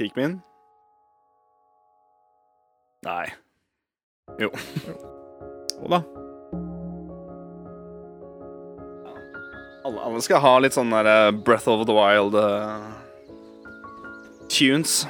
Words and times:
Pikmin? 0.00 0.40
Nei. 3.04 3.32
Jo. 4.38 4.48
Jo 5.82 5.88
da. 5.92 5.98
Alle, 9.84 10.00
alle 10.00 10.22
skal 10.24 10.40
ha 10.40 10.52
litt 10.64 10.72
sånn 10.72 10.94
der 10.94 11.10
eh, 11.10 11.28
Breath 11.36 11.68
of 11.68 11.84
the 11.84 11.92
Wild 11.92 12.32
uh, 12.32 12.88
tunes. 14.48 15.02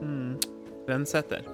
Mm. 0.00 0.40
Trendsetter. 0.88 1.44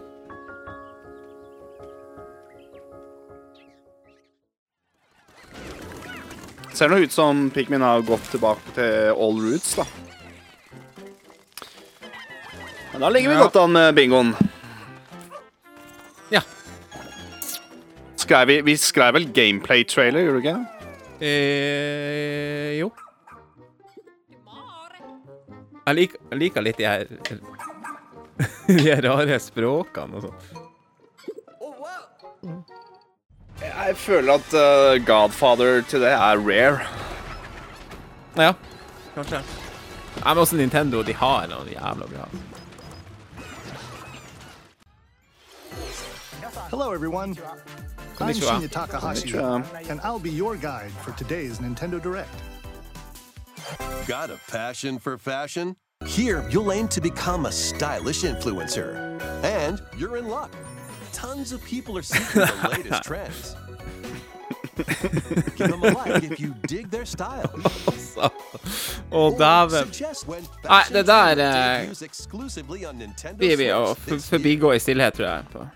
Ser 6.78 6.94
nå 6.94 7.02
ut 7.02 7.18
som 7.18 7.48
Pikmin 7.50 7.82
har 7.82 8.06
gått 8.06 8.30
tilbake 8.30 8.78
til 8.78 9.10
all 9.18 9.42
roots, 9.42 9.74
da. 9.82 10.03
Da 13.04 13.08
ligger 13.12 13.30
vi 13.30 13.36
godt 13.36 13.56
an 13.60 13.72
med 13.72 13.94
bingoen. 13.94 14.30
Ja. 16.32 16.40
Skrev 18.16 18.46
vi, 18.48 18.54
vi 18.64 18.76
skrev 18.80 19.12
vel 19.12 19.26
gameplay-trailer, 19.36 20.24
gjorde 20.24 20.38
du 20.40 20.46
ikke? 20.46 20.54
Eh, 21.20 22.78
jo. 22.78 22.88
Jeg 25.84 25.98
liker, 25.98 26.22
jeg 26.30 26.40
liker 26.40 26.64
litt 26.64 26.80
de 26.80 26.86
her 26.88 27.04
De 28.72 28.96
rare 29.04 29.36
språkene 29.50 30.16
og 30.16 30.24
sånn. 30.24 30.40
Jeg 33.60 33.98
føler 34.00 34.32
at 34.38 34.56
uh, 34.56 34.96
Godfather 35.04 35.84
til 35.92 36.00
det 36.06 36.16
er 36.16 36.40
rare. 36.40 36.88
Ja, 38.40 38.56
kanskje. 39.12 39.44
Nei, 40.16 40.32
men 40.32 40.40
også 40.40 40.56
Nintendo, 40.56 41.04
de 41.04 41.20
har 41.20 41.52
noe 41.52 41.68
jævla 41.68 42.08
bra. 42.08 42.24
Everyone. 46.94 47.30
I'm 47.30 47.36
Konnichiwa. 48.16 48.60
Shinya 48.60 48.70
Takahashi, 48.70 49.28
Konnichiwa. 49.32 49.90
and 49.90 50.00
I'll 50.02 50.18
be 50.20 50.30
your 50.30 50.56
guide 50.56 50.90
for 51.02 51.12
today's 51.12 51.58
Nintendo 51.58 52.00
Direct. 52.00 52.30
Got 54.06 54.30
a 54.30 54.38
passion 54.48 54.98
for 54.98 55.18
fashion? 55.18 55.76
Here, 56.06 56.46
you'll 56.50 56.70
aim 56.72 56.86
to 56.88 57.00
become 57.00 57.46
a 57.46 57.52
stylish 57.52 58.22
influencer. 58.22 58.94
And 59.42 59.80
you're 59.98 60.16
in 60.18 60.28
luck. 60.28 60.54
Tons 61.12 61.52
of 61.52 61.64
people 61.64 61.96
are 61.98 62.02
seeking 62.02 62.42
the 62.42 62.68
latest 62.76 63.02
trends. 63.04 63.56
Give 65.56 65.70
them 65.70 65.82
a 65.84 65.90
like 65.90 66.24
if 66.24 66.38
you 66.40 66.54
dig 66.66 66.90
their 66.90 67.06
style. 67.06 67.50
Så. 68.14 68.20
Å, 68.22 68.30
Or 69.10 69.32
dæven. 69.38 69.84
suggest 69.86 70.26
when 70.28 70.42
Nei, 70.42 70.82
fashion 70.82 70.92
det 70.94 71.06
der, 71.06 71.34
trend 71.34 71.40
eh, 71.40 71.80
debuts 71.86 72.02
exclusively 72.02 72.84
on 72.84 72.98
Nintendo 72.98 73.38
Blir 73.38 73.56
vi 73.56 73.68
å 73.74 73.94
Switch 73.96 74.28
forbigå 74.30 74.72
i 74.74 74.78
stillhet, 74.78 75.14
tror 75.14 75.28
jeg. 75.28 75.44
På. 75.52 75.66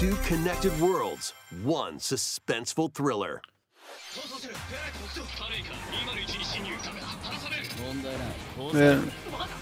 Two 0.00 0.16
connected 0.24 0.72
worlds, 0.80 1.34
one 1.62 1.98
suspenseful 1.98 2.88
thriller. 2.94 3.42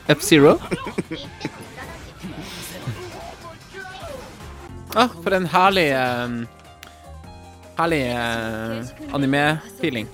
F-Zero? 0.09 0.61
ah, 4.95 5.09
for 5.23 5.35
en 5.35 5.47
herlig 5.47 5.91
eh, 5.91 6.29
Herlig 7.77 8.03
eh, 8.07 8.87
anime-feeling. 9.15 10.09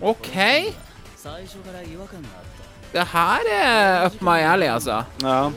OK. 0.00 0.34
Det 2.92 3.06
her 3.12 3.40
er 3.52 4.06
up 4.06 4.22
my 4.22 4.40
alley, 4.40 4.66
altså. 4.66 5.02
Ja. 5.22 5.52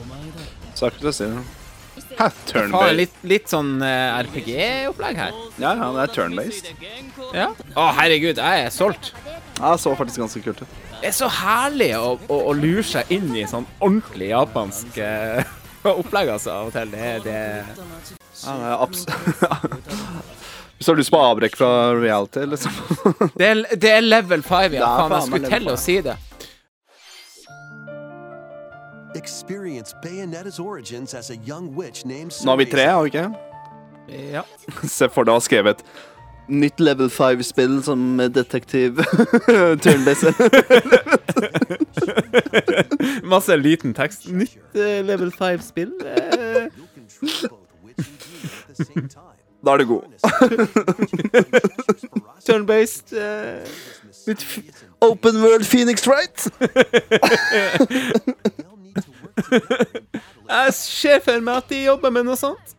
Skal 0.75 0.88
ikke 0.91 1.00
til 1.00 1.07
å 1.07 1.12
si 1.16 1.24
det. 1.31 1.56
Turn-based. 2.50 2.95
litt, 2.97 3.16
litt 3.28 3.51
sånn 3.51 3.78
eh, 3.85 4.17
RPG-opplegg 4.25 5.19
her. 5.19 5.35
Ja, 5.61 5.73
ja, 5.78 5.89
det 5.95 6.05
er 6.05 6.13
turn-based. 6.16 6.72
Ja. 7.35 7.51
Å, 7.75 7.88
herregud, 8.00 8.41
jeg 8.41 8.66
er 8.66 8.73
solgt. 8.73 9.11
Ja, 9.59 9.75
så 9.78 9.94
faktisk 9.97 10.23
ganske 10.23 10.41
kult 10.45 10.63
ut. 10.63 10.79
Det 10.97 11.11
er 11.11 11.13
så 11.13 11.29
herlig 11.29 11.91
å, 11.97 12.16
å, 12.25 12.39
å 12.50 12.56
lure 12.57 12.85
seg 12.85 13.11
inn 13.13 13.29
i 13.38 13.45
sånn 13.50 13.67
ordentlig 13.77 14.31
japansk 14.31 14.97
eh, 15.01 15.44
opplegg, 16.00 16.33
altså, 16.33 16.56
av 16.57 16.72
og 16.72 16.77
til. 16.77 16.94
Det, 16.94 17.13
det 17.27 17.38
Ja, 18.44 18.57
det 18.57 18.72
er 18.72 18.81
abs 18.81 19.06
du 20.77 20.91
har 20.91 21.00
lyst 21.00 21.09
på 21.09 21.19
avbrekk 21.19 21.56
fra 21.57 21.69
reality, 21.97 22.44
liksom. 22.45 22.73
Det 23.33 23.47
er, 23.47 23.61
det 23.81 23.91
er 23.95 24.03
level 24.06 24.44
5, 24.45 24.75
ja. 24.77 24.89
Faen, 25.00 25.16
jeg 25.16 25.25
skulle 25.25 25.50
til 25.56 25.72
å 25.73 25.77
si 25.81 25.95
det. 26.06 26.13
Experience 29.17 29.94
Bayonetta's 30.03 30.59
origins 30.59 31.13
as 31.13 31.29
a 31.31 31.35
young 31.45 31.75
witch 31.75 32.05
named 32.05 32.33
Nå 32.45 32.51
har 32.53 32.57
vi 32.61 32.66
tre, 32.69 32.85
har 32.85 33.01
vi 33.03 33.07
ikke? 33.11 33.29
Ja. 34.33 34.44
Se 34.97 35.09
for 35.09 35.28
deg 35.28 35.33
å 35.33 35.39
ha 35.41 35.44
skrevet 35.44 35.81
Nytt 36.47 36.79
level 36.79 37.09
5-spill 37.11 37.81
som 37.83 38.22
detektiv 38.31 39.01
turn-based. 39.83 40.31
Masse 43.33 43.57
liten 43.59 43.91
tekst. 43.97 44.29
Nytt 44.31 44.56
uh, 44.79 45.01
level 45.03 45.33
5-spill. 45.35 45.91
Eh. 46.07 46.69
Da 49.59 49.73
er 49.75 49.77
det 49.83 49.88
god. 49.91 50.07
Turn-based. 52.47 53.11
eh. 53.11 53.67
F 54.31 54.57
Open 55.01 55.41
World 55.44 55.66
Phoenix 55.67 56.07
Wright. 56.07 56.47
Jeg 60.50 60.74
ser 60.74 61.20
for 61.24 61.40
meg 61.44 61.56
at 61.64 61.70
de 61.70 61.84
jobber 61.86 62.09
med 62.16 62.24
noe 62.28 62.36
sånt. 62.40 62.74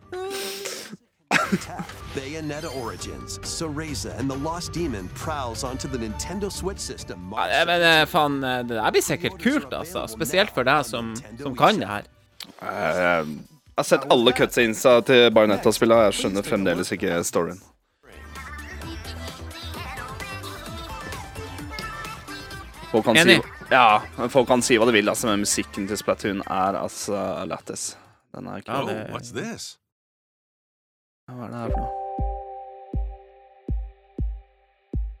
Bayonetta 2.15 2.69
Origins. 2.81 3.39
Cereza 3.45 4.09
and 4.17 4.29
the 4.29 4.37
Lost 4.37 4.73
Demon 4.73 5.07
prowls 5.15 5.63
onto 5.63 5.87
the 5.87 5.97
Nintendo 5.97 6.49
Switch 6.49 6.79
system. 6.79 7.31
Ja, 7.37 7.45
det- 7.47 7.65
men 7.67 7.81
eh, 7.81 8.05
faen, 8.09 8.43
eh, 8.43 8.63
det 8.63 8.75
der 8.79 8.91
blir 8.91 9.01
sikkert 9.05 9.37
kult, 9.43 9.73
altså. 9.73 10.07
Spesielt 10.07 10.51
for 10.53 10.63
deg 10.63 10.85
som, 10.85 11.13
som 11.41 11.55
kan 11.55 11.79
det 11.79 11.87
her. 11.87 12.03
Uh, 12.61 13.27
jeg 13.29 13.77
har 13.77 13.83
sett 13.83 14.07
alle 14.11 14.31
cutscenesa 14.33 14.99
til 15.05 15.29
Bayonetta-spilla. 15.31 16.01
Jeg 16.09 16.13
skjønner 16.13 16.43
fremdeles 16.43 16.91
ikke 16.91 17.21
storyen. 17.23 17.61
Si, 22.91 22.97
Enig. 23.21 23.41
Ja, 23.71 24.01
men 24.17 24.29
folk 24.29 24.47
kan 24.49 24.61
si 24.65 24.77
hva 24.79 24.85
de 24.89 24.93
vil, 24.95 25.09
altså, 25.09 25.27
men 25.29 25.39
musikken 25.43 25.87
til 25.87 25.97
Splatoon 25.99 26.41
er 26.45 26.77
altså 26.79 27.45
lættis. 27.49 27.97
Den 28.35 28.47
er 28.47 28.57
ikke 28.57 28.71
Oh, 28.71 28.89
what's 29.13 29.31
this? 29.35 29.77
Hva 31.29 31.45
er 31.45 31.49
det 31.49 31.57
her 31.59 31.69
for 31.69 31.79
noe? 31.79 31.93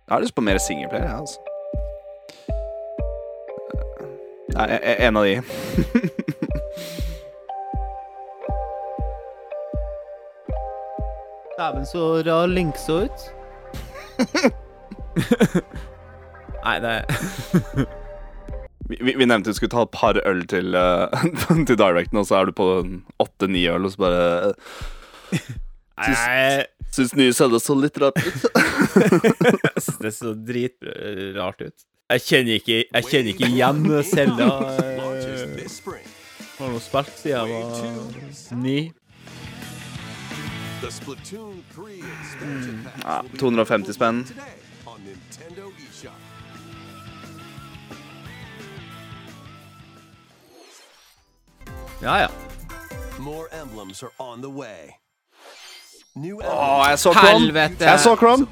Jeg 0.07 0.15
har 0.15 0.21
lyst 0.21 0.35
på 0.35 0.41
mer 0.41 0.57
singleplayer, 0.57 1.05
jeg, 1.05 1.17
altså. 1.19 1.39
Nei, 4.55 4.65
er 4.81 5.07
en 5.07 5.17
av 5.17 5.23
de. 5.25 5.35
Dæven, 11.59 11.85
så 11.85 12.23
rar 12.25 12.45
Link 12.47 12.77
så 12.77 12.93
ut. 13.05 13.19
Nei, 16.65 16.79
det 16.79 17.05
Vi, 18.89 18.97
vi, 19.13 19.25
nevnte 19.25 19.51
vi 19.51 19.57
skulle 19.57 19.73
ta 19.73 19.83
et 19.85 19.93
par 19.93 20.17
øl 20.25 20.43
til, 20.49 20.73
uh, 20.73 21.25
til 21.67 21.77
Directen, 21.77 22.17
og 22.17 22.25
så 22.25 22.39
er 22.39 22.49
du 22.49 22.55
på 22.57 22.67
åtte-ni 23.21 23.67
øl, 23.69 23.85
og 23.85 23.93
så 23.93 24.01
bare 24.01 24.23
Nei, 25.99 26.63
Syns 26.95 27.13
nye 27.13 27.33
Zelda 27.35 27.59
så 27.61 27.75
litt 27.77 27.99
rart 28.01 28.17
ut. 28.17 28.45
Det 30.01 30.11
så 30.15 30.33
dritrart 30.33 31.61
ut. 31.61 31.85
Jeg 32.09 32.23
kjenner 32.25 32.57
ikke, 32.57 32.77
jeg 32.87 33.09
kjenner 33.11 33.35
ikke 33.35 33.49
igjen 33.51 33.83
Selda. 34.07 34.47
Har 36.59 36.71
noe 36.73 36.81
spilt 36.81 37.13
siden 37.19 37.35
jeg 37.35 37.45
var 37.51 38.57
ni. 38.63 38.79
The 40.79 40.89
Splatoon 40.95 41.59
3 41.75 41.99
expansion 41.99 42.81
pack 42.87 43.03
Ja, 43.03 43.21
250 43.37 43.93
spenn. 43.99 44.23
Ja, 52.01 52.19
ja. 52.21 52.27
More 53.19 53.47
emblems 53.61 54.03
are 54.03 54.11
on 54.19 54.41
the 54.41 54.49
way. 54.51 54.93
Åh, 56.43 56.85
jeg 56.89 56.99
så 56.99 57.13
Chrome. 57.13 57.39
Helvete. 57.39 57.85
Jeg 57.85 57.99
så 57.99 58.15
Chrome. 58.15 58.47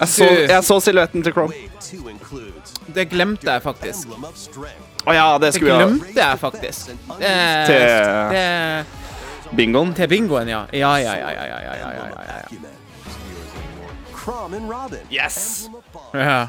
Jeg 0.00 0.08
så, 0.08 0.24
jeg 0.48 0.64
så 0.64 0.80
silhuetten 0.80 1.22
til 1.22 1.32
Chrome. 1.32 1.54
Wave 1.54 2.02
2 2.02 2.08
includes 2.08 2.74
Det 2.94 3.08
glemte 3.10 3.50
jeg 3.52 3.62
faktisk. 3.62 4.08
Å 5.06 5.12
ja, 5.12 5.26
det 5.38 5.40
Det 5.46 5.54
skulle 5.54 5.74
ha. 5.74 5.82
glemte 5.84 6.20
jeg 6.20 6.38
faktisk. 6.38 6.86
Det, 6.86 7.34
Til- 7.66 8.32
det, 8.32 8.86
Bingoen. 9.56 9.94
til 9.94 10.08
bingoen, 10.08 10.48
ja. 10.48 10.62
Ja, 10.72 10.94
ja, 10.96 11.14
ja, 11.16 11.30
ja, 11.30 11.44
ja, 11.44 11.44
ja, 11.46 11.74
ja, 11.74 11.74
ja, 11.74 11.90
ja, 11.90 12.22
ja. 12.28 12.38
Acumen. 12.44 12.70
Crom 14.14 14.54
and 14.54 14.70
Robin. 14.70 14.98
Yes. 15.12 15.68
Ja. 16.14 16.46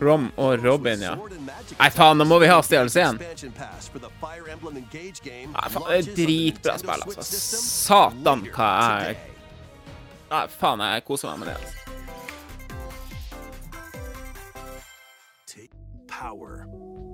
Rom 0.00 0.30
og 0.36 0.64
Robin, 0.64 1.00
ja. 1.02 1.14
Nei, 1.78 1.90
faen, 1.90 2.18
nå 2.18 2.26
må 2.28 2.38
vi 2.42 2.48
ha 2.50 2.58
stjålet 2.64 2.96
igjen. 2.96 3.20
Nei, 5.52 5.68
faen, 5.74 5.86
det 5.88 5.98
er 5.98 6.10
dritbra 6.16 6.78
spill, 6.80 7.06
altså. 7.06 7.22
Satan, 7.26 8.46
hva 8.54 8.72
jeg 9.06 9.20
Nei, 10.32 10.46
faen, 10.48 10.80
jeg 10.94 11.04
koser 11.04 11.32
meg 11.32 11.42
med 11.42 11.52
det. 11.52 11.56
altså. 11.60 11.78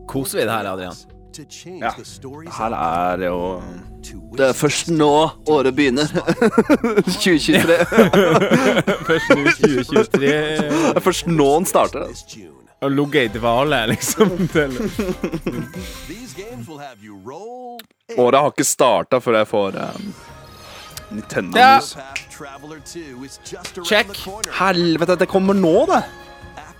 Koser 0.08 0.38
vi 0.38 0.44
det 0.44 0.52
her, 0.52 0.72
Adrian? 0.72 1.17
Ja. 1.80 1.90
Her 2.58 2.74
er 2.74 3.22
jo 3.26 3.62
Det 4.36 4.46
er 4.48 4.52
først 4.52 4.88
nå 4.90 5.10
året 5.48 5.74
begynner. 5.76 6.06
2023. 7.06 7.62
Først 9.08 9.28
nå 9.30 9.44
2023 9.44 10.20
Det 10.20 10.96
er 10.96 11.00
først 11.00 11.26
nå 11.30 11.48
den 11.58 11.66
starter. 11.66 12.00
altså. 12.08 12.38
og 12.80 12.90
ligget 12.94 13.24
i 13.34 13.38
dvale, 13.38 13.86
liksom. 13.90 14.30
Året 18.18 18.40
har 18.40 18.52
ikke 18.52 18.64
starta 18.64 19.18
før 19.20 19.36
jeg 19.40 19.48
får 19.50 19.76
um, 19.82 20.12
Nintendo 21.10 21.58
Ja. 21.58 21.74
News. 21.78 21.96
Check. 23.88 24.06
Helvete, 24.60 25.16
det 25.18 25.28
kommer 25.28 25.54
nå, 25.58 25.74
det! 25.90 26.02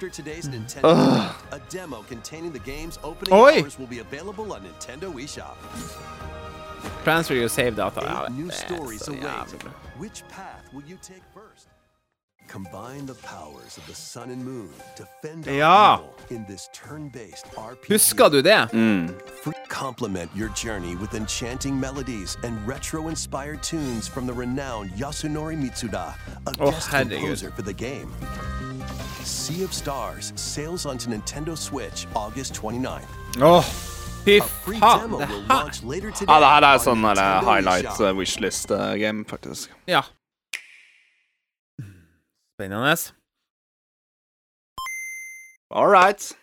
After 0.00 0.08
today's 0.22 0.48
Nintendo, 0.48 1.34
a 1.50 1.60
demo 1.70 2.02
containing 2.08 2.52
the 2.52 2.60
game's 2.60 3.00
opening 3.02 3.34
Oi. 3.34 3.60
hours 3.62 3.80
will 3.80 3.88
be 3.88 3.98
available 3.98 4.52
on 4.52 4.62
Nintendo 4.62 5.12
eShop. 5.12 5.56
Transfer 7.02 7.34
your 7.34 7.48
save 7.48 7.74
data. 7.74 8.00
Eight 8.28 8.30
new 8.32 8.46
det 8.46 8.54
er 8.54 8.74
stories 8.76 9.00
så 9.00 9.10
await. 9.10 9.24
jævlig. 9.24 9.70
Which 9.98 10.22
path 10.28 10.72
will 10.72 10.84
you 10.88 10.96
take 11.02 11.22
first? 11.34 11.66
Combine 12.48 13.06
the 13.06 13.14
powers 13.14 13.76
of 13.76 13.84
the 13.86 13.94
sun 13.94 14.30
and 14.30 14.44
moon 14.44 14.70
to 14.96 15.04
fend 15.22 15.48
off 15.48 15.54
Ja. 15.54 15.96
evil 15.96 16.36
in 16.36 16.44
this 16.48 16.68
turn-based 16.72 17.46
RPG. 17.56 17.88
Husker 17.92 18.28
du 18.28 18.40
det? 18.42 18.68
For- 19.42 19.52
Complement 19.68 20.30
your 20.36 20.48
journey 20.64 20.94
with 20.94 21.14
enchanting 21.14 21.80
melodies 21.80 22.36
and 22.44 22.54
retro-inspired 22.68 23.62
tunes 23.62 24.08
from 24.08 24.26
the 24.26 24.32
renowned 24.32 24.90
Yasunori 24.92 25.56
Mitsuda, 25.56 26.06
a 26.46 26.52
Oh, 26.60 26.70
guest 26.70 26.90
composer 26.90 27.50
for 27.50 27.62
the 27.62 27.72
game. 27.74 28.08
Sea 29.28 29.62
of 29.64 29.72
Stars 29.74 30.32
sails 30.36 30.86
onto 30.86 31.10
Nintendo 31.10 31.56
Switch 31.56 32.06
August 32.14 32.54
29th. 32.54 33.02
Oh. 33.40 33.62
fy 34.24 34.38
A 34.38 34.42
free 34.42 34.78
faen, 34.80 35.00
demo 35.02 35.18
det 35.18 35.28
will 35.28 35.40
her 35.42 35.46
launch 35.48 35.82
later 35.84 36.10
today. 36.10 36.32
Ja, 36.34 36.40
det 36.40 36.46
her 36.48 36.62
er 36.62 36.74
on 36.74 36.80
sånn 36.84 37.02
der, 37.02 37.14
Nintendo 37.14 37.52
highlight 37.52 37.84
eShop. 37.86 38.00
uh, 38.10 38.16
wishlist-game, 38.18 39.24
faktisk. 39.24 39.70
Ja. 39.86 40.02
Spennende. 42.56 43.12
All 45.70 45.86
right. 45.88 46.36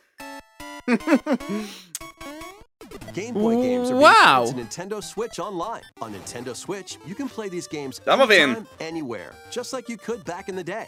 Game 3.14 3.34
Boy 3.34 3.56
games 3.56 3.90
are 3.90 3.94
being 3.94 4.02
Wow. 4.02 4.46
ported 4.46 4.56
to 4.56 4.62
Nintendo 4.64 5.02
Switch 5.04 5.40
Online. 5.40 5.82
On 6.02 6.14
Nintendo 6.14 6.56
Switch, 6.56 6.98
you 7.06 7.16
can 7.16 7.28
play 7.30 7.50
these 7.50 7.68
games 7.68 8.00
Der 8.06 8.16
var 8.18 8.26
vi 8.28 8.36
inn. 8.36 8.50
anytime, 8.50 8.68
anywhere, 8.80 9.32
just 9.52 9.74
like 9.74 9.90
you 9.90 9.98
could 9.98 10.24
back 10.26 10.50
in 10.50 10.56
the 10.56 10.64
day. 10.64 10.86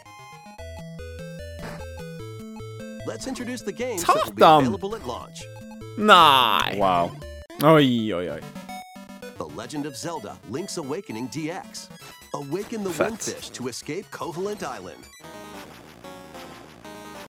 Satan. 3.98 4.64
dem! 4.64 4.74
at 4.94 5.06
launch. 5.06 5.42
Nei. 5.96 6.76
Wow. 6.76 7.10
Oi, 7.62 8.12
oi, 8.14 8.30
oi. 8.30 8.40
The 9.38 9.44
Legend 9.56 9.86
of 9.86 9.96
Zelda: 9.96 10.36
Link's 10.50 10.78
Awakening 10.78 11.28
DX. 11.28 11.88
Awaken 12.34 12.84
the 12.84 12.90
Fett. 12.90 13.10
Windfish 13.10 13.50
to 13.50 13.68
escape 13.68 14.04
Covalent 14.10 14.62
Island. 14.62 15.04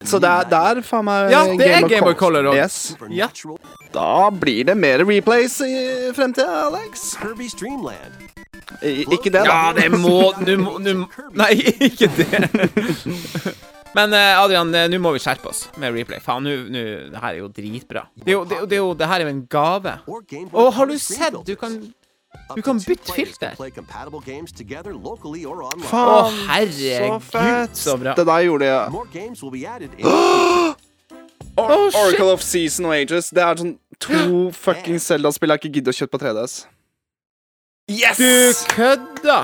Så 0.04 0.18
det 0.18 0.28
er, 0.28 0.44
det 0.48 0.58
er 0.58 0.80
faen 0.86 1.04
meg 1.04 1.32
Ja, 1.32 1.42
det 1.58 1.66
er 1.74 1.88
Game 1.88 2.06
Boy 2.06 2.14
Color. 2.14 2.52
Yes. 2.54 2.96
Ja. 3.10 3.28
Da 3.94 4.30
blir 4.30 4.64
det 4.64 4.76
mer 4.76 5.02
replays 5.04 5.60
i 5.60 6.12
fremtida, 6.14 6.66
Alex. 6.68 7.16
Kirby's 7.18 7.56
Dreamland. 7.58 8.14
I, 8.82 9.04
ikke 9.10 9.30
det, 9.30 9.42
da. 9.42 9.44
Ja, 9.48 9.72
det 9.74 9.90
må 9.90 10.32
Nå 10.44 10.56
må 10.60 10.78
Nei, 11.34 11.54
ikke 11.88 12.10
det. 12.16 12.28
Men 13.96 14.12
eh, 14.14 14.34
Adrian, 14.38 14.72
eh, 14.76 14.88
nå 14.92 14.98
må 15.00 15.12
vi 15.16 15.20
skjerpe 15.22 15.48
oss 15.50 15.64
med 15.80 15.94
replay. 15.96 16.20
Faen, 16.22 16.44
nå 16.44 16.56
Det 17.12 17.20
her 17.22 17.30
er 17.34 17.38
jo 17.40 17.48
dritbra. 17.48 18.06
Det 18.18 18.28
er 18.28 18.36
jo, 18.36 18.42
det, 18.44 18.56
er 18.58 18.60
jo- 18.60 18.66
det, 18.72 18.76
jo, 18.82 18.88
det 19.00 19.08
her 19.08 19.20
er 19.22 19.24
jo 19.28 19.32
en 19.32 19.46
gave. 19.50 19.94
Å, 20.52 20.66
har 20.76 20.86
du 20.90 20.98
sett? 20.98 21.38
Du 21.46 21.54
kan 21.56 21.78
du 22.54 22.60
kan 22.62 22.76
bytte 22.84 23.12
filter. 23.16 23.54
Faen, 25.88 26.28
så 26.36 26.48
herregud, 26.50 27.22
fett. 27.24 27.76
så 27.80 27.96
bra. 28.00 28.12
Det 28.18 28.26
der 28.28 28.44
gjorde 28.44 28.68
jeg. 28.68 28.90
Oh, 31.58 31.90
shit. 31.90 31.98
Oracle 31.98 32.30
of 32.36 32.42
Season 32.44 32.84
og 32.86 32.92
Ages. 32.94 33.30
Det 33.34 33.42
er 33.42 33.56
sånn 33.58 33.72
to 33.98 34.50
fucking 34.54 35.00
Zelda-spill 35.02 35.50
jeg 35.50 35.58
ikke 35.58 35.72
gidder 35.74 35.90
å 35.90 35.96
kjøpe 35.96 36.12
på 36.14 36.20
3DS. 36.22 36.52
Yes! 37.90 38.20
Du 38.20 38.74
kødda! 38.76 39.38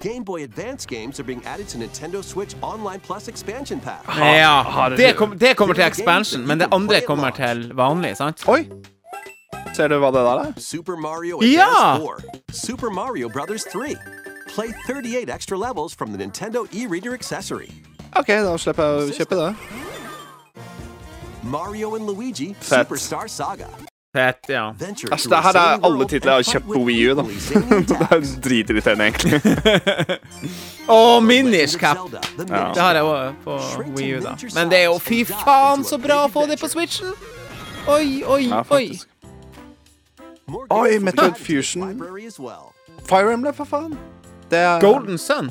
Game 0.00 0.22
Boy 0.24 0.44
Advance 0.44 0.86
games 0.86 1.18
are 1.18 1.24
being 1.24 1.42
added 1.44 1.66
to 1.68 1.78
Nintendo 1.78 2.22
Switch 2.22 2.54
Online 2.62 3.00
Plus 3.00 3.28
expansion 3.28 3.80
pack. 3.80 4.04
Ja, 4.16 4.88
det, 4.96 5.16
kom, 5.16 5.38
det 5.38 5.56
kommer 5.56 5.74
til 5.74 5.84
expansion, 5.84 6.46
men 6.46 6.60
det 6.60 6.68
andre 6.72 7.00
kommer 7.06 7.30
til 7.30 7.72
vanlig, 7.74 8.16
sant? 8.16 8.48
Oi! 8.48 8.68
Ser 9.74 9.88
du 9.88 9.98
hva 9.98 10.10
det 10.14 10.22
der 10.26 10.38
er? 10.44 10.52
Super 10.56 10.96
Mario 10.96 11.36
Advance 11.36 11.58
Ja! 11.58 11.96
4. 11.96 12.40
Super 12.52 12.90
Mario 12.90 13.28
Brothers 13.28 13.64
3. 13.64 13.96
Play 14.54 14.68
38 14.88 15.28
extra 15.34 15.58
levels 15.58 15.94
from 15.94 16.12
the 16.12 16.18
Nintendo 16.18 16.66
e-reader 16.72 17.12
accessory. 17.14 17.68
OK, 18.16 18.28
da 18.28 18.56
slipper 18.58 18.82
jeg 18.84 19.10
å 19.10 19.18
kjøpe 19.18 19.36
det. 19.36 19.54
Mario 21.42 21.94
and 21.96 22.06
Luigi 22.06 22.54
Fett. 22.54 22.86
Superstar 22.88 23.28
Saga. 23.28 23.66
Fett, 24.18 24.50
ja. 24.50 24.64
Altså, 25.12 25.30
det 25.30 25.40
her 25.46 25.58
er 25.60 25.84
alle 25.86 26.06
titler 26.10 26.32
jeg 26.32 26.44
har 26.44 26.48
kjøpt 26.52 26.70
på 26.72 26.80
WiiU, 26.88 26.88
Wii 26.88 27.10
U, 27.10 27.14
da. 27.14 27.24
Det 27.90 27.98
er 28.10 28.26
dritirriterende, 28.44 29.04
egentlig. 29.12 29.40
Og 30.98 31.22
Legend 31.22 31.26
Minish 31.26 31.78
Cap. 31.78 31.98
Ja. 32.38 32.72
Det 32.74 32.82
har 32.82 32.94
jeg 32.98 33.04
òg 33.04 33.42
på 33.44 33.58
Wii 33.96 34.16
U, 34.16 34.22
da. 34.24 34.34
Men 34.54 34.72
det 34.72 34.80
er 34.82 34.88
jo 34.88 34.98
fy 35.02 35.22
faen 35.28 35.84
så 35.84 36.00
bra 36.02 36.24
å 36.26 36.32
få 36.32 36.46
det 36.50 36.58
på 36.60 36.70
Switchen! 36.72 37.14
Oi, 37.88 38.22
oi, 38.26 38.42
Ja, 38.48 38.64
oi. 38.70 38.98
Oi, 40.72 40.98
Metroid 40.98 41.36
Fusion. 41.36 42.02
Fire 43.08 43.32
Emblem, 43.32 43.54
for 43.54 43.68
faen. 43.68 43.96
Det 44.50 44.58
er 44.58 44.80
Golden 44.80 45.18
Sun. 45.20 45.50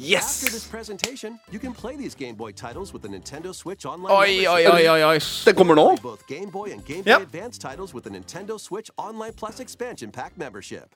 After 0.00 0.48
this 0.50 0.64
presentation, 0.64 1.40
you 1.50 1.58
can 1.58 1.72
play 1.72 1.96
these 1.96 2.14
Game 2.14 2.36
Boy 2.36 2.52
titles 2.52 2.92
with 2.92 3.02
the 3.02 3.08
Nintendo 3.08 3.52
Switch 3.54 3.84
Online 3.84 4.12
Oi, 4.12 4.46
oi, 4.46 4.64
membership. 4.64 4.72
oi, 4.74 4.88
oi, 4.88 5.02
oi. 5.04 5.18
Det 5.44 5.56
kommer 5.56 5.74
nå. 5.74 5.96
Both 6.02 6.26
Game 6.28 6.50
Boy 6.52 6.70
and 6.72 6.84
Game 6.84 7.02
Boy 7.02 7.10
Yep. 7.10 7.22
Advance 7.22 7.58
titles 7.58 7.92
with 7.94 8.04
the 8.04 8.10
Nintendo 8.10 8.58
Switch 8.60 8.90
Online 8.96 9.32
Plus 9.32 9.58
expansion 9.60 10.10
pack 10.12 10.36
membership. 10.38 10.94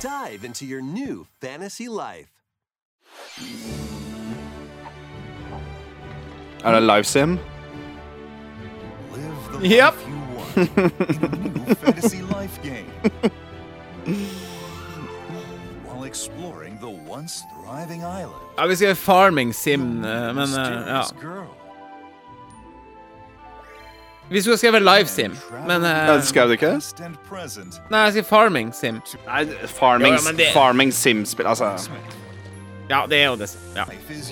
Dive 0.00 0.44
into 0.44 0.66
your 0.66 0.82
new 0.82 1.26
fantasy 1.40 1.88
life. 1.88 2.28
Er 6.64 6.72
det 6.72 6.82
livesim? 6.82 7.38
Live 9.14 9.60
the 9.60 9.68
Yep. 9.68 9.94
life 9.94 10.08
you 10.08 10.18
want 10.36 10.56
in 10.56 11.24
a 11.24 11.66
new 11.66 11.74
fantasy 11.74 12.22
life 12.22 12.58
game. 12.62 13.30
Ja, 18.58 18.66
vi 18.66 18.76
skal 18.76 18.86
gjøre 18.88 18.96
Farming 19.00 19.52
Sim, 19.54 19.84
eh, 20.04 20.32
men 20.34 20.54
eh, 20.58 20.88
ja. 20.88 21.02
Vi 24.28 24.40
skulle 24.42 24.56
skrevet 24.58 24.82
Live 24.82 25.06
Sim, 25.06 25.36
men 25.68 25.84
eh, 25.84 26.22
skrev 26.24 26.48
du 26.48 26.56
ikke. 26.56 26.72
Nei, 27.92 28.00
jeg 28.06 28.12
skrev 28.16 28.24
Farming 28.28 28.72
Sim. 28.74 29.00
Nei, 29.26 29.44
Farming, 29.68 30.14
Ja, 30.14 30.20
ja, 30.30 30.32
det- 30.38 30.52
farming 30.54 30.92
sim-spill, 30.92 31.46
altså. 31.46 31.72
Ja, 32.90 33.06
det 33.06 33.18
er 33.22 33.26
jo 33.30 33.36
det. 33.36 33.50
Ja. 33.76 33.84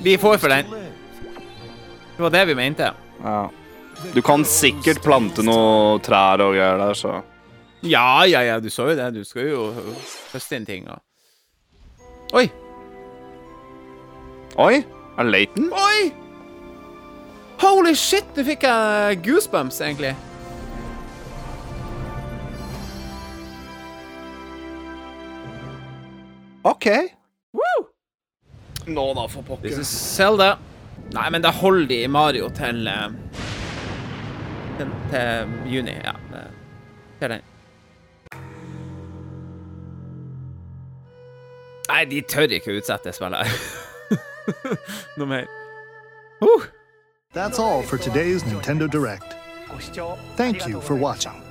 Vi 0.02 0.16
får 0.16 0.36
for 0.38 0.48
den. 0.48 0.66
Det 2.16 2.22
var 2.22 2.30
det 2.30 2.46
vi 2.48 2.54
mente. 2.54 2.90
Ja. 3.24 3.48
Du 4.14 4.22
kan 4.22 4.44
sikkert 4.44 5.02
plante 5.04 5.42
noen 5.46 6.00
trær 6.02 6.40
og 6.40 6.54
greier 6.56 6.78
der, 6.80 6.94
så 6.94 7.22
Ja, 7.82 8.24
ja, 8.24 8.40
ja, 8.42 8.60
du 8.60 8.68
så 8.70 8.88
jo 8.90 8.96
det. 8.96 9.14
Du 9.14 9.24
skal 9.24 9.48
jo 9.50 9.72
høste 10.32 10.56
inn 10.56 10.66
ting 10.66 10.88
og 10.88 10.98
Oi! 12.32 12.46
Oi! 14.58 14.82
Er 15.18 15.22
det 15.24 15.32
Laton? 15.32 15.70
Oi! 15.72 16.12
Holy 17.62 17.94
shit, 17.94 18.26
nå 18.36 18.44
fikk 18.46 18.64
jeg 18.66 19.20
goosebumps, 19.24 19.80
egentlig. 19.84 20.14
OK. 26.62 26.86
Woo! 27.52 27.86
Nå 28.86 29.14
da, 29.14 29.28
for 29.28 29.42
This 29.42 29.48
pokker. 29.48 29.80
is 29.80 29.88
Zelda. 30.16 30.58
Nei, 31.12 31.28
men 31.30 31.42
da 31.42 31.50
holder 31.52 31.86
de 31.90 32.08
Mario 32.08 32.48
til 32.56 32.86
eh, 32.88 33.08
til, 34.78 34.92
til 35.10 35.56
juni. 35.74 35.96
Ja. 36.04 36.12
det- 36.32 36.50
Til 37.20 37.30
den. 37.30 37.42
Nei, 41.88 42.04
de 42.08 42.20
tør 42.22 42.48
ikke 42.56 42.78
utsette 42.78 43.12
spillet. 43.12 43.46
no, 45.16 45.26
mate. 45.26 45.48
That's 47.32 47.58
all 47.58 47.82
for 47.82 47.96
today's 47.98 48.42
Nintendo 48.42 48.90
Direct. 48.90 49.36
Thank 50.36 50.66
you 50.66 50.80
for 50.80 50.94
watching. 50.94 51.41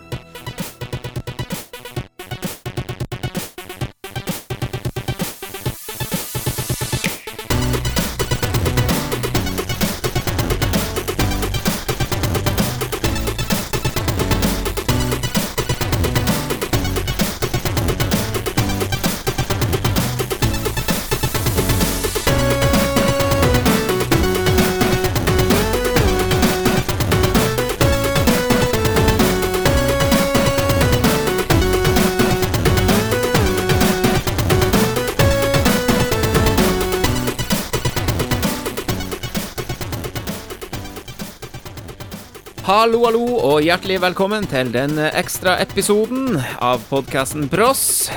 Hallo, 42.81 43.03
hallo, 43.05 43.25
og 43.45 43.59
hjertelig 43.61 44.00
velkommen 44.01 44.47
til 44.50 44.71
den 44.73 44.95
ekstra 44.97 45.51
episoden 45.61 46.39
av 46.65 46.81
podkasten 46.89 47.43
Bross. 47.45 48.07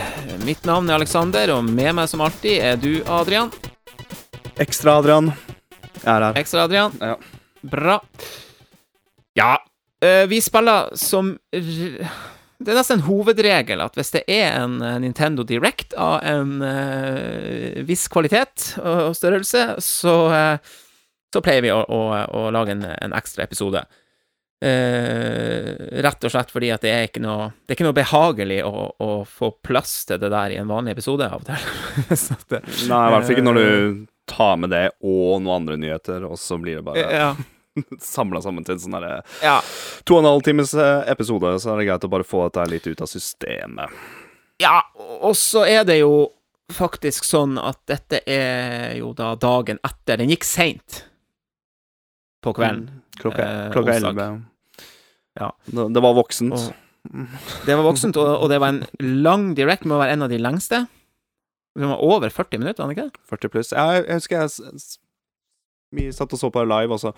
Mitt 0.46 0.62
navn 0.64 0.86
er 0.88 0.96
Aleksander, 0.96 1.50
og 1.52 1.66
med 1.68 1.90
meg 1.98 2.06
som 2.08 2.22
alltid 2.24 2.62
er 2.64 2.78
du, 2.80 3.02
Adrian. 3.04 3.50
Ekstra, 4.56 4.94
Adrian. 5.02 5.26
Jeg 5.98 6.08
er 6.08 6.24
her. 6.24 6.38
Ekstra 6.40 6.62
Adrian. 6.64 6.96
Ja. 6.96 7.18
Bra. 7.74 7.98
Ja, 9.36 9.50
eh, 10.00 10.22
vi 10.32 10.38
spiller 10.40 10.88
som 10.96 11.34
Det 11.52 12.72
er 12.72 12.78
nesten 12.78 13.02
en 13.02 13.04
hovedregel 13.04 13.82
at 13.84 13.98
hvis 14.00 14.14
det 14.14 14.22
er 14.32 14.62
en 14.62 14.78
Nintendo 15.02 15.44
Direct 15.44 15.92
av 15.92 16.22
en 16.24 16.64
eh, 16.64 17.82
viss 17.84 18.06
kvalitet 18.08 18.78
og, 18.78 19.10
og 19.10 19.20
størrelse, 19.20 19.66
så, 19.84 20.16
eh, 20.32 20.72
så 21.36 21.44
pleier 21.44 21.68
vi 21.68 21.74
å, 21.74 21.82
å, 21.84 22.00
å 22.24 22.46
lage 22.56 22.72
en, 22.78 22.88
en 22.88 23.18
ekstra 23.20 23.44
episode. 23.44 23.84
Eh, 24.64 26.00
rett 26.00 26.24
og 26.24 26.32
slett 26.32 26.52
fordi 26.54 26.70
at 26.72 26.80
det 26.86 26.88
er 26.88 27.02
ikke 27.08 27.20
noe 27.20 27.50
Det 27.52 27.74
er 27.74 27.76
ikke 27.76 27.84
noe 27.84 27.96
behagelig 27.98 28.60
å, 28.64 28.84
å 28.96 29.08
få 29.28 29.50
plass 29.66 30.06
til 30.08 30.20
det 30.22 30.30
der 30.32 30.54
i 30.54 30.56
en 30.56 30.70
vanlig 30.70 30.94
episode 30.94 31.26
av 31.28 31.42
og 31.42 31.48
til. 31.50 31.66
Det- 32.48 32.62
Nei, 32.88 33.00
i 33.02 33.12
hvert 33.12 33.26
fall 33.26 33.34
ikke 33.34 33.44
når 33.44 33.58
du 33.60 34.06
tar 34.30 34.54
med 34.56 34.72
det 34.72 34.86
og 35.04 35.42
noen 35.42 35.58
andre 35.58 35.76
nyheter, 35.82 36.24
og 36.24 36.38
så 36.40 36.56
blir 36.62 36.78
det 36.78 36.84
bare 36.86 37.04
ja. 37.12 37.26
samla 38.14 38.40
sammen 38.40 38.64
til 38.64 38.78
en 38.78 38.80
sånn 38.86 38.96
derre 38.96 39.18
ja. 39.44 39.58
to 40.08 40.16
og 40.16 40.22
en 40.22 40.30
halv 40.30 40.46
times 40.46 40.72
eh, 40.78 41.02
episode, 41.12 41.52
så 41.60 41.74
er 41.74 41.82
det 41.82 41.88
greit 41.90 42.08
å 42.08 42.12
bare 42.14 42.24
få 42.30 42.46
dette 42.46 42.64
litt 42.72 42.88
ut 42.88 43.04
av 43.04 43.10
systemet. 43.10 44.00
Ja, 44.62 44.78
og 44.96 45.34
så 45.36 45.66
er 45.68 45.84
det 45.84 45.98
jo 46.00 46.30
faktisk 46.72 47.26
sånn 47.28 47.58
at 47.60 47.82
dette 47.90 48.22
er 48.24 48.94
jo 48.96 49.12
da 49.12 49.34
dagen 49.36 49.82
etter. 49.84 50.22
Den 50.22 50.32
gikk 50.32 50.46
seint 50.48 51.02
på 52.40 52.54
kvelden. 52.56 52.88
Eh, 52.88 53.20
klokka 53.20 53.44
onsdag. 53.44 53.96
elleve. 53.98 54.28
Ja. 55.40 55.50
Det, 55.66 56.02
var 56.02 56.14
voksent. 56.16 56.54
Og 56.54 57.64
det 57.66 57.74
var 57.76 57.84
voksent, 57.84 58.16
og, 58.20 58.28
og 58.44 58.50
det 58.52 58.60
var 58.62 58.74
en 58.74 58.82
lang 59.24 59.50
direct, 59.58 59.84
må 59.88 59.98
være 60.00 60.14
en 60.16 60.26
av 60.26 60.30
de 60.32 60.38
lengste. 60.40 60.84
Den 61.74 61.90
var 61.90 62.02
over 62.06 62.30
40 62.30 62.60
minutter, 62.62 62.84
var 62.84 62.92
den 62.92 62.96
ikke 62.98 63.08
det? 63.10 63.24
40 63.32 63.52
pluss. 63.54 63.72
Jeg, 63.74 64.04
jeg 64.06 64.20
husker 64.20 64.44
jeg 64.44 64.50
Vi 65.94 66.10
satt 66.14 66.32
og 66.34 66.38
så 66.40 66.50
på 66.54 66.62
live, 66.66 66.94
og 66.94 67.02
så 67.02 67.12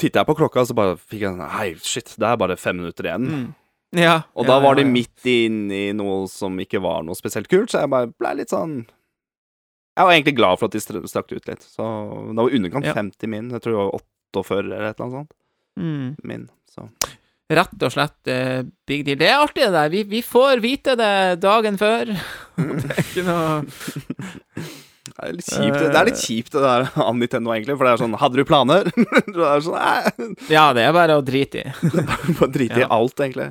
titta 0.00 0.22
jeg 0.22 0.28
på 0.30 0.36
klokka, 0.38 0.62
og 0.62 0.70
så 0.70 0.76
bare 0.78 0.96
fikk 0.96 1.24
jeg 1.26 1.34
sånn 1.34 1.52
Hei, 1.56 1.68
shit, 1.84 2.14
det 2.20 2.28
er 2.28 2.38
bare 2.40 2.56
fem 2.60 2.78
minutter 2.80 3.08
igjen. 3.10 3.26
Ja. 3.96 4.20
Og 4.38 4.46
ja, 4.46 4.52
da 4.52 4.58
var 4.62 4.78
de 4.78 4.84
ja, 4.84 4.88
ja. 4.88 4.94
midt 4.94 5.26
inne 5.26 5.80
i 5.90 5.92
noe 5.96 6.22
som 6.30 6.54
ikke 6.62 6.80
var 6.82 7.02
noe 7.04 7.18
spesielt 7.18 7.50
kult, 7.50 7.72
så 7.72 7.82
jeg 7.82 7.90
bare 7.92 8.12
ble 8.14 8.36
litt 8.38 8.52
sånn 8.54 8.84
Jeg 9.98 10.06
var 10.06 10.14
egentlig 10.14 10.36
glad 10.38 10.60
for 10.60 10.70
at 10.70 10.76
de 10.76 10.80
str- 10.84 11.02
strakk 11.10 11.32
ut 11.34 11.48
litt. 11.50 11.64
Så 11.66 11.84
det 12.30 12.38
var 12.38 12.54
underkant 12.56 12.86
Ja. 12.86 12.94
50 12.96 13.28
min. 13.28 13.50
Jeg 13.50 13.64
tror 13.64 13.74
det 13.74 13.80
var 13.82 13.98
48 14.38 14.58
eller 14.62 14.84
et 14.86 14.94
eller 14.94 15.06
annet 15.08 15.18
sånt. 15.18 15.34
Mm. 15.78 16.16
Min. 16.26 16.48
Så. 16.70 16.88
Rett 17.50 17.82
og 17.82 17.90
slett 17.94 18.30
uh, 18.30 18.60
big 18.86 19.04
deal. 19.06 19.18
Det 19.18 19.26
er 19.30 19.40
artig, 19.42 19.64
det 19.64 19.72
der. 19.74 19.88
Vi, 19.90 20.02
vi 20.10 20.20
får 20.22 20.60
vite 20.62 20.94
det 20.98 21.12
dagen 21.42 21.78
før. 21.80 22.12
det 22.56 22.92
er 22.94 23.02
ikke 23.04 23.26
noe 23.26 23.64
Det 25.10 25.26
er 25.26 25.34
litt 25.34 25.48
kjipt, 25.50 25.78
det 25.80 25.98
er 25.98 26.06
litt 26.06 26.20
kjipt 26.22 26.54
det 26.54 26.60
der 26.62 26.86
av 27.02 27.16
Nintendo, 27.18 27.50
egentlig. 27.52 27.74
For 27.76 27.84
det 27.84 27.90
er 27.92 28.00
sånn 28.00 28.14
Hadde 28.20 28.38
du 28.38 28.44
planer? 28.48 28.86
det 29.34 29.42
er 29.50 29.64
sånn 29.64 29.74
Nei, 29.76 30.28
Ja, 30.52 30.62
det 30.76 30.84
er 30.86 30.94
bare 30.96 31.16
å 31.18 31.24
drite 31.24 31.64
i. 31.64 31.72
bare 32.38 32.48
drite 32.54 32.78
i 32.78 32.84
Ja. 32.84 32.88
alt, 32.94 33.20
egentlig. 33.20 33.50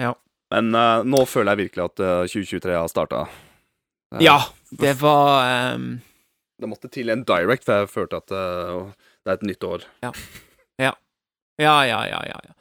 Ja. 0.00 0.10
Men 0.52 0.74
uh, 0.76 1.00
nå 1.06 1.22
føler 1.30 1.54
jeg 1.54 1.68
virkelig 1.68 1.86
at 1.86 2.02
uh, 2.04 2.26
2023 2.28 2.74
har 2.76 2.90
starta. 2.92 3.22
Ja, 4.22 4.36
det 4.82 4.96
var 5.00 5.74
um... 5.78 5.86
Det 6.60 6.68
måtte 6.70 6.90
til 6.92 7.10
en 7.14 7.24
direct, 7.26 7.64
for 7.66 7.80
jeg 7.84 7.90
følte 7.90 8.20
at 8.20 8.30
eh, 8.34 8.84
det 9.26 9.32
er 9.32 9.38
et 9.40 9.46
nytt 9.48 9.64
år. 9.66 9.82
Ja, 10.04 10.12
ja, 11.60 11.76
ja, 11.86 12.00
ja, 12.10 12.22
ja. 12.30 12.40
ja. 12.48 12.56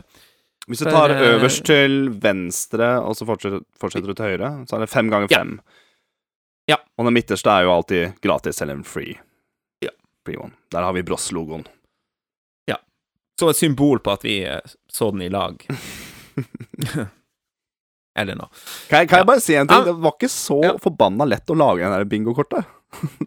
Hvis 0.67 0.81
du 0.81 0.89
tar 0.89 1.13
øverst 1.13 1.65
til 1.67 2.09
venstre, 2.21 2.87
og 3.05 3.13
så 3.17 3.25
fortsetter, 3.27 3.61
fortsetter 3.77 4.09
du 4.09 4.17
til 4.17 4.25
høyre, 4.33 4.49
så 4.65 4.77
er 4.77 4.85
det 4.85 4.89
fem 4.89 5.11
ganger 5.13 5.29
fem. 5.29 5.59
Ja. 6.69 6.79
Og 6.97 7.05
den 7.05 7.13
midterste 7.13 7.51
er 7.53 7.67
jo 7.67 7.75
alltid 7.75 8.15
gratis 8.25 8.61
eller 8.61 8.79
en 8.79 8.83
free. 8.87 9.13
Ja. 9.85 9.91
Free 10.25 10.39
one. 10.41 10.55
Der 10.73 10.81
har 10.87 10.93
vi 10.97 11.03
Bross-logoen. 11.05 11.67
Som 13.35 13.49
et 13.51 13.57
symbol 13.59 13.99
på 13.99 14.13
at 14.15 14.21
vi 14.23 14.37
eh, 14.47 14.61
så 14.87 15.09
den 15.11 15.25
i 15.25 15.29
lag. 15.29 15.59
Eller 18.19 18.37
noe. 18.39 18.47
Kan 18.87 19.01
jeg, 19.01 19.09
kan 19.11 19.21
jeg 19.21 19.27
bare 19.27 19.43
si 19.43 19.57
en 19.59 19.67
ting? 19.67 19.83
Det 19.89 19.95
var 20.05 20.15
ikke 20.15 20.31
så 20.31 20.61
Ja. 20.63 20.73
forbanna 20.79 21.27
lett 21.27 21.51
å 21.51 21.57
lage 21.59 21.89
det 21.91 22.07
bingokortet. 22.13 22.63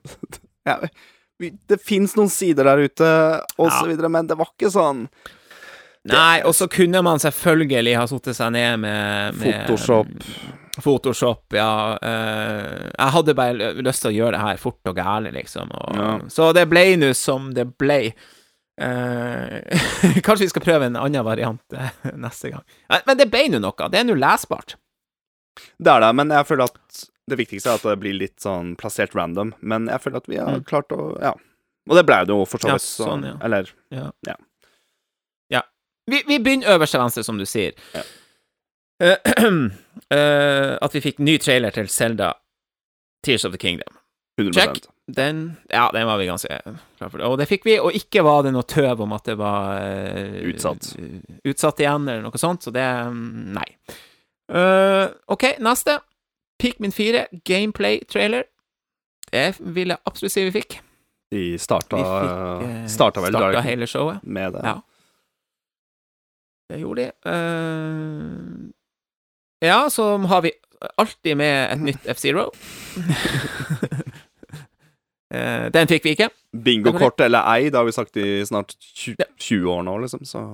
ja, 0.68 0.78
det 1.68 1.78
fins 1.85 2.16
noen 2.16 2.30
sider 2.33 2.64
der 2.71 2.87
ute, 2.88 3.11
og 3.59 3.68
så 3.68 3.83
Ja. 3.85 3.90
videre, 3.92 4.09
men 4.09 4.26
det 4.30 4.38
var 4.40 4.49
ikke 4.54 4.73
sånn 4.73 5.09
Nei, 6.12 6.41
og 6.47 6.55
så 6.55 6.69
kunne 6.73 7.03
man 7.05 7.19
selvfølgelig 7.23 7.97
ha 7.99 8.07
satt 8.11 8.31
seg 8.37 8.53
ned 8.55 8.79
med, 8.81 9.35
med 9.41 9.67
Photoshop. 9.67 10.09
Photoshop, 10.79 11.53
ja. 11.59 11.99
eh, 12.03 12.91
jeg 12.95 13.12
hadde 13.17 13.35
bare 13.35 13.73
lyst 13.83 14.03
til 14.05 14.12
å 14.12 14.17
gjøre 14.17 14.37
det 14.37 14.43
her 14.45 14.57
fort 14.62 14.87
og 14.93 14.97
gærlig, 15.00 15.33
liksom. 15.41 15.71
Og, 15.75 15.97
Ja. 15.99 16.11
Så 16.31 16.53
det 16.55 16.69
ble 16.71 16.85
nå 17.00 17.12
som 17.19 17.53
det 17.55 17.67
ble. 17.79 18.12
Eh, 18.81 19.79
kanskje 20.27 20.45
vi 20.47 20.50
skal 20.53 20.62
prøve 20.62 20.87
en 20.87 20.97
annen 21.00 21.25
variant 21.27 21.75
eh, 21.75 21.91
neste 22.15 22.53
gang. 22.55 22.62
Men- 22.88 23.03
Men 23.07 23.17
det 23.19 23.31
ble 23.31 23.49
nå 23.50 23.59
noe. 23.61 23.88
Det 23.91 23.99
er 24.00 24.05
nå 24.07 24.15
lesbart. 24.15 24.77
Det 25.79 25.91
er 25.91 26.00
det, 26.00 26.12
men 26.15 26.31
jeg 26.31 26.47
føler 26.47 26.65
at 26.71 27.05
det 27.29 27.37
viktigste 27.41 27.69
er 27.73 27.75
at 27.81 27.83
det 27.83 27.99
blir 28.00 28.15
litt 28.17 28.38
sånn 28.41 28.77
plassert 28.79 29.15
random. 29.19 29.50
Men 29.61 29.88
jeg 29.91 30.00
føler 30.00 30.17
at 30.23 30.29
vi 30.31 30.37
har 30.38 30.55
Mm. 30.61 30.65
klart 30.65 30.88
å 30.95 31.21
Ja. 31.21 31.35
Og 31.91 31.97
det 31.97 32.05
ble 32.07 32.25
det 32.25 32.29
jo 32.37 32.45
for 32.45 32.59
så 32.59 32.69
vidt. 32.69 32.87
Ja, 32.99 33.05
sånn, 33.07 33.25
ja. 33.25 33.35
Eller 33.43 33.67
Ja. 33.91 34.11
Ja. 34.27 34.35
Vi, 36.09 36.23
vi 36.27 36.38
begynner 36.41 36.75
øverst 36.75 36.97
til 36.97 37.03
venstre, 37.03 37.25
som 37.27 37.38
du 37.38 37.47
sier. 37.49 37.77
Ja. 37.95 38.05
Uh, 38.99 39.35
uh, 40.11 40.75
at 40.85 40.95
vi 40.95 41.05
fikk 41.05 41.21
ny 41.23 41.37
trailer 41.43 41.75
til 41.75 41.88
Zelda 41.93 42.33
Tears 43.25 43.45
of 43.45 43.53
the 43.53 43.61
Kingdom. 43.61 43.99
100 44.38 44.55
Check. 44.55 44.87
Den, 45.07 45.57
ja, 45.71 45.91
den 45.93 46.07
var 46.07 46.19
vi 46.21 46.27
ganske 46.29 46.61
klar 46.99 47.09
for. 47.09 47.23
Og 47.25 47.38
det 47.41 47.49
fikk 47.49 47.65
vi, 47.67 47.79
og 47.81 47.95
ikke 47.97 48.23
var 48.27 48.43
det 48.45 48.53
noe 48.53 48.67
tøv 48.69 49.00
om 49.07 49.15
at 49.17 49.25
det 49.31 49.38
var 49.41 49.81
uh, 49.81 50.37
Utsatt. 50.50 50.93
Utsatt 51.49 51.81
igjen, 51.81 52.05
eller 52.09 52.27
noe 52.27 52.41
sånt, 52.41 52.67
så 52.67 52.75
det 52.75 52.85
mm, 52.85 53.49
Nei. 53.57 53.69
Uh, 54.53 55.09
OK, 55.33 55.50
neste. 55.65 55.99
Pikmin 56.59 56.93
4 56.93 57.27
gameplay-trailer. 57.47 58.45
Det 59.29 59.49
vil 59.61 59.95
jeg 59.95 60.07
absolutt 60.09 60.35
si 60.35 60.45
vi 60.49 60.55
fikk. 60.61 60.79
De 61.33 61.43
starta, 61.61 61.99
Vi 61.99 62.05
fikk 62.05 62.69
uh, 62.69 62.85
starta 62.88 63.25
vel 63.25 63.35
starta 63.37 63.65
hele 63.65 63.88
showet. 63.88 64.23
med 64.25 64.57
det. 64.57 64.65
Ja. 64.65 64.79
Det 66.69 66.79
gjorde 66.83 67.03
de. 67.03 67.13
Uh, 67.27 68.71
ja, 69.65 69.91
så 69.91 70.17
har 70.17 70.43
vi 70.43 70.53
alltid 70.97 71.37
med 71.37 71.73
et 71.73 71.81
nytt 71.81 72.07
F-Zero. 72.15 72.51
uh, 75.35 75.67
den 75.77 75.89
fikk 75.89 76.05
vi 76.05 76.15
ikke. 76.17 76.31
Bingokort 76.53 77.21
eller 77.25 77.49
ei, 77.55 77.71
det 77.71 77.81
har 77.81 77.89
vi 77.89 77.97
sagt 77.97 78.17
i 78.17 78.45
snart 78.47 78.77
20, 78.79 79.17
Ja. 79.19 79.25
20 79.37 79.73
år 79.73 79.83
nå, 79.83 79.99
liksom, 80.05 80.25
så 80.25 80.45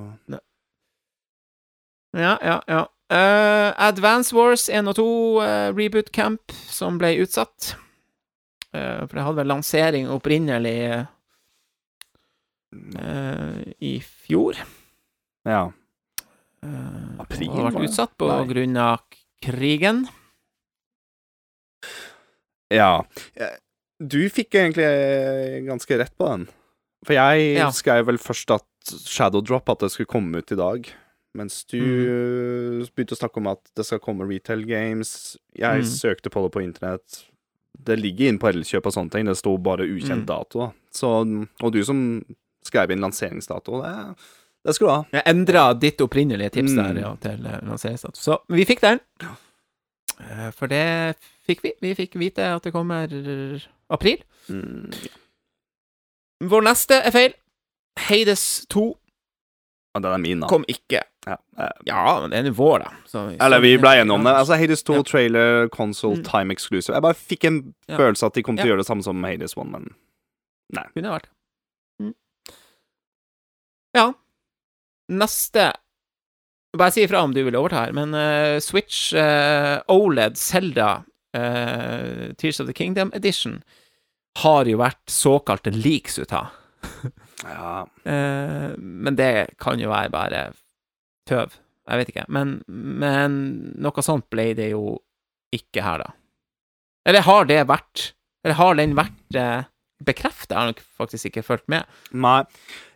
Ja, 2.14 2.38
ja, 2.42 2.60
ja. 2.68 2.84
Uh, 3.12 3.74
Advance 3.76 4.34
Wars 4.36 4.68
1 4.70 4.88
og 4.88 4.96
2 4.96 5.06
eh, 5.42 5.68
Reboot 5.76 6.12
Camp, 6.12 6.52
som 6.70 6.98
ble 6.98 7.12
utsatt. 7.20 7.74
Eh, 8.74 9.04
for 9.06 9.14
det 9.14 9.24
hadde 9.26 9.38
vel 9.38 9.50
lansering 9.52 10.08
opprinnelig 10.10 10.78
eh, 10.88 11.04
i 13.78 13.94
fjor. 14.02 14.58
ja. 15.46 15.70
Eh, 16.64 17.20
April, 17.20 17.50
og 17.50 17.58
har 17.66 17.72
vært 17.76 17.88
utsatt 17.90 18.14
på 18.18 18.28
Nei. 18.30 18.46
grunn 18.48 18.76
av 18.80 19.00
krigen. 19.44 20.04
Ja. 22.72 23.04
Du 24.00 24.18
fikk 24.32 24.56
egentlig 24.58 24.84
eh, 24.88 25.58
ganske 25.68 25.98
rett 26.00 26.14
på 26.18 26.28
den. 26.32 26.46
For 27.04 27.14
jeg 27.18 27.56
Ja. 27.58 27.68
skrev 27.70 28.06
vel 28.08 28.18
først 28.18 28.50
at 28.54 28.64
Shadow 29.04 29.42
Drop 29.44 29.68
at 29.68 29.78
det 29.84 29.90
skulle 29.92 30.06
komme 30.10 30.38
ut 30.40 30.50
i 30.52 30.56
dag. 30.56 30.88
Mens 31.36 31.64
du 31.64 31.76
Mm. 31.80 32.82
eh, 32.82 32.88
begynte 32.94 33.14
å 33.14 33.18
snakke 33.20 33.36
om 33.38 33.46
at 33.48 33.60
det 33.76 33.84
skal 33.86 33.98
komme 33.98 34.26
retail 34.28 34.64
games. 34.64 35.36
Jeg 35.54 35.82
Mm. 35.82 35.84
søkte 35.84 36.30
på 36.30 36.42
det 36.42 36.52
på 36.52 36.62
internett. 36.62 37.24
Det 37.82 37.98
ligger 37.98 38.28
inne 38.28 38.38
på 38.38 38.48
Elkjøp 38.52 38.86
og 38.86 38.92
sånne 38.92 39.10
ting. 39.10 39.24
Det 39.26 39.36
sto 39.36 39.56
bare 39.58 39.80
ukjent 39.84 40.24
Mm. 40.24 40.26
dato. 40.26 40.72
Så, 40.92 41.48
og 41.60 41.72
du 41.72 41.82
som 41.84 42.24
skrev 42.64 42.90
inn 42.92 43.00
lanseringsdato, 43.00 43.82
det, 43.82 44.16
det 44.64 44.74
skal 44.74 44.86
du 44.86 44.92
ha. 44.92 45.02
Jeg 45.12 45.22
endra 45.26 45.64
ditt 45.78 46.00
opprinnelige 46.00 46.50
tips 46.56 46.72
Mm. 46.72 46.82
der 46.94 47.00
ja, 47.00 47.14
til 47.20 47.46
eh, 47.46 47.60
lanseringsdato. 47.68 48.16
Så 48.20 48.38
vi 48.48 48.64
fikk 48.64 48.80
den. 48.80 49.00
Eh, 50.20 50.50
For 50.56 50.66
det 50.66 51.16
fikk 51.46 51.62
vi. 51.62 51.72
Vi 51.82 51.94
fikk 51.94 52.14
vite 52.20 52.46
at 52.56 52.62
det 52.62 52.72
kommer 52.72 53.08
april. 53.90 54.22
Mm. 54.48 54.92
Vår 56.48 56.62
neste 56.66 57.02
er 57.04 57.10
feil. 57.14 57.34
Hades 57.98 58.66
2 58.72 58.82
Og 59.94 60.02
den 60.02 60.10
er 60.12 60.18
min, 60.18 60.40
da. 60.40 60.48
kom 60.50 60.64
ikke. 60.68 61.02
Ja. 61.26 61.36
eh, 61.58 61.70
Ja, 61.86 62.20
men 62.20 62.30
det 62.30 62.38
er 62.40 62.42
nå 62.48 62.54
vår, 62.56 62.78
da. 62.82 62.90
Så, 63.06 63.36
Eller 63.40 63.60
vi 63.60 63.76
ble 63.78 63.92
enige 64.00 64.12
om 64.16 64.24
det. 64.24 64.32
Altså 64.34 64.56
Hades 64.58 64.82
2 64.82 64.94
Ja. 64.96 65.02
trailer, 65.02 65.68
console, 65.68 66.16
Mm. 66.18 66.24
time 66.24 66.50
exclusive. 66.52 66.94
Jeg 66.94 67.02
bare 67.02 67.14
fikk 67.14 67.44
en 67.44 67.74
Ja. 67.88 67.96
følelse 67.96 68.26
at 68.26 68.34
de 68.34 68.42
kom 68.42 68.56
til 68.56 68.66
å 68.66 68.68
gjøre 68.74 68.78
det 68.82 68.86
samme 68.86 69.02
som 69.04 69.22
Hades 69.22 69.54
1, 69.56 69.70
men 69.70 69.94
Kunne 70.94 71.10
vært. 71.12 71.26
Mm. 72.00 72.14
Ja. 73.94 74.12
Neste 75.12 75.72
Bare 76.74 76.90
si 76.90 77.04
ifra 77.04 77.20
om 77.22 77.34
du 77.34 77.42
vil 77.46 77.54
overta 77.54 77.84
her, 77.84 77.92
men 77.94 78.14
uh, 78.18 78.58
Switch 78.58 79.12
uh, 79.14 79.78
OLED 79.92 80.34
Zelda 80.40 81.04
uh, 81.36 82.32
Tears 82.34 82.58
of 82.58 82.66
the 82.66 82.74
Kingdom 82.74 83.12
Edition 83.14 83.60
har 84.42 84.66
jo 84.66 84.80
vært 84.80 85.04
såkalte 85.10 85.70
leaks 85.70 86.18
ut 86.18 86.34
av. 86.34 86.50
ja. 87.44 87.84
Eh, 88.04 88.70
men 88.76 89.16
det 89.16 89.56
kan 89.60 89.80
jo 89.80 89.90
være 89.90 90.10
bare 90.12 90.40
tøv. 91.28 91.54
Jeg 91.88 92.00
vet 92.00 92.10
ikke. 92.10 92.24
Men, 92.32 92.54
men 92.66 93.36
noe 93.80 94.04
sånt 94.04 94.26
ble 94.32 94.50
det 94.56 94.70
jo 94.72 94.96
ikke 95.54 95.84
her, 95.84 96.02
da. 96.02 96.10
Eller 97.08 97.24
har 97.24 97.48
det 97.48 97.60
vært 97.68 98.10
Eller 98.44 98.58
har 98.58 98.76
den 98.76 98.96
vært 98.96 99.38
bekreftet? 100.04 100.52
Jeg 100.52 100.58
har 100.58 100.72
nok 100.72 100.82
faktisk 100.98 101.30
ikke 101.30 101.44
fulgt 101.46 101.68
med. 101.72 101.88
Nei. 102.12 102.42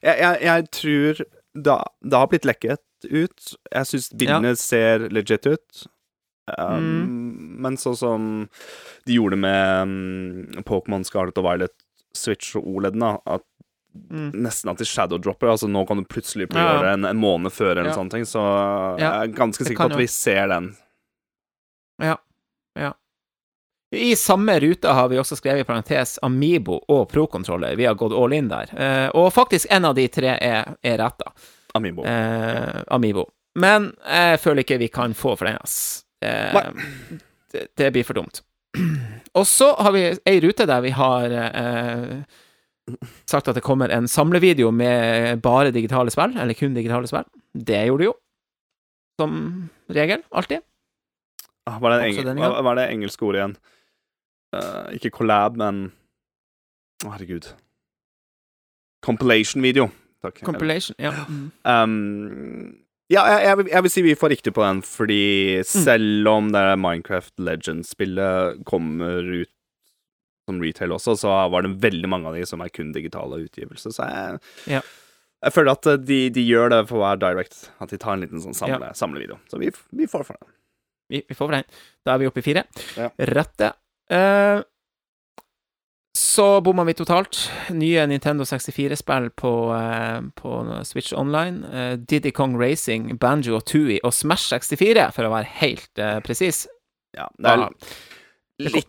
Jeg, 0.04 0.16
jeg, 0.20 0.40
jeg 0.48 0.68
tror 0.80 1.22
det, 1.54 1.76
det 2.04 2.16
har 2.18 2.26
blitt 2.28 2.44
lekket 2.44 2.80
ut. 3.10 3.54
Jeg 3.72 3.86
syns 3.86 4.10
bildene 4.12 4.56
ser 4.58 5.08
legit 5.10 5.46
ut. 5.46 5.86
Um, 6.58 7.56
Men 7.60 7.76
sånn 7.76 7.96
som 7.96 8.48
de 9.06 9.14
gjorde 9.18 9.36
med 9.36 9.82
um, 9.82 10.62
Pokémon 10.64 11.04
Scarlet 11.04 11.36
og 11.38 11.44
Violet, 11.44 11.74
Switch 12.16 12.54
og 12.56 12.66
OLED, 12.66 12.98
da, 12.98 13.18
at 13.26 13.42
Mm. 14.12 14.30
nesten 14.44 14.68
at 14.70 14.78
de 14.78 14.84
shadowdropper. 14.84 15.48
Altså 15.50 15.66
nå 15.66 15.80
kan 15.88 15.96
du 15.96 16.04
plutselig 16.04 16.46
Ja. 16.52 16.60
gjøre 16.60 16.82
det 16.84 16.90
en, 16.92 17.04
en 17.08 17.16
måned 17.18 17.50
før, 17.50 17.72
eller 17.80 17.88
Ja. 17.90 17.94
sånne 17.96 18.10
ting. 18.12 18.22
Så 18.28 18.38
Ja. 19.00 19.22
jeg 19.24 19.30
er 19.30 19.34
ganske 19.34 19.64
sikker 19.64 19.88
på 19.88 19.90
at 19.92 19.98
vi 19.98 20.06
ser 20.06 20.46
den. 20.46 20.76
I 23.96 24.16
samme 24.16 24.60
ruta 24.60 24.92
har 24.92 25.08
vi 25.08 25.18
også 25.18 25.36
skrevet 25.38 25.64
i 25.64 25.68
parentes 25.68 26.18
Amibo 26.22 26.76
og 26.92 27.06
Pro-kontroller. 27.08 27.76
Vi 27.76 27.86
har 27.88 27.94
gått 27.96 28.12
all 28.12 28.34
in 28.36 28.50
der. 28.50 28.72
Eh, 28.76 29.06
og 29.16 29.30
faktisk 29.32 29.70
en 29.72 29.86
av 29.88 29.94
de 29.96 30.04
tre 30.12 30.34
er, 30.36 30.74
er 30.84 30.98
retta. 31.00 31.32
Amiibo. 31.78 32.04
Eh, 32.04 32.82
Amibo. 32.92 33.24
Men 33.58 33.90
jeg 34.04 34.40
føler 34.42 34.64
ikke 34.64 34.78
vi 34.82 34.90
kan 34.92 35.14
få 35.16 35.32
for 35.38 35.48
den, 35.48 35.56
ass. 35.64 36.04
Eh, 36.20 36.60
det, 37.52 37.64
det 37.80 37.88
blir 37.94 38.04
for 38.04 38.18
dumt. 38.20 38.42
Og 39.32 39.46
så 39.48 39.70
har 39.80 39.94
vi 39.96 40.04
ei 40.28 40.36
rute 40.44 40.66
der 40.68 40.84
vi 40.84 40.92
har 40.94 41.32
eh, 41.32 42.12
sagt 43.28 43.48
at 43.48 43.56
det 43.56 43.64
kommer 43.64 43.92
en 43.92 44.08
samlevideo 44.08 44.70
med 44.74 45.40
bare 45.44 45.72
digitale 45.74 46.12
spill, 46.12 46.36
eller 46.36 46.56
kun 46.58 46.76
digitale 46.76 47.08
spill. 47.08 47.24
Det 47.56 47.86
gjorde 47.88 48.04
det 48.04 48.10
jo. 48.10 48.14
Som 49.18 49.34
regel. 49.90 50.22
Alltid. 50.30 50.60
Ah, 51.68 51.80
Var 51.80 51.96
det, 51.96 52.04
engel, 52.12 52.30
er 52.38 52.76
det 52.78 52.86
engelske 52.92 53.24
ordet 53.26 53.40
igjen? 53.42 53.56
Eh, 54.56 54.94
ikke 54.96 55.10
collab, 55.12 55.56
men 55.60 55.90
Å, 57.04 57.12
herregud. 57.14 57.50
Compilation-video. 59.04 59.90
Takk. 60.22 60.40
Compilation. 60.42 60.96
Ja. 60.98 61.12
Mm. 61.28 61.50
Um, 61.62 62.78
ja, 63.08 63.22
jeg, 63.30 63.44
jeg, 63.46 63.56
vil- 63.60 63.70
jeg 63.72 63.82
vil 63.86 63.92
si 63.94 64.02
vi 64.04 64.14
får 64.18 64.32
riktig 64.34 64.52
på 64.56 64.64
den, 64.66 64.80
fordi 64.84 65.62
selv 65.64 66.28
om 66.32 66.50
det 66.52 66.64
Minecraft 66.82 67.38
Legends-spillet 67.40 68.64
kommer 68.68 69.22
ut 69.44 69.52
som 70.48 70.58
retail 70.64 70.92
også, 70.96 71.14
så 71.20 71.32
var 71.52 71.62
det 71.64 71.74
veldig 71.82 72.08
mange 72.10 72.28
av 72.30 72.34
de 72.36 72.44
som 72.48 72.60
er 72.64 72.72
kun 72.74 72.90
digitale 72.92 73.38
utgivelser. 73.44 73.92
Så 73.94 74.04
jeg, 74.08 74.40
Ja. 74.74 74.80
jeg 75.44 75.52
føler 75.54 75.72
at 75.76 75.86
eh, 75.92 75.98
de, 76.02 76.20
de 76.34 76.44
gjør 76.48 76.70
det 76.74 76.82
for 76.90 77.04
hver 77.04 77.20
direct. 77.22 77.68
At 77.80 77.90
de 77.94 77.98
tar 78.00 78.16
en 78.16 78.24
liten 78.26 78.42
sånn 78.42 78.56
samle, 78.56 78.90
samlevideo. 78.96 79.38
Så 79.52 79.60
vi, 79.62 79.70
vi 79.92 80.06
får 80.10 80.24
for 80.26 80.40
det. 80.40 80.48
Vi, 81.08 81.22
vi 81.28 81.34
får 81.36 81.46
for 81.46 81.54
den. 81.56 81.64
Da 82.04 82.14
er 82.16 82.18
vi 82.24 82.26
oppe 82.28 82.42
i 82.42 82.46
fire. 82.50 82.64
Ja. 82.98 83.10
Rette. 83.30 83.70
Eh, 84.08 84.60
så 86.18 86.60
bomma 86.60 86.84
vi 86.84 86.94
totalt. 86.94 87.50
Nye 87.70 88.06
Nintendo 88.06 88.44
64-spill 88.44 89.30
på, 89.30 89.52
eh, 89.74 90.20
på 90.34 90.82
Switch 90.84 91.12
Online. 91.12 91.64
Eh, 91.64 91.92
Diddy 91.98 92.30
Kong 92.30 92.56
Racing, 92.60 93.18
Banjo 93.18 93.56
og 93.56 93.64
Tui 93.64 94.00
og 94.02 94.14
Smash 94.14 94.48
64, 94.50 95.10
for 95.14 95.28
å 95.28 95.32
være 95.32 95.50
helt 95.60 96.02
uh, 96.02 96.18
presis. 96.24 96.66
Ja, 97.16 97.28
det 97.38 97.54
er 97.54 97.64
litt 98.66 98.88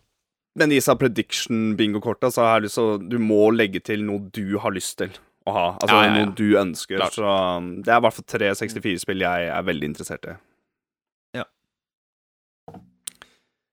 Men 0.58 0.74
disse 0.74 0.96
prediction-bingo-korta, 0.98 2.32
så 2.34 2.44
har 2.44 2.58
jeg 2.58 2.68
lyst 2.68 2.80
til 2.80 2.88
å 2.90 2.98
Du 3.00 3.20
må 3.22 3.52
legge 3.54 3.80
til 3.86 4.02
noe 4.04 4.26
du 4.34 4.58
har 4.60 4.74
lyst 4.76 4.98
til 5.00 5.14
å 5.46 5.54
ha. 5.54 5.68
Altså 5.78 5.96
Ja, 5.96 6.04
ja, 6.08 6.10
ja. 6.10 6.26
noe 6.26 6.36
du 6.36 6.58
ønsker. 6.60 6.98
Klart. 6.98 7.16
Så 7.16 7.30
um, 7.30 7.76
det 7.86 7.94
er 7.94 8.02
i 8.02 8.06
hvert 8.08 8.18
fall 8.18 8.30
tre 8.34 8.50
64-spill 8.58 9.26
jeg 9.28 9.52
er 9.54 9.68
veldig 9.70 9.92
interessert 9.94 10.26
i. 10.34 10.36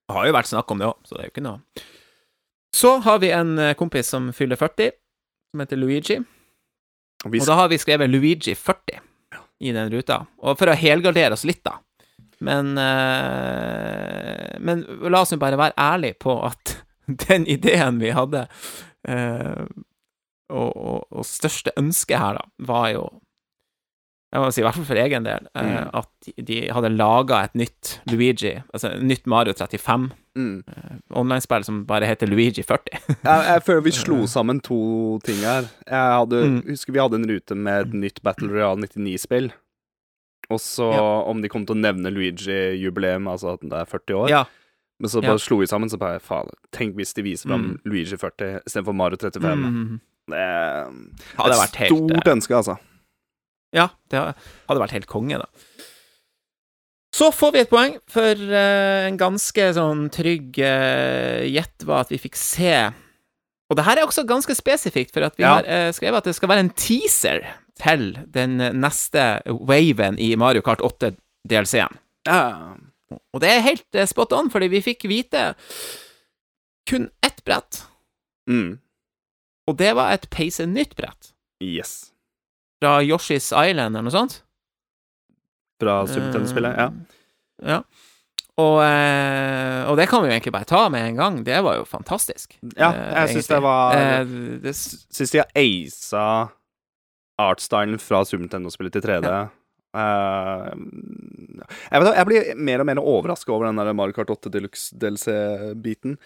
Det 0.06 0.14
har 0.14 0.28
jo 0.28 0.34
vært 0.36 0.50
snakk 0.50 0.70
om 0.70 0.78
det 0.82 0.86
òg, 0.88 0.98
så 1.06 1.16
det 1.16 1.22
er 1.24 1.28
jo 1.28 1.34
ikke 1.34 1.46
noe 1.46 1.84
Så 2.76 2.92
har 3.06 3.18
vi 3.22 3.32
en 3.34 3.58
eh, 3.58 3.74
kompis 3.78 4.10
som 4.12 4.28
fyller 4.36 4.58
40, 4.60 4.92
som 5.50 5.62
heter 5.64 5.80
Luigi. 5.80 6.18
Og 7.24 7.32
vi 7.32 7.40
Og 7.40 7.48
da 7.48 7.56
har 7.62 7.70
vi 7.72 7.78
skrevet 7.80 8.10
Luigi 8.12 8.54
40 8.54 9.00
i 9.66 9.72
den 9.72 9.90
ruta. 9.90 10.20
Og 10.44 10.58
for 10.60 10.68
å 10.68 10.76
helgardere 10.76 11.32
oss 11.32 11.46
litt, 11.48 11.62
da. 11.64 11.78
Men 12.44 12.76
eh, 12.78 14.58
Men 14.60 14.84
la 15.08 15.22
oss 15.24 15.32
jo 15.32 15.40
bare 15.40 15.58
være 15.58 15.78
ærlige 15.80 16.18
på 16.20 16.36
at 16.44 16.76
den 17.28 17.46
ideen 17.48 17.98
vi 18.02 18.12
hadde, 18.14 18.46
eh, 19.08 19.64
og, 20.50 20.70
og, 20.76 21.06
og 21.10 21.26
største 21.26 21.72
ønske 21.80 22.18
her, 22.18 22.38
da, 22.38 22.44
var 22.68 22.90
jo 22.92 23.06
jeg 24.32 24.42
må 24.42 24.52
si, 24.52 24.60
i 24.60 24.64
hvert 24.66 24.74
fall 24.74 24.84
for 24.84 24.94
egen 25.00 25.22
del, 25.24 25.46
eh, 25.54 25.62
Mm. 25.62 25.90
at 25.94 26.08
de- 26.26 26.42
de 26.42 26.68
hadde 26.72 26.90
laga 26.96 27.44
et 27.44 27.54
nytt 27.54 28.00
Luigi, 28.10 28.62
altså 28.74 28.90
et 28.96 29.02
nytt 29.02 29.26
Mario 29.26 29.52
35, 29.54 30.10
mm. 30.36 30.64
online-spill 31.14 31.64
som 31.64 31.84
bare 31.86 32.06
heter 32.06 32.26
Luigi 32.28 32.62
40. 32.62 32.90
jeg, 33.08 33.44
jeg 33.46 33.62
føler 33.64 33.80
vi 33.82 33.90
slo 34.02 34.26
sammen 34.26 34.60
to 34.60 35.18
ting 35.24 35.38
her. 35.44 35.62
Jeg 35.86 36.18
hadde, 36.18 36.42
Mm. 36.44 36.62
husker 36.68 36.92
vi 36.92 36.98
hadde 37.00 37.14
en 37.14 37.28
rute 37.30 37.54
med 37.56 37.86
et 37.86 37.92
nytt 37.94 38.22
Battle 38.22 38.48
Royale 38.50 38.82
99-spill. 38.82 39.52
Og 40.50 40.58
så 40.60 40.92
Ja. 40.92 41.22
om 41.30 41.40
de 41.42 41.48
kom 41.48 41.64
til 41.66 41.74
å 41.74 41.80
nevne 41.80 42.10
Luigi-jubileum, 42.12 43.26
altså 43.26 43.54
at 43.54 43.60
det 43.60 43.72
er 43.72 43.84
40 43.84 44.14
år. 44.14 44.28
ja. 44.30 44.44
Men 44.98 45.10
så 45.10 45.20
Ja. 45.22 45.28
bare 45.28 45.38
slo 45.38 45.58
vi 45.58 45.66
sammen, 45.66 45.90
så 45.90 45.98
bare 45.98 46.18
faen, 46.20 46.48
tenk 46.72 46.94
hvis 46.96 47.12
de 47.12 47.22
viser 47.22 47.48
fram 47.50 47.62
Mm. 47.62 47.80
Luigi 47.84 48.16
40 48.16 48.60
istedenfor 48.66 48.94
Mario 48.94 49.16
35. 49.18 49.58
Mm. 49.58 50.00
Det 50.28 50.36
er 50.38 50.86
et 50.88 51.52
vært 51.52 51.76
helt, 51.76 51.90
stort 51.92 52.26
eh, 52.26 52.32
ønske, 52.32 52.54
altså. 52.56 52.78
Ja, 53.74 53.88
det 54.10 54.20
hadde 54.68 54.80
vært 54.80 54.94
helt 54.94 55.06
konge, 55.10 55.38
da. 55.42 55.46
Så 57.16 57.30
får 57.32 57.52
vi 57.54 57.60
et 57.64 57.70
poeng, 57.72 57.94
for 58.12 58.36
uh, 58.36 59.06
en 59.08 59.16
ganske 59.20 59.66
sånn 59.76 60.06
trygg 60.12 60.58
uh, 60.60 61.42
gjett 61.48 61.86
var 61.88 62.04
at 62.04 62.10
vi 62.12 62.18
fikk 62.20 62.36
se 62.36 62.72
Og 63.70 63.76
det 63.78 63.84
her 63.86 63.98
er 63.98 64.06
også 64.06 64.22
ganske 64.28 64.54
spesifikt, 64.54 65.10
for 65.14 65.24
at 65.26 65.36
vi 65.38 65.42
Ja. 65.46 65.54
har 65.56 65.64
uh, 65.66 65.92
skrevet 65.96 66.18
at 66.20 66.28
det 66.28 66.34
skal 66.36 66.48
være 66.52 66.66
en 66.66 66.70
teaser 66.76 67.46
til 67.80 68.12
den 68.32 68.58
neste 68.80 69.42
waven 69.48 70.18
i 70.22 70.34
Mario 70.36 70.62
Kart 70.64 70.80
8 70.84 71.14
DLC-en. 71.48 71.96
Ja. 72.28 72.76
Og 73.34 73.40
det 73.42 73.50
er 73.50 73.60
helt 73.66 73.98
spot 74.08 74.32
on, 74.32 74.48
fordi 74.50 74.68
vi 74.72 74.80
fikk 74.82 75.04
vite 75.10 75.54
kun 76.88 77.08
ett 77.22 77.42
brett, 77.44 77.82
Mm. 78.48 78.78
og 79.68 79.76
det 79.76 79.92
var 79.98 80.12
et 80.14 80.28
peise 80.30 80.66
nytt 80.70 80.94
brett. 80.96 81.32
Yes. 81.60 82.12
Fra 82.82 82.98
Yoshi's 83.02 83.50
Island 83.52 83.96
eller 83.96 84.06
noe 84.08 84.14
sånt. 84.14 84.40
Fra 85.80 86.02
Super 86.08 86.26
Nintendo-spillet, 86.28 86.76
ja. 86.76 86.90
Ja. 87.64 87.80
Og, 88.56 88.78
eh, 88.80 89.82
og 89.90 89.98
det 90.00 90.06
kan 90.08 90.22
vi 90.24 90.30
jo 90.30 90.34
egentlig 90.36 90.52
bare 90.54 90.68
ta 90.68 90.86
med 90.92 91.04
en 91.10 91.18
gang. 91.18 91.42
Det 91.44 91.58
var 91.64 91.76
jo 91.76 91.84
fantastisk. 91.88 92.56
Ja, 92.76 92.88
eh, 92.88 93.10
jeg 93.26 93.34
syns 93.36 93.50
det 93.52 93.58
var 93.64 93.96
Eh, 93.96 94.24
det, 94.64 94.72
Syns 94.76 95.32
de 95.34 95.42
har 95.42 95.50
aisa 95.54 96.24
artstylen 97.40 98.00
fra 98.00 98.22
Super 98.24 98.46
Nintendo-spillet 98.46 98.96
til 98.96 99.04
3D. 99.04 99.32
Eh, 99.96 100.70
jeg, 101.92 102.00
vet, 102.00 102.16
jeg 102.16 102.28
blir 102.30 102.54
mer 102.56 102.80
og 102.80 102.88
mer 102.88 103.00
overraska 103.02 103.52
over 103.52 103.68
den 103.68 103.76
der 103.80 103.92
Mario 103.92 104.16
Kart 104.16 104.32
8 104.32 104.52
Deluxe 104.52 104.96
DLC-biten. 104.96 106.16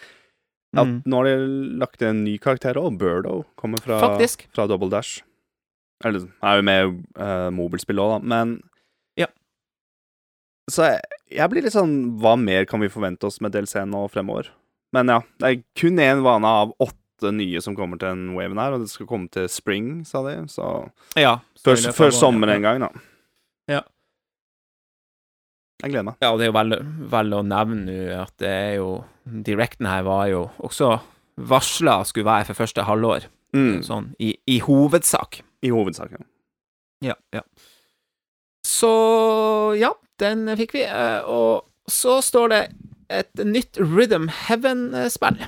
At 0.78 0.86
mm, 0.86 1.00
nå 1.10 1.18
har 1.18 1.26
de 1.26 1.34
lagt 1.82 2.02
inn 2.02 2.12
en 2.12 2.24
ny 2.28 2.36
karakter 2.38 2.78
òg. 2.78 2.94
Birdo 2.98 3.40
kommer 3.58 3.82
fra, 3.82 3.98
fra 4.54 4.68
Double 4.70 4.90
Dash. 4.92 5.24
Eller 6.04 6.24
er 6.42 6.56
jo 6.60 6.62
med 6.64 6.94
uh, 7.20 7.50
mobilspill 7.52 7.98
òg, 8.00 8.14
da, 8.14 8.18
men 8.34 8.54
Ja. 9.20 9.26
Så 10.70 10.86
jeg, 10.86 11.00
jeg 11.34 11.50
blir 11.52 11.62
litt 11.66 11.74
sånn 11.74 12.16
Hva 12.22 12.36
mer 12.40 12.64
kan 12.70 12.80
vi 12.80 12.88
forvente 12.92 13.26
oss 13.28 13.40
med 13.44 13.52
DLC 13.52 13.82
nå 13.90 14.06
fremover? 14.12 14.48
Men 14.96 15.06
ja, 15.12 15.20
det 15.38 15.46
er 15.50 15.60
kun 15.78 16.00
én 16.02 16.22
vane 16.24 16.48
av 16.48 16.72
åtte 16.82 17.30
nye 17.36 17.60
som 17.62 17.76
kommer 17.76 17.98
til 18.00 18.08
den 18.14 18.32
waven 18.34 18.58
her, 18.58 18.72
og 18.74 18.80
det 18.82 18.88
skal 18.90 19.06
komme 19.06 19.28
til 19.30 19.44
spring, 19.52 20.00
sa 20.08 20.22
de. 20.24 20.38
Så 20.48 20.64
Ja. 21.20 21.36
før, 21.62 21.76
før 21.94 22.10
sommeren 22.16 22.56
en 22.56 22.62
gang, 22.64 22.80
da. 22.80 22.88
Ja. 23.68 23.82
Jeg 25.82 25.92
gleder 25.92 26.08
meg. 26.10 26.16
Ja, 26.20 26.32
og 26.32 26.40
det 26.40 26.48
er 26.48 26.50
jo 26.50 26.56
vel, 26.58 26.74
vel 27.12 27.36
å 27.38 27.42
nevne 27.46 27.94
at 28.18 28.32
det 28.42 28.48
er 28.50 28.74
jo 28.80 28.88
Directen 29.30 29.86
her 29.86 30.02
var 30.02 30.26
jo 30.28 30.40
også 30.64 30.94
varsla 31.50 32.00
skulle 32.08 32.26
være 32.26 32.48
for 32.50 32.64
første 32.64 32.84
halvår, 32.88 33.28
Mm, 33.54 33.80
sånn 33.82 34.12
i, 34.22 34.36
i 34.46 34.60
hovedsak. 34.62 35.40
I 35.62 35.70
hovedsak, 35.74 36.12
ja. 36.16 36.24
Ja, 37.02 37.14
ja. 37.32 37.42
Så 38.66 38.90
ja, 39.80 39.92
den 40.20 40.46
fikk 40.56 40.72
vi. 40.76 40.82
eh, 40.84 41.20
Og 41.24 41.64
så 41.90 42.20
står 42.22 42.48
det 42.52 42.60
et 43.10 43.42
nytt 43.44 43.76
Rhythm 43.80 44.28
Heaven-spill. 44.46 45.38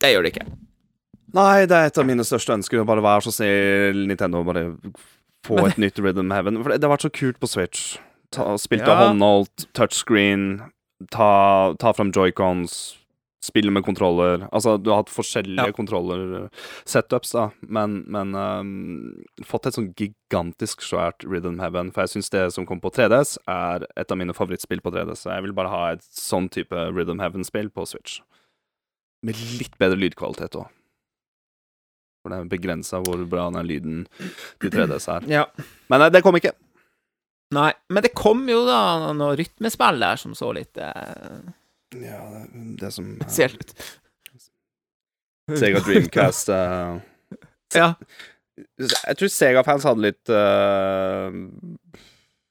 Det 0.00 0.10
gjør 0.12 0.26
det 0.26 0.32
ikke. 0.34 0.46
Nei, 1.36 1.66
det 1.68 1.76
er 1.76 1.90
et 1.90 1.98
av 2.00 2.06
mine 2.08 2.24
største 2.26 2.54
ønsker. 2.54 2.84
Bare 2.88 3.02
vær 3.04 3.24
så 3.24 3.32
snill, 3.34 4.04
Nintendo, 4.08 4.42
bare 4.44 4.66
få 5.46 5.56
Men- 5.56 5.70
et 5.72 5.78
nytt 5.78 5.98
Rhythm 6.02 6.30
Heaven. 6.32 6.62
For 6.62 6.70
det, 6.72 6.80
det 6.80 6.88
har 6.88 6.96
vært 6.96 7.06
så 7.08 7.12
kult 7.12 7.40
på 7.40 7.48
Switch. 7.48 7.98
Ta, 8.32 8.56
spilt 8.58 8.82
Ja. 8.86 8.92
av 8.92 9.08
håndholdt, 9.08 9.66
touchscreen, 9.72 10.70
ta, 11.10 11.74
ta 11.78 11.92
fram 11.92 12.10
joycons, 12.12 12.96
spille 13.46 13.70
med 13.72 13.84
kontroller. 13.86 14.44
Altså, 14.50 14.74
du 14.82 14.90
har 14.90 15.00
hatt 15.04 15.12
forskjellige 15.14 15.68
Ja. 15.70 15.74
kontroller, 15.76 16.48
setups, 16.84 17.32
da, 17.36 17.46
men, 17.62 18.00
men 18.10 18.34
um, 18.34 19.24
fått 19.46 19.68
et 19.70 19.78
sånn 19.78 19.92
gigantisk 19.96 20.82
svært 20.84 21.22
Rhythm 21.24 21.60
Heaven. 21.62 21.92
For 21.94 22.04
jeg 22.04 22.16
syns 22.16 22.32
det 22.34 22.44
som 22.56 22.66
kom 22.68 22.82
på 22.82 22.90
3DS, 22.96 23.36
er 23.46 23.86
et 23.96 24.10
av 24.12 24.18
mine 24.20 24.34
favorittspill 24.36 24.82
på 24.84 24.92
3DS. 24.94 25.22
Så 25.24 25.32
jeg 25.36 25.46
vil 25.46 25.54
bare 25.56 25.72
ha 25.72 25.82
et 25.94 26.04
sånn 26.10 26.50
type 26.52 26.74
Rhythm 26.92 27.22
Heaven-spill 27.22 27.70
på 27.74 27.86
Switch. 27.88 28.18
Med 29.26 29.38
litt 29.60 29.78
bedre 29.80 29.96
lydkvalitet 30.02 30.58
òg. 30.60 30.68
For 32.22 32.34
det 32.34 32.38
er 32.42 32.48
begrensa 32.50 32.98
hvor 33.06 33.20
bra 33.30 33.48
den 33.54 33.66
lyden 33.68 33.98
til 34.60 34.72
3DS 34.74 35.06
er. 35.14 35.26
Ja. 35.30 35.44
Men 35.90 36.02
nei, 36.02 36.08
det 36.10 36.24
kom 36.26 36.34
ikke. 36.38 36.52
Nei, 37.54 37.68
men 37.94 38.02
det 38.02 38.10
kom 38.18 38.40
jo 38.50 38.64
da 38.66 39.12
noe 39.14 39.36
rytmespill 39.38 40.00
der 40.02 40.18
som 40.18 40.32
så 40.34 40.48
litt 40.56 40.74
eh, 40.82 41.44
Ja, 41.94 42.22
det, 42.32 42.64
det 42.80 42.90
som 42.94 43.12
spesielt 43.20 43.62
ut. 43.62 43.76
Sega 45.54 45.80
Dreamcast 45.80 46.50
uh, 46.50 46.98
Ja. 47.74 47.92
Jeg 48.80 49.18
tror 49.20 49.30
Sega-fans 49.30 49.84
hadde 49.86 50.02
litt 50.08 50.30
uh, 50.32 51.28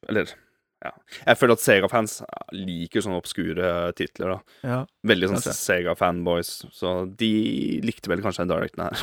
Eller 0.08 0.32
ja. 0.86 0.92
Jeg 1.26 1.40
føler 1.40 1.58
at 1.58 1.64
Sega-fans 1.64 2.20
liker 2.54 3.02
sånne 3.02 3.18
obskure 3.18 3.70
titler. 3.98 4.36
da 4.36 4.70
ja. 4.70 4.80
Veldig 5.08 5.32
sånn 5.32 5.56
Sega-fanboys. 5.58 6.52
Så 6.76 6.92
de 7.10 7.32
likte 7.82 8.12
vel 8.12 8.22
kanskje 8.22 8.46
den 8.46 8.52
directen 8.54 8.84
her. 8.86 9.02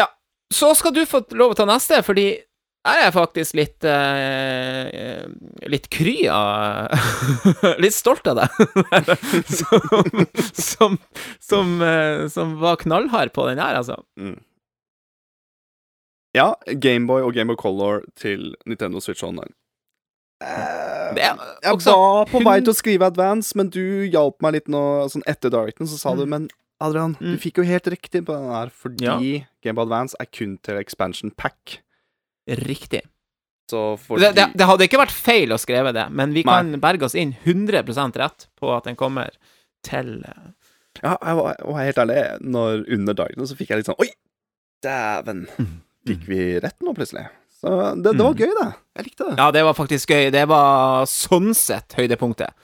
ja. 0.00 0.08
Så 0.54 0.72
skal 0.78 0.94
du 0.96 1.02
få 1.04 1.20
lov 1.36 1.52
å 1.52 1.58
ta 1.58 1.66
neste, 1.68 2.00
fordi 2.06 2.30
er 2.90 3.00
jeg 3.04 3.12
faktisk 3.14 3.54
litt 3.58 3.84
eh, 3.84 5.26
Litt 5.68 5.88
kry 5.90 6.16
av 6.32 6.92
Litt 7.82 7.94
stolt 7.96 8.26
av 8.30 8.40
deg. 8.40 8.48
som, 9.60 10.18
som, 10.54 10.98
som, 11.40 11.72
eh, 11.82 12.26
som 12.32 12.56
var 12.60 12.76
knallhard 12.82 13.32
på 13.36 13.46
den 13.50 13.58
her, 13.62 13.78
altså. 13.80 14.00
Mm. 14.18 14.38
Ja, 16.36 16.52
Gameboy 16.66 17.22
og 17.24 17.32
Gameboy 17.34 17.56
Color 17.58 18.02
til 18.20 18.52
Nintendo 18.68 19.00
Switch 19.02 19.24
Online. 19.24 19.50
Uh, 20.44 21.14
Det 21.16 21.24
jeg 21.24 21.72
også 21.72 21.94
var 21.98 22.28
på 22.30 22.42
vei 22.44 22.58
til 22.60 22.70
å 22.70 22.76
skrive 22.78 23.08
Advance, 23.10 23.56
men 23.58 23.70
du 23.74 24.04
hjalp 24.12 24.36
meg 24.44 24.58
litt 24.58 24.68
nå 24.70 24.82
sånn 25.10 25.24
etter 25.26 25.50
Darkton. 25.50 25.88
så 25.90 25.98
sa 25.98 26.12
du 26.14 26.22
Mm. 26.26 26.28
Men 26.34 26.48
Adrian, 26.80 27.16
Mm. 27.18 27.32
du 27.34 27.38
fikk 27.42 27.56
jo 27.58 27.64
helt 27.66 27.88
riktig 27.90 28.24
på 28.28 28.36
den 28.36 28.52
her, 28.52 28.68
fordi 28.70 29.02
Ja. 29.02 29.16
Gameboy 29.64 29.82
Advance 29.88 30.14
er 30.20 30.26
kun 30.30 30.58
til 30.62 30.76
expansion 30.78 31.32
pack. 31.34 31.80
Riktig. 32.48 33.02
Så 33.70 33.98
fordi 34.00 34.22
Det, 34.24 34.34
det, 34.38 34.46
det 34.56 34.66
hadde 34.66 34.86
ikke 34.88 35.00
vært 35.02 35.12
feil 35.12 35.52
å 35.52 35.58
skrive 35.60 35.92
det, 35.92 36.06
men 36.10 36.32
vi 36.32 36.42
Nei. 36.46 36.54
kan 36.56 36.80
berge 36.80 37.04
oss 37.04 37.14
inn 37.14 37.34
100% 37.44 38.16
rett 38.16 38.46
på 38.56 38.70
at 38.76 38.84
den 38.88 38.96
kommer 38.96 39.28
til 39.84 40.22
eh, 40.24 40.46
Ja, 41.02 41.18
jeg 41.20 41.36
var, 41.36 41.58
var 41.68 41.84
helt 41.84 41.98
ærlig, 42.00 42.22
når 42.40 42.86
under 42.96 43.14
dagene 43.14 43.46
så 43.46 43.54
fikk 43.58 43.68
jeg 43.74 43.82
litt 43.82 43.90
sånn 43.90 44.00
Oi, 44.00 44.08
dæven! 44.82 45.44
Fikk 46.08 46.24
vi 46.30 46.40
rett 46.64 46.78
nå, 46.80 46.94
plutselig? 46.96 47.26
Så 47.60 47.68
det, 48.00 48.14
det 48.14 48.22
var 48.24 48.32
Mm. 48.32 48.38
gøy, 48.38 48.52
det. 48.62 48.68
Jeg 48.96 49.04
likte 49.10 49.24
det. 49.28 49.36
Ja, 49.42 49.50
det 49.50 49.62
var 49.66 49.74
faktisk 49.74 50.10
gøy. 50.14 50.28
Det 50.32 50.44
var 50.48 51.04
sånn 51.10 51.50
sett 51.58 51.92
høydepunktet, 51.98 52.54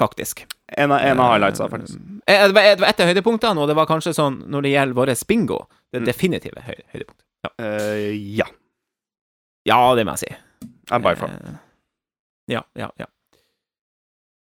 faktisk. 0.00 0.46
En 0.72 0.90
av, 0.90 1.02
en 1.04 1.20
av 1.20 1.34
highlightsa, 1.34 1.68
faktisk. 1.68 1.98
Eh, 2.26 2.46
Det 2.48 2.54
var 2.56 2.88
et 2.88 3.00
av 3.04 3.10
høydepunktene, 3.12 3.60
og 3.60 3.68
det 3.68 3.76
var 3.76 3.86
kanskje 3.86 4.14
sånn 4.16 4.40
når 4.50 4.62
det 4.66 4.72
gjelder 4.72 4.96
vår 4.98 5.12
bingo, 5.28 5.60
det 5.92 6.00
Mm. 6.00 6.06
definitive 6.08 6.62
høy, 6.64 6.80
høydepunktet. 6.94 7.26
Ja. 7.44 7.50
Uh, 7.60 8.10
ja. 8.40 8.46
Ja, 9.68 9.78
det 9.94 10.04
må 10.08 10.14
jeg 10.16 10.24
si. 10.26 10.68
I'm 10.92 11.02
by 11.04 11.14
far. 11.18 11.28
Eh, 11.30 11.58
Ja, 12.50 12.62
ja, 12.76 12.88
ja. 12.98 13.06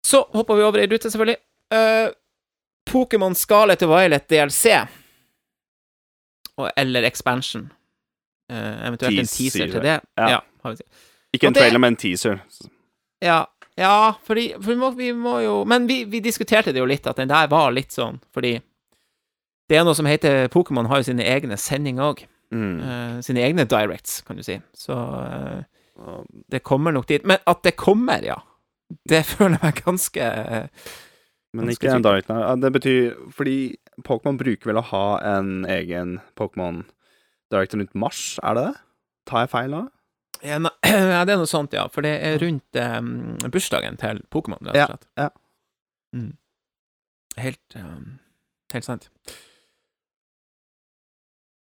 Så 0.06 0.21
hopper 0.32 0.56
vi 0.56 0.63
over 0.63 0.80
i 0.80 0.88
rute, 0.88 1.10
selvfølgelig. 1.12 1.38
Uh, 1.73 2.12
Pokémon 2.88 3.34
Scarlet 3.36 3.82
og 3.84 3.89
Violet 3.91 4.27
DLC. 4.30 4.69
Og, 6.58 6.69
eller 6.77 7.03
expansion. 7.03 7.65
Uh, 8.53 8.88
eventuelt 8.88 9.19
en 9.19 9.27
Teaser, 9.27 9.65
til 9.67 9.82
det. 9.84 9.99
ja. 10.17 10.30
Ja, 10.30 10.39
har 10.63 10.71
vi. 10.77 10.86
Ikke 11.34 11.47
en 11.49 11.53
det- 11.53 11.62
trailer, 11.62 11.80
men 11.84 11.93
en 11.93 11.95
teaser. 11.99 12.39
ja, 13.21 13.41
ja 13.75 14.13
fordi 14.23 14.53
for 14.53 14.69
vi, 14.71 14.75
må, 14.75 14.89
vi 14.95 15.12
må 15.13 15.39
jo 15.43 15.63
Men 15.65 15.88
vi, 15.88 16.03
vi 16.06 16.19
diskuterte 16.23 16.71
det 16.71 16.80
jo 16.80 16.86
litt, 16.86 17.06
at 17.08 17.17
den 17.19 17.27
der 17.30 17.47
var 17.51 17.71
litt 17.75 17.91
sånn, 17.91 18.21
fordi 18.34 18.62
det 19.69 19.77
er 19.77 19.84
noe 19.84 19.93
som 19.97 20.06
heter 20.08 20.47
Pokémon 20.47 20.88
har 20.88 21.01
jo 21.01 21.10
sine 21.10 21.25
egne 21.27 21.58
sendinger 21.60 22.13
òg. 22.13 22.23
Mm. 22.53 23.21
sine 23.25 23.41
egne 23.43 23.65
directs, 23.67 24.21
kan 24.23 24.38
du 24.39 24.43
si. 24.45 24.55
Så 24.73 24.95
uh, 24.95 26.21
det 26.51 26.62
kommer 26.63 26.93
nok 26.95 27.07
dit. 27.10 27.25
Men 27.27 27.41
at 27.47 27.63
det 27.65 27.73
kommer, 27.75 28.23
ja. 28.23 28.38
Det 29.10 29.25
føler 29.33 29.57
jeg 29.57 29.63
meg 29.65 29.81
ganske 29.83 30.27
uh, 30.31 30.93
Men 31.57 31.69
ikke 31.73 31.91
en 31.91 32.05
direct 32.05 32.29
nei. 32.31 32.39
Det 32.63 32.69
betyr 32.71 33.17
Fordi 33.36 33.55
Pokémon 34.07 34.38
bruker 34.39 34.69
vel 34.71 34.79
å 34.79 34.86
ha 34.93 35.03
en 35.36 35.65
egen 35.67 36.19
Pokémon 36.39 36.86
Director 37.51 37.79
rundt 37.81 37.95
mars, 37.95 38.38
er 38.43 38.55
det 38.55 38.63
det? 38.69 38.73
Tar 39.27 39.43
jeg 39.45 39.51
feil 39.55 39.71
nå? 39.73 39.83
ja, 40.45 40.57
ne- 40.62 40.71
det 41.25 41.33
er 41.33 41.39
noe 41.39 41.47
sånt, 41.49 41.73
ja. 41.73 41.88
For 41.91 42.05
det 42.05 42.13
er 42.21 42.36
rundt 42.43 42.77
um, 42.79 43.12
bursdagen 43.51 43.95
til 43.99 44.19
Pokémon, 44.31 44.60
rett 44.69 44.75
Ja, 44.77 44.86
og 44.86 44.91
slett. 44.93 45.07
ja. 45.17 45.29
Mm. 46.15 46.31
Helt 47.41 47.75
um, 47.79 48.19
Helt 48.73 48.86
sant. 48.88 49.10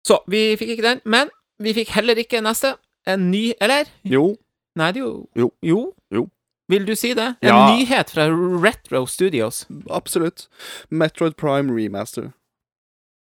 Så 0.09 0.21
vi 0.31 0.41
fikk 0.61 0.75
ikke 0.77 0.87
den, 0.89 1.01
men 1.05 1.31
vi 1.61 1.75
fikk 1.77 1.93
heller 1.97 2.19
ikke 2.23 2.41
neste. 2.45 2.75
En 3.09 3.29
ny 3.33 3.51
Eller? 3.61 3.89
Jo. 4.09 4.31
Nei, 4.79 4.91
det 4.95 5.01
er 5.03 5.07
jo 5.07 5.29
Jo. 5.37 5.51
Jo. 5.67 5.81
Jo. 6.15 6.25
Vil 6.69 6.85
du 6.85 6.95
si 6.97 7.15
det? 7.17 7.29
En 7.43 7.49
Ja. 7.49 7.61
nyhet 7.73 8.11
fra 8.13 8.27
Retro 8.65 9.07
Studios. 9.09 9.63
Absolutt. 9.91 10.47
Metroid 10.91 11.37
Prime 11.41 11.73
Remaster. 11.73 12.33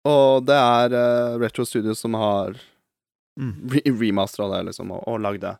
Og 0.07 0.45
det 0.47 0.55
er 0.55 0.95
uh, 0.95 1.37
Retro 1.39 1.65
Studios 1.65 1.99
som 2.03 2.13
har 2.19 2.55
Mm. 3.39 3.67
re 3.71 3.81
remastera 3.89 4.45
det, 4.51 4.65
liksom, 4.67 4.91
og, 4.93 5.07
og 5.09 5.19
lagd 5.23 5.41
det. 5.41 5.55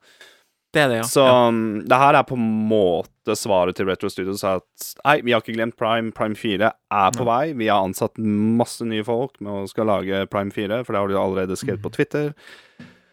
Det 0.73 0.81
er 0.81 0.89
det, 0.89 0.95
ja. 1.03 1.05
Så 1.05 1.21
ja. 1.21 1.33
um, 1.53 1.83
det 1.85 1.97
her 2.01 2.17
er 2.17 2.25
på 2.25 2.37
en 2.37 2.45
måte 2.69 3.35
svaret 3.37 3.77
til 3.77 3.85
Retro 3.85 4.09
Studios 4.09 4.41
at 4.47 4.87
nei, 5.03 5.19
vi 5.21 5.35
har 5.35 5.43
ikke 5.43 5.53
glemt 5.53 5.77
Prime. 5.77 6.09
Prime 6.15 6.37
4 6.37 6.71
er 6.73 7.13
på 7.13 7.27
vei. 7.27 7.53
Vi 7.59 7.69
har 7.69 7.85
ansatt 7.85 8.17
masse 8.17 8.85
nye 8.89 9.05
folk 9.05 9.37
med 9.43 9.53
å 9.53 9.69
skal 9.69 9.91
lage 9.91 10.25
Prime 10.33 10.53
4, 10.53 10.81
for 10.83 10.95
det 10.95 11.03
har 11.03 11.13
de 11.13 11.19
allerede 11.21 11.57
skrevet 11.59 11.83
på 11.83 11.93
Twitter. 11.93 12.33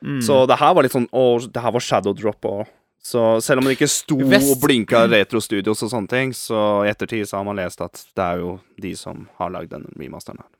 Mm. 0.01 0.23
Så 0.25 0.46
det 0.49 0.57
her 0.57 0.73
var 0.73 0.87
litt 0.87 0.94
sånn 0.96 1.11
Å, 1.12 1.25
det 1.44 1.61
her 1.61 1.75
var 1.75 1.85
Shadow 1.85 2.16
Drop 2.16 2.49
òg. 2.49 2.62
Så 3.01 3.20
selv 3.44 3.61
om 3.61 3.68
det 3.68 3.77
ikke 3.77 3.88
sto 3.88 4.16
Vest- 4.29 4.55
og 4.55 4.61
blinka 4.64 5.07
Retro 5.09 5.40
Studios 5.40 5.81
og 5.85 5.92
sånne 5.92 6.09
ting, 6.09 6.33
så 6.37 6.83
i 6.85 6.90
ettertid 6.92 7.29
så 7.29 7.38
har 7.40 7.46
man 7.49 7.61
lest 7.61 7.81
at 7.85 8.01
det 8.16 8.25
er 8.25 8.42
jo 8.42 8.59
de 8.81 8.92
som 8.96 9.27
har 9.40 9.53
lagd 9.53 9.73
denne 9.73 9.92
remasteren 10.01 10.40
her. 10.40 10.51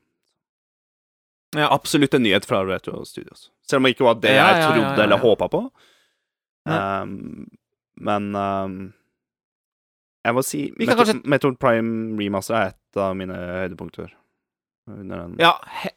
Ja. 1.57 1.67
Absolutt 1.73 2.13
en 2.15 2.23
nyhet 2.23 2.47
fra 2.47 2.63
Retro 2.65 3.03
Studios. 3.05 3.49
Selv 3.67 3.81
om 3.81 3.89
det 3.89 3.97
ikke 3.97 4.07
var 4.07 4.21
det 4.23 4.33
Ja, 4.33 4.45
jeg 4.45 4.61
ja, 4.61 4.61
ja, 4.61 4.69
trodde 4.69 4.93
ja, 4.93 5.03
eller 5.03 5.17
ja. 5.17 5.25
håpa 5.25 5.49
på. 5.51 5.65
Um, 6.69 7.47
men 7.97 8.35
um, 8.37 8.75
jeg 10.25 10.35
må 10.37 10.43
si 10.45 10.59
kan 10.77 10.97
kanskje- 10.99 11.23
Metroid 11.25 11.57
Prime 11.61 12.17
Remaster 12.19 12.55
er 12.59 12.67
et 12.75 12.99
av 13.01 13.15
mine 13.17 13.33
høydepunkter. 13.33 14.11
Under 14.91 15.23
den. 15.25 15.35
Ja, 15.41 15.55
he 15.81 15.89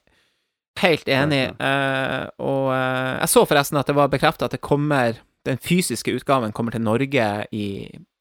helt 0.84 1.06
enig. 1.08 1.42
Uh, 1.60 2.26
og 2.44 2.66
uh, 2.72 3.20
jeg 3.22 3.30
så 3.32 3.44
forresten 3.48 3.78
at 3.80 3.86
det 3.88 3.94
var 3.96 4.08
bekrefta 4.12 4.48
at 4.48 4.56
det 4.56 4.60
kommer 4.64 5.20
den 5.46 5.58
fysiske 5.60 6.12
utgaven 6.16 6.52
kommer 6.56 6.72
til 6.74 6.82
Norge 6.84 7.28
i 7.52 7.66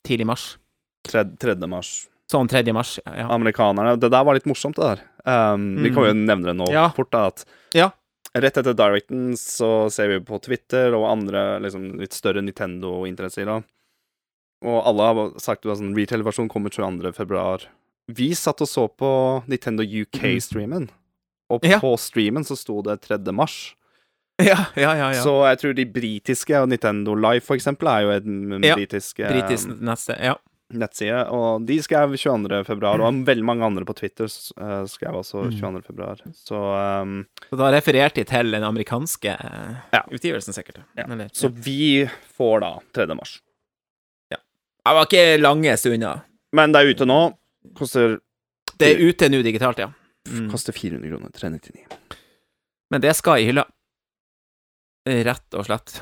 tidlig 0.05 0.27
mars. 0.27 0.45
Tred, 1.07 1.33
3. 1.39 1.55
mars. 1.67 2.07
Sånn 2.31 2.47
3. 2.51 2.63
mars, 2.75 2.97
ja. 3.03 3.25
Amerikanerne 3.31 3.97
Det 3.99 4.09
der 4.11 4.23
var 4.23 4.33
litt 4.37 4.47
morsomt, 4.47 4.75
det 4.79 4.85
der. 4.93 5.01
Um, 5.27 5.75
Vi 5.83 5.91
kan 5.93 6.07
jo 6.07 6.13
nevne 6.19 6.45
det 6.51 6.55
nå 6.59 6.67
Ja. 6.71 6.89
fort, 6.95 7.11
da. 7.11 7.25
At 7.31 7.43
Ja. 7.75 7.89
Rett 8.33 8.57
etter 8.57 8.73
Directen 8.73 9.35
så 9.37 9.89
ser 9.93 10.07
vi 10.09 10.19
på 10.25 10.39
Twitter 10.41 10.95
og 10.97 11.05
andre 11.11 11.59
liksom, 11.61 11.91
litt 12.01 12.15
større 12.17 12.41
Nintendo-interesser. 12.41 13.51
Og 14.63 14.77
alle 14.89 15.05
har 15.09 15.39
sagt 15.43 15.67
at 15.67 15.77
sånn, 15.77 15.93
retail-versjonen 15.97 16.49
kommer 16.49 16.73
22. 16.73 17.11
februar. 17.13 17.67
Vi 18.09 18.31
satt 18.35 18.63
og 18.63 18.67
så 18.67 18.87
på 18.89 19.09
Nintendo 19.51 19.83
UK-streamen, 19.85 20.89
og 21.51 21.61
Mm. 21.61 21.69
Ja. 21.69 21.79
på 21.79 21.93
streamen 21.99 22.43
så 22.43 22.57
sto 22.57 22.81
det 22.81 23.01
3. 23.01 23.31
mars. 23.31 23.75
Ja, 24.41 24.65
ja, 24.75 24.95
ja. 24.97 25.11
ja. 25.13 25.21
Så 25.21 25.35
jeg 25.45 25.59
tror 25.61 25.75
de 25.77 25.85
britiske, 25.85 26.57
og 26.59 26.69
Nintendo 26.69 27.13
Live 27.13 27.41
for 27.45 27.55
eksempel, 27.55 27.87
er 27.87 28.01
jo 28.01 28.09
en 28.17 28.63
Ja, 28.63 28.73
britisk 28.75 29.19
eh, 29.19 29.29
Britisk 29.29 29.67
neste. 29.79 30.17
Ja. 30.19 30.35
Nettside. 30.79 31.21
Og 31.33 31.65
de 31.67 31.77
skrev 31.83 32.15
22. 32.17 32.63
februar, 32.67 33.01
og 33.03 33.21
veldig 33.27 33.45
mange 33.45 33.65
andre 33.65 33.85
på 33.85 33.95
Twitter 33.97 34.25
uh, 34.57 34.83
skrev 34.89 35.15
også 35.21 35.43
Mm. 35.47 35.55
22. 35.59 35.81
februar. 35.87 36.21
Så, 36.33 36.59
um, 37.01 37.25
Så 37.49 37.57
da 37.59 37.71
refererte 37.75 38.21
de 38.21 38.25
til 38.29 38.51
den 38.51 38.63
amerikanske 38.63 39.33
eh, 39.37 39.75
Ja. 39.93 40.03
utgivelsen, 40.11 40.53
sikkert. 40.53 40.81
Ja. 40.97 41.05
Eller, 41.09 41.29
så 41.33 41.49
vi 41.49 42.07
får 42.37 42.59
da 42.61 42.79
3. 42.93 43.07
mars. 43.15 43.39
Det 44.31 44.91
var 44.97 45.05
ikke 45.05 45.37
lange 45.39 45.77
stunder. 45.79 46.23
Men 46.51 46.73
det 46.73 46.81
er 46.81 46.89
ute 46.91 47.05
nå. 47.07 47.19
Koster, 47.77 48.17
Det 48.77 48.89
er 48.97 48.99
ute 49.07 49.29
nå 49.31 49.39
digitalt, 49.41 49.77
ja. 49.79 49.87
Mm. 50.27 50.49
koster 50.51 50.73
400 50.75 51.07
kroner. 51.09 51.29
399. 51.31 51.85
Men 52.91 53.01
det 53.01 53.15
skal 53.15 53.39
i 53.39 53.45
hylla. 53.47 53.63
Rett 55.07 55.55
og 55.55 55.65
slett. 55.67 56.01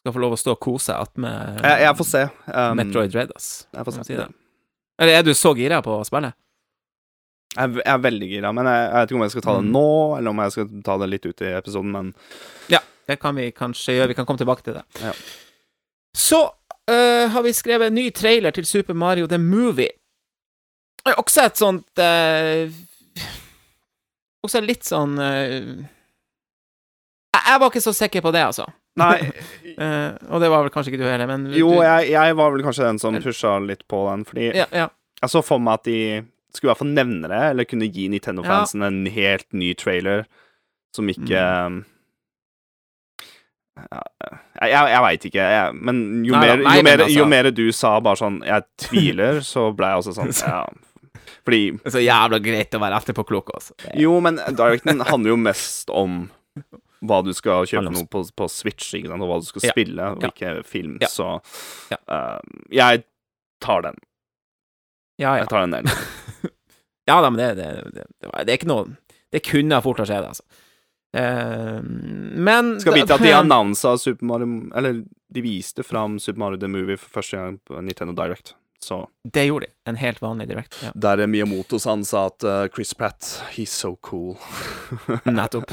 Skal 0.00 0.14
få 0.16 0.20
lov 0.22 0.32
å 0.32 0.38
stå 0.40 0.52
og 0.56 0.60
kose 0.64 0.94
attmed 0.96 1.58
Jeg, 1.60 1.80
jeg 1.84 1.96
får 1.98 2.06
se. 2.08 2.22
Um, 2.48 2.76
Metroid 2.78 3.14
Red, 3.18 3.32
ass. 3.36 3.48
Jeg 3.76 3.84
får 3.84 3.98
se. 3.98 4.04
si. 4.08 4.14
Eller 5.00 5.18
er 5.18 5.22
du 5.26 5.34
så 5.36 5.52
gira 5.56 5.82
på 5.84 5.98
spillet? 6.08 6.32
Jeg, 7.56 7.64
er- 7.66 7.82
jeg 7.82 7.92
er 7.92 8.02
veldig 8.04 8.28
gira, 8.30 8.52
men 8.54 8.64
jeg, 8.70 8.80
jeg 8.86 8.94
vet 8.96 9.10
ikke 9.10 9.18
om 9.18 9.24
jeg 9.26 9.30
skal 9.34 9.42
ta 9.48 9.54
det 9.58 9.64
Mm. 9.66 9.72
nå, 9.74 9.84
eller 10.18 10.30
om 10.30 10.38
jeg 10.44 10.52
skal 10.54 10.68
ta 10.86 10.96
det 11.02 11.08
litt 11.10 11.26
ut 11.26 11.40
i 11.42 11.52
episoden, 11.58 11.90
men 11.92 12.14
Det 13.10 13.16
kan 13.18 13.34
vi 13.34 13.50
kanskje 13.50 13.96
gjøre. 13.96 14.08
Vi 14.08 14.14
kan 14.14 14.24
komme 14.26 14.38
tilbake 14.38 14.62
til 14.62 14.74
det. 14.74 14.84
Ja. 15.02 15.10
Så 16.14 16.38
øh, 16.88 17.26
har 17.34 17.42
vi 17.42 17.52
skrevet 17.52 17.88
en 17.90 17.94
ny 17.98 18.10
trailer 18.14 18.50
til 18.54 18.64
Super 18.64 18.94
Mario 18.94 19.26
The 19.26 19.38
Movie. 19.38 19.90
Også 21.18 21.42
et 21.44 21.56
sånt 21.58 21.98
øh, 21.98 22.70
Også 24.46 24.60
litt 24.64 24.84
sånn 24.86 25.18
øh, 25.18 25.80
jeg, 27.34 27.42
jeg 27.46 27.60
var 27.60 27.66
ikke 27.70 27.82
så 27.82 27.92
sikker 27.96 28.22
på 28.24 28.30
det, 28.34 28.42
altså. 28.46 28.66
Nei, 29.00 29.30
uh, 29.80 30.10
og 30.30 30.42
det 30.44 30.50
var 30.52 30.64
vel 30.66 30.72
kanskje 30.74 30.92
ikke 30.94 31.02
du 31.02 31.08
heller, 31.08 31.28
men 31.30 31.46
jo, 31.56 31.70
du, 31.74 31.82
jeg, 31.84 32.10
jeg 32.12 32.36
var 32.38 32.52
vel 32.54 32.64
kanskje 32.66 32.86
den 32.88 33.00
som 33.02 33.16
pusha 33.24 33.54
litt 33.64 33.86
på 33.90 34.02
den, 34.10 34.26
fordi 34.28 34.50
ja, 34.60 34.66
ja. 34.76 34.88
jeg 35.22 35.32
så 35.32 35.42
for 35.44 35.62
meg 35.62 35.80
at 35.80 35.88
de 35.88 35.98
skulle 36.50 36.68
i 36.68 36.72
hvert 36.72 36.80
fall 36.82 36.92
nevne 36.96 37.28
det, 37.30 37.40
eller 37.52 37.68
kunne 37.70 37.86
gi 37.94 38.08
Nintendo-fansen 38.10 38.82
en 38.82 39.00
helt 39.14 39.46
ny 39.54 39.72
trailer 39.78 40.26
som 40.96 41.08
ikke 41.12 41.40
Mm. 41.40 41.84
ja, 43.80 44.00
Jeg, 44.60 44.72
jeg, 44.92 45.02
veit 45.06 45.24
ikke, 45.30 45.44
jeg, 45.54 45.74
men 45.78 46.00
jo, 46.26 46.34
Nei 46.34 46.40
mer, 46.42 46.62
nei, 46.64 46.74
jo, 46.76 46.82
men 46.82 46.88
mer, 46.90 47.02
altså- 47.06 47.18
jo 47.18 47.26
mer 47.32 47.50
du 47.54 47.64
sa 47.72 47.92
bare 48.04 48.18
sånn 48.20 48.40
Jeg 48.44 48.66
tviler, 48.82 49.40
så 49.52 49.70
ble 49.76 49.92
jeg 49.92 50.02
også 50.02 50.16
sånn 50.18 50.34
Ja. 50.42 50.64
Fordi 51.46 51.60
så 51.88 52.02
jævla 52.02 52.40
greit 52.42 52.74
å 52.76 52.80
være 52.82 52.98
etterpåklok, 53.00 53.50
altså. 53.54 53.74
Jo, 53.96 54.18
men 54.20 54.36
Directen 54.58 55.00
handler 55.08 55.32
jo 55.32 55.36
mest 55.40 55.88
om 55.94 56.18
hva 57.06 57.22
du 57.24 57.30
skal 57.36 57.64
kjøpe 57.70 57.92
noe 57.94 58.06
på, 58.12 58.20
på 58.36 58.48
Switch, 58.52 58.90
ikke 58.98 59.08
sant, 59.08 59.22
og 59.24 59.30
hva 59.30 59.38
du 59.40 59.46
skal 59.48 59.64
spille, 59.70 60.08
og 60.16 60.24
ikke 60.28 60.54
film, 60.68 60.98
Ja. 61.00 61.08
så 61.08 61.28
Ja. 61.90 61.96
eh, 62.08 62.40
Jeg 62.76 63.04
tar 63.60 63.82
den. 63.82 63.96
Jeg 65.20 65.48
tar 65.48 65.66
den 65.66 65.70
delen. 65.78 65.90
Ja 67.08 67.16
da, 67.24 67.30
men 67.32 67.40
det, 67.40 67.54
det, 67.58 67.68
det, 67.94 68.04
det, 68.20 68.28
det 68.46 68.52
er 68.52 68.58
ikke 68.60 68.68
noe 68.70 68.84
Det 69.32 69.40
kunne 69.42 69.80
fort 69.82 69.98
ha 69.98 70.04
skjedd, 70.06 70.26
altså. 70.28 70.44
Uh, 71.10 71.80
men 72.38 72.76
Skal 72.78 72.94
vite 72.94 73.16
at 73.16 73.24
de 73.24 73.32
annonsa 73.40 73.96
Super 73.98 74.28
Mario 74.30 74.46
Eller 74.78 75.00
de 75.34 75.42
viste 75.42 75.82
fram 75.82 76.20
Super 76.22 76.38
Mario 76.38 76.60
The 76.62 76.68
Movie 76.70 76.96
for 77.00 77.10
første 77.18 77.36
gang 77.40 77.56
på 77.66 77.80
Nintendo 77.82 78.14
Direct. 78.14 78.52
Så 78.84 79.10
Det 79.24 79.44
gjorde 79.44 79.66
de. 79.66 79.72
En 79.90 79.96
helt 80.00 80.22
vanlig 80.22 80.48
direkte. 80.48 80.76
Ja. 80.86 80.90
der 80.94 81.26
Miyamoto 81.26 81.78
han 81.84 82.04
sa 82.04 82.26
at 82.30 82.44
uh, 82.44 82.66
Chris 82.72 82.94
Pratt 82.94 83.42
He's 83.52 83.74
so 83.74 83.96
cool. 83.96 84.38
Nettopp. 85.24 85.72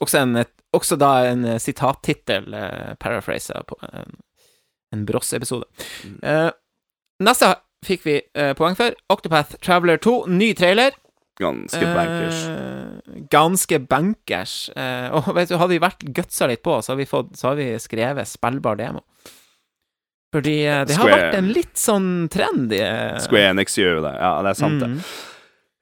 Også, 0.00 0.18
en, 0.18 0.44
også 0.74 0.98
da 0.98 1.12
en 1.30 1.44
eh, 1.44 1.60
sitattittel, 1.62 2.50
uh, 2.54 2.94
paraphrase, 2.98 3.54
på 3.68 3.78
en, 3.92 4.18
en 4.92 5.06
Bross-episode. 5.06 5.70
Mm. 6.04 6.18
Eh, 6.22 6.50
neste 7.22 7.54
fikk 7.86 8.06
vi 8.06 8.20
uh, 8.34 8.52
poeng 8.58 8.74
for. 8.78 8.96
Octopath 9.12 9.60
Traveler 9.62 10.02
2, 10.02 10.24
ny 10.26 10.52
trailer. 10.58 10.96
Ganske 11.36 11.94
bankers. 11.94 12.44
Eh, 12.48 13.22
ganske 13.30 13.78
bankers. 13.78 14.68
Eh, 14.76 15.08
og 15.12 15.34
vet 15.36 15.50
du, 15.50 15.58
hadde 15.60 15.74
vi 15.74 15.82
vært 15.82 16.06
gutsa 16.16 16.48
litt 16.48 16.62
på, 16.64 16.78
så 16.80 16.94
har 16.94 17.00
vi, 17.00 17.08
fått, 17.08 17.34
så 17.36 17.50
har 17.50 17.58
vi 17.60 17.68
skrevet 17.82 18.30
spillbar 18.30 18.80
demo. 18.80 19.04
Fordi 20.34 20.56
eh, 20.66 20.80
det 20.88 20.96
har 20.98 21.06
Square- 21.06 21.22
vært 21.22 21.34
en 21.38 21.48
litt 21.54 21.76
sånn 21.78 22.08
trend 22.32 22.72
i 22.74 22.80
eh, 22.82 23.18
Square 23.22 23.52
Enix 23.54 23.78
gjør 23.78 23.92
jo 24.00 24.02
det. 24.08 24.14
Ja, 24.18 24.32
det 24.42 24.50
er 24.52 24.58
sant, 24.58 24.80
det. 24.82 24.88
mm. 24.96 25.00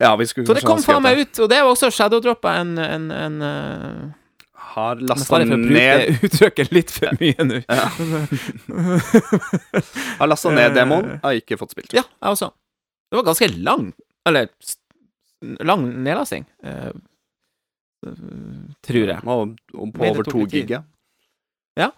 Ja, 0.04 0.10
vi 0.20 0.26
skulle 0.26 0.46
Så 0.50 0.54
det 0.58 0.64
kom 0.66 0.82
faen 0.82 1.02
meg 1.06 1.18
ut, 1.22 1.38
og 1.44 1.48
det 1.50 1.58
var 1.62 1.70
også 1.72 1.88
shadowdroppa 1.94 2.50
en, 2.60 2.74
en, 2.82 3.04
en 3.14 3.36
uh... 3.42 4.12
Har 4.74 4.98
lasta 5.06 5.38
å 5.38 5.40
bruke 5.46 5.70
ned 5.70 6.16
uttrykket 6.26 6.72
litt 6.74 6.90
for 6.90 7.14
mye 7.20 7.44
nå. 7.46 7.60
Har 10.18 10.26
lasta 10.26 10.50
ned 10.50 10.74
demoen, 10.74 11.18
har 11.22 11.32
ikke 11.38 11.58
fått 11.60 11.70
spilt. 11.76 11.92
Ja, 11.94 12.02
jeg 12.20 12.34
også. 12.36 12.48
Det 13.10 13.16
var 13.20 13.26
ganske 13.30 13.48
lang, 13.62 13.92
eller 14.28 14.48
lang 15.64 15.88
nedlasting, 16.04 16.44
Uh, 18.04 18.12
tror 18.84 19.08
jeg. 19.14 19.20
Og, 19.24 19.54
og 19.78 19.92
på 19.96 20.04
over 20.10 20.26
to 20.28 20.42
giga. 20.50 20.82
ja. 21.80 21.88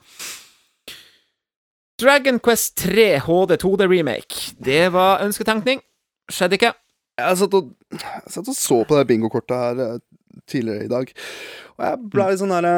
Dragon 2.00 2.38
Quest 2.44 2.76
3 2.82 3.06
HD 3.24 3.56
2D 3.56 3.88
Remake. 3.88 4.52
Det 4.61 4.88
var 4.92 5.22
ønsketenkning. 5.24 5.80
Skjedde 6.28 6.59
ikke. 6.59 6.74
Jeg 7.16 7.38
satt 7.40 7.54
og, 7.56 7.70
jeg 7.96 8.32
satt 8.35 8.50
og 8.52 8.56
så 8.56 8.82
på 8.85 8.98
det 8.98 9.06
bingokortet 9.09 9.56
her 9.56 9.78
eh, 9.80 10.02
tidligere 10.50 10.85
i 10.85 10.90
dag, 10.92 11.12
og 11.78 11.85
jeg 11.87 12.00
ble 12.12 12.26
litt 12.28 12.40
sånn 12.42 12.52
herre 12.52 12.74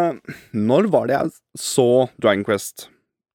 Når 0.54 0.86
var 0.92 1.08
det 1.10 1.16
jeg 1.16 1.32
så 1.58 1.88
Dragon 2.22 2.46
Quest 2.46 2.86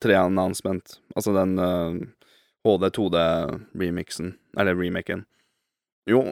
3-announcement? 0.06 0.96
Altså 1.18 1.36
den 1.36 1.60
uh, 1.60 2.00
HD 2.64 2.88
2D-remixen, 2.96 4.38
eller 4.56 4.80
remaken. 4.80 5.26
Jo, 6.08 6.30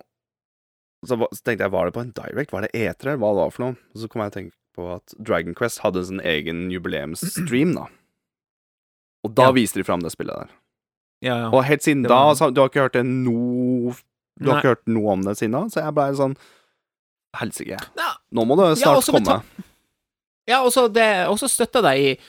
så, 1.03 1.17
så 1.19 1.43
tenkte 1.43 1.65
jeg, 1.65 1.73
var 1.73 1.89
det 1.89 1.97
på 1.97 2.05
en 2.05 2.15
direct? 2.15 2.55
Var 2.55 2.67
det 2.67 2.71
E3, 2.71 2.95
eller 3.03 3.19
hva 3.19 3.35
det 3.35 3.43
var 3.43 3.55
for 3.55 3.65
noe? 3.65 3.79
Og 3.91 4.03
så 4.03 4.11
kom 4.11 4.23
jeg 4.23 4.31
og 4.31 4.37
tenkte 4.37 4.57
på 4.77 4.87
at 4.95 5.15
Dragon 5.19 5.57
Quest 5.57 5.83
hadde 5.83 6.07
sin 6.07 6.23
egen 6.23 6.69
jubileumsstream, 6.71 7.75
da. 7.75 7.89
Og 9.23 9.35
da 9.37 9.49
Ja. 9.49 9.51
viste 9.53 9.77
de 9.79 9.83
fram 9.85 10.01
det 10.01 10.11
spillet 10.13 10.35
der. 10.35 10.49
Ja, 11.21 11.35
ja. 11.43 11.49
Og 11.53 11.63
helt 11.67 11.83
siden 11.85 12.03
var... 12.09 12.33
da 12.35 12.49
Du 12.49 12.61
har 12.61 12.69
ikke 12.71 12.81
hørt 12.87 12.93
det 12.97 13.05
noe 13.05 13.93
Du 14.41 14.49
har 14.49 14.57
ikke 14.61 14.71
hørt 14.73 14.87
noe 14.89 15.11
om 15.13 15.21
det 15.27 15.35
siden 15.37 15.51
da, 15.53 15.65
så 15.69 15.83
jeg 15.85 15.93
ble 15.93 16.07
sånn 16.17 16.35
Helsike. 17.37 17.77
Ja. 17.95 18.09
Nå 18.35 18.43
må 18.49 18.57
det 18.59 18.71
snart 18.81 19.05
komme. 19.07 19.41
Ja, 20.49 20.63
og 20.65 20.71
så 20.73 20.87
det- 20.91 21.27
og 21.29 21.37
støtta 21.39 21.81
deg 21.85 21.99
i 22.01 22.19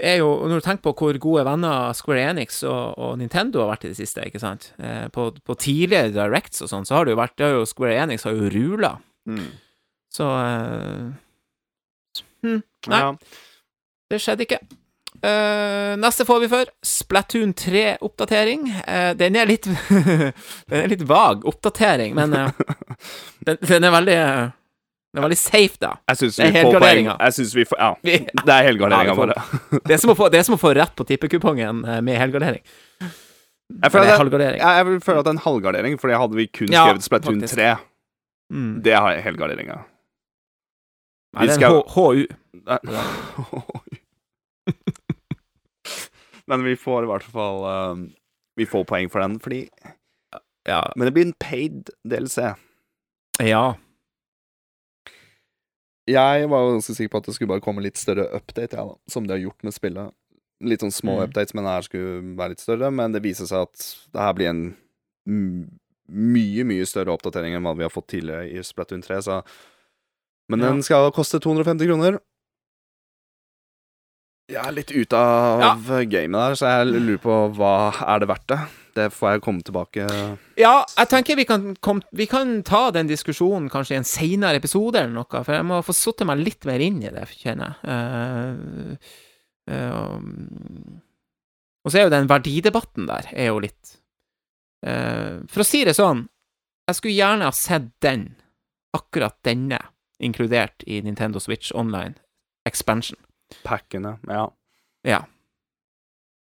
er 0.00 0.16
jo 0.22 0.30
Når 0.48 0.62
du 0.62 0.64
tenker 0.64 0.82
på 0.88 0.94
hvor 0.96 1.18
gode 1.20 1.44
venner 1.44 1.92
Square 1.92 2.30
Enix 2.32 2.62
og, 2.64 2.94
og 2.98 3.18
Nintendo 3.20 3.60
har 3.60 3.76
vært 3.76 3.84
i 3.84 3.88
det 3.92 3.98
siste, 3.98 4.24
ikke 4.24 4.40
sant 4.40 4.72
eh, 4.80 5.08
på, 5.12 5.26
på 5.44 5.54
tidligere 5.60 6.08
Directs 6.14 6.62
og 6.64 6.70
sånn, 6.72 6.86
så 6.88 6.94
har 6.96 7.04
det 7.04 7.12
jo 7.12 7.20
vært 7.20 7.36
det 7.36 7.50
jo 7.52 7.66
Square 7.68 7.98
Enix 8.06 8.24
har 8.24 8.32
jo 8.32 8.48
rula. 8.48 8.94
Mm. 9.28 9.50
Så 10.10 10.24
eh, 10.24 11.12
hm, 12.42 12.62
Nei, 12.88 13.00
Ja. 13.04 13.12
det 14.10 14.20
skjedde 14.24 14.46
ikke. 14.48 14.58
Eh, 15.22 15.96
neste 16.00 16.24
får 16.24 16.40
vi 16.40 16.48
for 16.48 16.70
Splatoon 16.86 17.50
3-oppdatering. 17.54 18.62
Uh, 18.88 19.10
den 19.20 19.36
er 19.36 19.48
litt 19.50 19.66
Den 20.70 20.78
er 20.80 20.88
litt 20.88 21.02
vag 21.08 21.42
oppdatering, 21.50 22.14
men 22.16 22.32
uh, 22.32 22.50
den, 23.46 23.58
den 23.60 23.84
er 23.84 23.92
veldig 23.92 24.14
eh, 24.16 24.46
Den 25.12 25.20
er 25.20 25.26
veldig 25.26 25.38
safe, 25.40 25.76
da. 25.82 25.90
Jeg 26.08 26.20
syns 26.22 26.38
vi 26.40 26.50
får 26.56 26.78
poeng. 26.80 27.10
Jeg 27.12 27.36
synes 27.36 27.54
vi 27.58 27.66
får, 27.68 27.80
ja, 27.82 27.90
Vi, 28.06 28.16
det 28.46 28.54
er 28.56 28.68
helgarderinga 28.70 29.12
Ja, 29.12 29.18
våre. 29.18 29.36
det, 29.80 29.92
er 29.96 30.00
som 30.04 30.14
å 30.14 30.16
få, 30.16 30.30
det 30.32 30.40
er 30.40 30.46
som 30.48 30.56
å 30.56 30.60
få 30.62 30.72
rett 30.78 30.96
på 30.96 31.04
tippekupongen 31.08 31.84
eh, 31.84 32.00
med 32.06 32.16
helgardering. 32.22 32.64
Jeg 33.70 33.92
føler, 33.94 34.16
halvgardering. 34.18 34.58
jeg, 34.58 34.76
jeg 34.80 34.86
vil 34.88 35.00
føle 35.04 35.20
at 35.20 35.26
det 35.28 35.30
er 35.30 35.36
en 35.36 35.44
halvgardering, 35.44 35.98
Fordi 36.02 36.16
hadde 36.18 36.38
vi 36.40 36.46
kun 36.50 36.72
skrevet 36.72 37.04
Splatoon 37.06 37.40
faktisk. 37.44 37.60
3, 37.60 37.70
Mm. 38.50 38.80
det 38.82 38.96
har 38.96 39.12
jeg 39.14 39.20
helgarderinga. 39.28 39.76
Nei, 41.38 41.44
det 41.46 41.60
er 41.62 41.70
en 41.70 41.84
HU. 41.94 42.24
Men 46.50 46.64
vi 46.66 46.74
får 46.76 47.06
i 47.06 47.10
hvert 47.10 47.26
fall 47.30 47.62
um, 47.94 48.04
Vi 48.58 48.66
får 48.68 48.84
poeng 48.90 49.08
for 49.12 49.22
den, 49.22 49.38
fordi 49.40 49.62
Ja. 50.68 50.82
Men 50.96 51.06
det 51.08 51.14
blir 51.16 51.28
en 51.30 51.36
paid 51.40 51.88
DLC. 52.04 52.42
ja. 53.40 53.62
Jeg 56.10 56.48
var 56.50 56.64
jo 56.64 56.72
ganske 56.74 56.94
sikker 56.96 57.12
på 57.12 57.20
at 57.20 57.28
det 57.28 57.34
skulle 57.36 57.52
bare 57.52 57.62
komme 57.62 57.82
litt 57.84 57.98
større 58.00 58.24
update, 58.34 58.74
ja, 58.74 58.84
da, 58.88 58.96
som 59.12 59.26
de 59.28 59.34
har 59.36 59.42
gjort 59.44 59.62
med 59.66 59.74
spillet. 59.76 60.10
Litt 60.66 60.82
sånn 60.82 60.92
små 60.92 61.14
Mm. 61.20 61.28
updates, 61.28 61.54
men 61.54 61.64
det 61.64 61.70
her 61.76 61.82
skulle 61.86 62.36
være 62.36 62.48
litt 62.50 62.60
større. 62.64 62.90
Men 62.92 63.12
det 63.12 63.22
viser 63.22 63.46
seg 63.46 63.62
at 63.62 63.84
det 64.12 64.20
her 64.20 64.32
blir 64.34 64.48
en 64.50 64.62
mye, 66.10 66.64
mye 66.66 66.86
større 66.88 67.14
oppdatering 67.14 67.54
enn 67.54 67.62
hva 67.62 67.76
vi 67.76 67.84
har 67.86 67.90
fått 67.94 68.08
tidligere 68.08 68.50
i 68.50 68.58
Splatoon 68.66 69.02
3, 69.02 69.20
så 69.22 69.42
Men 70.50 70.58
Ja. 70.60 70.66
den 70.72 70.82
skal 70.82 71.12
koste 71.12 71.38
250 71.38 71.86
kroner. 71.86 72.18
Jeg 74.50 74.58
er 74.66 74.74
litt 74.74 74.90
ute 74.90 75.14
av 75.16 75.86
gamet 76.10 76.34
der, 76.34 76.54
så 76.58 76.70
jeg 76.72 76.90
lurer 76.90 77.20
på 77.22 77.34
hva 77.54 77.74
er 78.02 78.22
det 78.22 78.28
verdt 78.30 78.48
det. 78.50 78.60
Det 78.90 79.04
får 79.14 79.36
jeg 79.36 79.42
komme 79.44 79.62
tilbake 79.62 80.06
Ja, 80.58 80.82
jeg 80.82 81.10
tenker 81.12 81.38
vi 81.38 81.44
kan, 81.46 81.68
kom, 81.78 82.00
vi 82.10 82.26
kan 82.26 82.56
ta 82.66 82.88
den 82.94 83.06
diskusjonen 83.06 83.68
kanskje 83.70 83.94
i 83.94 84.00
en 84.00 84.08
seinere 84.08 84.58
episode 84.58 84.98
eller 84.98 85.14
noe, 85.14 85.42
for 85.46 85.54
jeg 85.54 85.68
må 85.68 85.78
få 85.86 85.94
satt 85.94 86.24
meg 86.26 86.42
litt 86.42 86.66
mer 86.66 86.82
inn 86.82 86.98
i 87.04 87.12
det, 87.14 87.28
kjenner 87.38 87.78
jeg. 87.78 88.98
Uh, 89.70 89.70
uh, 89.70 90.18
og 91.80 91.92
så 91.92 92.00
er 92.00 92.08
jo 92.08 92.14
den 92.16 92.28
verdidebatten 92.28 93.06
der 93.08 93.30
er 93.30 93.52
jo 93.52 93.62
litt 93.62 93.94
uh, 94.84 95.40
For 95.48 95.62
å 95.62 95.68
si 95.70 95.84
det 95.86 95.94
sånn, 95.96 96.26
jeg 96.90 96.98
skulle 96.98 97.16
gjerne 97.16 97.46
ha 97.48 97.54
sett 97.54 97.92
den, 98.02 98.32
akkurat 98.96 99.38
denne, 99.46 99.78
inkludert 100.20 100.82
i 100.90 100.98
Nintendo 101.06 101.40
Switch 101.40 101.70
Online 101.72 102.18
Expansion. 102.68 103.16
Packene. 103.64 104.18
Ja. 104.28 104.48
Ja, 105.04 105.22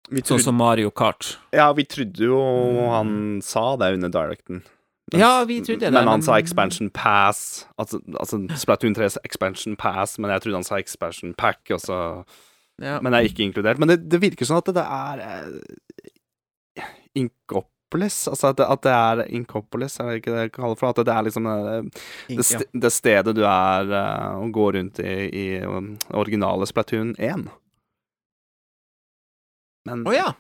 Vi 0.10 0.22
sånn 0.26 0.42
som 0.42 0.56
Mario 0.58 0.90
Kart. 0.92 1.38
ja, 1.54 1.72
vi 1.74 1.84
trodde 1.86 2.18
jo 2.26 2.40
han 2.90 3.42
sa 3.42 3.76
det 3.78 3.94
under 3.94 4.10
directen. 4.10 4.64
Men- 5.12 5.22
Ja, 5.22 5.44
vi 5.46 5.62
trodde 5.62 5.80
det. 5.80 5.92
Men 5.94 6.08
han 6.08 6.22
sa 6.22 6.36
expansion 6.38 6.90
pass, 6.90 7.66
altså, 7.80 8.00
altså 8.20 8.38
Splatoon 8.58 8.94
3s 8.96 9.18
expansion 9.24 9.76
pass, 9.76 10.18
men 10.20 10.30
jeg 10.32 10.42
trodde 10.42 10.56
han 10.56 10.64
sa 10.64 10.76
expansion 10.78 11.34
pack, 11.34 11.60
og 11.72 11.80
så 11.82 12.26
ja. 12.82 13.00
Men 13.02 13.12
det 13.12 13.20
er 13.20 13.30
ikke 13.34 13.44
inkludert. 13.52 13.78
Men 13.80 13.88
det, 13.90 14.10
det 14.10 14.22
virker 14.22 14.46
sånn 14.46 14.58
at 14.62 14.66
det 14.74 14.86
er 14.86 15.20
eh, 15.20 16.84
Inkopolis, 17.90 18.28
altså 18.28 18.48
at 18.52 18.58
det, 18.58 18.66
at 18.70 18.82
det 18.84 18.92
er 18.92 19.34
Inkopolis, 19.34 20.00
er 20.00 20.10
det 20.10 20.18
ikke 20.20 20.32
det 20.32 20.42
jeg 20.44 20.52
kaller 20.54 20.76
det 20.76 20.80
for? 20.80 20.90
At 20.90 21.06
det 21.06 21.14
er 21.14 21.24
liksom 21.26 21.48
eh, 21.50 21.84
det, 22.38 22.68
det 22.74 22.92
stedet 22.94 23.36
du 23.36 23.42
er 23.42 23.90
eh, 23.90 24.38
og 24.38 24.52
går 24.54 24.74
rundt 24.78 25.00
i, 25.00 25.30
i 25.34 25.60
um, 25.66 25.98
originale 26.14 26.68
Splatoon 26.70 27.16
1. 27.18 27.48
Men 29.90 30.06
Å 30.06 30.14
ja. 30.14 30.34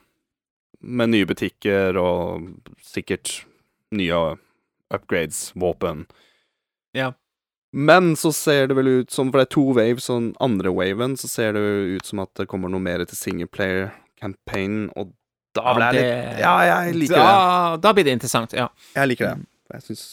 med 0.79 1.09
nye 1.09 1.25
butikker 1.25 1.97
og 1.97 2.45
sikkert 2.85 3.47
nye 3.91 4.37
upgrades, 4.93 5.51
våpen. 5.55 6.05
Ja. 6.93 7.13
Men 7.73 8.15
så 8.15 8.31
ser 8.33 8.67
det 8.67 8.77
vel 8.77 8.87
ut 8.87 9.11
som, 9.11 9.31
for 9.31 9.41
det 9.41 9.47
er 9.47 9.55
to 9.55 9.65
waves, 9.73 10.09
og 10.09 10.21
den 10.21 10.35
andre 10.39 10.69
waven, 10.69 11.17
så 11.17 11.27
ser 11.27 11.57
det 11.57 11.65
ut 11.97 12.05
som 12.05 12.21
at 12.21 12.29
det 12.37 12.49
kommer 12.49 12.69
noe 12.69 12.81
mer 12.81 13.01
til 13.05 13.17
singleplayer 13.17 13.89
campaign, 14.21 14.91
og 14.97 15.15
da 15.57 15.73
ble 15.73 15.91
det- 15.93 16.01
litt 16.03 16.39
Ja, 16.43 16.53
jeg 16.67 16.95
liker 16.95 17.15
det. 17.15 17.23
da, 17.25 17.77
Da 17.77 17.93
blir 17.93 18.03
det 18.05 18.13
interessant, 18.17 18.53
ja. 18.53 18.67
Jeg 18.95 19.07
liker 19.13 19.25
det. 19.35 19.47
Jeg 19.73 19.81
syns 19.87 20.03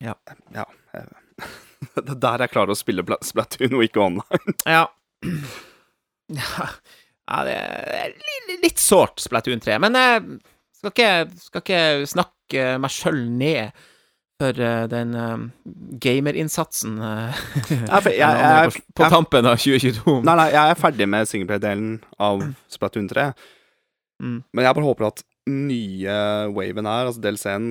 Ja. 0.00 0.14
Ja. 0.54 0.64
jeg- 0.94 1.08
Det 1.94 2.10
er 2.10 2.20
der 2.24 2.38
jeg 2.46 2.50
klarer 2.50 2.72
å 2.72 2.76
spille 2.78 3.04
Splatoon, 3.22 3.74
og 3.74 3.82
ikke 3.84 4.00
online. 4.02 4.54
Ja. 4.66 4.86
Ja, 7.24 7.38
det 7.44 7.54
er 7.56 8.14
litt 8.62 8.80
sårt, 8.80 9.20
Splatoon 9.22 9.60
3. 9.62 9.78
Men 9.80 9.96
jeg 9.96 10.22
skal 10.76 10.90
ikke, 10.92 11.40
skal 11.40 11.62
ikke 11.64 11.82
snakke 12.10 12.64
meg 12.80 12.90
sjøl 12.92 13.20
ned 13.30 13.72
for 14.40 14.58
eh, 14.60 14.86
den 14.90 15.14
eh, 15.14 15.44
gamerinnsatsen 16.02 16.96
på 18.98 19.08
tampen 19.12 19.46
av 19.46 19.56
2022. 19.62 20.18
Nei, 20.26 20.36
nei, 20.40 20.48
jeg 20.52 20.72
er 20.74 20.80
ferdig 20.80 21.08
med 21.08 21.28
singleplay-delen 21.30 21.92
av 22.18 22.42
Splatoon 22.72 23.08
3. 23.12 23.28
Mm. 24.22 24.42
Men 24.54 24.64
jeg 24.64 24.76
bare 24.76 24.84
håper 24.86 25.06
at 25.08 25.24
nye 25.50 26.18
waven 26.54 26.86
her, 26.88 27.06
altså 27.10 27.20
DLC-en, 27.24 27.68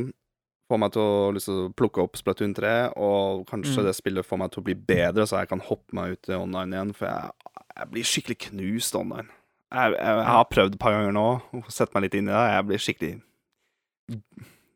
får 0.72 0.80
meg 0.80 0.94
til 0.96 1.02
å 1.04 1.32
liksom 1.36 1.74
plukke 1.78 2.02
opp 2.04 2.18
Splatoon 2.18 2.54
3, 2.56 2.74
og 2.98 3.46
kanskje 3.50 3.80
Mm. 3.82 3.86
det 3.88 3.96
spillet 3.98 4.26
får 4.26 4.40
meg 4.40 4.52
til 4.52 4.62
å 4.62 4.66
bli 4.66 4.76
bedre, 4.76 5.26
så 5.28 5.40
jeg 5.42 5.50
kan 5.50 5.60
hoppe 5.60 5.94
meg 5.94 6.14
ut 6.18 6.30
i 6.30 6.34
online 6.38 6.74
igjen, 6.74 6.94
for 6.96 7.06
jeg, 7.08 7.32
jeg 7.78 7.90
blir 7.92 8.04
skikkelig 8.04 8.38
knust 8.50 8.96
online. 8.96 9.30
Jeg, 9.74 9.92
jeg, 9.98 10.18
jeg 10.22 10.26
har 10.30 10.46
prøvd 10.52 10.74
et 10.76 10.80
par 10.80 10.92
ganger 10.94 11.14
nå, 11.16 11.28
å 11.60 11.64
sette 11.70 11.94
meg 11.96 12.04
litt 12.08 12.16
inn 12.20 12.30
i 12.30 12.34
det, 12.34 12.44
jeg 12.56 12.66
blir 12.70 12.84
skikkelig 12.88 13.14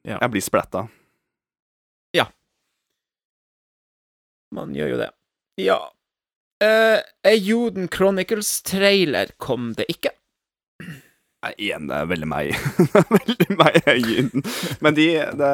Ja. 0.07 0.17
Jeg 0.21 0.31
blir 0.31 0.41
splatta. 0.41 0.87
Man 4.55 4.73
gjør 4.75 4.93
jo 4.93 4.97
det. 5.01 5.09
Ja. 5.59 5.77
Uh, 6.63 7.01
Ejoden 7.27 7.89
Chronicles-trailer 7.91 9.33
kom 9.43 9.73
det 9.77 9.85
ikke. 9.91 10.13
Igjen, 11.57 11.85
det 11.87 11.95
er 11.95 12.07
veldig 12.09 12.27
meg. 12.27 12.55
Veldig 13.17 13.55
meg 13.59 13.77
i 13.77 13.93
øynene. 13.93 14.41
Men 14.81 14.95
de 14.97 15.07
det, 15.37 15.51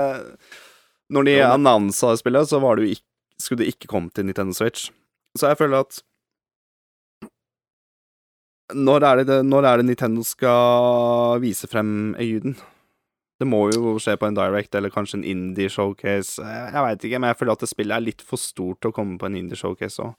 Når 1.11 1.27
de 1.27 1.35
annonsa 1.43 2.13
spillet, 2.17 2.49
så 2.49 2.61
var 2.63 2.79
det 2.79 2.95
ikke, 2.95 3.07
skulle 3.41 3.63
det 3.63 3.73
ikke 3.73 3.89
komme 3.91 4.09
til 4.15 4.25
Nintendo 4.25 4.55
Switch. 4.55 4.87
Så 5.37 5.51
jeg 5.51 5.59
føler 5.59 5.83
at 5.83 5.99
Når 8.73 9.05
er 9.05 9.23
det, 9.23 9.41
når 9.45 9.67
er 9.67 9.77
det 9.81 9.85
Nintendo 9.85 10.23
skal 10.23 11.41
vise 11.43 11.67
frem 11.67 12.15
Øyuden? 12.15 12.55
Det 13.39 13.47
må 13.49 13.65
jo 13.73 13.97
skje 13.99 14.15
på 14.17 14.29
en 14.29 14.37
direct 14.37 14.75
eller 14.75 14.93
kanskje 14.93 15.19
en 15.19 15.27
indie 15.27 15.69
showcase. 15.69 16.39
Jeg, 16.41 16.69
jeg 16.73 16.83
veit 16.85 17.03
ikke, 17.03 17.19
men 17.19 17.27
jeg 17.33 17.37
føler 17.41 17.57
at 17.57 17.65
det 17.65 17.69
spillet 17.69 17.95
er 17.97 18.05
litt 18.05 18.23
for 18.23 18.39
stort 18.39 18.79
til 18.79 18.93
å 18.93 18.95
komme 18.95 19.19
på 19.19 19.27
en 19.27 19.35
indie 19.35 19.59
showcase 19.59 19.99
òg. 20.05 20.13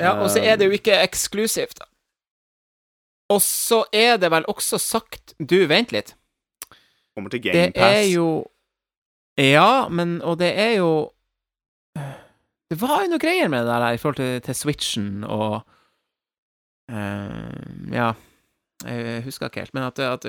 Ja, 0.00 0.14
og 0.16 0.30
så 0.32 0.40
er 0.40 0.56
det 0.56 0.70
jo 0.70 0.74
ikke 0.74 0.96
eksklusivt. 1.04 1.82
Og 3.30 3.40
så 3.42 3.84
er 3.92 4.16
det 4.18 4.30
vel 4.30 4.44
også 4.48 4.78
sagt 4.80 5.34
Du, 5.38 5.66
vent 5.66 5.92
litt. 5.92 6.14
Kommer 7.14 7.30
til 7.30 7.42
Det 7.42 7.52
Game 7.52 7.72
Pass. 7.72 7.94
er 7.96 8.08
jo 8.14 8.26
Ja, 9.38 9.88
men 9.88 10.20
Og 10.22 10.38
det 10.38 10.58
er 10.58 10.74
jo 10.78 11.10
Det 12.70 12.80
var 12.80 13.02
jo 13.04 13.10
noe 13.12 13.18
greier 13.20 13.48
med 13.52 13.66
det 13.66 13.74
der 13.82 13.92
i 13.92 13.98
forhold 14.00 14.16
til, 14.16 14.40
til 14.40 14.54
Switchen 14.54 15.24
og 15.24 15.62
uh, 16.90 17.92
Ja, 17.92 18.12
jeg 18.84 19.22
husker 19.26 19.46
ikke 19.50 19.60
helt, 19.66 19.74
men 19.74 19.84
at, 19.84 19.96
det- 19.96 20.08
at, 20.08 20.24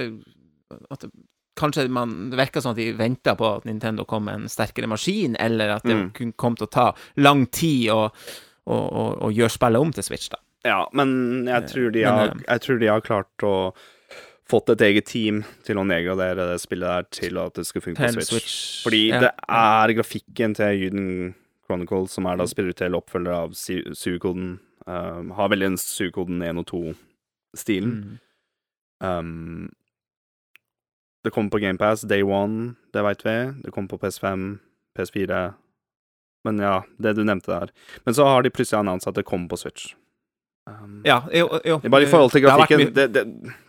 at 0.91 1.05
Kanskje 1.55 1.85
man, 1.87 2.31
det 2.31 2.37
virka 2.39 2.61
sånn 2.63 2.73
at 2.73 2.79
de 2.81 2.87
venta 2.97 3.35
på 3.37 3.45
at 3.59 3.65
Nintendo 3.69 4.03
kom 4.09 4.23
med 4.25 4.39
en 4.39 4.47
sterkere 4.49 4.87
maskin, 4.89 5.35
eller 5.39 5.75
at 5.75 5.83
det 5.85 5.95
Mm. 5.95 6.31
kom 6.35 6.55
til 6.57 6.65
å 6.65 6.71
ta 6.73 6.85
lang 7.15 7.45
tid 7.53 7.91
å, 7.93 8.07
å, 8.65 8.73
å, 8.73 9.03
å 9.21 9.29
gjøre 9.29 9.53
spillet 9.53 9.79
om 9.79 9.91
til 9.93 10.03
Switch, 10.03 10.29
da. 10.33 10.37
Ja, 10.63 10.85
men 10.95 11.43
jeg 11.49 11.67
tror 11.71 11.91
de 11.91 12.05
Men, 12.05 12.13
har, 12.13 12.31
eh, 12.31 12.45
jeg 12.47 12.61
tror 12.63 12.79
de 12.79 12.87
har 12.87 13.03
klart 13.03 13.43
å 13.43 13.55
fått 14.49 14.69
et 14.73 14.83
eget 14.85 15.07
team 15.07 15.43
til 15.65 15.79
å 15.79 15.85
nedgradere 15.87 16.49
det 16.51 16.59
spillet 16.61 16.87
der 16.87 17.07
til 17.15 17.39
at 17.41 17.55
det 17.57 17.65
skal 17.67 17.83
funke 17.83 18.03
på 18.03 18.11
Switch. 18.15 18.31
Switch, 18.31 18.57
Fordi 18.85 19.05
ja. 19.09 19.21
det 19.23 19.31
er 19.47 19.95
grafikken 19.97 20.55
til 20.57 20.83
Juden 20.83 21.07
Chronicle, 21.65 22.07
som 22.11 22.27
er 22.27 22.39
da 22.39 22.47
spirituell 22.49 22.97
oppfølger 22.99 23.33
av 23.33 23.55
suekoden, 23.55 24.57
um, 24.85 25.31
har 25.37 25.51
veldig 25.53 25.71
en 25.71 25.79
suekoden 25.79 26.43
1 26.43 26.59
og 26.61 26.67
2-stilen. 26.73 27.95
Mm. 28.03 28.19
Um, 29.03 29.71
det 31.23 31.31
kommer 31.31 31.53
på 31.53 31.63
GamePass 31.63 32.03
day 32.07 32.23
one, 32.23 32.75
det 32.91 33.03
veit 33.05 33.23
vi. 33.23 33.37
Det 33.63 33.71
kommer 33.71 33.95
på 33.95 34.01
PS5, 34.03 34.57
PS4 34.97 35.43
Men 36.43 36.57
ja, 36.59 36.81
det 36.99 37.15
du 37.15 37.23
nevnte 37.23 37.47
der. 37.47 37.69
Men 38.03 38.15
så 38.17 38.27
har 38.27 38.43
de 38.43 38.51
plutselig 38.51 38.81
annonsa 38.81 39.13
at 39.13 39.15
det 39.15 39.23
kommer 39.23 39.47
på 39.47 39.61
Switch. 39.61 39.93
Um, 40.69 41.01
Ja, 41.05 41.23
jo, 41.33 41.49
jo. 41.65 41.79
Bare 41.91 42.05
i 42.05 42.09
forhold 42.09 42.31
til 42.31 42.43
grafikken, 42.45 42.93
det, 42.95 43.07
det, 43.13 43.23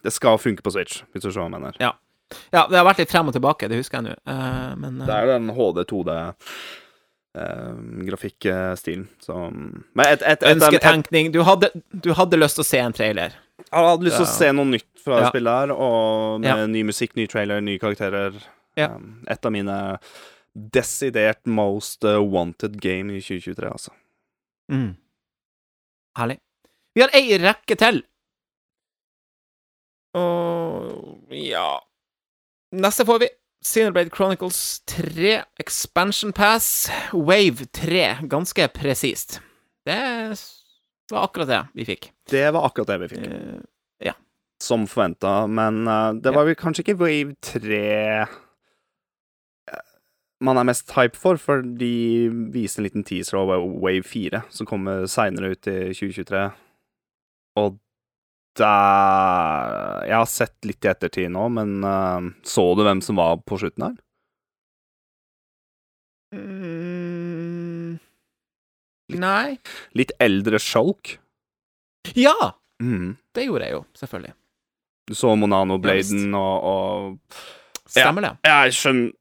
det 0.05 0.13
skal 0.15 0.39
funke 0.39 0.63
på 0.63 0.71
Switch, 0.71 1.03
hvis 1.13 1.25
du 1.25 1.31
ser 1.31 1.41
hva 1.41 1.49
jeg 1.49 1.57
mener. 1.57 1.79
Ja, 1.83 2.65
det 2.71 2.79
har 2.79 2.87
vært 2.87 3.03
litt 3.03 3.13
frem 3.13 3.29
og 3.31 3.35
tilbake, 3.37 3.69
det 3.71 3.79
husker 3.79 4.01
jeg 4.01 4.09
nå. 4.09 4.15
uh, 4.31 4.73
men 4.81 5.01
uh, 5.03 5.07
Det 5.07 5.15
er 5.15 5.31
den 5.35 5.51
HD 5.55 5.83
2D 5.91 6.15
eh, 7.35 7.75
grafikkstilen 8.09 9.09
som 9.23 9.85
Men 9.95 10.07
et, 10.07 10.23
et, 10.23 10.23
et, 10.23 10.43
et, 10.43 10.43
et, 10.47 10.53
Ønsketenkning. 10.55 11.33
Du 11.35 11.43
hadde, 11.47 11.71
du 11.91 12.13
hadde 12.17 12.39
lyst 12.41 12.59
til 12.59 12.65
å 12.65 12.69
se 12.69 12.83
en 12.83 12.97
trailer. 12.97 13.37
Jeg 13.65 13.87
hadde 13.91 14.07
lyst 14.07 14.19
til 14.21 14.27
å 14.27 14.33
se 14.35 14.53
noe 14.55 14.71
nytt 14.71 14.91
fra 15.05 15.21
Ja. 15.21 15.31
spillet 15.35 15.61
her, 15.65 15.75
og 15.75 16.41
med 16.41 16.49
Ja. 16.49 16.67
ny 16.67 16.83
musikk, 16.87 17.15
ny 17.19 17.27
trailer, 17.31 17.61
nye 17.61 17.79
karakterer. 17.83 18.39
Ja. 18.79 18.95
Um, 18.95 19.23
et 19.31 19.47
av 19.47 19.53
mine 19.55 19.99
desidert 20.55 21.43
most 21.47 22.05
uh, 22.05 22.19
wanted 22.23 22.81
game 22.81 23.11
i 23.15 23.21
2023, 23.21 23.71
altså. 23.71 23.93
Mm. 24.71 24.97
Herlig. 26.19 26.39
Vi 26.95 27.03
har 27.03 27.15
ei 27.17 27.39
rekke 27.43 27.77
til. 27.79 28.03
Og 30.15 31.33
ja 31.35 31.81
Neste 32.75 33.07
får 33.07 33.19
vi 33.23 33.29
Cinerblade 33.65 34.11
Chronicles 34.15 34.81
3 34.87 35.43
Expansion 35.59 36.33
Pass 36.33 36.91
Wave 37.13 37.67
3. 37.73 38.05
Ganske 38.31 38.69
presist. 38.69 39.41
Det 39.87 39.97
var 41.11 41.25
akkurat 41.25 41.49
det 41.49 41.61
vi 41.73 41.87
fikk. 41.89 42.11
Det 42.31 42.51
var 42.51 42.67
akkurat 42.67 42.93
det 42.93 42.99
vi 43.05 43.09
fikk. 43.15 43.27
Eh, 43.27 44.15
Som 44.61 44.87
forventa, 44.87 45.47
men 45.47 45.89
uh, 45.89 46.15
det 46.15 46.33
var 46.35 46.45
vel 46.47 46.55
kanskje 46.57 46.85
ikke 46.85 46.99
Wave 47.01 47.35
3 47.43 47.81
eh, 48.21 48.29
man 50.45 50.61
er 50.61 50.69
mest 50.69 50.93
hype 50.95 51.17
for, 51.17 51.37
for 51.41 51.65
de 51.65 52.29
viste 52.53 52.81
en 52.81 52.87
liten 52.87 53.05
teaser 53.05 53.39
over 53.41 53.65
Wave 53.65 54.05
4, 54.07 54.45
som 54.51 54.67
kommer 54.69 55.07
seinere 55.11 55.55
ut 55.55 55.67
i 55.69 55.79
2023. 55.97 56.45
Og 57.61 57.77
der 58.59 60.05
Jeg 60.07 60.15
har 60.15 60.29
sett 60.31 60.55
litt 60.69 60.85
i 60.87 60.91
ettertid 60.93 61.31
nå, 61.35 61.49
men 61.57 61.81
uh, 61.83 62.23
så 62.47 62.69
du 62.79 62.85
hvem 62.87 63.01
som 63.03 63.19
var 63.19 63.41
på 63.47 63.59
slutten 63.59 63.89
her? 63.89 63.97
mm, 66.35 67.99
Nei 69.21 69.59
Litt 69.99 70.15
eldre 70.23 70.59
Shulk. 70.63 71.17
Ja! 72.19 72.35
Mm. 72.83 73.15
Det 73.35 73.45
gjorde 73.47 73.69
jeg 73.69 73.77
jo, 73.77 73.83
selvfølgelig. 73.97 74.33
Du 75.09 75.15
så 75.15 75.35
Monano 75.39 75.77
Ja, 75.77 75.93
visst. 75.93 76.11
Bladen 76.15 76.35
og, 76.39 76.65
og 76.65 77.91
Stemmer 77.91 78.25
det? 78.25 78.33
jeg, 78.49 78.73
skjønner, 78.75 79.13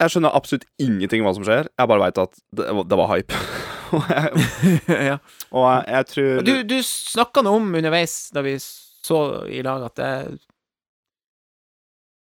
jeg 0.00 0.14
skjønner 0.14 0.36
absolutt 0.38 0.66
ingenting 0.80 1.24
hva 1.26 1.32
som 1.36 1.44
skjer. 1.46 1.68
Jeg 1.78 1.90
bare 1.90 2.04
veit 2.06 2.20
at 2.22 2.38
det, 2.56 2.68
det 2.88 2.98
var 3.00 3.10
hype. 3.16 3.42
ja. 5.10 5.18
og 5.52 5.66
jeg, 5.88 6.08
tror 6.12 6.42
Du, 6.46 6.54
du 6.64 6.78
snakka 6.86 7.44
noe 7.44 7.60
om 7.60 7.70
underveis 7.80 8.16
da 8.34 8.42
vi 8.46 8.56
så 8.62 9.20
i 9.50 9.62
lag 9.66 9.84
at 9.88 9.96
det 10.00 10.10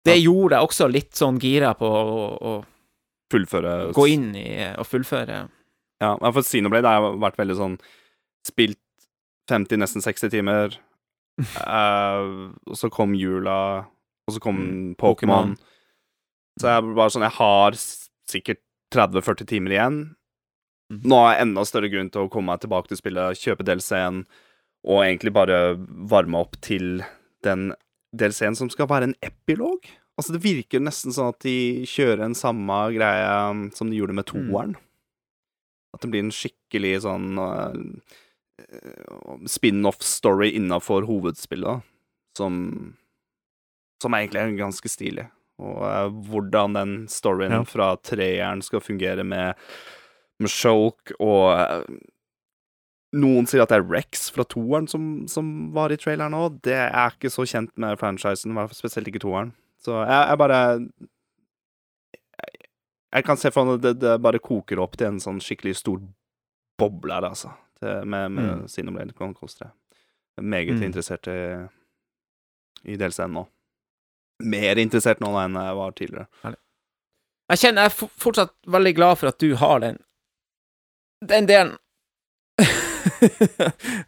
Det 0.09 0.19
gjorde 0.19 0.57
deg 0.57 0.67
også 0.67 0.89
litt 0.91 1.15
sånn 1.19 1.41
gira 1.43 1.75
på 1.79 1.87
å, 1.87 2.29
å 2.37 2.53
fullføre 3.33 3.75
gå 3.97 4.07
inn 4.13 4.31
i 4.37 4.47
og 4.75 4.87
fullføre 4.89 5.43
Ja, 6.03 6.15
for 6.19 6.43
Xenoblade 6.45 6.91
har 6.91 7.21
vært 7.23 7.39
veldig 7.41 7.59
sånn 7.59 7.77
Spilt 8.47 8.81
50, 9.51 9.79
nesten 9.79 10.03
60 10.03 10.31
timer. 10.33 10.75
uh, 11.63 12.51
og 12.71 12.77
så 12.79 12.91
kom 12.93 13.15
jula, 13.19 13.87
og 14.27 14.35
så 14.35 14.41
kom 14.43 14.59
Mm, 14.63 14.95
Pokémon. 14.99 15.55
Så 16.61 16.69
jeg 16.71 16.95
bare 16.97 17.11
sånn 17.11 17.27
Jeg 17.27 17.37
har 17.39 17.79
sikkert 18.31 18.61
30-40 18.95 19.49
timer 19.49 19.75
igjen. 19.77 19.97
Mm. 20.93 21.01
Nå 21.09 21.19
har 21.23 21.33
jeg 21.35 21.47
enda 21.47 21.65
større 21.65 21.89
grunn 21.93 22.11
til 22.13 22.27
å 22.27 22.31
komme 22.33 22.53
meg 22.53 22.61
tilbake 22.63 22.91
til 22.93 22.99
spillet, 23.01 23.39
kjøpe 23.41 23.65
DLC-en, 23.65 24.23
og 24.85 25.01
egentlig 25.07 25.33
bare 25.33 25.59
varme 26.13 26.41
opp 26.45 26.59
til 26.61 27.01
den 27.47 27.71
DLC-en 28.13 28.59
som 28.59 28.69
skal 28.73 28.91
være 28.91 29.09
en 29.09 29.15
epilog. 29.25 29.87
Altså, 30.21 30.35
det 30.37 30.43
virker 30.45 30.83
nesten 30.85 31.15
sånn 31.17 31.31
at 31.33 31.41
de 31.47 31.87
kjører 31.89 32.27
en 32.27 32.37
samme 32.37 32.77
greie 32.93 33.29
um, 33.51 33.71
som 33.73 33.89
de 33.89 33.97
gjorde 33.97 34.15
med 34.19 34.27
Mm. 34.29 34.51
toeren. 34.51 34.75
At 35.95 36.01
det 36.05 36.11
blir 36.13 36.23
en 36.27 36.35
skikkelig 36.35 36.93
sånn 37.07 37.39
uh, 37.41 37.73
spin-off-story 39.49 40.51
innafor 40.57 41.07
hovedspillet, 41.09 41.83
som 42.37 42.97
Som 44.03 44.15
egentlig 44.19 44.41
er 44.41 44.57
ganske 44.59 44.89
stilig. 44.91 45.29
Og 45.63 45.77
uh, 45.87 46.09
hvordan 46.27 46.73
den 46.75 46.95
storyen 47.07 47.53
Ja. 47.55 47.63
fra 47.63 47.93
treeren 48.03 48.63
skal 48.67 48.81
fungere 48.83 49.23
med, 49.25 49.55
Shulk 50.51 51.13
og 51.21 51.53
uh, 51.59 51.85
Noen 53.13 53.45
sier 53.47 53.61
at 53.61 53.69
det 53.69 53.77
er 53.83 53.91
Rex 53.93 54.31
fra 54.33 54.45
toeren 54.49 54.87
som, 54.89 55.27
som 55.29 55.49
var 55.75 55.93
i 55.93 55.99
traileren 56.01 56.33
òg. 56.33 56.55
Det 56.65 56.73
er 56.79 57.11
ikke 57.13 57.29
så 57.31 57.45
kjent 57.45 57.75
med 57.77 57.99
franchisen, 58.01 58.57
spesielt 58.73 59.09
ikke 59.11 59.21
toeren. 59.21 59.51
Så 59.85 59.99
jeg, 60.01 60.29
jeg 60.31 60.39
bare 60.41 60.61
jeg, 62.41 62.69
jeg 63.13 63.25
kan 63.27 63.37
se 63.41 63.51
for 63.53 63.69
meg 63.69 63.81
at 63.81 63.85
det, 63.85 63.93
det 64.01 64.15
bare 64.25 64.41
koker 64.43 64.81
opp 64.81 64.97
til 64.97 65.11
en 65.11 65.21
sånn 65.21 65.43
skikkelig 65.45 65.75
stor 65.83 66.01
boble 66.81 67.13
her, 67.19 67.27
altså. 67.29 67.53
Til, 67.83 68.07
med 68.09 68.31
med 68.33 68.49
Mm. 68.63 68.69
Xenoblade 68.71 69.13
Chronicles 69.19 69.55
3. 69.61 69.69
Jeg 70.33 70.41
er 70.45 70.49
meget 70.55 70.75
Mm. 70.79 70.83
interessert 70.87 71.27
i, 71.29 71.39
i 72.89 72.97
DLC-en 72.97 73.35
nå. 73.37 73.45
Mer 74.43 74.77
interessert 74.81 75.21
nå 75.21 75.35
enn 75.39 75.55
jeg 75.61 75.77
var 75.77 75.93
tidligere. 75.93 76.27
Jeg 77.53 77.59
kjenner 77.61 77.83
jeg 77.85 77.93
er 77.93 78.09
fortsatt 78.25 78.55
veldig 78.67 78.95
glad 78.97 79.19
for 79.21 79.29
at 79.29 79.39
du 79.39 79.53
har 79.61 79.81
den 79.85 79.99
den 81.29 81.49
delen. 81.49 81.77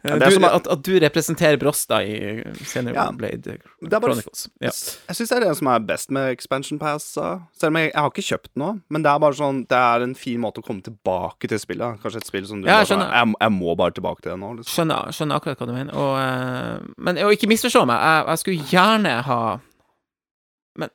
du, 0.03 0.31
som 0.31 0.43
at- 0.43 0.67
at, 0.67 0.83
du 0.85 0.99
representerer 0.99 1.57
Brosta 1.57 2.03
i 2.03 2.43
Xenoblade 2.61 3.17
Blade 3.17 3.55
er 3.55 3.89
bare 3.89 4.01
Chronicles. 4.01 4.45
Ja. 4.61 4.71
Jeg 5.09 5.17
syns 5.17 5.31
det 5.31 5.37
er 5.37 5.45
det 5.47 5.53
som 5.59 5.69
er 5.71 5.85
best 5.87 6.11
med 6.13 6.31
Expansion 6.35 6.79
Pass. 6.79 7.07
uh, 7.17 7.41
Selv 7.57 7.73
om 7.73 7.79
jeg, 7.79 7.91
jeg 7.91 8.01
har 8.01 8.11
ikke 8.11 8.25
kjøpt 8.27 8.51
noe, 8.61 8.77
men 8.89 9.05
det 9.05 9.11
er 9.11 9.21
bare 9.23 9.37
sånn 9.37 9.63
Det 9.69 9.79
er 9.79 10.05
en 10.05 10.15
fin 10.19 10.39
måte 10.41 10.61
å 10.61 10.65
komme 10.65 10.85
tilbake 10.85 11.49
til 11.51 11.61
spillet. 11.61 11.99
Kanskje 12.03 12.21
et 12.23 12.29
spill 12.29 12.47
som 12.47 12.61
du 12.61 12.69
Ja, 12.69 12.81
jeg 12.83 12.85
bare 12.85 12.91
sånn, 12.93 13.05
jeg, 13.07 13.39
jeg 13.47 13.55
må 13.57 13.75
bare 13.79 13.95
tilbake 13.97 14.21
til 14.21 14.35
det 14.35 14.39
nå. 14.43 14.51
Liksom. 14.59 14.73
Skjønner, 14.73 15.15
skjønner 15.15 15.41
akkurat 15.41 15.63
hva 15.63 15.69
du 15.69 15.75
mener. 15.75 15.95
Og, 15.95 16.13
eh, 16.21 16.91
men 17.07 17.21
og 17.25 17.35
ikke 17.35 17.49
misforstå 17.51 17.85
meg, 17.89 18.05
jeg, 18.29 18.43
skulle 18.43 18.69
gjerne 18.71 19.15
ha 19.29 19.39
men, 20.81 20.91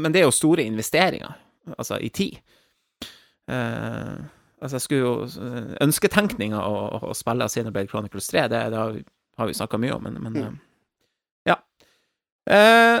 men 0.00 0.14
det 0.14 0.22
er 0.22 0.26
jo 0.28 0.34
store 0.34 0.64
investeringer, 0.64 1.36
altså 1.76 2.00
i 2.02 2.08
tid. 2.14 2.40
Eh, 3.50 4.24
altså, 4.64 4.78
jeg 4.78 4.84
skulle 4.86 5.04
jo 5.04 5.78
Ønsketenkninga 5.84 6.60
å, 6.64 6.74
å 7.10 7.16
spille 7.16 7.48
Xenoblade 7.52 7.92
Chronicles 7.92 8.30
3, 8.32 8.46
det, 8.52 8.62
det 8.72 8.80
har, 8.80 8.94
vi- 8.96 9.56
snakka 9.58 9.80
mye 9.82 9.96
om, 9.96 10.08
men, 10.08 10.20
men 10.24 10.38
mm. 10.40 10.58
ja. 11.50 11.58
Eh, 12.50 12.98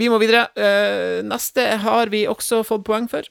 vi 0.00 0.08
må 0.08 0.20
videre. 0.22 0.46
Eh, 0.56 1.20
neste 1.26 1.66
har 1.82 2.12
vi 2.12 2.24
også 2.30 2.62
fått 2.66 2.86
poeng 2.88 3.08
for. 3.10 3.26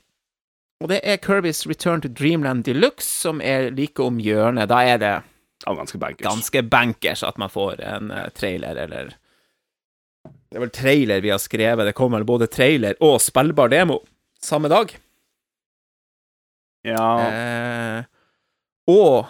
Og 0.80 0.92
det 0.92 1.02
er 1.04 1.20
Kirby's 1.20 1.66
Return 1.68 2.04
to 2.04 2.12
Dreamland 2.12 2.64
Deluxe, 2.68 3.08
som 3.26 3.42
er 3.44 3.72
like 3.76 4.00
om 4.04 4.20
hjørnet. 4.24 4.70
Da 4.72 4.84
er 4.88 5.02
det 5.02 5.16
ganske 5.66 6.00
bankers. 6.00 6.28
ganske 6.28 6.64
bankers 6.64 7.24
at 7.28 7.40
man 7.42 7.52
får 7.52 7.82
en 7.84 8.14
eh, 8.16 8.30
trailer, 8.36 8.78
eller 8.86 9.16
Det 10.24 10.58
er 10.58 10.64
vel 10.64 10.72
trailer 10.74 11.22
vi 11.22 11.34
har 11.34 11.42
skrevet. 11.42 11.86
Det 11.90 11.98
kommer 11.98 12.24
både 12.24 12.48
trailer 12.48 12.96
og 13.04 13.20
spillbar 13.22 13.70
demo 13.74 14.00
samme 14.42 14.72
dag. 14.72 14.94
Ja, 16.88 17.08
Eh, 17.30 18.04
og 18.88 19.28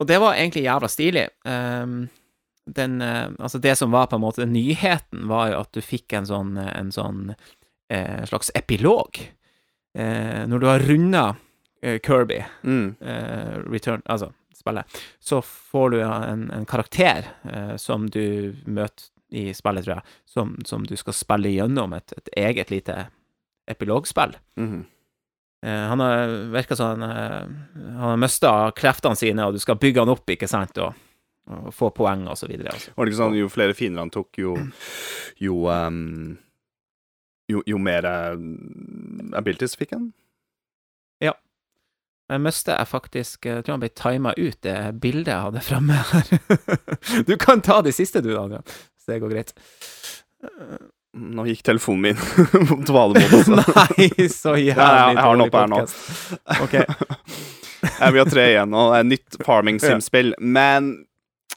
Og 0.00 0.06
det 0.06 0.18
var 0.18 0.34
egentlig 0.34 0.64
jævla 0.64 0.88
stilig. 0.90 1.28
Ehm, 1.46 2.08
den 2.66 3.00
eh, 3.02 3.28
Altså, 3.38 3.58
det 3.58 3.76
som 3.78 3.90
var 3.92 4.06
på 4.06 4.16
en 4.16 4.24
måte 4.24 4.46
nyheten, 4.46 5.28
var 5.28 5.50
jo 5.52 5.60
at 5.60 5.72
du 5.72 5.80
fikk 5.80 6.12
en 6.12 6.26
sånn, 6.26 6.56
en 6.58 6.90
sånn 6.92 7.34
eh, 7.90 8.24
slags 8.26 8.50
epilog. 8.54 9.20
Eh, 9.94 10.46
når 10.50 10.58
du 10.58 10.66
har 10.66 10.80
runda 10.82 11.36
eh, 11.82 12.00
Kirby, 12.02 12.40
mm. 12.62 12.96
eh, 13.00 13.58
Return, 13.70 14.02
altså 14.06 14.32
spillet, 14.54 14.84
så 15.20 15.40
får 15.42 15.90
du 15.90 16.00
en, 16.02 16.50
en 16.50 16.66
karakter 16.66 17.28
eh, 17.52 17.76
som 17.76 18.08
du 18.10 18.56
møter 18.66 19.10
i 19.30 19.52
spillet, 19.54 19.84
tror 19.84 19.96
jeg, 20.00 20.02
som, 20.26 20.56
som 20.66 20.84
du 20.86 20.96
skal 20.96 21.14
spille 21.14 21.50
gjennom 21.54 21.92
et, 21.96 22.12
et 22.18 22.28
eget 22.48 22.70
lite 22.70 23.06
epilogspill. 23.70 24.34
Eh, 24.58 24.82
han 25.70 26.00
har 26.00 26.26
virka 26.52 26.76
som 26.76 26.86
han, 26.86 27.02
eh, 27.02 27.48
han 27.76 28.10
har 28.10 28.16
mista 28.16 28.70
kreftene 28.76 29.16
sine, 29.16 29.46
og 29.46 29.56
du 29.56 29.62
skal 29.62 29.78
bygge 29.80 30.02
han 30.02 30.12
opp, 30.12 30.28
ikke 30.30 30.48
sant, 30.50 30.76
og, 30.82 30.92
og 31.48 31.70
få 31.74 31.88
poeng, 31.96 32.26
og 32.28 32.36
så 32.38 32.48
videre. 32.50 32.74
Altså. 32.74 32.92
Var 32.96 33.04
det 33.06 33.14
ikke 33.14 33.20
sånn 33.22 33.38
jo 33.38 33.52
flere 33.52 33.76
fiender 33.76 34.04
han 34.04 34.12
tok, 34.12 34.28
jo 34.38 34.56
Jo, 35.40 35.56
um, 35.72 36.36
jo, 37.50 37.62
jo 37.66 37.80
mer 37.80 38.06
uh, 38.06 38.36
abilities 39.36 39.76
fikk 39.80 39.96
han? 39.96 40.10
Ja. 41.24 41.34
Jeg 42.30 42.40
mista 42.40 42.78
jeg 42.78 42.88
faktisk 42.88 43.48
Jeg 43.48 43.64
tror 43.64 43.74
han 43.74 43.82
ble 43.82 43.90
tima 43.92 44.32
ut, 44.36 44.60
det 44.64 44.76
bildet 45.00 45.32
jeg 45.32 45.46
hadde 45.48 45.64
framme 45.64 46.02
her. 46.12 46.28
du 47.28 47.36
kan 47.40 47.64
ta 47.64 47.80
de 47.84 47.92
siste, 47.92 48.20
du, 48.24 48.34
Adrian, 48.36 48.64
hvis 48.64 49.08
det 49.08 49.20
går 49.24 49.32
greit. 49.32 49.56
Nå 51.14 51.44
gikk 51.46 51.62
telefonen 51.62 52.00
min 52.02 52.16
på 52.68 52.76
dvalemodus. 52.88 53.46
Nei, 53.54 54.08
så 54.32 54.54
jævlig 54.58 54.74
Ja, 54.74 54.88
jeg, 55.08 55.14
jeg 55.14 55.22
har 55.22 55.36
den 55.36 55.44
dårlig 55.44 55.46
oppe 55.46 55.60
her 55.60 55.70
nå. 55.70 55.80
podcast. 56.58 56.62
Ok. 56.64 56.74
Eh, 57.84 58.10
Vi 58.14 58.18
har 58.22 58.30
tre 58.32 58.46
igjen, 58.50 58.74
og 58.74 58.92
det 58.94 58.98
er 59.02 59.08
nytt 59.12 59.38
Farming. 59.46 59.78
Sim-spill. 59.82 60.34
Men 60.40 60.92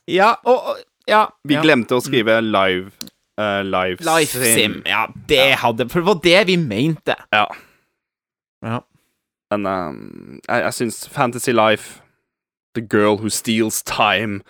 Ja, 0.07 0.35
og 0.45 0.73
og- 0.73 0.83
Ja. 1.07 1.25
Vi 1.47 1.55
glemte 1.63 1.95
å 1.95 2.01
skrive 2.03 2.41
live 2.43 2.91
uh, 3.39 3.61
Live, 3.63 4.03
Life 4.03 4.35
Sim. 4.43 4.81
Ja, 4.85 5.05
det 5.29 5.55
hadde 5.61 5.85
For 5.89 6.01
det 6.01 6.07
var 6.09 6.19
det 6.23 6.41
vi 6.49 6.57
mente. 6.59 7.15
Ja. 7.31 7.45
Ja. 8.65 8.81
Men 9.53 9.65
um, 9.65 10.39
jeg, 10.49 10.63
jeg 10.65 10.73
syns 10.75 11.07
Fantasy 11.07 11.53
Life, 11.55 12.01
The 12.75 12.81
Girl 12.83 13.15
Who 13.21 13.29
Steals 13.31 13.81
Time 13.87 14.41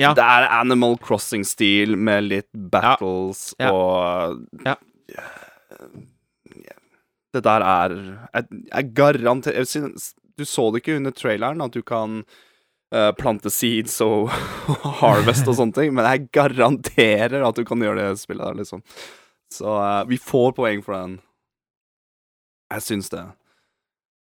Ja. 0.00 0.10
Det 0.16 0.24
er 0.26 0.48
Animal 0.50 0.96
Crossing-stil 0.98 1.94
med 1.96 2.26
litt 2.26 2.48
battles 2.52 3.52
Ja. 3.60 3.70
og 3.70 4.40
Ja. 4.64 4.74
Det 7.34 7.42
der 7.42 7.62
er 7.66 7.94
Jeg, 8.34 8.46
jeg 8.72 8.94
garanterer 8.94 9.64
Du 10.38 10.44
så 10.44 10.70
det 10.72 10.82
ikke 10.82 10.96
under 10.96 11.10
traileren, 11.14 11.60
at 11.62 11.72
du 11.72 11.82
kan 11.82 12.24
uh, 12.94 13.12
plante 13.18 13.50
seeds 13.50 14.00
og 14.02 14.30
harvest 15.00 15.46
og 15.46 15.54
sånne 15.58 15.74
ting, 15.76 15.94
men 15.94 16.04
jeg 16.08 16.28
garanterer 16.34 17.44
at 17.46 17.54
du 17.54 17.64
kan 17.64 17.78
gjøre 17.78 18.08
det 18.10 18.18
spillet 18.18 18.42
der, 18.42 18.54
liksom. 18.58 18.82
Så 19.52 19.64
uh, 19.78 20.02
vi 20.10 20.18
får 20.18 20.52
poeng 20.56 20.82
for 20.82 20.94
den. 20.98 21.20
Jeg 22.72 22.82
syns 22.82 23.10
det. 23.14 23.22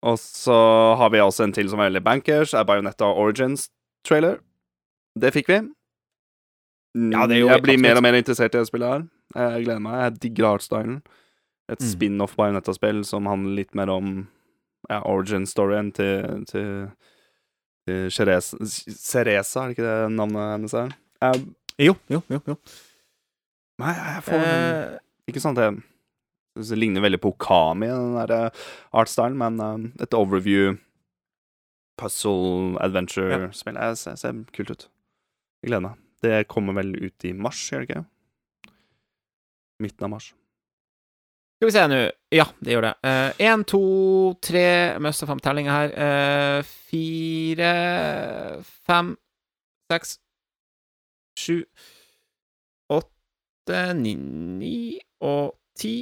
Og 0.06 0.18
så 0.22 0.54
har 1.00 1.10
vi 1.10 1.18
også 1.18 1.48
en 1.48 1.52
til 1.56 1.70
som 1.70 1.80
er 1.82 1.90
veldig 1.90 2.04
bankers, 2.06 2.54
er 2.54 2.66
Bayonetta 2.68 3.10
Origins-trailer. 3.10 4.38
Det 5.18 5.32
fikk 5.34 5.48
vi. 5.52 5.58
Mm, 6.96 7.12
Ja, 7.12 7.26
det 7.26 7.36
er 7.36 7.40
jo 7.42 7.48
jeg 7.48 7.62
blir 7.62 7.74
absolutt. 7.74 7.82
mer 7.86 7.96
og 7.96 8.02
mer 8.06 8.18
interessert 8.18 8.54
i 8.54 8.58
det 8.58 8.66
spillet 8.70 8.88
her. 8.94 9.02
Jeg 9.36 9.64
gleder 9.66 9.80
meg. 9.84 9.98
Jeg 10.06 10.20
digger 10.24 10.46
artstylen. 10.54 11.02
Et 11.68 11.80
Mm. 11.80 11.88
spin-off 11.92 12.34
Bayonetta-spill 12.36 13.02
som 13.04 13.26
handler 13.28 13.54
litt 13.58 13.74
mer 13.74 13.90
om 13.92 14.28
ja, 14.88 15.02
origin-storyen 15.04 15.92
til, 15.92 16.44
til, 16.48 16.90
til 17.86 18.08
Ceresa, 18.10 18.56
er 19.64 19.68
det 19.68 19.76
ikke 19.76 19.84
det 19.84 20.12
navnet 20.16 20.52
hennes 20.54 20.74
er? 20.74 20.94
Jeg, 21.20 21.44
Jo, 21.78 21.94
jo, 22.08 22.22
jo. 22.30 22.40
jo. 22.46 22.56
nei, 23.78 23.92
jeg 23.94 24.22
får 24.24 24.40
Eh, 24.48 24.98
Ikke 25.28 25.44
at 25.50 25.54
det, 25.60 25.82
det 26.56 26.78
ligner 26.78 27.02
veldig 27.04 27.20
på 27.20 27.34
Okami, 27.36 27.86
den 27.86 28.14
der 28.16 28.32
eh, 28.46 28.50
artstylen, 28.94 29.36
men 29.36 29.60
uh, 29.60 30.02
et 30.02 30.14
overview 30.14 30.78
puzzle 31.98 32.78
adventure-spill. 32.80 33.76
Jeg 33.76 33.96
ser, 33.98 34.16
ser 34.16 34.32
kult 34.56 34.70
ut. 34.70 34.88
Jeg 35.62 35.70
gleder 35.70 35.86
meg. 35.88 36.02
Det 36.22 36.48
kommer 36.50 36.74
vel 36.78 36.92
ut 36.98 37.24
i 37.26 37.32
mars, 37.34 37.60
gjør 37.70 37.84
det 37.84 37.88
ikke? 37.90 38.04
Midten 39.82 40.06
av 40.08 40.12
mars. 40.16 40.32
Skal 41.58 41.70
vi 41.70 41.74
se 41.74 41.82
nå. 41.90 41.96
Ja, 42.34 42.44
det 42.62 42.74
gjør 42.74 42.84
det. 42.86 42.92
Én, 43.42 43.64
to, 43.66 43.80
tre 44.46 44.66
mista 45.02 45.26
fem 45.26 45.40
tellinger 45.42 45.74
her. 45.74 45.94
Eh, 46.06 46.68
fire, 46.86 47.70
fem, 48.86 49.10
seks, 49.90 50.12
sju, 51.38 51.56
åtte, 52.94 53.82
ni, 53.98 54.14
ni 54.14 54.78
og 55.26 55.56
ti, 55.78 55.96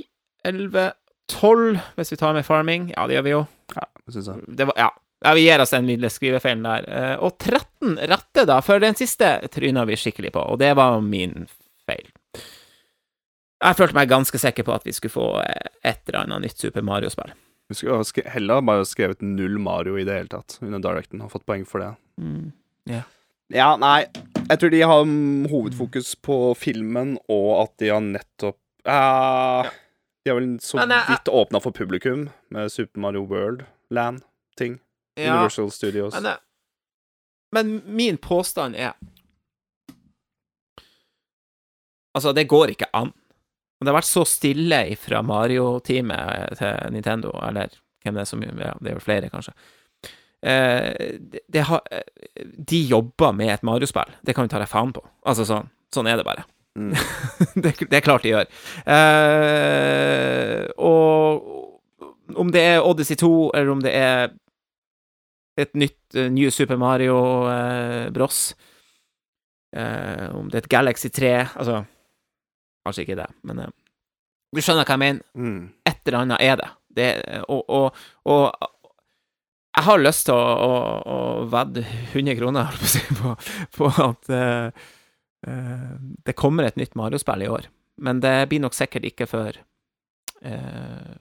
elleve, 0.45 0.91
tolv, 1.33 1.81
hvis 1.97 2.13
vi 2.13 2.21
tar 2.21 2.37
med 2.37 2.45
farming. 2.45 2.91
Ja, 2.93 3.09
det 3.09 3.17
gjør 3.17 3.25
vi 3.25 3.35
jo. 3.39 3.43
Ja, 3.77 3.89
det 4.05 4.17
syns 4.19 4.29
jeg. 4.33 4.57
Det 4.61 4.69
var, 4.69 4.77
ja. 4.81 4.93
Ja, 5.25 5.33
vi 5.35 5.47
gir 5.47 5.63
oss 5.63 5.73
den 5.73 5.89
lille 5.89 6.11
skrivefeilen 6.13 6.67
der. 6.67 6.87
Eh, 6.91 7.15
og 7.25 7.39
13 7.39 7.97
rette, 8.11 8.45
da, 8.49 8.61
for 8.65 8.83
den 8.83 8.99
siste 8.99 9.39
tryna 9.53 9.87
vi 9.89 9.97
skikkelig 9.99 10.35
på, 10.37 10.45
og 10.53 10.61
det 10.61 10.75
var 10.77 11.01
min 11.05 11.47
feil. 11.89 12.07
Jeg 13.65 13.79
følte 13.79 13.97
meg 13.97 14.13
ganske 14.13 14.39
sikker 14.39 14.67
på 14.67 14.75
at 14.75 14.85
vi 14.85 14.93
skulle 14.93 15.15
få 15.15 15.31
eh, 15.41 15.73
et 15.89 16.03
eller 16.09 16.27
annet 16.27 16.49
nytt 16.49 16.61
Super 16.61 16.85
Mario-spill. 16.85 17.33
Vi 17.69 17.79
skulle 17.81 18.31
heller 18.31 18.63
bare 18.63 18.85
skrevet 18.87 19.25
null 19.25 19.59
Mario 19.59 19.97
i 19.99 20.05
det 20.07 20.21
hele 20.21 20.31
tatt 20.31 20.61
under 20.63 20.83
Directen 20.85 21.25
og 21.25 21.33
fått 21.33 21.47
poeng 21.49 21.65
for 21.67 21.83
det. 21.83 21.95
Mm. 22.21 22.53
Ja, 23.55 23.73
nei. 23.79 24.07
Jeg 24.47 24.61
tror 24.61 24.71
de 24.71 24.83
har 24.87 25.11
hovedfokus 25.51 26.15
på 26.23 26.39
filmen, 26.59 27.17
og 27.31 27.51
at 27.65 27.75
de 27.83 27.91
har 27.91 28.03
nettopp 28.05 28.59
uh, 28.87 29.67
De 30.23 30.31
har 30.31 30.39
vel 30.39 30.57
så 30.63 30.83
eh, 30.83 31.11
vidt 31.11 31.31
åpna 31.31 31.63
for 31.63 31.75
publikum 31.75 32.29
med 32.55 32.71
Super 32.75 33.03
Mario 33.03 33.27
World, 33.27 33.67
Land-ting. 35.17 35.33
Universal 35.33 35.71
Studios. 35.71 36.15
men, 36.15 36.27
eh, 36.27 36.37
men 37.53 37.83
min 37.87 38.17
påstand 38.17 38.77
er 38.77 38.93
Altså, 42.17 42.33
det 42.33 42.49
går 42.49 42.71
ikke 42.73 42.89
an. 42.97 43.11
Og 43.77 43.85
det 43.85 43.91
har 43.93 43.99
vært 43.99 44.09
så 44.09 44.23
stille 44.25 44.97
fra 44.97 45.21
Mario-teamet 45.21 46.57
til 46.57 46.93
Nintendo, 46.95 47.31
eller 47.45 47.69
hvem 48.03 48.15
det 48.15 48.23
er 48.23 48.25
som 48.31 48.43
Ja, 48.43 48.73
det 48.81 48.89
er 48.89 48.95
jo 48.95 49.03
flere, 49.05 49.29
kanskje. 49.29 49.53
Eh, 50.43 51.19
det, 51.21 51.43
det 51.53 51.61
har, 51.69 51.83
eh, 51.91 52.47
de 52.57 52.81
jobber 52.89 53.33
med 53.33 53.53
et 53.53 53.63
Mario-spill. 53.63 54.17
Det 54.23 54.35
kan 54.35 54.47
vi 54.47 54.49
ta 54.49 54.59
deg 54.63 54.71
faen 54.71 54.95
på. 54.97 55.05
Altså 55.27 55.45
sånn. 55.45 55.69
Sånn 55.93 56.09
er 56.09 56.17
det 56.17 56.25
bare. 56.25 56.47
Mm. 56.77 56.95
det, 57.63 57.75
det 57.85 57.99
er 57.99 58.05
klart 58.05 58.25
de 58.25 58.33
gjør. 58.33 58.49
Eh, 58.97 60.65
og 60.81 62.37
om 62.37 62.53
det 62.53 62.65
er 62.65 62.85
Odyssey 62.85 63.17
2, 63.21 63.33
eller 63.53 63.73
om 63.77 63.85
det 63.85 63.93
er 63.93 64.33
et 65.57 65.73
nytt 65.75 66.17
uh, 66.19 66.29
New 66.33 66.51
Super 66.51 66.77
Mario 66.81 67.19
uh, 67.49 68.07
Bros, 68.15 68.55
Uh, 69.77 70.31
om 70.39 70.47
det 70.49 70.55
er 70.57 70.63
et 70.63 70.69
Galaxy 70.73 71.09
3 71.13 71.31
Altså, 71.59 71.81
kanskje 72.87 73.03
ikke 73.03 73.17
det, 73.19 73.27
men 73.45 73.59
uh, 73.67 73.73
du 74.55 74.63
skjønner 74.63 74.87
hva 74.87 74.95
jeg 74.95 75.03
mener 75.03 75.25
Mm. 75.37 75.59
et 75.85 75.99
eller 76.07 76.19
annet 76.23 76.41
er 76.47 76.57
det. 76.57 76.69
det 76.97 77.09
og, 77.53 77.65
og, 77.69 77.99
og 78.25 78.71
jeg 79.77 79.85
har 79.85 80.01
lyst 80.01 80.25
til 80.31 80.37
å, 80.39 80.45
å, 80.65 80.77
å 81.13 81.17
vedde 81.53 81.83
100 82.15 82.39
kroner 82.39 82.79
på, 83.19 83.35
på, 83.77 83.91
at 84.07 84.31
eh, 84.33 84.87
eh, 85.51 85.91
det 86.25 86.37
kommer 86.39 86.65
et 86.65 86.79
nytt 86.81 86.97
Mario-spill 86.97 87.45
i 87.45 87.51
år. 87.53 87.69
Men 88.01 88.23
det 88.25 88.49
blir 88.49 88.63
nok 88.65 88.77
sikkert 88.77 89.05
ikke 89.11 89.29
før 89.29 89.59
eh, 90.41 91.13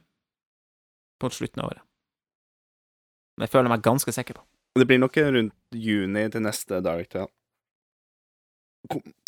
på 1.19 1.33
slutten 1.36 1.65
av 1.65 1.73
året. 1.73 1.83
Men 3.38 3.47
jeg 3.47 3.51
føler 3.51 3.69
meg 3.69 3.81
ganske 3.86 4.11
sikker 4.15 4.38
på. 4.39 4.43
Det 4.75 4.88
blir 4.88 4.99
nok 4.99 5.15
rundt 5.17 5.53
juni 5.71 6.29
til 6.31 6.41
neste 6.43 6.81
Director. 6.83 7.25
ja. 7.25 7.27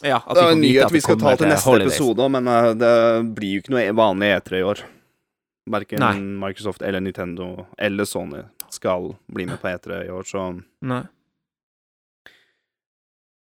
Ja, 0.03 0.17
at 0.27 0.35
Det 0.35 0.43
er 0.43 0.51
en 0.53 0.61
nyhet 0.61 0.91
vi 0.93 0.99
skal 1.01 1.17
ta 1.17 1.35
til 1.35 1.47
neste 1.49 1.65
Holidays. 1.65 1.95
episode, 1.95 2.29
men 2.29 2.47
eh, 2.47 2.73
det 2.77 2.91
blir 3.35 3.55
jo 3.55 3.61
ikke 3.63 3.73
noe 3.73 3.93
vanlig 3.97 4.27
E3 4.37 4.59
i 4.59 4.63
år. 4.63 4.83
Verken 5.67 6.39
Microsoft 6.39 6.81
eller 6.85 6.99
Nintendo 7.01 7.65
eller 7.77 8.05
Sony 8.05 8.43
skal 8.69 9.15
bli 9.33 9.45
med 9.49 9.57
på 9.59 9.67
E3 9.71 10.05
i 10.05 10.11
år, 10.13 10.23
så 10.29 10.43
Nei. 10.81 11.01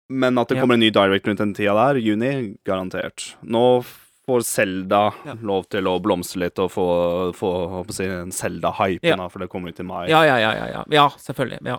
Men 0.09 0.37
at 0.37 0.47
det 0.47 0.55
Ja. 0.57 0.61
kommer 0.61 0.75
en 0.75 0.79
ny 0.79 0.89
Direct 0.91 1.27
rundt 1.27 1.39
den 1.39 1.53
tida 1.53 1.73
der, 1.73 1.99
juni, 1.99 2.55
garantert. 2.63 3.35
Nå 3.43 3.83
får 4.27 4.43
Selda 4.45 5.13
Ja. 5.25 5.33
lov 5.41 5.67
til 5.69 5.83
å 5.87 5.99
blomstre 6.01 6.39
litt 6.45 6.59
og 6.59 6.71
få, 6.71 6.85
få 7.35 7.51
si, 7.93 8.05
en 8.05 8.31
Selda-hype, 8.31 9.03
Ja. 9.05 9.27
for 9.29 9.39
det 9.39 9.49
kommer 9.49 9.69
ut 9.69 9.79
i 9.79 9.83
mai. 9.83 10.07
Ja, 10.09 10.23
ja, 10.25 10.37
ja, 10.37 10.51
ja, 10.55 10.65
ja. 10.67 10.83
Ja, 10.89 11.09
selvfølgelig. 11.09 11.59
Ja. 11.65 11.77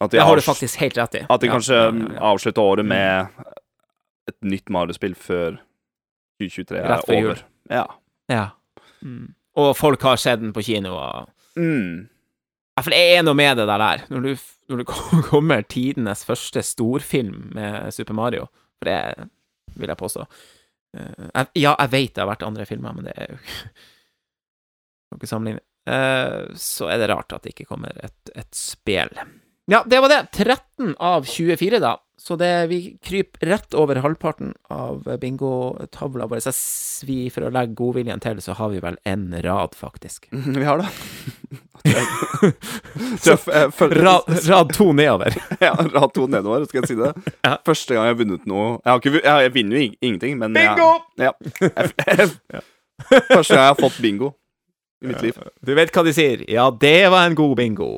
At 0.00 0.10
de, 0.10 0.16
Det 0.18 0.24
har 0.26 0.34
du 0.36 0.42
faktisk 0.42 0.76
helt 0.80 0.96
rett 0.96 1.14
i. 1.14 1.26
at 1.30 1.40
de 1.40 1.48
kanskje 1.48 2.18
avslutter 2.18 2.62
året 2.62 2.84
med 2.84 3.28
et 4.28 4.36
nytt 4.42 4.70
Mario-spill 4.70 5.14
før 5.14 5.58
2023 6.40 6.78
er 6.80 6.88
Rett 6.88 7.06
før 7.06 7.20
jul. 7.20 7.30
over. 7.30 7.42
Ja. 7.70 7.86
Ja. 8.28 8.48
Mm. 9.04 9.34
Og 9.56 9.76
folk 9.76 10.02
har 10.02 10.16
sett 10.16 10.40
den 10.40 10.52
på 10.52 10.62
kino, 10.64 10.94
og 10.96 11.28
Mm. 11.56 12.08
Ja, 12.76 12.82
for 12.82 12.90
det 12.90 12.98
er 12.98 13.22
noe 13.22 13.34
med 13.34 13.56
det 13.56 13.68
der 13.68 13.78
der. 13.78 13.98
Når 14.10 14.22
du, 14.22 14.36
når 14.68 14.76
du 14.78 14.84
kommer 15.30 15.62
tidenes 15.62 16.24
første 16.24 16.60
storfilm 16.66 17.52
med 17.54 17.92
Super 17.94 18.14
Mario, 18.14 18.48
for 18.80 18.84
det 18.90 19.28
vil 19.76 19.86
jeg 19.92 19.96
påstå 19.96 20.26
jeg, 20.94 21.46
Ja, 21.58 21.74
jeg 21.78 21.90
vet 21.92 22.14
det 22.14 22.22
har 22.22 22.30
vært 22.30 22.46
andre 22.46 22.66
filmer, 22.68 22.94
men 22.96 23.08
det 23.08 23.14
er 23.16 23.34
jo 23.34 23.38
ikke 25.14 25.20
ikke 25.20 25.30
sammenligne. 25.30 25.62
Eh, 25.86 26.54
så 26.58 26.88
er 26.90 26.98
det 27.00 27.10
rart 27.12 27.32
at 27.36 27.44
det 27.44 27.52
ikke 27.54 27.68
kommer 27.68 27.94
et, 28.02 28.32
et 28.34 28.50
spel. 28.56 29.12
Ja, 29.70 29.82
det 29.86 30.00
var 30.02 30.12
det. 30.12 30.20
13 30.32 30.94
av 30.98 31.28
24, 31.28 31.80
da. 31.80 31.94
Så 32.16 32.36
det, 32.40 32.66
vi 32.70 32.78
kryper 33.02 33.46
rett 33.50 33.74
over 33.74 33.98
halvparten 34.00 34.54
av 34.72 35.02
bingotavla 35.20 36.26
vår. 36.30 36.40
Så 36.46 36.52
vi, 37.06 37.26
for 37.34 37.48
å 37.48 37.50
legge 37.52 37.74
godviljen 37.76 38.22
til, 38.22 38.38
så 38.40 38.54
har 38.56 38.70
vi 38.72 38.80
vel 38.80 38.96
en 39.04 39.26
rad, 39.44 39.74
faktisk. 39.76 40.28
Vi 40.60 40.64
har 40.64 40.78
det. 40.80 40.88
Så 43.20 43.36
Rad, 43.90 44.22
rad 44.48 44.72
to 44.72 44.92
nedover. 44.92 45.34
Ja, 45.60 45.74
rad 45.74 46.14
to 46.14 46.26
nedover, 46.30 46.64
skal 46.70 46.80
jeg 46.80 46.92
si 46.94 46.96
det. 46.96 47.10
Ja. 47.44 47.58
Første 47.66 47.96
gang 47.96 48.06
jeg 48.08 48.14
har 48.14 48.20
vunnet 48.22 48.46
noe 48.48 48.64
Jeg, 48.78 48.88
har 48.88 49.02
ikke, 49.02 49.12
jeg, 49.18 49.42
jeg 49.44 49.54
vinner 49.58 49.76
jo 49.76 49.90
ingenting, 49.90 50.38
men 50.40 50.56
Bingo! 50.56 50.88
Jeg, 51.20 51.34
ja. 52.54 52.62
Første 53.10 53.52
gang 53.52 53.60
jeg 53.60 53.68
har 53.68 53.80
fått 53.82 54.00
bingo 54.00 54.32
i 55.04 55.10
mitt 55.10 55.22
liv. 55.26 55.38
Du 55.60 55.74
vet 55.76 55.92
hva 55.92 56.04
de 56.06 56.14
sier? 56.16 56.44
Ja, 56.48 56.70
det 56.70 57.10
var 57.12 57.28
en 57.28 57.36
god 57.36 57.56
bingo. 57.60 57.90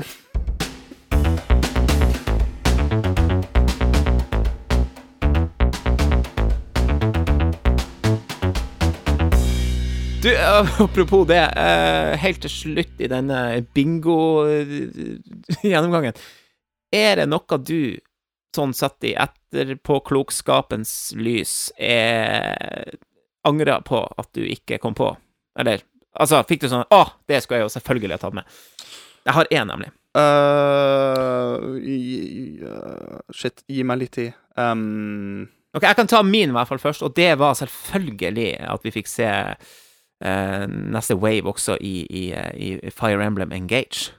Du, 10.27 10.35
eh, 10.37 10.81
apropos 10.83 11.25
det, 11.29 11.53
eh, 11.57 12.17
helt 12.19 12.41
til 12.43 12.51
slutt 12.51 12.99
i 12.99 13.07
denne 13.07 13.63
bingo-gjennomgangen. 13.77 16.13
Er 16.97 17.17
det 17.21 17.27
noe 17.31 17.59
du 17.63 17.95
sånn 18.57 18.73
sett 18.75 19.05
i 19.07 19.13
etterpåklokskapens 19.23 21.13
lys 21.15 21.53
er 21.79 22.91
angra 23.47 23.79
på 23.87 24.03
at 24.19 24.33
du 24.35 24.43
ikke 24.51 24.81
kom 24.83 24.99
på? 24.99 25.13
Eller 25.63 25.79
altså, 26.19 26.43
fikk 26.49 26.65
du 26.65 26.69
sånn 26.75 26.91
Å, 26.91 27.03
det 27.31 27.39
skulle 27.45 27.61
jeg 27.63 27.69
jo 27.69 27.75
selvfølgelig 27.77 28.17
ha 28.17 28.21
tatt 28.27 28.35
med. 28.41 28.45
Jeg 29.31 29.35
har 29.39 29.47
én, 29.61 29.71
nemlig. 29.71 29.91
Uh, 30.19 31.79
i- 31.87 32.59
shit, 33.31 33.63
gi 33.71 33.87
meg 33.87 34.03
litt 34.03 34.15
tid. 34.19 34.35
Um, 34.59 35.47
Ok, 35.77 35.83
Jeg 35.85 35.97
kan 35.99 36.07
ta 36.09 36.23
min 36.25 36.49
i 36.51 36.55
hvert 36.57 36.69
fall 36.71 36.79
først, 36.81 37.03
og 37.05 37.13
det 37.15 37.35
var 37.39 37.53
selvfølgelig 37.59 38.47
at 38.65 38.81
vi 38.87 38.91
fikk 38.95 39.09
se 39.13 39.27
eh, 39.29 39.55
neste 40.21 41.15
wave 41.21 41.51
også 41.51 41.75
i, 41.81 42.07
i, 42.09 42.23
i 42.57 42.91
Fire 42.91 43.21
Emblem 43.25 43.53
Engage. 43.53 44.15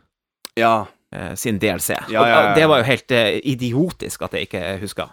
ja. 0.57 0.85
eh, 1.11 1.33
sin 1.35 1.59
DLC. 1.59 1.89
Ja, 1.89 1.99
ja, 2.09 2.27
ja. 2.27 2.55
det 2.55 2.67
var 2.67 2.81
jo 2.81 2.83
helt 2.83 3.11
eh, 3.11 3.39
idiotisk 3.43 4.21
at 4.21 4.33
jeg 4.33 4.47
ikke 4.47 4.77
huska. 4.81 5.09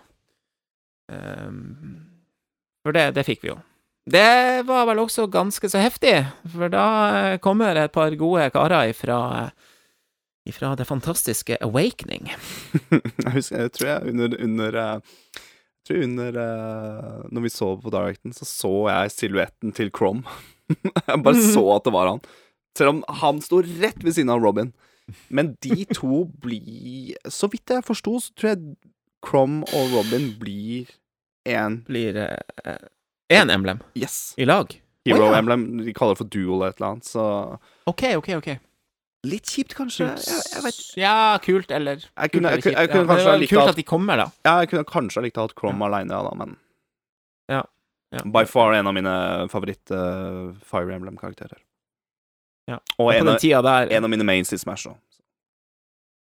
Um, 1.13 2.05
for 2.85 2.93
det, 2.97 3.15
det 3.17 3.25
fikk 3.25 3.45
vi 3.45 3.53
jo. 3.53 3.59
Det 4.05 4.65
var 4.69 4.85
vel 4.89 5.01
også 5.01 5.27
ganske 5.33 5.69
så 5.73 5.81
heftig, 5.81 6.27
for 6.53 6.73
da 6.73 6.87
eh, 7.33 7.39
kommer 7.41 7.77
et 7.81 7.93
par 7.93 8.13
gode 8.21 8.51
karer 8.53 8.93
ifra 8.93 9.51
Ifra 10.45 10.75
det 10.77 10.85
fantastiske 10.85 11.57
Awakening. 11.65 12.29
jeg 13.25 13.31
husker, 13.33 13.63
jeg 13.63 13.71
tror 13.73 13.89
jeg 13.89 14.11
under, 14.11 14.35
under 14.45 14.77
eh, 14.77 15.15
jeg 15.41 15.89
tror 15.89 16.03
under 16.05 16.37
eh, 16.43 17.23
Når 17.33 17.47
vi 17.47 17.53
så 17.55 17.69
på 17.81 17.93
Directen, 17.95 18.35
så 18.37 18.45
så 18.45 18.73
jeg 18.91 19.15
silhuetten 19.15 19.73
til 19.73 19.89
Crom. 19.89 20.21
jeg 21.09 21.23
bare 21.25 21.43
så 21.53 21.65
at 21.77 21.85
det 21.85 21.93
var 21.95 22.09
han. 22.15 22.21
Selv 22.79 22.91
om 22.97 23.05
han 23.21 23.41
sto 23.45 23.61
rett 23.63 24.01
ved 24.03 24.15
siden 24.17 24.31
av 24.35 24.43
Robin. 24.43 24.73
Men 25.29 25.53
de 25.61 25.85
to 25.93 26.25
blir 26.41 27.13
Så 27.29 27.51
vidt 27.53 27.69
jeg 27.69 27.85
forsto, 27.85 28.17
så 28.25 28.33
tror 28.35 28.55
jeg 28.55 28.77
Crom 29.25 29.59
og 29.77 29.93
Robin 29.93 30.31
blir 30.41 30.89
én 31.49 31.83
Blir 31.85 32.17
én 33.33 33.51
emblem 33.53 33.83
Yes. 33.95 34.33
i 34.41 34.45
lag. 34.49 34.73
Hero 35.05 35.27
oh, 35.27 35.33
ja. 35.35 35.39
Emblem. 35.43 35.67
De 35.85 35.93
kaller 35.93 36.15
det 36.17 36.23
for 36.23 36.31
duel 36.33 36.55
eller 36.57 36.73
et 36.73 36.79
eller 36.81 36.95
annet, 36.95 37.05
så 37.05 37.25
OK, 37.91 38.03
OK, 38.17 38.31
OK. 38.39 38.49
Litt 39.29 39.49
kjipt, 39.49 39.73
kanskje. 39.77 40.07
Jeg, 40.21 40.41
jeg 40.53 40.63
vet 40.65 40.81
Ja, 41.01 41.15
kult 41.45 41.71
eller 41.73 42.01
Jeg 42.01 42.33
kult 42.33 42.33
kunne- 42.33 42.51
jeg, 42.51 42.57
jeg 42.57 42.65
kunne- 42.65 42.81
jeg 42.81 42.91
kunne 42.93 43.21
Ja, 43.21 43.47
Kult 43.49 43.63
at- 43.63 43.69
at 43.75 43.77
de 43.77 43.83
kommer, 43.89 44.17
da. 44.21 44.27
Ja, 44.45 44.59
jeg 44.61 44.69
kunne 44.73 44.85
kanskje 44.89 45.23
likt 45.25 45.37
å 45.41 45.45
ha 45.47 45.53
Crom 45.57 45.81
alene, 45.85 46.13
ja, 46.17 46.23
da, 46.25 46.35
men 46.41 46.57
Ja. 47.53 47.63
Ja. 48.15 48.23
By 48.31 48.45
far 48.47 48.73
en 48.77 48.87
av 48.87 48.95
mine 48.95 49.13
favoritt-Fire 49.51 50.95
Emblem-karakterer. 50.95 51.59
Ja. 52.71 52.79
Og 52.99 53.09
Og 53.09 53.15
en, 53.15 53.29
av- 53.29 53.41
der 53.41 53.91
en 53.97 54.05
av 54.07 54.11
mine 54.13 54.25
mains 54.25 54.53
i 54.53 54.59
Smash. 54.59 54.87
da. 54.89 54.95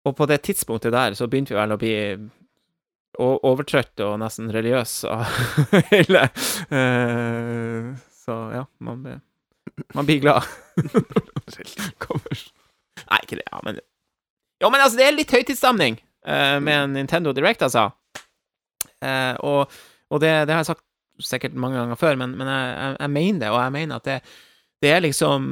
Og 0.05 0.15
på 0.17 0.25
det 0.25 0.39
tidspunktet 0.41 0.91
der 0.95 1.13
så 1.13 1.27
begynte 1.29 1.53
vi 1.53 1.59
vel 1.59 1.75
å 1.75 1.77
bli 1.81 1.95
overtrøtt 3.21 3.99
og 4.05 4.15
nesten 4.21 4.47
religiøs 4.53 5.03
av 5.11 5.25
hele 5.91 6.23
uh, 6.71 7.91
Så 8.23 8.37
ja, 8.55 8.63
man 8.79 9.03
blir, 9.03 9.19
man 9.93 10.07
blir 10.07 10.21
glad. 10.23 10.47
Kommer. 12.01 12.43
Nei, 13.11 13.19
ikke 13.25 13.37
det, 13.41 13.45
ja, 13.51 13.59
men 13.67 13.79
Jo, 14.61 14.69
men 14.71 14.81
altså, 14.81 14.97
det 14.97 15.07
er 15.09 15.17
litt 15.17 15.33
høytidsstemning 15.35 15.99
uh, 16.27 16.57
med 16.63 16.75
en 16.77 16.93
Nintendo 16.97 17.33
Direct, 17.35 17.61
altså. 17.67 17.89
Uh, 19.01 19.35
og 19.41 19.79
og 20.11 20.19
det, 20.19 20.31
det 20.47 20.51
har 20.51 20.59
jeg 20.59 20.67
sagt 20.73 20.83
sikkert 21.25 21.53
mange 21.59 21.77
ganger 21.79 21.99
før, 21.99 22.17
men, 22.21 22.33
men 22.39 22.49
jeg, 22.51 22.71
jeg, 22.77 22.95
jeg 23.03 23.13
mener 23.17 23.39
det, 23.43 23.49
og 23.51 23.59
jeg 23.61 23.73
mener 23.75 23.99
at 24.01 24.07
det, 24.09 24.15
det 24.81 24.91
er 24.95 25.03
liksom 25.05 25.49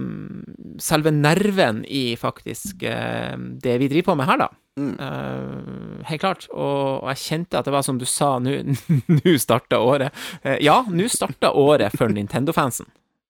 selve 0.82 1.11
nerven 1.13 1.84
i 1.86 2.03
faktisk 2.17 2.84
eh, 2.89 3.36
det 3.61 3.76
vi 3.84 3.89
driver 3.91 4.11
på 4.11 4.15
med 4.22 4.30
her, 4.32 4.41
da. 4.45 4.49
Mm. 4.80 4.93
Uh, 4.95 6.03
helt 6.07 6.22
klart. 6.24 6.45
Og, 6.55 7.03
og 7.03 7.09
jeg 7.11 7.20
kjente 7.26 7.59
at 7.59 7.67
det 7.67 7.74
var 7.76 7.84
som 7.84 7.97
du 7.99 8.05
sa, 8.07 8.38
nå 8.39 8.53
starta 9.45 9.82
året. 9.84 10.15
Uh, 10.45 10.55
ja, 10.63 10.80
nå 10.88 11.09
starta 11.11 11.51
året 11.51 11.93
for 11.99 12.09
Nintendo-fansen. 12.15 12.88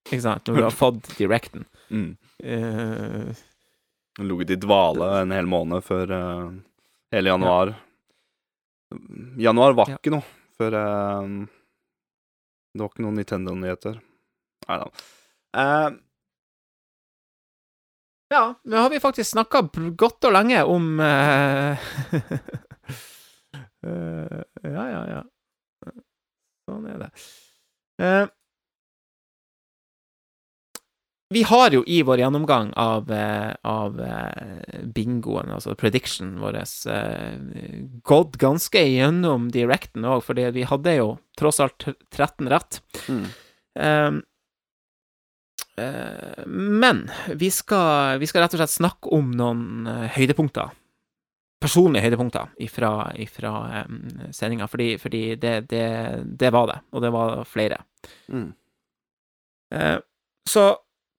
Ikke 0.07 0.21
sant? 0.23 0.45
Når 0.47 0.55
du 0.59 0.65
har 0.67 0.75
fått 0.77 1.09
Directen. 1.17 1.65
Mm. 1.89 2.11
Uh, 2.45 3.33
Ligget 4.19 4.49
i 4.51 4.59
dvale 4.59 5.07
en 5.21 5.31
hel 5.31 5.47
måned 5.47 5.83
før 5.85 6.11
eh, 6.11 6.47
hele 7.15 7.29
januar. 7.31 7.69
Januar 9.39 9.75
var 9.77 9.91
Ja. 9.93 9.95
ikke 9.99 10.11
noe 10.11 10.25
før 10.59 10.75
eh, 10.75 11.29
Det 12.79 12.85
var 12.85 12.93
ikke 12.93 13.03
noen 13.03 13.17
Nintendo-nyheter. 13.19 13.97
Nei 14.69 14.75
da. 14.79 14.85
Uh, 15.51 15.89
ja, 18.31 18.43
nå 18.63 18.83
har 18.85 18.93
vi 18.93 19.01
faktisk 19.03 19.33
snakka 19.33 19.65
godt 19.99 20.29
og 20.29 20.31
lenge 20.31 20.61
om 20.63 20.85
uh, 21.03 21.83
uh, 23.83 24.39
Ja, 24.63 24.85
ja, 24.93 25.03
ja. 25.11 25.21
Sånn 26.69 26.87
er 26.87 27.03
det. 27.03 27.11
Vi 31.31 31.43
har 31.43 31.69
jo 31.71 31.83
i 31.85 32.01
vår 32.01 32.23
gjennomgang 32.23 32.71
av, 32.73 33.11
eh, 33.11 33.51
av 33.61 34.01
eh, 34.01 34.79
bingoen, 34.83 35.51
altså 35.53 35.75
predictionen 35.77 36.39
vår, 36.41 36.55
eh, 36.89 37.35
gått 38.01 38.39
ganske 38.41 38.81
gjennom 38.81 39.51
directen 39.53 40.07
òg, 40.09 40.23
fordi 40.25 40.47
vi 40.55 40.65
hadde 40.65 40.95
jo 40.95 41.11
tross 41.37 41.61
alt 41.61 41.85
13 42.09 42.49
rett. 42.49 42.81
mm. 43.07 43.29
Um, 43.79 44.23
uh, 45.79 46.45
men 46.47 47.05
vi 47.37 47.51
skal, 47.53 48.17
vi 48.19 48.27
skal 48.27 48.41
rett 48.41 48.55
og 48.57 48.59
slett 48.59 48.73
snakke 48.73 49.13
om 49.13 49.29
noen 49.31 49.85
høydepunkter. 50.17 50.73
Personlige 51.61 52.09
høydepunkter 52.09 52.49
ifra, 52.65 53.13
ifra 53.21 53.85
um, 53.85 54.01
sendinga, 54.35 54.67
fordi, 54.67 54.89
fordi 54.99 55.23
det, 55.39 55.55
det, 55.69 55.85
det 56.41 56.51
var 56.51 56.67
det, 56.73 56.79
og 56.91 57.05
det 57.05 57.13
var 57.13 57.45
flere. 57.47 57.79
Mm. 58.33 58.49
Uh, 59.77 59.97
så 60.49 60.67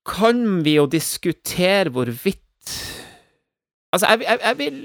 kan 0.09 0.63
vi 0.65 0.77
jo 0.79 0.87
diskutere 0.91 1.93
hvorvidt 1.93 2.47
Altså, 3.91 4.07
jeg, 4.07 4.23
jeg, 4.23 4.39
jeg 4.45 4.59
vil 4.59 4.77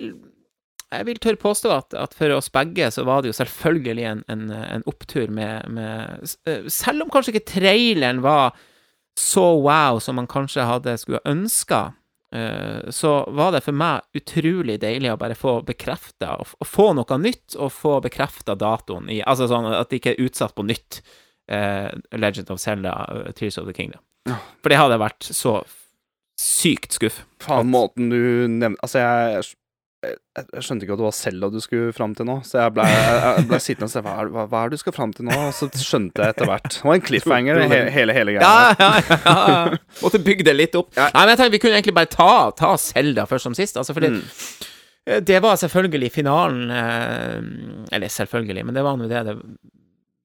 jeg 0.96 1.06
vil 1.08 1.20
tørre 1.22 1.42
påstå 1.42 1.72
at, 1.74 1.96
at 1.98 2.14
for 2.16 2.32
oss 2.36 2.50
begge 2.54 2.88
så 2.94 3.04
var 3.08 3.22
det 3.22 3.32
jo 3.32 3.38
selvfølgelig 3.40 4.06
en, 4.10 4.24
en, 4.32 4.46
en 4.52 4.86
opptur 4.90 5.32
med, 5.34 5.68
med 5.74 6.24
eh, 6.48 6.68
Selv 6.72 7.06
om 7.06 7.12
kanskje 7.14 7.36
ikke 7.36 7.52
traileren 7.56 8.22
var 8.26 8.56
så 9.20 9.46
wow 9.64 10.00
som 10.04 10.18
man 10.20 10.28
kanskje 10.28 10.66
hadde 10.68 10.98
skulle 11.00 11.22
ønska, 11.26 11.94
eh, 12.36 12.90
så 12.92 13.14
var 13.32 13.54
det 13.56 13.64
for 13.64 13.78
meg 13.78 14.04
utrolig 14.18 14.76
deilig 14.84 15.14
å 15.14 15.20
bare 15.20 15.38
få 15.40 15.62
bekrefta 15.68 16.34
Å 16.44 16.68
få 16.68 16.90
noe 16.98 17.20
nytt, 17.22 17.56
og 17.56 17.72
få 17.72 18.00
bekrefta 18.04 18.58
datoen 18.60 19.08
i 19.10 19.22
Altså 19.24 19.48
sånn 19.52 19.70
at 19.72 19.90
det 19.90 20.02
ikke 20.02 20.16
er 20.16 20.28
utsatt 20.28 20.56
på 20.56 20.68
nytt. 20.68 21.02
eh, 21.48 21.90
Legend 22.18 22.52
of 22.52 22.60
Zelda, 22.60 23.32
Tears 23.36 23.58
of 23.58 23.68
the 23.68 23.74
Kingdom. 23.74 24.02
For 24.26 24.74
det 24.74 24.78
hadde 24.82 24.98
vært 25.02 25.28
så 25.36 25.60
sykt 26.42 26.98
skuff. 26.98 27.22
Faen, 27.46 27.70
måten 27.72 28.10
du 28.12 28.18
nevnte 28.50 28.82
Altså, 28.84 29.00
jeg, 29.00 29.44
jeg, 30.06 30.18
jeg 30.54 30.64
skjønte 30.66 30.84
ikke 30.86 30.96
at 30.98 31.00
det 31.02 31.06
var 31.08 31.14
Selda 31.16 31.50
du 31.54 31.60
skulle 31.64 31.94
fram 31.96 32.12
til 32.18 32.28
nå, 32.28 32.36
så 32.46 32.60
jeg 32.64 32.74
ble, 32.76 32.84
jeg, 32.90 33.46
ble 33.50 33.60
sittende 33.64 33.88
og 33.88 33.94
se 33.94 34.02
hva, 34.06 34.16
hva, 34.34 34.44
hva 34.52 34.64
er 34.66 34.74
det 34.74 34.78
du 34.80 34.84
skal 34.84 34.96
fram 34.98 35.14
til 35.16 35.26
nå? 35.30 35.38
Og 35.48 35.54
så 35.56 35.70
skjønte 35.80 36.22
jeg 36.26 36.36
etter 36.36 36.50
hvert. 36.50 36.68
Det 36.76 36.84
var 36.90 36.98
en 37.00 37.06
cliffhanger, 37.08 37.62
he, 37.72 37.80
hele, 37.96 38.18
hele 38.18 38.36
greia. 38.36 38.52
Ja, 38.52 38.76
ja, 38.82 39.18
ja. 39.24 39.80
Måtte 40.04 40.22
bygge 40.26 40.46
det 40.50 40.58
litt 40.58 40.76
opp. 40.82 40.92
Ja. 40.98 41.08
Nei, 41.16 41.24
men 41.24 41.34
jeg 41.36 41.42
tenker 41.44 41.56
Vi 41.58 41.62
kunne 41.64 41.80
egentlig 41.80 41.98
bare 42.02 42.12
ta, 42.18 42.30
ta 42.60 42.74
Zelda 42.82 43.26
først 43.30 43.48
som 43.50 43.58
sist. 43.58 43.78
Altså, 43.82 43.96
fordi 43.98 44.12
Mm. 44.16 44.22
eh, 45.08 45.20
Det 45.32 45.40
var 45.46 45.56
selvfølgelig 45.62 46.12
finalen 46.12 46.72
eh, 46.74 47.40
Eller 47.96 48.10
selvfølgelig, 48.10 48.66
men 48.66 48.76
det 48.78 48.84
var 48.86 48.98
nå 49.00 49.08
det 49.10 49.24
det, 49.30 49.38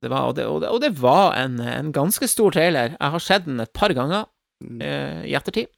det 0.03 0.11
var. 0.11 0.29
Og 0.31 0.35
det, 0.37 0.47
og 0.49 0.61
det, 0.63 0.69
og 0.73 0.81
det 0.81 0.91
var 1.01 1.35
en, 1.41 1.59
en 1.61 1.93
ganske 1.93 2.29
stor 2.29 2.51
trailer. 2.57 2.95
Jeg 2.97 3.15
har 3.17 3.19
sett 3.25 3.45
den 3.49 3.61
et 3.61 3.73
par 3.77 3.93
ganger 3.97 4.27
Mm. 4.61 4.81
eh, 4.85 5.23
i 5.25 5.33
ettertid. 5.33 5.71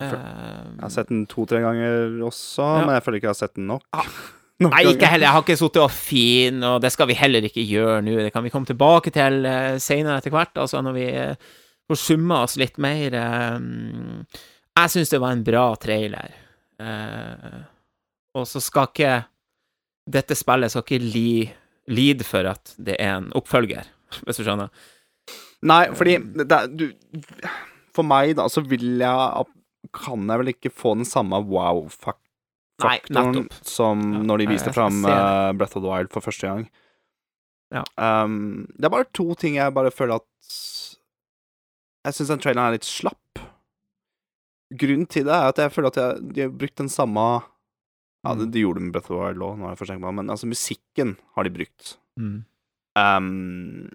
Eh, 0.00 0.12
Jeg 0.12 0.80
har 0.80 0.92
sett 0.94 1.08
den 1.10 1.26
to-tre 1.28 1.58
ganger 1.60 2.14
også, 2.24 2.62
Ja. 2.64 2.84
men 2.86 2.94
jeg 2.94 3.02
føler 3.04 3.16
ikke 3.20 3.28
jeg 3.28 3.34
har 3.34 3.40
sett 3.42 3.54
den 3.58 3.66
nok. 3.68 3.82
Ah. 3.92 4.06
Nei, 4.64 4.70
Nei, 4.70 4.82
ikke 4.94 5.10
heller. 5.12 5.26
Jeg 5.26 5.32
har 5.34 5.42
ikke 5.44 5.56
sittet 5.60 5.82
og 5.82 5.90
fin, 5.92 6.62
og 6.64 6.80
det 6.80 6.90
skal 6.94 7.06
vi 7.10 7.12
heller 7.20 7.44
ikke 7.44 7.60
gjøre 7.68 7.98
nå. 8.00 8.14
Det 8.24 8.32
kan 8.32 8.42
vi 8.46 8.48
komme 8.54 8.64
tilbake 8.64 9.12
til 9.12 9.44
uh, 9.44 9.76
seinere 9.76 10.16
etter 10.22 10.32
hvert, 10.32 10.56
altså 10.56 10.80
når 10.80 10.94
vi 10.96 11.04
uh, 11.12 11.34
får 11.90 12.00
summa 12.00 12.38
oss 12.46 12.56
litt 12.56 12.78
mer. 12.80 13.12
Uh, 13.12 14.24
jeg 14.80 14.94
syns 14.94 15.12
det 15.12 15.20
var 15.20 15.36
en 15.36 15.44
bra 15.44 15.66
trailer. 15.76 16.32
Uh, 16.80 17.60
og 18.40 18.48
så 18.48 18.60
skal 18.64 18.88
ikke 18.88 19.12
Dette 20.08 20.36
spillet 20.38 20.70
skal 20.72 20.84
ikke 20.86 21.02
li, 21.04 21.52
lide 21.86 22.26
for 22.26 22.46
at 22.50 22.74
det 22.78 22.96
er 23.02 23.18
en 23.20 23.32
oppfølger, 23.36 23.88
hvis 24.26 24.40
du 24.40 24.44
skjønner. 24.46 24.70
Nei, 25.66 25.84
fordi 25.96 26.18
det, 26.46 26.58
du 26.76 26.84
For 27.96 28.04
meg, 28.06 28.36
da, 28.38 28.44
så 28.52 28.60
vil 28.62 29.00
jeg 29.00 29.46
Kan 29.96 30.28
jeg 30.28 30.42
vel 30.42 30.52
ikke 30.52 30.70
få 30.70 30.92
den 30.98 31.08
samme 31.08 31.40
wow-faktoren 31.48 33.46
som 33.64 34.02
Ja, 34.12 34.20
når 34.28 34.42
de 34.42 34.48
viste 34.50 34.72
fram 34.76 35.00
eh, 35.08 35.52
Breath 35.56 35.78
of 35.78 35.82
the 35.82 35.88
Wild 35.88 36.12
for 36.12 36.20
første 36.20 36.46
gang. 36.46 36.66
Ja. 37.72 37.82
Um, 37.96 38.66
det 38.76 38.84
er 38.84 38.92
bare 38.92 39.08
to 39.16 39.34
ting 39.34 39.56
jeg 39.56 39.74
bare 39.74 39.90
føler 39.90 40.20
at 40.20 40.50
Jeg 42.06 42.14
syns 42.14 42.30
den 42.34 42.42
traileren 42.44 42.68
er 42.68 42.76
litt 42.76 42.86
slapp. 42.86 43.40
Grunnen 44.76 45.08
til 45.10 45.26
det 45.26 45.34
er 45.34 45.48
at 45.50 45.58
jeg 45.62 45.72
føler 45.74 45.90
at 45.90 45.98
jeg, 46.02 46.28
de 46.34 46.44
har 46.44 46.52
brukt 46.52 46.78
den 46.78 46.92
samme 46.92 47.24
Ja, 48.26 48.34
det, 48.38 48.50
de 48.54 48.64
gjorde 48.64 48.82
det 48.82 48.88
med 48.88 48.96
Breath 48.96 49.10
of 49.10 49.14
the 49.14 49.22
Wild 49.22 49.44
òg, 49.46 49.54
nå 49.60 49.68
har 49.68 49.76
jeg 49.76 49.82
for 49.84 50.02
meg, 50.02 50.18
men 50.18 50.34
altså, 50.34 50.50
musikken 50.50 51.14
har 51.36 51.46
de 51.46 51.54
brukt. 51.54 51.94
Mm. 52.20 52.36
Um, 52.96 53.88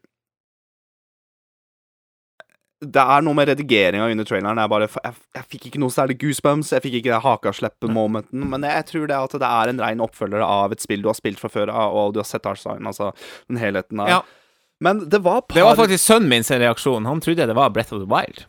det 2.82 3.02
er 3.14 3.22
noe 3.22 3.38
med 3.38 3.50
redigeringa 3.52 4.08
under 4.10 4.26
traileren. 4.26 4.58
Jeg, 4.58 4.72
bare, 4.74 4.88
jeg, 4.90 5.18
jeg 5.38 5.48
fikk 5.54 5.66
ikke 5.70 5.82
noe 5.84 5.94
særlig 5.94 6.16
goosebumps. 6.24 6.72
Jeg 6.74 6.82
fikk 6.82 6.96
ikke 6.98 7.12
det 7.12 7.20
hakaslepp-momenten. 7.22 8.46
Men 8.50 8.66
jeg 8.66 8.88
tror 8.90 9.06
det 9.12 9.20
at 9.20 9.36
det 9.44 9.50
er 9.50 9.72
en 9.74 9.84
rein 9.84 10.02
oppfølger 10.02 10.42
av 10.46 10.74
et 10.74 10.82
spill 10.82 11.04
du 11.06 11.12
har 11.12 11.18
spilt 11.18 11.42
fra 11.42 11.52
før 11.54 11.70
av, 11.70 11.94
og 11.94 12.16
du 12.16 12.22
har 12.24 12.30
sett 12.30 12.48
Arsign, 12.50 12.90
altså 12.90 13.12
den 13.46 13.62
helheten 13.62 14.02
av 14.02 14.10
Ja. 14.16 14.22
Men 14.82 15.04
det 15.14 15.20
var 15.22 15.44
par 15.46 15.60
Det 15.60 15.62
var 15.62 15.78
faktisk 15.78 16.02
sønnen 16.10 16.30
min 16.32 16.44
sin 16.44 16.58
reaksjon. 16.58 17.06
Han 17.06 17.22
trodde 17.22 17.46
det 17.46 17.54
var 17.54 17.70
Breath 17.70 17.94
of 17.94 18.02
the 18.02 18.10
Wild. 18.10 18.48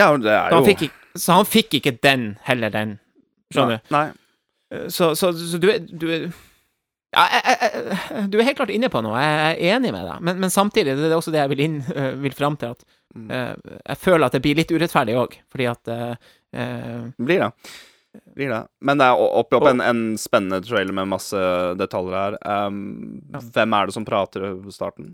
Ja, 0.00 0.16
det 0.16 0.32
er 0.32 0.48
Så 0.48 0.56
han 0.56 0.64
jo 0.64 0.70
fikk, 0.70 0.94
så 1.14 1.36
han 1.36 1.44
fikk 1.46 1.76
ikke 1.78 1.92
den, 2.02 2.38
heller 2.48 2.72
den. 2.72 2.96
Skjønner 3.52 3.82
du? 3.82 3.92
Nei. 3.92 4.06
Så, 4.92 5.12
så, 5.18 5.32
så 5.36 5.58
du 5.62 5.68
er, 5.70 5.78
du 5.86 6.06
er 6.10 6.26
ja, 7.14 7.24
jeg, 7.30 7.56
jeg, 7.62 8.22
du 8.32 8.38
er 8.40 8.46
helt 8.48 8.58
klart 8.58 8.72
inne 8.74 8.88
på 8.90 8.98
noe, 9.06 9.20
jeg 9.22 9.54
er 9.54 9.76
enig 9.76 9.92
med 9.94 10.02
deg, 10.08 10.22
men, 10.26 10.38
men 10.42 10.50
samtidig 10.50 10.96
det 10.98 11.06
er 11.12 11.14
også 11.14 11.30
det 11.30 11.38
jeg 11.44 11.50
vil, 11.52 11.60
inn, 11.62 11.76
øh, 11.94 12.12
vil 12.24 12.34
fram 12.36 12.56
til, 12.60 12.74
at 12.74 12.84
Mm. 13.14 13.28
øh, 13.30 13.54
jeg 13.86 13.96
føler 14.02 14.26
at 14.26 14.32
det 14.34 14.40
blir 14.42 14.56
litt 14.58 14.72
urettferdig 14.74 15.14
òg, 15.14 15.36
fordi 15.52 15.66
at 15.70 15.90
øh, 15.94 17.04
Blir 17.22 17.44
det. 17.44 17.50
Blir 18.34 18.48
det. 18.50 18.58
Men 18.82 18.98
det 18.98 19.06
er 19.06 19.20
oppi 19.38 19.54
opp 19.54 19.68
Og- 19.68 19.70
en, 19.70 19.80
en 19.86 20.00
spennende 20.18 20.58
trailer 20.66 20.90
med 20.98 21.06
masse 21.12 21.38
detaljer 21.78 22.16
her. 22.18 22.66
Um, 22.66 23.20
Ja. 23.30 23.38
Hvem 23.54 23.76
er 23.78 23.86
det 23.86 23.94
som 23.94 24.04
prater 24.08 24.48
på 24.64 24.74
starten? 24.74 25.12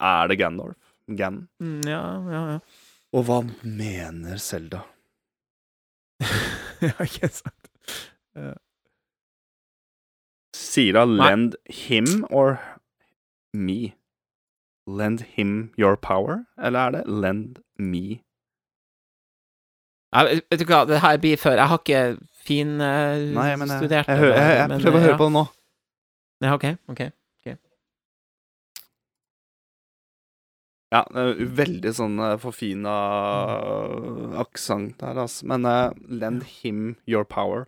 Er 0.00 0.28
det 0.32 0.38
Gandorf? 0.40 0.72
Gan? 1.18 1.42
mm, 1.60 1.82
Ja, 1.84 2.00
ja, 2.32 2.42
ja. 2.54 2.58
Og 3.12 3.24
hva 3.28 3.42
mener 3.62 4.40
Selda? 4.40 4.80
ja, 6.80 6.94
ikke 7.04 7.28
sant. 7.28 7.68
Sier 10.54 11.00
hun 11.00 11.16
'lend 11.18 11.56
him' 11.66 12.26
or 12.30 12.60
'me'? 13.52 13.94
Lend 14.86 15.20
him 15.34 15.72
your 15.76 15.96
power, 15.96 16.44
eller 16.58 16.78
er 16.78 16.90
det 16.90 17.02
'lend 17.06 17.56
me'? 17.78 18.20
Jeg, 20.14 20.42
vet 20.50 20.60
du 20.60 20.64
hva, 20.64 20.84
det 20.86 21.00
her 21.02 21.16
blir 21.18 21.36
før 21.36 21.58
Jeg 21.58 21.68
har 21.68 21.78
ikke 21.82 22.18
fin 22.46 22.68
uh, 22.78 23.18
Nei, 23.34 23.56
men 23.58 23.68
jeg, 23.68 23.80
studert 23.80 24.06
jeg, 24.08 24.20
jeg, 24.22 24.56
jeg 24.60 24.68
men, 24.70 24.80
prøver 24.80 24.98
å 24.98 25.00
ja. 25.00 25.06
høre 25.08 25.18
på 25.18 25.26
det 25.26 25.34
nå. 25.34 25.44
Ja, 26.44 26.54
OK. 26.54 26.66
ok 26.94 27.02
Ja, 30.94 31.00
er 31.18 31.40
veldig 31.58 31.90
sånn 31.96 32.20
forfina 32.38 32.92
forfina 32.94 34.38
aksent 34.44 35.00
der, 35.00 35.18
altså. 35.24 35.48
Men 35.50 35.66
uh, 35.66 35.90
'lend 36.06 36.46
him 36.62 36.94
your 37.10 37.26
power' 37.26 37.66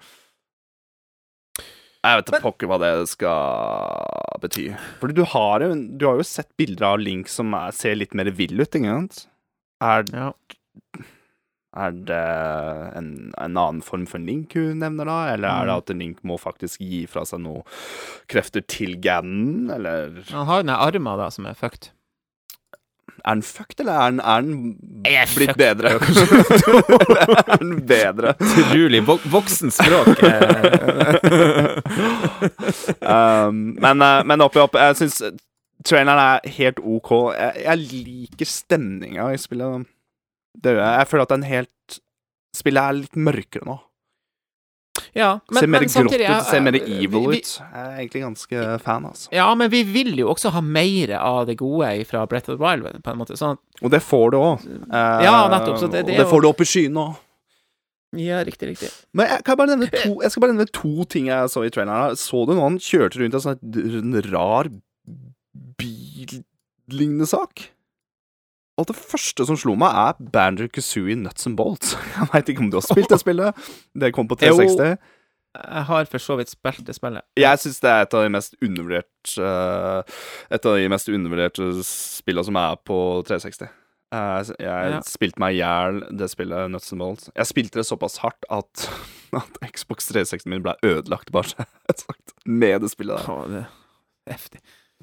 Jeg 2.07 2.21
vet 2.21 2.31
da 2.31 2.41
pokker 2.45 2.69
hva 2.71 2.79
det 2.83 2.93
skal 3.11 4.39
bety. 4.43 4.67
Fordi 5.01 5.17
du 5.19 5.25
har 5.33 5.65
jo, 5.67 5.71
du 5.99 6.05
har 6.07 6.21
jo 6.21 6.27
sett 6.29 6.51
bilder 6.61 6.93
av 6.95 7.01
Link 7.03 7.29
som 7.33 7.51
er, 7.59 7.75
ser 7.75 7.97
litt 7.99 8.15
mer 8.15 8.31
vill 8.37 8.55
ut, 8.63 8.69
ikke 8.71 8.87
sant? 8.95 9.25
Er, 9.83 10.05
Ja. 10.15 10.31
er 11.77 11.91
det 12.09 12.21
en, 12.97 13.09
en 13.37 13.57
annen 13.61 13.83
form 13.85 14.07
for 14.09 14.23
Link 14.23 14.55
hun 14.57 14.79
nevner 14.81 15.05
da? 15.11 15.19
Eller 15.35 15.49
er 15.51 15.67
det 15.67 15.75
Mm. 15.75 15.83
at 15.83 15.91
Link 15.99 16.23
må 16.25 16.39
faktisk 16.41 16.81
gi 16.81 17.03
fra 17.11 17.25
seg 17.29 17.43
noen 17.45 17.67
krefter 18.33 18.63
til 18.67 18.97
Ganon, 19.03 19.69
eller 19.75 20.23
Han 20.31 20.47
har 20.49 20.63
jo 20.63 20.69
den 20.71 20.77
armen 20.77 21.19
da, 21.21 21.29
som 21.35 21.45
er 21.51 21.55
fucked. 21.59 21.91
Er 23.27 23.35
den 23.35 23.43
fucked, 23.43 23.81
eller 23.81 23.93
er 23.97 24.11
den, 24.13 24.21
er 24.21 24.43
den 24.47 25.05
er 25.05 25.27
blitt 25.35 25.51
fucked, 25.51 25.59
bedre? 25.59 25.89
er 27.51 27.59
den 27.59 27.81
bedre? 27.89 28.35
Utrolig 28.39 29.01
vok 29.09 29.25
voksen 29.33 29.73
språk. 29.75 30.21
eh. 31.87 33.47
um, 33.47 33.77
men, 33.81 34.03
eh, 34.03 34.23
men 34.29 34.41
oppi 34.45 34.61
opp, 34.63 34.75
jeg 34.81 34.97
syns 35.01 35.21
traileren 35.87 36.19
er 36.19 36.51
helt 36.59 36.81
OK. 36.83 37.11
Jeg, 37.37 37.65
jeg 37.67 37.79
liker 38.07 38.49
stemninga 38.51 39.29
i 39.35 39.39
spillet. 39.41 39.87
Det 40.57 40.73
gjør 40.75 40.83
jeg. 40.83 40.99
Jeg 41.03 41.11
føler 41.13 41.23
at 41.29 41.35
den 41.37 41.43
helt 41.51 41.73
Spillet 42.57 42.81
er 42.81 42.95
litt 42.97 43.17
mørkere 43.21 43.67
nå. 43.69 43.75
Ja, 45.13 45.35
men, 45.53 45.59
ser 45.61 45.69
mer 45.69 45.83
men 45.83 45.91
grått 45.91 45.93
samtidig 45.93 46.29
ut, 46.31 46.47
ser 46.49 46.63
mer 46.65 46.73
jeg- 46.79 46.87
evil 47.05 47.27
vi- 47.29 47.41
ut. 47.43 47.51
Jeg 47.61 47.83
er 47.83 47.99
egentlig 48.01 48.23
ganske 48.23 48.63
fan, 48.81 49.05
altså. 49.05 49.29
Ja, 49.37 49.55
men 49.55 49.69
vi 49.71 49.83
vil 49.85 50.15
jo 50.17 50.31
også 50.33 50.51
ha 50.55 50.63
mer 50.65 51.13
av 51.21 51.47
det 51.51 51.59
gode 51.61 51.91
fra 52.09 52.25
Breath 52.27 52.49
of 52.49 52.57
the 52.57 52.65
Wild, 52.65 53.03
på 53.05 53.13
en 53.13 53.19
måte. 53.21 53.37
Sånn 53.37 53.59
at 53.59 53.85
Og 53.85 53.91
det 53.93 54.01
får 54.01 54.31
du 54.33 54.39
òg. 54.39 54.65
Ja, 54.89 55.49
nettopp, 55.53 55.77
så 55.83 55.91
det- 55.93 56.07
det 56.07 56.17
og 56.17 56.25
det 56.25 56.27
får 56.33 56.41
du 56.43 56.49
opp 56.49 56.61
i 56.61 56.65
skyene 56.65 56.97
òg. 57.05 57.17
Ja, 58.21 58.41
riktig, 58.47 58.73
riktig. 58.73 58.91
Men 59.17 59.31
jeg, 59.31 59.45
kan 59.47 59.59
bare 59.61 59.75
nevne 59.75 59.89
to, 59.93 60.17
jeg 60.25 60.33
skal 60.33 60.45
bare 60.45 60.57
nevne 60.57 60.73
to 60.73 61.07
ting 61.13 61.31
jeg 61.31 61.53
så 61.53 61.65
i 61.67 61.73
traileren. 61.73 62.19
Så 62.21 62.45
du 62.49 62.55
noen 62.57 62.81
kjørte 62.83 63.21
rundt 63.23 63.39
en 63.39 63.47
sånn 63.47 64.21
rar 64.33 64.71
billignende 65.81 67.29
sak? 67.29 67.69
Og 68.77 68.89
det 68.91 68.97
første 68.99 69.47
som 69.49 69.57
slo 69.57 69.73
meg, 69.81 69.95
er 69.97 70.33
Bander 70.33 70.69
Kazooie 70.69 71.17
Nuts 71.17 71.49
and 71.49 71.57
Bolts. 71.57 71.95
Jeg 72.17 72.29
veit 72.33 72.51
ikke 72.53 72.67
om 72.67 72.73
du 72.73 72.77
har 72.77 72.85
spilt 72.85 73.13
det 73.13 73.21
spillet. 73.23 73.69
Det 73.97 74.13
kom 74.13 74.29
på 74.29 74.37
360. 74.43 74.99
Jeg 75.57 75.85
har 75.89 76.09
for 76.13 76.21
så 76.21 76.37
vidt 76.37 76.53
spilt 76.53 76.83
det 76.85 76.95
spillet. 76.99 77.25
Jeg 77.41 77.63
syns 77.63 77.81
det 77.81 77.89
er 77.89 78.05
et 78.05 78.15
av 78.19 78.27
de 78.27 78.33
mest 78.35 78.59
undervurderte 78.61 79.41
eh, 79.41 80.19
Et 80.53 80.69
av 80.69 80.77
de 80.77 80.91
mest 80.93 81.09
undervurderte 81.09 81.71
spillene 81.89 82.45
som 82.45 82.59
er 82.61 82.77
på 82.85 82.99
360. 83.25 83.71
Eh, 84.15 84.43
jeg 84.61 84.93
Ja. 84.93 85.01
spilte 85.03 85.41
meg 85.43 85.57
i 85.57 85.59
hjel 85.59 86.01
det 86.17 86.29
spillet, 86.31 86.71
Nuts 86.71 86.93
and 86.95 87.01
Balls. 87.03 87.31
Jeg 87.35 87.47
spilte 87.51 87.81
det 87.81 87.87
såpass 87.89 88.19
hardt 88.23 88.45
at, 88.51 88.89
at 89.41 89.59
Xbox 89.75 90.07
360 90.13 90.47
min 90.47 90.63
ble 90.63 90.77
ødelagt, 90.87 91.33
bare 91.35 91.51
jeg 91.59 91.99
sagt, 92.05 92.35
med 92.47 92.81
det 92.87 92.91
spillet 92.93 93.19
der. 93.19 93.31
Oh, 93.33 93.45
det 93.51 93.65
er 93.65 94.33
heftig. 94.33 94.61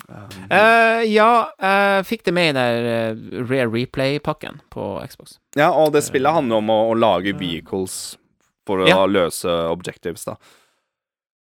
uh, 0.10 1.04
ja, 1.06 1.28
jeg 1.62 2.06
fikk 2.10 2.24
det 2.26 2.34
med 2.34 2.50
i 2.50 2.54
den 2.58 2.88
eh, 2.90 3.44
Rare 3.46 3.68
Replay-pakken 3.70 4.62
på 4.74 4.88
Xbox. 5.12 5.36
Ja, 5.60 5.70
og 5.70 5.92
det 5.94 6.02
spillet 6.08 6.34
handler 6.34 6.64
om 6.64 6.72
å, 6.74 6.80
å 6.94 6.98
lage 6.98 7.36
vehicles 7.38 8.18
for 8.66 8.82
å 8.82 8.88
Ja. 8.88 9.04
løse 9.06 9.52
objectives, 9.70 10.24
da. 10.26 10.38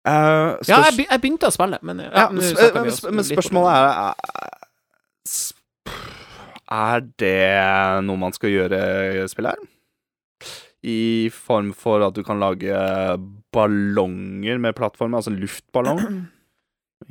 Ja, 0.08 0.56
jeg, 0.64 0.94
be 0.96 1.04
jeg 1.10 1.20
begynte 1.20 1.50
å 1.50 1.52
spille, 1.52 1.82
men 1.84 2.00
ja, 2.06 2.08
Ja, 2.14 2.28
men, 2.32 2.40
men, 3.12 3.26
spørsmålet 3.28 3.74
er, 3.76 4.14
er 4.14 4.54
Er 6.68 7.04
det 7.20 8.04
noe 8.06 8.20
man 8.20 8.36
skal 8.36 8.52
gjøre 8.52 8.80
her? 8.80 9.68
I 10.88 11.30
form 11.34 11.72
for 11.76 12.04
at 12.06 12.16
du 12.16 12.24
kan 12.24 12.40
lage 12.40 12.72
ballonger 13.56 14.60
med 14.62 14.76
plattformer, 14.78 15.22
altså 15.22 15.34
luftballong? 15.36 16.28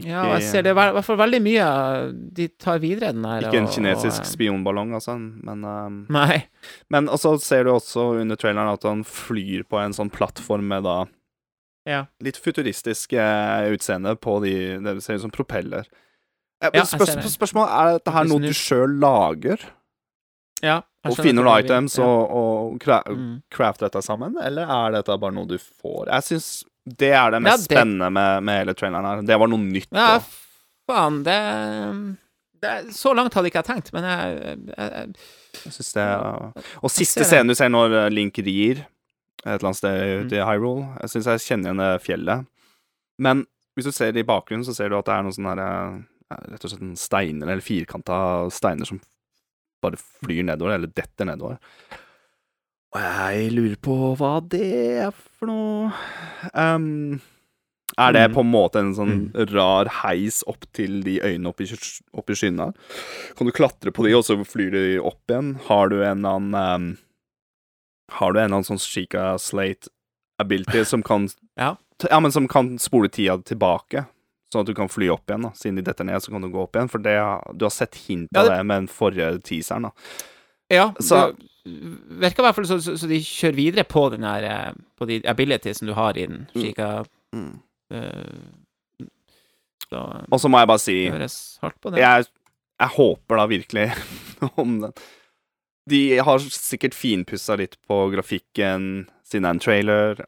Ja, 0.03 0.25
jeg 0.35 0.43
ser 0.43 0.65
det 0.67 0.73
i 0.73 0.77
hvert 0.77 1.05
fall 1.07 1.19
veldig 1.21 1.39
mye 1.45 1.67
De 2.35 2.49
tar 2.59 2.81
videre 2.83 3.13
den 3.15 3.25
her. 3.25 3.45
Ikke 3.47 3.61
en 3.63 3.69
kinesisk 3.71 4.25
og, 4.25 4.29
spionballong, 4.29 4.91
altså, 4.99 5.15
men 5.17 5.63
um, 5.63 6.01
Nei. 6.13 6.41
Men 6.93 7.07
også 7.09 7.37
ser 7.41 7.65
du 7.65 7.71
også 7.71 8.09
under 8.21 8.37
traileren 8.41 8.73
at 8.73 8.83
han 8.85 9.05
flyr 9.07 9.63
på 9.71 9.79
en 9.81 9.95
sånn 9.97 10.11
plattform 10.13 10.67
med 10.73 10.85
da 10.89 10.97
Ja. 11.87 12.01
litt 12.19 12.37
futuristisk 12.43 13.15
eh, 13.15 13.71
utseende 13.71 14.17
på 14.19 14.41
de 14.43 14.57
Det 14.83 14.97
ser 15.05 15.21
ut 15.21 15.29
som 15.29 15.35
propeller. 15.35 15.87
Ja, 16.63 16.71
men 16.73 16.87
spør 16.89 17.11
spør 17.11 17.33
spørsmålet 17.35 17.73
er 17.77 17.91
dette 17.99 18.13
her 18.15 18.25
noe 18.31 18.41
du 18.41 18.53
sjøl 18.57 18.95
lager? 19.03 19.61
Ja, 20.65 20.79
Og 21.05 21.17
finner 21.21 21.45
noen 21.45 21.61
items 21.65 21.99
Ja. 21.99 22.05
og, 22.07 22.31
og 22.33 22.79
cra 22.81 23.03
Mm. 23.07 23.43
crafter 23.53 23.87
dette 23.91 24.03
sammen, 24.03 24.37
eller 24.43 24.65
er 24.67 24.93
dette 24.97 25.19
bare 25.21 25.33
noe 25.37 25.47
du 25.47 25.59
får? 25.59 26.07
Jeg 26.09 26.23
syns 26.31 26.65
det 26.87 27.13
er 27.13 27.31
det 27.31 27.43
mest 27.43 27.53
Ja, 27.53 27.57
det- 27.57 27.77
spennende 27.77 28.11
med, 28.13 28.43
med 28.43 28.59
hele 28.65 28.75
traileren 28.75 29.05
her. 29.05 29.23
Det 29.23 29.39
var 29.39 29.49
noe 29.49 29.59
nytt. 29.59 29.89
Ja, 29.93 30.21
faen, 30.89 31.23
det, 31.25 31.37
det 32.63 32.95
Så 32.95 33.13
langt 33.15 33.35
hadde 33.35 33.51
ikke 33.51 33.63
jeg 33.63 33.69
tenkt, 33.69 33.93
men 33.93 34.05
jeg, 34.05 34.59
jeg, 34.79 35.15
jeg 35.65 35.73
synes 35.73 35.93
det 35.93 36.07
Og 36.83 36.91
siste 36.91 37.25
scenen 37.27 37.49
du 37.49 37.55
ser 37.55 37.69
når 37.69 37.93
eh, 38.07 38.11
Link 38.11 38.39
rir 38.39 38.79
et 39.47 39.61
eller 39.61 39.69
annet 39.69 39.77
sted 39.77 40.01
Mm. 40.01 40.27
ute 40.27 40.37
i 40.41 40.45
Hyrule, 40.47 40.89
jeg 41.03 41.11
syns 41.11 41.27
jeg 41.27 41.45
kjenner 41.45 41.69
igjen 41.71 41.79
det 41.85 42.03
fjellet. 42.03 42.47
Men 43.19 43.47
hvis 43.77 43.85
du 43.85 43.93
ser 43.93 44.17
i 44.17 44.23
bakgrunnen, 44.27 44.65
så 44.65 44.75
ser 44.75 44.89
du 44.89 44.97
at 44.99 45.05
det 45.05 45.15
er 45.15 45.23
noen 45.23 45.37
sånne 45.37 45.55
her, 45.55 45.61
eh, 45.61 46.03
rett 46.31 46.65
og 46.65 46.71
slett 46.73 46.83
en 46.83 46.97
steiner, 46.99 47.47
eller 47.53 47.63
firkanta 47.65 48.17
steiner 48.51 48.89
som 48.89 49.01
bare 49.85 49.99
flyr 50.01 50.43
nedover, 50.49 50.75
eller 50.75 50.91
detter 50.97 51.29
nedover. 51.29 51.59
Og 52.97 53.01
jeg 53.03 53.51
lurer 53.53 53.79
på 53.83 53.95
hva 54.17 54.35
det 54.49 54.67
er 55.05 55.11
for 55.13 55.51
noe 55.51 55.91
um, 56.55 57.19
Er 57.99 58.13
det 58.15 58.23
Mm. 58.31 58.35
på 58.35 58.41
en 58.41 58.51
måte 58.51 58.81
en 58.81 58.95
sånn 58.97 59.17
rar 59.53 59.87
heis 60.03 60.43
opp 60.49 60.65
til 60.75 61.03
de 61.05 61.19
øynene 61.21 61.49
oppi, 61.53 61.67
oppi 62.17 62.35
skyene? 62.35 62.71
Kan 63.37 63.47
du 63.47 63.53
klatre 63.53 63.93
på 63.93 64.05
de, 64.07 64.15
og 64.17 64.25
så 64.27 64.37
flyr 64.45 64.71
de 64.75 64.85
opp 65.01 65.23
igjen? 65.31 65.55
Har 65.69 65.89
du 65.93 66.01
en 66.03 66.25
eller 66.25 66.37
annen 66.41 66.55
um, 66.55 66.99
Har 68.19 68.33
du 68.33 68.39
en 68.41 68.45
eller 68.51 68.59
annen 68.61 68.69
sånn 68.71 68.83
Chica 68.83 69.37
Slate 69.39 69.89
ability 70.41 70.85
som 70.85 71.03
kan 71.03 71.29
Ja. 71.59 71.77
Ja, 72.11 72.21
men 72.21 72.33
som 72.33 72.47
kan 72.49 72.75
spole 72.79 73.09
tida 73.09 73.39
tilbake? 73.43 74.07
Sånn 74.57 74.65
at 74.65 74.71
du 74.71 74.75
kan 74.79 74.89
fly 74.89 75.11
opp 75.13 75.29
igjen, 75.29 75.43
da. 75.45 75.51
Siden 75.59 75.77
de 75.77 75.83
detter 75.85 76.07
ned, 76.09 76.23
så 76.25 76.33
kan 76.33 76.41
du 76.41 76.49
gå 76.49 76.63
opp 76.65 76.77
igjen. 76.79 76.89
For 76.89 77.03
det, 77.05 77.17
du 77.61 77.67
har 77.69 77.75
sett 77.75 77.95
hint 78.07 78.31
Ja, 78.33 78.43
det- 78.47 78.57
det 78.57 78.63
med 78.67 78.87
den 78.87 78.89
forrige 78.89 79.29
teaseren, 79.45 79.83
da. 79.91 79.91
Ja, 80.73 80.89
Så- 80.99 81.37
det 81.37 81.45
virker 82.25 82.43
i 82.43 82.47
hvert 82.47 82.55
fall 82.57 82.67
så, 82.67 82.79
så, 82.81 82.97
så 82.99 83.07
de 83.11 83.21
kjører 83.21 83.55
videre 83.59 83.85
på 83.85 84.11
den 84.11 84.23
her 84.27 84.43
eh, 84.43 84.73
På 84.99 85.07
de 85.07 85.21
abilitiesene 85.27 85.75
som 85.79 85.87
du 85.89 85.95
har 85.95 86.17
i 86.19 86.27
den. 86.27 86.49
Slik 86.57 86.79
at 86.79 87.09
Eh, 87.93 88.33
så 89.91 90.01
Og 90.33 90.41
så 90.41 90.49
må 90.51 90.59
jeg 90.59 90.67
bare 90.73 90.83
si 90.83 90.97
jeg, 92.01 92.27
jeg 92.81 92.89
håper 92.97 93.37
da 93.37 93.47
virkelig 93.47 93.85
om 94.63 94.81
den 94.81 94.93
De 95.89 96.01
har 96.19 96.39
sikkert 96.43 96.95
finpussa 96.99 97.55
litt 97.61 97.77
på 97.87 98.11
grafikken 98.11 99.07
siden 99.23 99.43
det 99.43 99.49
er 99.49 99.55
en 99.55 99.61
trailer, 99.63 100.25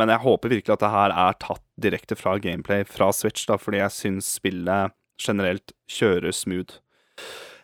men 0.00 0.10
jeg 0.12 0.24
håper 0.24 0.54
virkelig 0.54 0.74
at 0.74 0.84
det 0.84 0.92
her 0.94 1.12
er 1.12 1.38
tatt 1.42 1.64
direkte 1.80 2.16
fra 2.16 2.38
gameplay 2.40 2.86
fra 2.88 3.10
Switch, 3.12 3.44
da, 3.48 3.58
fordi 3.60 3.82
jeg 3.82 3.96
syns 3.96 4.30
spillet 4.40 4.96
generelt 5.20 5.74
kjører 5.92 6.32
smooth. 6.32 6.80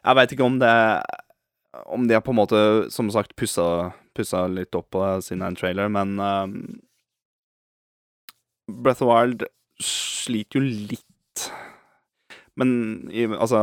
Jeg 0.04 0.18
veit 0.18 0.34
ikke 0.34 0.46
om 0.46 0.58
det 0.60 0.74
Om 1.92 2.06
de 2.08 2.14
har 2.16 2.22
på 2.24 2.32
en 2.32 2.38
måte, 2.38 2.58
som 2.92 3.08
sagt, 3.12 3.34
pussa, 3.36 3.92
pussa 4.16 4.46
litt 4.48 4.76
opp 4.78 4.88
på 4.94 5.02
er 5.04 5.32
en 5.34 5.58
trailer, 5.58 5.90
men 5.92 6.14
um, 6.16 6.54
Breath 8.66 9.04
of 9.04 9.10
Wild 9.10 9.44
sliter 9.82 10.56
jo 10.56 10.62
litt. 10.64 11.50
Men 12.56 12.70
i, 13.12 13.26
altså 13.28 13.60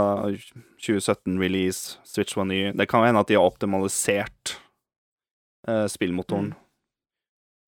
2017-release, 0.77 1.97
Switch 2.05 2.37
var 2.37 2.45
ny. 2.45 2.67
Det 2.77 2.85
kan 2.91 3.01
hende 3.07 3.23
at 3.25 3.31
de 3.31 3.39
har 3.39 3.49
optimalisert 3.49 4.59
uh, 5.67 5.87
spillmotoren. 5.89 6.53
eh, 6.53 6.62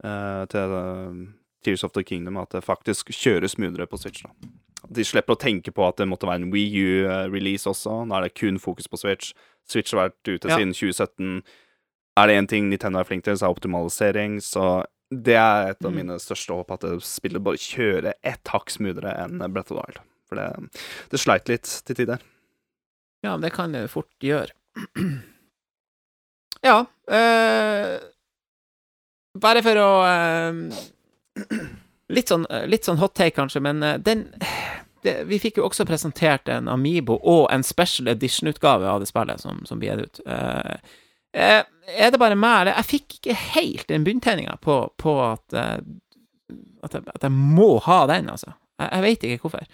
til 0.01 0.75
eh, 0.79 1.33
Tears 1.63 1.83
of 1.83 1.91
the 1.93 2.03
Kingdom, 2.03 2.37
at 2.37 2.49
det 2.49 2.63
faktisk 2.63 3.09
kjøres 3.15 3.55
smoothere 3.55 3.87
på 3.87 3.97
Switch. 3.99 4.23
da. 4.23 4.29
De 4.91 5.01
slipper 5.03 5.33
å 5.33 5.39
tenke 5.41 5.71
på 5.73 5.87
at 5.87 5.97
det 5.97 6.05
måtte 6.07 6.27
være 6.29 6.43
en 6.43 6.51
Wii 6.53 6.75
U-release 6.83 7.65
også. 7.65 8.03
Nå 8.05 8.13
er 8.19 8.27
det 8.27 8.35
kun 8.37 8.59
fokus 8.61 8.87
på 8.87 8.99
Switch. 9.01 9.31
Switch 9.67 9.93
har 9.95 10.09
vært 10.09 10.29
ute 10.29 10.47
Ja. 10.49 10.57
siden 10.59 10.73
2017. 10.73 11.41
Er 12.17 12.27
det 12.27 12.35
én 12.37 12.47
ting 12.47 12.69
Nintendo 12.69 12.99
er 12.99 13.03
flink 13.03 13.23
til, 13.23 13.33
så 13.33 13.47
er 13.49 13.55
optimalisering. 13.55 14.37
Så 14.41 14.85
det 15.11 15.33
er 15.35 15.71
et 15.71 15.83
av 15.85 15.91
Mm. 15.91 15.95
mine 15.95 16.19
største 16.19 16.53
håp, 16.53 16.69
at 16.71 17.01
spillet 17.01 17.43
bare 17.43 17.57
kjører 17.57 18.13
ett 18.23 18.43
hakk 18.47 18.69
smoothere 18.69 19.17
enn 19.23 19.39
Breath 19.51 19.71
of 19.71 19.77
the 19.77 19.83
Wild. 19.83 19.99
For 20.29 20.35
det, 20.35 20.69
det 21.09 21.19
sleit 21.19 21.49
litt 21.49 21.63
til 21.85 21.95
tider. 21.95 22.19
Ja, 23.23 23.37
det 23.37 23.53
kan 23.53 23.71
det 23.71 23.89
fort 23.89 24.09
gjøre. 24.21 24.51
Ja 26.63 26.85
eh, 27.07 27.99
Bare 29.41 29.61
for 29.65 29.79
å 29.81 29.89
uh, 30.07 31.59
litt, 32.15 32.31
sånn, 32.31 32.45
litt 32.71 32.87
sånn 32.87 33.01
hot 33.01 33.15
take, 33.17 33.35
kanskje, 33.35 33.61
men 33.65 33.83
uh, 33.83 33.97
den 33.99 34.29
det, 35.05 35.23
Vi 35.29 35.39
fikk 35.39 35.59
jo 35.59 35.67
også 35.67 35.85
presentert 35.87 36.49
en 36.51 36.69
Amibo 36.71 37.17
og 37.21 37.47
en 37.53 37.63
special 37.65 38.09
edition-utgave 38.11 38.89
av 38.89 39.03
det 39.03 39.09
spillet 39.09 39.41
som, 39.41 39.61
som 39.69 39.81
blir 39.81 39.93
gitt 39.93 40.19
ut. 40.19 40.21
Eh, 40.25 40.93
eh, 41.37 41.61
er 41.95 42.11
det 42.11 42.21
bare 42.21 42.37
meg, 42.39 42.63
eller 42.63 42.79
Jeg 42.79 42.89
fikk 42.91 43.17
ikke 43.19 43.39
helt 43.55 43.87
den 43.91 44.05
bunntegninga 44.07 44.57
på, 44.65 44.79
på 45.01 45.15
at, 45.23 45.45
eh, 45.53 45.77
at, 46.83 46.97
jeg, 46.97 47.05
at 47.13 47.27
jeg 47.27 47.33
må 47.35 47.75
ha 47.85 47.99
den, 48.11 48.31
altså. 48.33 48.55
Jeg, 48.79 48.89
jeg 48.91 49.05
veit 49.05 49.27
ikke 49.29 49.45
hvorfor. 49.45 49.67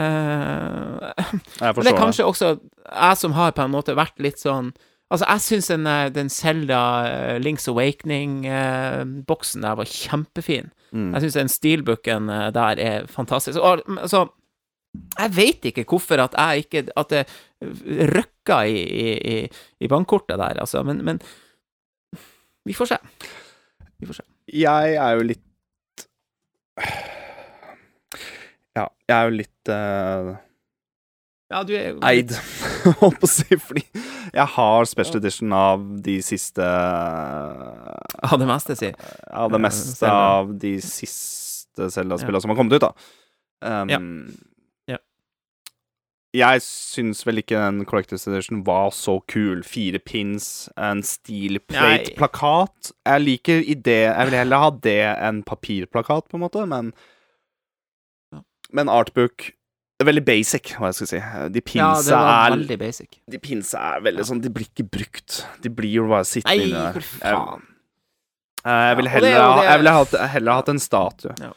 Eh, 0.00 1.10
Jeg 1.20 1.74
forstår 1.74 1.82
det 1.82 1.84
Det 1.84 1.92
er 1.92 2.00
kanskje 2.00 2.28
også 2.30 2.54
jeg 2.90 3.20
som 3.20 3.36
har 3.36 3.52
på 3.54 3.66
en 3.66 3.74
måte 3.74 3.98
vært 3.98 4.22
litt 4.22 4.40
sånn 4.40 4.72
Altså, 5.10 5.26
jeg 5.26 5.40
syns 5.42 5.66
den, 5.72 5.86
eh, 5.90 6.08
den 6.14 6.28
Zelda 6.30 6.80
eh, 7.06 7.40
Links 7.42 7.68
Awakening-boksen 7.68 9.62
der 9.66 9.74
var 9.80 9.84
kjempefin. 9.90 10.70
Mm. 10.92 11.12
Jeg 11.14 11.20
syns 11.24 11.34
den 11.38 11.48
steelbooken 11.50 12.28
eh, 12.30 12.52
der 12.54 12.74
er 12.78 13.06
fantastisk. 13.10 13.58
Og, 13.58 13.82
altså, 13.98 14.26
jeg 15.18 15.36
veit 15.36 15.64
ikke 15.66 15.84
hvorfor 15.86 16.18
at 16.18 16.34
jeg 16.34 16.58
ikke 16.64 16.80
At 16.98 17.10
det 17.10 17.22
røkka 18.10 18.62
i, 18.66 18.80
i, 18.82 19.48
i, 19.80 19.88
bankkortet 19.88 20.38
der, 20.38 20.58
altså, 20.60 20.82
men, 20.82 21.04
men 21.04 21.20
Vi 22.66 22.72
får 22.72 22.84
se. 22.84 22.96
Vi 23.98 24.06
får 24.06 24.14
se. 24.14 24.22
Jeg 24.52 24.94
er 24.94 25.10
jo 25.10 25.22
litt 25.22 25.46
Ja, 28.76 28.86
jeg 29.08 29.16
er 29.16 29.24
jo 29.26 29.30
litt 29.34 29.68
eh, 29.68 30.34
Ja, 31.50 31.64
du 31.66 31.72
er 31.74 31.88
jo 31.90 31.98
eid, 32.06 32.30
holdt 33.00 33.18
på 33.22 33.26
å 33.26 33.30
si, 33.30 33.56
fordi 33.58 33.82
jeg 34.30 34.46
har 34.54 34.84
special 34.86 35.18
edition 35.18 35.52
av 35.56 35.82
de 36.04 36.20
siste 36.22 36.62
Av 38.30 38.36
det 38.38 38.46
meste, 38.46 38.76
si. 38.78 38.92
Av 39.34 39.50
det 39.50 39.58
meste 39.64 39.96
Zelda. 39.98 40.20
av 40.36 40.52
de 40.62 40.76
siste 40.84 41.88
Zelda-spillene 41.90 42.44
som 42.44 42.52
har 42.54 42.60
kommet 42.60 42.78
ut, 42.78 42.86
da. 42.86 42.92
Um, 43.66 43.90
Ja. 43.90 43.98
Ja. 44.94 44.98
Jeg 46.38 46.62
syns 46.62 47.24
vel 47.26 47.42
ikke 47.42 47.58
den 47.58 47.82
Collectors 47.90 48.28
Edition 48.30 48.62
var 48.66 48.92
så 48.94 49.16
kul. 49.26 49.64
Fire 49.66 49.98
pins, 49.98 50.68
en 50.78 51.02
steel 51.02 51.58
plate-plakat. 51.66 52.92
Jeg 53.10 53.24
liker 53.26 53.64
idé 53.66 53.96
Jeg 54.06 54.28
vil 54.30 54.38
heller 54.38 54.62
ha 54.62 54.70
det 54.86 55.00
enn 55.16 55.42
papirplakat, 55.42 56.28
på 56.30 56.38
en 56.38 56.46
måte, 56.46 56.62
men 56.70 56.92
Ja. 58.30 58.44
Men 58.70 58.86
artbook 58.88 59.50
det 60.00 60.06
er 60.06 60.08
veldig 60.08 60.24
basic, 60.24 60.70
hva 60.80 60.88
jeg 60.88 60.96
skal 60.96 61.08
si. 61.10 61.18
De 61.52 61.60
Ja, 61.60 61.66
pinsa 61.68 62.08
det 62.08 62.16
var 62.16 62.30
er 62.46 62.54
veldig 62.56 62.78
basic. 62.80 63.18
De 63.28 63.38
pinsa 63.44 63.80
er 63.98 64.00
veldig 64.06 64.24
sånn 64.24 64.40
De 64.40 64.48
blir 64.54 64.64
ikke 64.70 64.86
brukt. 64.88 65.42
De 65.60 65.68
blir 65.68 65.92
jo 65.98 66.06
bare 66.08 66.24
sittende 66.24 66.70
Nei, 66.72 66.92
for 66.96 67.04
faen. 67.20 67.66
Jeg, 68.64 68.80
jeg 68.88 68.96
ville 68.96 69.10
Ja, 69.10 69.16
og 69.16 69.20
det 69.20 69.32
heller, 69.34 69.56
det- 69.60 69.68
jeg 69.70 69.78
ville 69.82 69.92
hatt, 69.98 70.14
heller 70.34 70.52
hatt 70.60 70.68
en 70.72 70.78
statue. 70.80 71.34
Ja. 71.40 71.52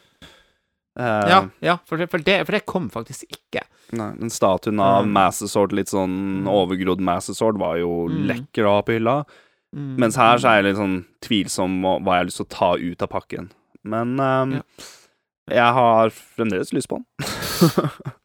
uh, 0.99 1.29
Ja, 1.31 1.39
ja 1.61 1.77
for, 1.87 1.97
det, 1.97 2.09
for, 2.11 2.19
det, 2.19 2.45
for 2.45 2.51
det 2.51 2.65
kom 2.67 2.89
faktisk 2.91 3.23
ikke. 3.31 3.63
Nei, 3.93 4.11
den 4.19 4.29
statuen 4.29 4.79
av 4.81 5.05
Mm. 5.05 5.11
Master 5.13 5.47
Sword, 5.47 5.71
litt 5.73 5.87
sånn 5.87 6.43
overgrodd 6.47 6.99
Master 6.99 7.33
Sword, 7.33 7.57
var 7.57 7.77
jo 7.77 8.07
Mm. 8.09 8.27
lekker 8.27 8.65
å 8.67 8.75
ha 8.75 8.81
på 8.81 8.93
hylla. 8.99 9.25
Mm. 9.75 9.95
Mens 9.97 10.15
her 10.15 10.37
så 10.37 10.49
er 10.51 10.61
jeg 10.61 10.65
litt 10.73 10.77
sånn 10.83 11.05
tvilsom 11.21 11.79
om 11.85 12.03
hva 12.03 12.13
jeg 12.19 12.19
har 12.19 12.25
lyst 12.25 12.37
til 12.37 12.45
å 12.45 12.49
ta 12.49 12.75
ut 12.77 13.01
av 13.01 13.09
pakken. 13.09 13.51
Men 13.83 14.19
um, 14.19 14.51
Ja. 14.53 14.61
jeg 15.49 15.73
har 15.73 16.09
fremdeles 16.09 16.71
lyst 16.73 16.87
på 16.89 16.99
den. 16.99 17.05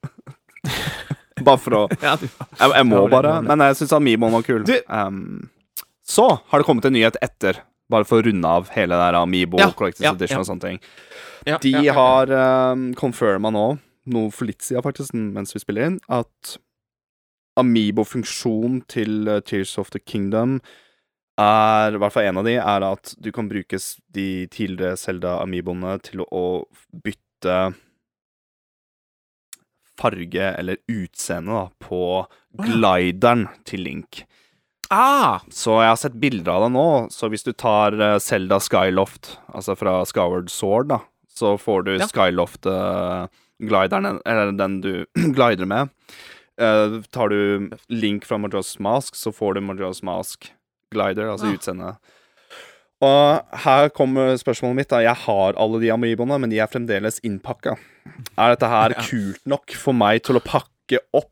bare 1.47 1.61
for 1.63 1.77
å 1.77 1.83
Jeg, 2.03 2.31
jeg 2.61 2.87
må 2.89 3.05
bare. 3.13 3.39
Men 3.47 3.65
jeg 3.69 3.81
syns 3.81 3.95
Amiiboen 3.97 4.35
var 4.35 4.47
kul. 4.47 4.65
Ehm, 4.67 5.49
så 6.09 6.29
har 6.51 6.63
det 6.63 6.69
kommet 6.69 6.89
en 6.89 6.97
nyhet 6.97 7.19
etter, 7.25 7.63
bare 7.93 8.09
for 8.09 8.21
å 8.21 8.29
runde 8.29 8.55
av 8.61 8.73
hele 8.75 8.97
det 8.97 9.03
der 9.03 9.21
Amiibo 9.21 9.61
Ja, 9.61 9.71
Collectors 9.77 10.15
Edition 10.15 10.41
ja. 10.41 10.45
og 10.45 10.51
sånne 10.51 10.65
ting. 10.65 10.81
De 11.63 11.75
har 11.95 12.33
um, 12.73 12.89
confirma 12.99 13.53
nå, 13.55 13.67
noe 14.13 14.33
for 14.35 14.49
litt 14.49 14.65
siden 14.65 14.85
faktisk, 14.85 15.15
mens 15.17 15.55
vi 15.55 15.63
spiller 15.63 15.89
inn, 15.89 16.01
at 16.13 16.59
Amiibo-funksjon 17.59 18.83
til 18.91 19.29
uh, 19.29 19.41
Tears 19.45 19.77
of 19.81 19.93
the 19.95 20.03
Kingdom 20.03 20.59
er, 21.39 21.95
i 21.95 22.01
hvert 22.03 22.15
fall 22.15 22.29
en 22.29 22.41
av 22.41 22.47
de, 22.47 22.57
er 22.59 22.87
at 22.87 23.15
du 23.23 23.31
kan 23.35 23.49
bruke 23.51 23.79
de 24.15 24.29
tidligere 24.53 24.99
Zelda-amiiboene 24.99 25.97
til 26.07 26.25
å 26.27 26.45
bytte 27.05 27.59
farge 29.99 30.55
eller 30.59 30.77
utseende 30.89 31.53
da, 31.53 31.69
på 31.83 32.27
glideren 32.65 33.49
til 33.69 33.81
Link. 33.85 34.23
Ah! 34.91 35.41
Så 35.53 35.75
jeg 35.83 35.89
har 35.91 35.97
sett 36.01 36.17
bilder 36.23 36.53
av 36.55 36.63
det 36.67 36.73
nå. 36.79 36.87
Så 37.13 37.29
hvis 37.29 37.45
du 37.45 37.53
tar 37.53 37.91
Selda 37.93 38.21
Zelda 38.25 38.59
Skyloft, 38.65 39.35
altså 39.53 39.77
fra 39.77 39.99
Skyward 40.09 40.49
Sword, 40.55 40.89
da, 40.95 40.99
så 41.29 41.59
får 41.61 41.83
du 41.85 41.93
Ja. 41.99 42.07
Skyloft-glideren, 42.09 44.21
eller 44.27 44.53
den 44.57 44.81
du 44.81 45.05
glider 45.37 45.67
med. 45.69 45.89
Uh, 46.61 47.03
tar 47.15 47.29
du 47.31 47.69
Link 47.89 48.25
fra 48.27 48.37
Majora's 48.41 48.81
Mask, 48.83 49.15
så 49.15 49.31
får 49.35 49.55
du 49.55 49.61
Majora's 49.61 50.01
Mask 50.05 50.49
glider, 50.95 51.29
altså 51.31 51.47
Ah. 51.47 51.53
utseende. 51.55 51.93
Og 53.05 53.59
her 53.65 53.89
kommer 53.95 54.35
spørsmålet 54.41 54.77
mitt. 54.81 54.89
da 54.91 54.99
Jeg 55.05 55.15
har 55.15 55.55
alle 55.57 55.81
de 55.81 55.93
amiiboene, 55.95 56.39
men 56.43 56.51
de 56.51 56.59
er 56.59 56.67
fremdeles 56.67 57.21
innpakka. 57.23 57.77
Er 58.37 58.55
dette 58.57 58.67
her 58.69 58.91
Ja. 58.97 59.03
kult 59.03 59.45
nok 59.47 59.71
for 59.71 59.93
meg 59.93 60.23
til 60.25 60.37
å 60.37 60.43
pakke 60.43 60.99
opp 61.15 61.31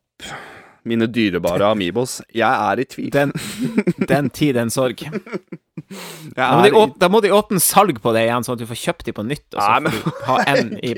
mine 0.86 1.08
dyrebare 1.10 1.70
Amibos. 1.72 2.20
Jeg 2.34 2.48
er 2.48 2.82
i 2.82 2.88
tvil. 2.88 3.12
Den, 3.14 3.34
den 4.08 4.30
tid, 4.30 4.54
den 4.58 4.72
sorg. 4.72 5.04
Da 6.34 6.46
må, 6.56 6.62
de 6.64 6.70
åpne, 6.74 6.96
da 6.98 7.08
må 7.12 7.20
de 7.22 7.30
åpne 7.30 7.60
salg 7.62 7.98
på 8.02 8.10
det 8.16 8.24
igjen, 8.24 8.42
sånn 8.42 8.56
at 8.56 8.62
du 8.62 8.66
får 8.66 8.78
kjøpt 8.80 9.06
de 9.06 9.12
på 9.14 9.24
nytt, 9.28 9.44
og 9.54 9.60
så 9.60 9.76
Nei, 9.84 9.92
får 9.92 10.06
du 10.06 10.22
ha 10.26 10.36
en 10.50 10.70
i 10.80 10.94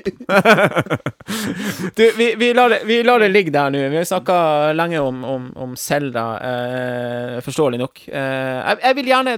Du, 1.98 2.04
vi, 2.16 2.28
vi, 2.40 2.48
lar 2.56 2.72
det, 2.72 2.78
vi 2.88 3.00
lar 3.04 3.20
det 3.20 3.28
ligge 3.32 3.52
der 3.52 3.74
nå. 3.74 3.82
Vi 3.92 3.98
har 4.00 4.06
snakka 4.08 4.38
lenge 4.78 5.02
om, 5.04 5.20
om, 5.28 5.50
om 5.60 5.74
Zelda, 5.76 6.24
eh, 6.40 7.34
forståelig 7.44 7.82
nok. 7.82 8.04
Eh, 8.08 8.54
jeg, 8.62 8.80
jeg 8.86 8.98
vil 9.00 9.10
gjerne 9.12 9.36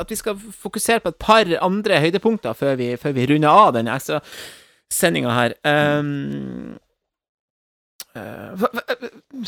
at 0.00 0.14
vi 0.14 0.20
skal 0.22 0.38
fokusere 0.64 1.04
på 1.04 1.12
et 1.12 1.20
par 1.26 1.52
andre 1.66 2.00
høydepunkter 2.06 2.56
før 2.56 2.78
vi, 2.80 2.94
før 3.00 3.18
vi 3.18 3.28
runder 3.32 3.66
av 3.66 3.74
den 3.76 3.92
ekstra 3.92 4.22
sendinga 4.92 5.34
her. 5.34 5.58
Um, 5.66 6.78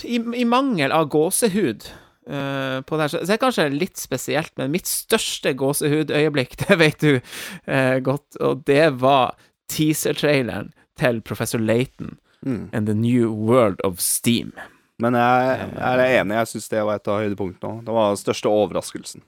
i, 0.05 0.19
I 0.41 0.45
mangel 0.49 0.93
av 0.93 1.09
gåsehud 1.13 1.87
eh, 2.29 2.79
på 2.85 2.97
det 2.99 3.05
her, 3.07 3.13
så 3.13 3.23
det 3.25 3.35
er 3.37 3.43
kanskje 3.43 3.69
litt 3.75 4.01
spesielt, 4.01 4.53
men 4.61 4.73
mitt 4.75 4.89
største 4.91 5.55
gåsehudøyeblikk, 5.59 6.57
det 6.67 6.79
vet 6.81 7.05
du 7.05 7.13
eh, 7.19 7.99
godt, 8.05 8.39
og 8.41 8.65
det 8.69 8.89
var 9.03 9.35
teaser-traileren 9.73 10.73
til 10.99 11.23
Professor 11.23 11.61
Laton 11.63 12.17
Mm. 12.47 12.69
and 12.73 12.87
The 12.87 12.95
New 12.95 13.33
World 13.35 13.81
of 13.83 13.99
Steam. 13.99 14.53
Men 15.03 15.17
jeg, 15.19 15.57
jeg 15.75 15.99
er 15.99 16.21
enig. 16.21 16.37
Jeg 16.39 16.47
syns 16.53 16.69
det 16.71 16.85
var 16.87 17.01
et 17.01 17.09
av 17.11 17.17
høydepunktene. 17.19 17.83
Det 17.83 17.97
var 17.97 18.13
den 18.13 18.21
største 18.21 18.47
overraskelsen. 18.55 19.25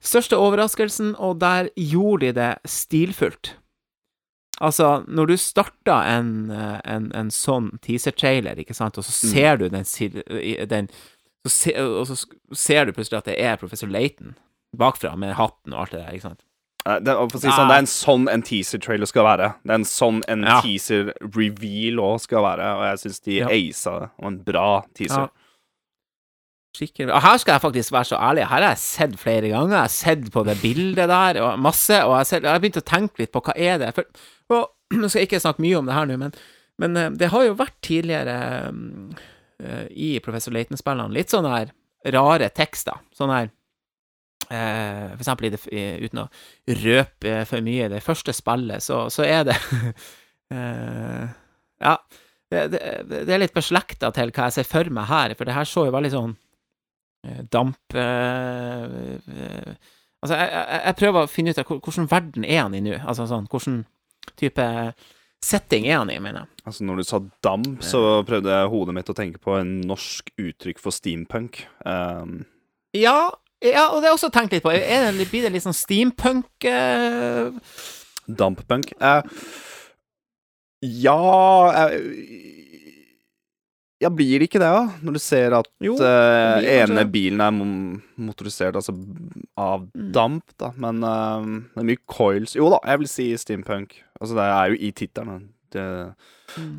Største 0.00 0.38
overraskelsen, 0.40 1.10
og 1.20 1.36
der 1.42 1.68
gjorde 1.76 2.30
de 2.30 2.32
det 2.38 2.48
stilfullt. 2.72 3.50
Altså, 4.60 5.04
når 5.08 5.26
du 5.26 5.36
starter 5.36 6.06
en, 6.16 6.50
eh, 6.50 6.80
en, 6.84 7.10
en 7.14 7.28
sånn 7.30 7.78
teaser-trailer, 7.84 8.56
ikke 8.56 8.74
sant, 8.74 8.96
og 8.98 9.04
så 9.04 9.12
Mm. 9.12 9.32
ser 9.34 9.56
du 9.56 9.68
den, 9.68 10.68
den 10.68 10.88
så 11.46 11.50
se, 11.52 11.74
Og 11.76 12.06
så 12.06 12.16
ser 12.54 12.84
du 12.86 12.92
plutselig 12.92 13.18
at 13.18 13.24
det 13.24 13.38
er 13.38 13.56
professor 13.56 13.86
Laton 13.86 14.34
bakfra, 14.76 15.16
med 15.16 15.34
hatten 15.34 15.72
og 15.72 15.80
alt 15.80 15.90
det 15.92 16.00
der, 16.06 16.12
ikke 16.12 16.22
sant. 16.22 16.42
Det, 16.86 17.14
si 17.40 17.48
sånn, 17.50 17.66
det 17.68 17.74
er 17.74 17.82
en 17.82 17.86
sånn 17.90 18.28
en 18.30 18.42
teaser-trailer 18.42 19.06
skal 19.10 19.24
være. 19.24 19.54
Det 19.64 19.70
er 19.70 19.74
en 19.80 19.84
sånn 19.84 20.22
en 20.28 20.42
Ja. 20.44 20.60
teaser-reveal 20.62 21.98
òg 21.98 22.20
skal 22.20 22.42
være, 22.44 22.66
og 22.76 22.84
jeg 22.86 22.98
syns 23.02 23.20
de 23.24 23.32
Ja. 23.40 23.46
aisa 23.48 24.00
det. 24.00 24.10
Og 24.20 24.26
en 24.26 24.38
bra 24.42 24.82
teaser. 24.94 25.26
Ja. 25.26 25.28
Skikkelig. 26.76 27.08
Og 27.08 27.22
her 27.24 27.38
skal 27.40 27.56
jeg 27.56 27.64
faktisk 27.64 27.92
være 27.94 28.08
så 28.10 28.18
ærlig. 28.20 28.44
Her 28.50 28.62
har 28.62 28.74
jeg 28.74 28.82
sett 28.82 29.14
flere 29.20 29.48
ganger. 29.48 29.76
Jeg 29.76 29.84
har 29.86 29.94
sett 29.94 30.26
på 30.32 30.42
det 30.44 30.56
bildet 30.60 31.08
der, 31.08 31.40
og 31.44 31.62
masse, 31.62 32.02
og 32.04 32.18
jeg 32.20 32.44
har, 32.44 32.60
begynt 32.60 32.82
å 32.82 32.84
tenke 32.84 33.22
litt 33.22 33.32
på 33.32 33.42
hva 33.46 33.54
er 33.56 33.80
det 33.80 33.94
For, 33.96 34.08
og, 34.52 34.66
Nå 35.00 35.08
skal 35.10 35.24
jeg 35.24 35.30
ikke 35.30 35.42
snakke 35.42 35.64
mye 35.64 35.78
om 35.80 35.88
det 35.88 35.96
her 35.96 36.06
nå, 36.06 36.16
men, 36.20 36.36
men 36.78 36.98
eh, 37.00 37.14
det 37.18 37.32
har 37.32 37.42
jo 37.42 37.56
vært 37.58 37.74
tidligere 37.82 38.36
um, 38.70 39.08
i 39.90 40.12
Professor 40.22 40.54
Layton-spillene 40.54 41.16
litt 41.16 41.32
sånne 41.32 41.50
her 41.50 41.72
rare 42.14 42.52
tekster. 42.54 43.00
Sånne 43.16 43.40
her 43.40 43.48
uh, 44.52 45.16
For 45.16 45.24
eksempel 45.24 45.50
det, 45.56 45.62
uten 46.04 46.22
å 46.22 46.28
røpe 46.84 47.40
for 47.50 47.66
mye, 47.66 47.88
i 47.88 47.94
det 47.96 48.04
første 48.04 48.36
spillet, 48.36 48.84
så, 48.84 49.06
så 49.10 49.26
er 49.26 49.48
det 49.48 49.58
uh, 50.52 51.26
Ja. 51.86 51.98
Det, 52.46 52.60
det, 52.70 52.80
det 53.26 53.32
er 53.34 53.40
litt 53.42 53.56
beslekta 53.56 54.12
til 54.14 54.30
hva 54.30 54.46
jeg 54.46 54.60
ser 54.60 54.68
for 54.70 54.86
meg 54.94 55.08
her, 55.10 55.32
for 55.34 55.48
det 55.48 55.56
her 55.56 55.66
så 55.66 55.88
jo 55.88 55.94
veldig 55.96 56.12
sånn 56.12 56.36
damp 57.52 57.94
eh, 57.94 58.96
eh, 59.16 59.92
Altså, 60.24 60.38
jeg, 60.40 60.48
jeg, 60.48 60.80
jeg 60.86 60.96
prøver 60.98 61.22
å 61.22 61.30
finne 61.30 61.52
ut 61.52 61.58
av 61.60 61.68
hvordan 61.68 62.06
verden 62.10 62.46
er 62.48 62.62
han 62.64 62.74
i 62.74 62.80
nå. 62.82 62.96
Altså 63.04 63.26
sånn, 63.30 63.44
hvordan 63.52 63.82
type 64.40 64.64
setting 65.44 65.84
er 65.86 66.00
han 66.00 66.10
i, 66.10 66.16
mener 66.18 66.40
jeg. 66.42 66.64
Altså, 66.66 66.86
når 66.88 66.98
du 66.98 67.06
sa 67.06 67.20
damp, 67.44 67.84
så 67.84 68.00
prøvde 68.26 68.50
jeg 68.50 68.70
hodet 68.72 68.96
mitt 68.96 69.12
å 69.12 69.14
tenke 69.14 69.38
på 69.44 69.54
en 69.60 69.76
norsk 69.86 70.32
uttrykk 70.40 70.80
for 70.82 70.96
steampunk. 70.96 71.60
Um, 71.84 72.40
Ja, 72.96 73.28
ja, 73.64 73.86
og 73.92 74.00
det 74.00 74.08
har 74.08 74.14
jeg 74.14 74.18
også 74.18 74.32
tenkt 74.34 74.56
litt 74.56 74.64
på. 74.64 74.72
Er 74.72 75.12
det, 75.12 75.28
blir 75.30 75.46
det 75.46 75.52
litt 75.54 75.64
sånn 75.64 75.76
steampunk 75.76 76.66
eh, 76.68 77.52
Damppunk. 78.26 78.90
Eh, 78.98 79.22
ja 80.82 81.20
eh, 81.86 81.94
Ja, 84.02 84.10
blir 84.12 84.38
det 84.42 84.50
ikke 84.50 84.60
det, 84.60 84.68
da? 84.68 84.82
Når 85.06 85.14
du 85.16 85.18
ser 85.24 85.54
at 85.56 85.68
Jo, 85.80 85.94
kanskje 85.96 86.68
ene 86.82 86.98
det. 87.00 87.06
bilen 87.14 87.40
er 87.40 87.54
motorisert 88.20 88.76
altså 88.76 88.92
av 89.56 89.86
Mm. 89.94 90.10
damp, 90.12 90.44
da. 90.60 90.70
Men 90.76 91.00
uh, 91.02 91.40
det 91.74 91.80
er 91.80 91.88
mye 91.88 92.02
coils 92.06 92.52
Jo 92.58 92.68
da, 92.74 92.78
jeg 92.84 92.98
vil 93.00 93.08
si 93.08 93.26
steampunk. 93.40 93.96
Altså, 94.20 94.34
det 94.36 94.44
er 94.44 94.68
jo 94.74 94.76
i 94.80 94.90
tittelen. 94.92 95.48
The, 95.72 95.86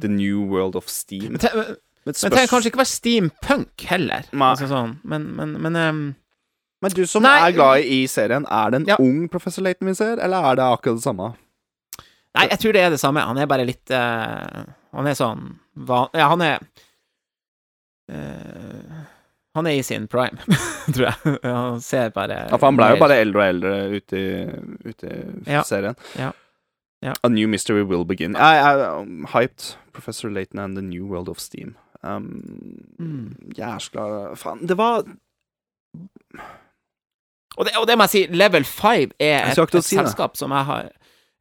the 0.01 0.07
New 0.07 0.45
World 0.45 0.75
of 0.75 0.87
Steam. 0.87 1.31
Men, 1.33 1.39
te, 1.41 1.49
men 1.53 2.13
det 2.13 2.21
trenger 2.31 2.47
kanskje 2.53 2.69
ikke 2.71 2.79
være 2.83 2.93
steampunk 2.93 3.87
heller. 3.89 4.29
Altså 4.37 4.69
sånn, 4.69 4.93
men, 5.03 5.25
men, 5.35 5.57
men 5.61 5.75
um 5.75 6.05
Men 6.81 6.91
du 6.93 7.01
som 7.09 7.23
Nei. 7.25 7.49
er 7.49 7.55
glad 7.57 7.81
i 7.89 8.03
serien, 8.05 8.45
er 8.45 8.69
det 8.69 8.79
en 8.83 8.85
Ja. 8.91 8.95
ung 9.01 9.27
professor 9.33 9.63
Laton 9.65 9.87
vi 9.89 9.95
ser, 9.97 10.19
eller 10.21 10.45
er 10.51 10.55
det 10.59 10.63
akkurat 10.69 10.99
det 11.01 11.03
samme? 11.03 11.31
Nei, 12.37 12.43
jeg 12.51 12.59
tror 12.61 12.73
det 12.77 12.81
er 12.85 12.91
det 12.93 12.99
samme. 13.01 13.19
Han 13.25 13.37
er 13.41 13.47
bare 13.49 13.65
litt 13.65 13.89
uh, 13.89 14.61
Han 14.93 15.07
er 15.09 15.15
sånn 15.17 15.55
van... 15.73 16.07
Ja, 16.13 16.27
han 16.29 16.41
er 16.45 16.59
Han 19.57 19.65
er 19.67 19.71
i 19.79 19.83
sin 19.83 20.07
prime, 20.07 20.37
tror 20.93 21.07
jeg. 21.07 21.37
Han 21.43 21.79
ser 21.81 22.09
bare 22.15 22.43
Ja, 22.51 22.57
for 22.57 22.67
han 22.69 22.77
ble 22.77 22.91
jo 22.93 22.99
bare 23.01 23.15
eldre 23.23 23.41
og 23.41 23.47
eldre 23.55 23.71
ute 23.97 24.19
i, 24.19 24.27
ute 24.91 25.07
i 25.47 25.51
Ja. 25.51 25.63
serien. 25.65 25.95
Ja. 26.19 26.31
Ja. 27.03 27.13
A 27.23 27.29
new 27.29 27.47
mystery 27.47 27.83
will 27.85 28.05
begin. 28.05 28.35
I, 28.35 28.55
I, 28.57 28.73
um, 28.99 29.25
hyped. 29.33 29.75
Professor 29.93 30.29
Laton 30.29 30.59
and 30.59 30.75
the 30.77 30.81
new 30.81 31.05
world 31.05 31.29
of 31.29 31.39
steam. 31.39 31.75
Um, 32.03 32.43
Mm. 32.99 33.35
Jæskla 33.57 34.33
Faen, 34.35 34.67
det 34.67 34.77
var 34.77 35.03
Og 37.57 37.65
det, 37.65 37.73
og 37.77 37.87
det 37.87 37.97
må 37.97 38.03
jeg 38.05 38.09
si, 38.09 38.21
Level 38.29 38.63
5 38.65 39.11
er 39.19 39.51
et, 39.51 39.57
et 39.75 39.83
si 39.83 39.95
selskap 39.97 40.37
som 40.37 40.51
jeg 40.53 40.65
har 40.65 40.89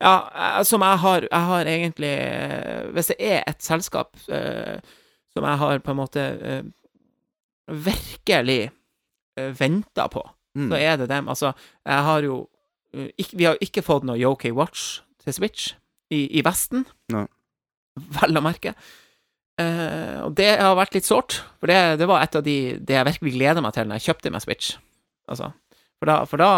Ja, 0.00 0.14
eh, 0.58 0.62
som 0.64 0.80
jeg 0.84 0.98
har 0.98 1.20
Jeg 1.30 1.40
har 1.50 1.64
egentlig 1.72 2.12
eh, 2.20 2.86
Hvis 2.92 3.06
det 3.12 3.16
er 3.20 3.42
et 3.48 3.62
selskap 3.64 4.16
eh, 4.28 4.78
som 5.36 5.44
jeg 5.44 5.60
har 5.60 5.82
på 5.84 5.92
en 5.92 5.98
måte 6.00 6.22
eh, 6.40 6.66
virkelig 7.68 8.70
uh, 9.36 9.50
venta 9.58 10.06
på, 10.08 10.22
mm. 10.56 10.68
så 10.70 10.78
er 10.80 11.00
det 11.02 11.10
dem. 11.12 11.28
Altså, 11.28 11.50
jeg 11.84 12.04
har 12.08 12.24
jo 12.24 12.38
eh, 12.94 13.10
ikke, 13.20 13.36
Vi 13.36 13.44
har 13.44 13.56
jo 13.58 13.66
ikke 13.68 13.84
fått 13.84 14.06
noe 14.08 14.16
Yoki 14.16 14.52
Watch 14.56 15.02
til 15.24 15.36
Switch 15.36 15.74
i, 16.14 16.22
i 16.38 16.44
Vesten, 16.46 16.86
Nei. 17.12 17.26
vel 18.16 18.38
å 18.40 18.44
merke. 18.44 18.72
Eh, 19.60 20.16
og 20.22 20.34
det 20.38 20.50
har 20.60 20.76
vært 20.78 20.96
litt 20.96 21.08
sårt, 21.08 21.40
for 21.60 21.68
det, 21.68 21.98
det 22.00 22.08
var 22.08 22.24
et 22.24 22.36
av 22.38 22.44
de 22.46 22.56
det 22.80 22.96
jeg 22.98 23.08
virkelig 23.08 23.34
gleda 23.36 23.64
meg 23.64 23.74
til 23.76 23.88
når 23.88 24.00
jeg 24.00 24.08
kjøpte 24.10 24.32
meg 24.32 24.44
Switch. 24.44 24.74
Altså, 25.28 25.50
for 25.98 26.08
da, 26.10 26.16
for 26.28 26.40
da, 26.40 26.50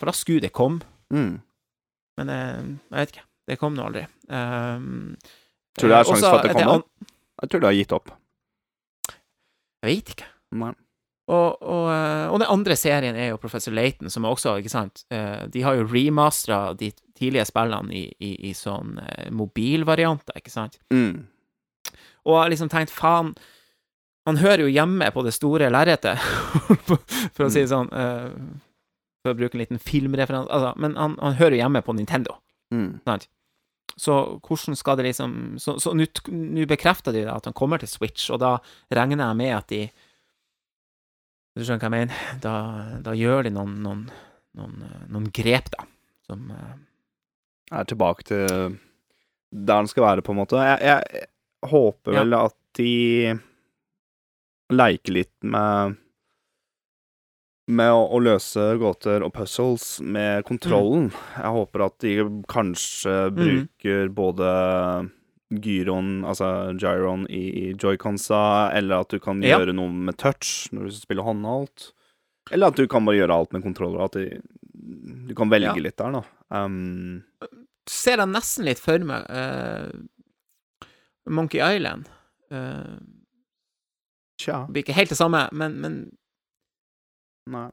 for 0.00 0.08
da 0.08 0.16
skulle 0.16 0.46
det 0.48 0.54
komme, 0.56 0.80
Mm. 1.12 1.42
men 2.16 2.30
eh, 2.32 2.60
jeg 2.88 2.96
vet 3.02 3.10
ikke. 3.12 3.26
Det 3.50 3.56
kom 3.60 3.74
nå 3.76 3.84
aldri. 3.84 4.06
Um, 4.32 5.16
Tror 5.76 5.90
du 5.90 5.92
det 5.92 5.96
er 5.98 6.04
eh, 6.06 6.08
sjanse 6.08 6.24
for 6.24 6.38
at 6.38 6.46
det 6.46 6.52
et 6.54 6.60
kommer? 6.62 6.84
Jeg 7.42 7.50
tror 7.52 7.60
du 7.60 7.66
har 7.66 7.74
gitt 7.76 7.92
opp. 7.92 8.12
Jeg 9.82 9.90
vet 9.96 10.10
ikke. 10.14 10.26
Nei. 10.62 10.72
Og, 11.32 11.62
og, 11.62 11.84
eh, 11.92 12.26
og 12.34 12.40
den 12.42 12.50
andre 12.50 12.74
serien 12.76 13.16
er 13.16 13.28
jo 13.30 13.38
Professor 13.40 13.72
Laton, 13.74 14.10
som 14.10 14.24
er 14.26 14.32
også, 14.34 14.56
ikke 14.58 14.72
sant 14.72 15.04
eh, 15.14 15.44
De 15.54 15.62
har 15.62 15.76
jo 15.78 15.84
remastera 15.86 16.72
de 16.76 16.88
tidlige 17.16 17.44
spillene 17.46 17.94
i, 17.94 18.02
i, 18.18 18.32
i 18.50 18.52
sånn 18.58 18.96
eh, 19.00 19.28
mobilvarianter, 19.30 20.34
ikke 20.42 20.50
sant? 20.52 20.80
Mm. 20.92 21.22
Og 22.26 22.34
jeg 22.34 22.40
har 22.42 22.50
liksom 22.52 22.72
tenkt, 22.74 22.90
faen 22.94 23.32
Han 24.26 24.40
hører 24.42 24.64
jo 24.66 24.74
hjemme 24.74 25.08
på 25.14 25.22
det 25.26 25.32
store 25.34 25.70
lerretet, 25.72 26.18
for 27.34 27.46
å 27.46 27.50
si 27.50 27.62
det 27.64 27.70
sånn, 27.70 27.88
eh, 27.94 28.28
for 29.22 29.32
å 29.32 29.38
bruke 29.38 29.54
en 29.56 29.62
liten 29.62 29.80
filmreferanse, 29.82 30.50
altså, 30.50 30.74
men 30.82 30.98
han, 30.98 31.14
han 31.22 31.38
hører 31.38 31.56
jo 31.56 31.62
hjemme 31.64 31.82
på 31.86 31.94
Nintendo, 31.98 32.38
Mm. 32.72 33.00
sant? 33.06 33.26
Så 34.00 34.14
hvordan 34.40 34.76
skal 34.78 34.96
det 34.96 35.04
liksom 35.10 35.32
Så, 35.60 35.74
så 35.82 35.92
nå 35.94 36.64
bekrefter 36.70 37.12
de 37.12 37.26
at 37.28 37.44
han 37.44 37.52
kommer 37.56 37.78
til 37.82 37.90
Switch, 37.90 38.30
og 38.32 38.40
da 38.40 38.54
regner 38.90 39.20
jeg 39.26 39.36
med 39.36 39.52
at 39.56 39.68
de 39.68 39.82
Du 41.52 41.60
skjønner 41.64 41.82
hva 41.82 41.90
jeg 41.90 41.96
mener? 41.98 42.38
Da, 42.40 42.54
da 43.04 43.12
gjør 43.18 43.44
de 43.44 43.52
noen, 43.52 43.74
noen, 43.84 44.06
noen, 44.56 44.78
eh, 44.86 45.02
noen 45.12 45.26
grep, 45.36 45.68
da, 45.74 45.84
som 46.24 46.46
eh, 46.54 46.76
er 47.76 47.84
tilbake 47.90 48.24
til 48.24 48.78
der 49.52 49.82
den 49.82 49.90
skal 49.90 50.06
være, 50.06 50.22
på 50.24 50.32
en 50.32 50.38
måte. 50.40 50.56
Jeg, 50.64 50.80
jeg, 50.80 51.26
håper 51.68 52.14
Ja. 52.16 52.22
vel 52.22 52.34
at 52.38 52.56
de 52.80 53.34
leker 54.72 55.12
litt 55.12 55.34
med 55.44 55.98
med 57.72 57.90
å, 57.94 58.04
å 58.12 58.20
løse 58.22 58.66
gåter 58.80 59.24
og 59.24 59.32
puzzles 59.36 59.96
med 60.04 60.44
kontrollen. 60.48 61.10
Jeg 61.36 61.52
håper 61.56 61.84
at 61.86 61.98
de 62.04 62.14
kanskje 62.52 63.16
bruker 63.36 64.12
både 64.14 64.50
gyroen, 65.52 66.22
altså 66.24 66.48
gyroen 66.80 67.26
i 67.32 67.72
joyconsa, 67.76 68.70
eller 68.76 69.02
at 69.04 69.12
du 69.12 69.18
kan 69.20 69.42
Ja. 69.44 69.58
gjøre 69.58 69.74
noe 69.76 69.90
med 69.92 70.16
touch 70.20 70.68
når 70.72 70.88
du 70.88 70.96
spiller 70.96 71.26
håndholdt. 71.26 71.90
Eller 72.50 72.72
at 72.72 72.76
du 72.76 72.86
kan 72.88 73.04
bare 73.04 73.20
gjøre 73.20 73.36
alt 73.36 73.52
med 73.52 73.62
kontroller. 73.62 74.04
At 74.04 74.16
de, 74.16 74.40
du 75.28 75.34
kan 75.38 75.50
velge 75.52 75.70
Ja. 75.70 75.74
litt 75.76 75.96
der, 75.96 76.12
da. 76.12 76.22
Um, 76.50 77.22
ser 77.88 78.18
jeg 78.18 78.28
nesten 78.28 78.64
litt 78.66 78.80
for 78.80 78.98
meg 78.98 79.24
uh, 79.30 79.92
Monkey 81.28 81.60
Island. 81.62 82.08
Uh, 82.52 82.98
tja. 84.40 84.64
det 84.66 84.72
blir 84.74 84.84
ikke 84.84 84.96
helt 84.98 85.12
det 85.14 85.20
samme, 85.20 85.46
men, 85.52 85.78
men, 85.80 85.94
Nei. 87.50 87.68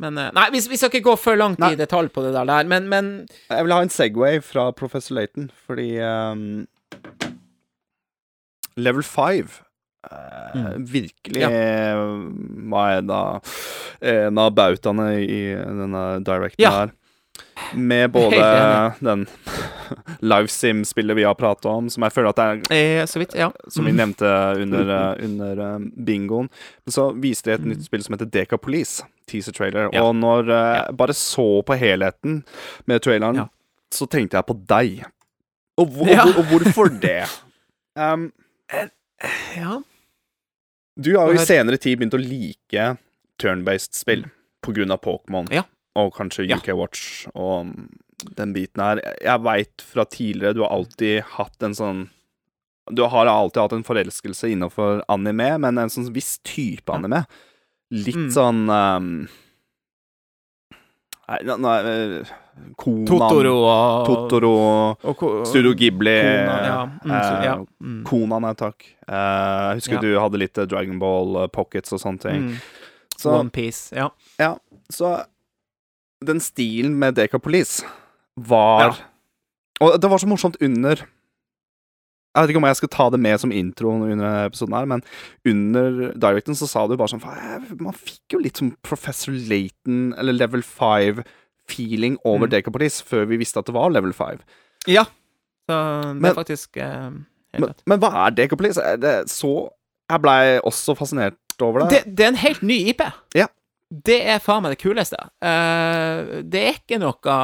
men 0.00 0.18
eh, 0.18 0.30
Nei, 0.34 0.48
vi, 0.50 0.60
vi 0.72 0.76
skal 0.80 0.90
ikke 0.90 1.04
gå 1.10 1.16
for 1.20 1.36
langt 1.38 1.58
Nei. 1.62 1.72
i 1.74 1.78
detalj 1.78 2.08
på 2.14 2.22
det 2.24 2.32
der, 2.34 2.64
men, 2.66 2.88
men 2.90 3.10
Jeg 3.50 3.64
vil 3.66 3.72
ha 3.76 3.80
en 3.84 3.92
Segway 3.92 4.40
fra 4.42 4.70
Professor 4.72 5.14
Laton, 5.14 5.50
fordi 5.68 5.90
um, 6.02 6.66
Level 8.76 9.02
5 9.06 9.48
uh, 9.50 9.66
Mm. 10.50 10.82
virkelig 10.90 11.42
var 12.72 12.96
en 12.98 13.10
av, 13.14 13.44
en 14.02 14.38
av 14.40 14.48
bautaene 14.56 15.10
i 15.22 15.42
denne 15.54 16.00
directen 16.26 16.64
Ja. 16.64 16.70
her. 16.78 16.90
Med 17.74 18.10
både 18.10 18.36
den 19.00 19.26
den 19.26 19.26
LiveSim-spillet 20.20 21.16
vi 21.16 21.24
har 21.26 21.34
pratet 21.34 21.66
om, 21.70 21.90
som 21.90 22.02
jeg 22.06 22.12
føler 22.14 22.30
at 22.32 22.38
det 22.40 22.46
er 22.46 23.00
eh, 23.00 23.04
Så 23.10 23.20
vidt, 23.22 23.34
ja. 23.38 23.50
som 23.68 23.86
vi 23.88 23.92
nevnte 23.96 24.28
under, 24.62 24.90
eh, 24.96 25.24
under 25.26 25.62
eh, 25.66 25.78
bingoen. 26.06 26.50
Men 26.86 26.94
så 26.94 27.08
viste 27.20 27.50
de 27.50 27.56
et 27.58 27.68
nytt 27.72 27.84
spill 27.86 28.02
som 28.06 28.14
heter 28.16 28.30
Deca 28.30 28.58
Police, 28.60 29.04
teaser-trailer. 29.30 29.88
Ja. 29.94 30.04
Og 30.06 30.14
når 30.18 30.46
jeg 30.50 30.76
jeg 30.80 30.96
bare 31.00 31.14
så 31.16 31.48
på 31.66 31.76
helheten 31.80 32.42
med 32.86 33.02
traileren, 33.02 33.36
Ja. 33.42 33.46
så 33.94 34.06
tenkte 34.10 34.38
jeg 34.38 34.46
på 34.46 34.58
deg. 34.70 35.04
Og, 35.80 35.86
hvor, 35.94 36.08
Ja. 36.10 36.24
og, 36.28 36.38
og 36.42 36.44
hvorfor 36.52 36.90
det? 37.06 37.24
Um, 37.98 38.30
ja. 39.56 39.80
du 40.96 41.10
har 41.18 41.30
jo 41.32 41.38
i 41.40 41.44
senere 41.44 41.76
tid 41.80 41.98
begynt 41.98 42.14
å 42.14 42.20
like 42.22 42.84
turn-based 43.40 43.96
spill 43.98 44.26
på 44.62 44.74
grunn 44.76 44.92
av 44.94 45.00
Pokémon. 45.02 45.48
Ja. 45.52 45.64
Og 45.96 46.12
kanskje 46.14 46.48
Ja. 46.48 46.56
UK 46.56 46.68
Watch 46.78 47.26
og 47.34 47.72
den 48.36 48.52
biten 48.52 48.80
her 48.82 49.00
Jeg, 49.22 49.40
veit 49.42 49.80
fra 49.82 50.04
tidligere 50.04 50.54
du 50.54 50.60
har 50.62 50.70
alltid 50.70 51.22
hatt 51.22 51.62
en 51.62 51.72
sånn 51.74 52.08
Du 52.92 53.02
har 53.08 53.26
alltid 53.26 53.62
hatt 53.62 53.72
en 53.72 53.82
forelskelse 53.84 54.50
innenfor 54.52 55.02
anime, 55.08 55.58
men 55.58 55.78
en 55.78 55.88
sånn 55.88 56.12
viss 56.12 56.38
type 56.42 56.88
anime. 56.92 57.24
Litt 57.90 58.16
Mm. 58.16 58.30
sånn 58.34 58.68
um, 58.70 59.28
Nei, 61.30 61.56
nei 61.62 61.74
er- 61.86 62.30
Konan 62.76 63.06
Totoro 63.06 63.52
og 63.64 64.06
Totoro 64.06 64.50
og 65.04 65.16
ko- 65.16 65.44
Studio 65.48 65.72
Ghibli 65.72 66.16
Konan, 66.20 66.64
ja. 66.66 66.80
Mm, 66.86 67.10
så, 67.10 67.36
eh, 67.38 67.44
ja. 67.44 67.54
Mm. 67.80 68.02
Konan, 68.04 68.42
nei 68.42 68.52
takk. 68.54 68.84
Eh, 69.08 69.14
jeg 69.14 69.76
husker 69.78 69.94
Ja. 69.94 70.00
du 70.00 70.18
hadde 70.18 70.38
litt 70.38 70.58
eh, 70.58 70.66
Dragon 70.66 70.98
Ball 70.98 71.36
eh, 71.44 71.46
Pockets 71.46 71.92
og 71.92 72.00
sånne 72.00 72.20
ting. 72.20 72.42
Mm. 72.50 72.56
Så, 73.16 73.30
One 73.38 73.50
Piece, 73.50 73.92
ja. 73.96 74.10
ja, 74.38 74.56
så 74.90 75.24
den 76.24 76.40
stilen 76.40 76.98
med 77.00 77.14
Decapolis 77.16 77.80
var 78.36 78.80
Ja. 78.90 78.94
Og 79.80 79.94
det 80.00 80.10
var 80.10 80.18
så 80.20 80.28
morsomt 80.28 80.56
under 80.60 80.96
Jeg 82.30 82.42
vet 82.44 82.50
ikke 82.52 82.60
om 82.60 82.66
jeg 82.68 82.76
skal 82.76 82.88
ta 82.92 83.06
det 83.10 83.18
med 83.20 83.40
som 83.40 83.50
intro 83.50 83.90
under 83.90 84.44
episoden 84.46 84.74
her, 84.76 84.84
men 84.86 85.02
under 85.48 86.12
directen 86.14 86.54
så 86.54 86.68
sa 86.68 86.86
du 86.86 86.96
bare 86.96 87.08
sånn 87.08 87.80
Man 87.80 87.92
fikk 87.96 88.36
jo 88.36 88.38
litt 88.38 88.56
som 88.60 88.76
Professor 88.86 89.32
Laton 89.32 90.12
eller 90.18 90.32
Level 90.36 90.62
5-feeling 90.62 92.18
over 92.24 92.46
Mm. 92.46 92.50
Decapolis 92.50 93.00
før 93.02 93.26
vi 93.26 93.36
visste 93.40 93.58
at 93.58 93.66
det 93.66 93.74
var 93.74 93.90
Level 93.90 94.12
5. 94.12 94.38
Ja. 94.86 95.04
Så 95.68 96.02
det 96.12 96.20
Men- 96.20 96.30
er 96.30 96.34
faktisk 96.34 96.76
eh, 96.76 97.10
Men, 97.58 97.74
men 97.86 97.98
hva 97.98 98.26
er 98.26 98.30
Decapolis? 98.30 98.76
Er 98.78 98.96
det 98.96 99.28
så 99.28 99.70
Jeg 100.10 100.20
blei 100.22 100.58
også 100.60 100.94
fascinert 100.96 101.34
over 101.60 101.80
det. 101.88 102.04
Det, 102.04 102.16
det 102.16 102.24
er 102.24 102.28
en 102.28 102.34
helt 102.36 102.62
ny 102.62 102.88
IP. 102.90 103.00
Ja. 103.34 103.46
Det 103.90 104.20
er 104.30 104.38
faen 104.38 104.62
meg 104.62 104.76
det 104.76 104.82
kuleste. 104.84 105.18
Uh, 105.42 106.40
det 106.46 106.60
er 106.68 106.76
ikke 106.78 107.00
noe 107.02 107.36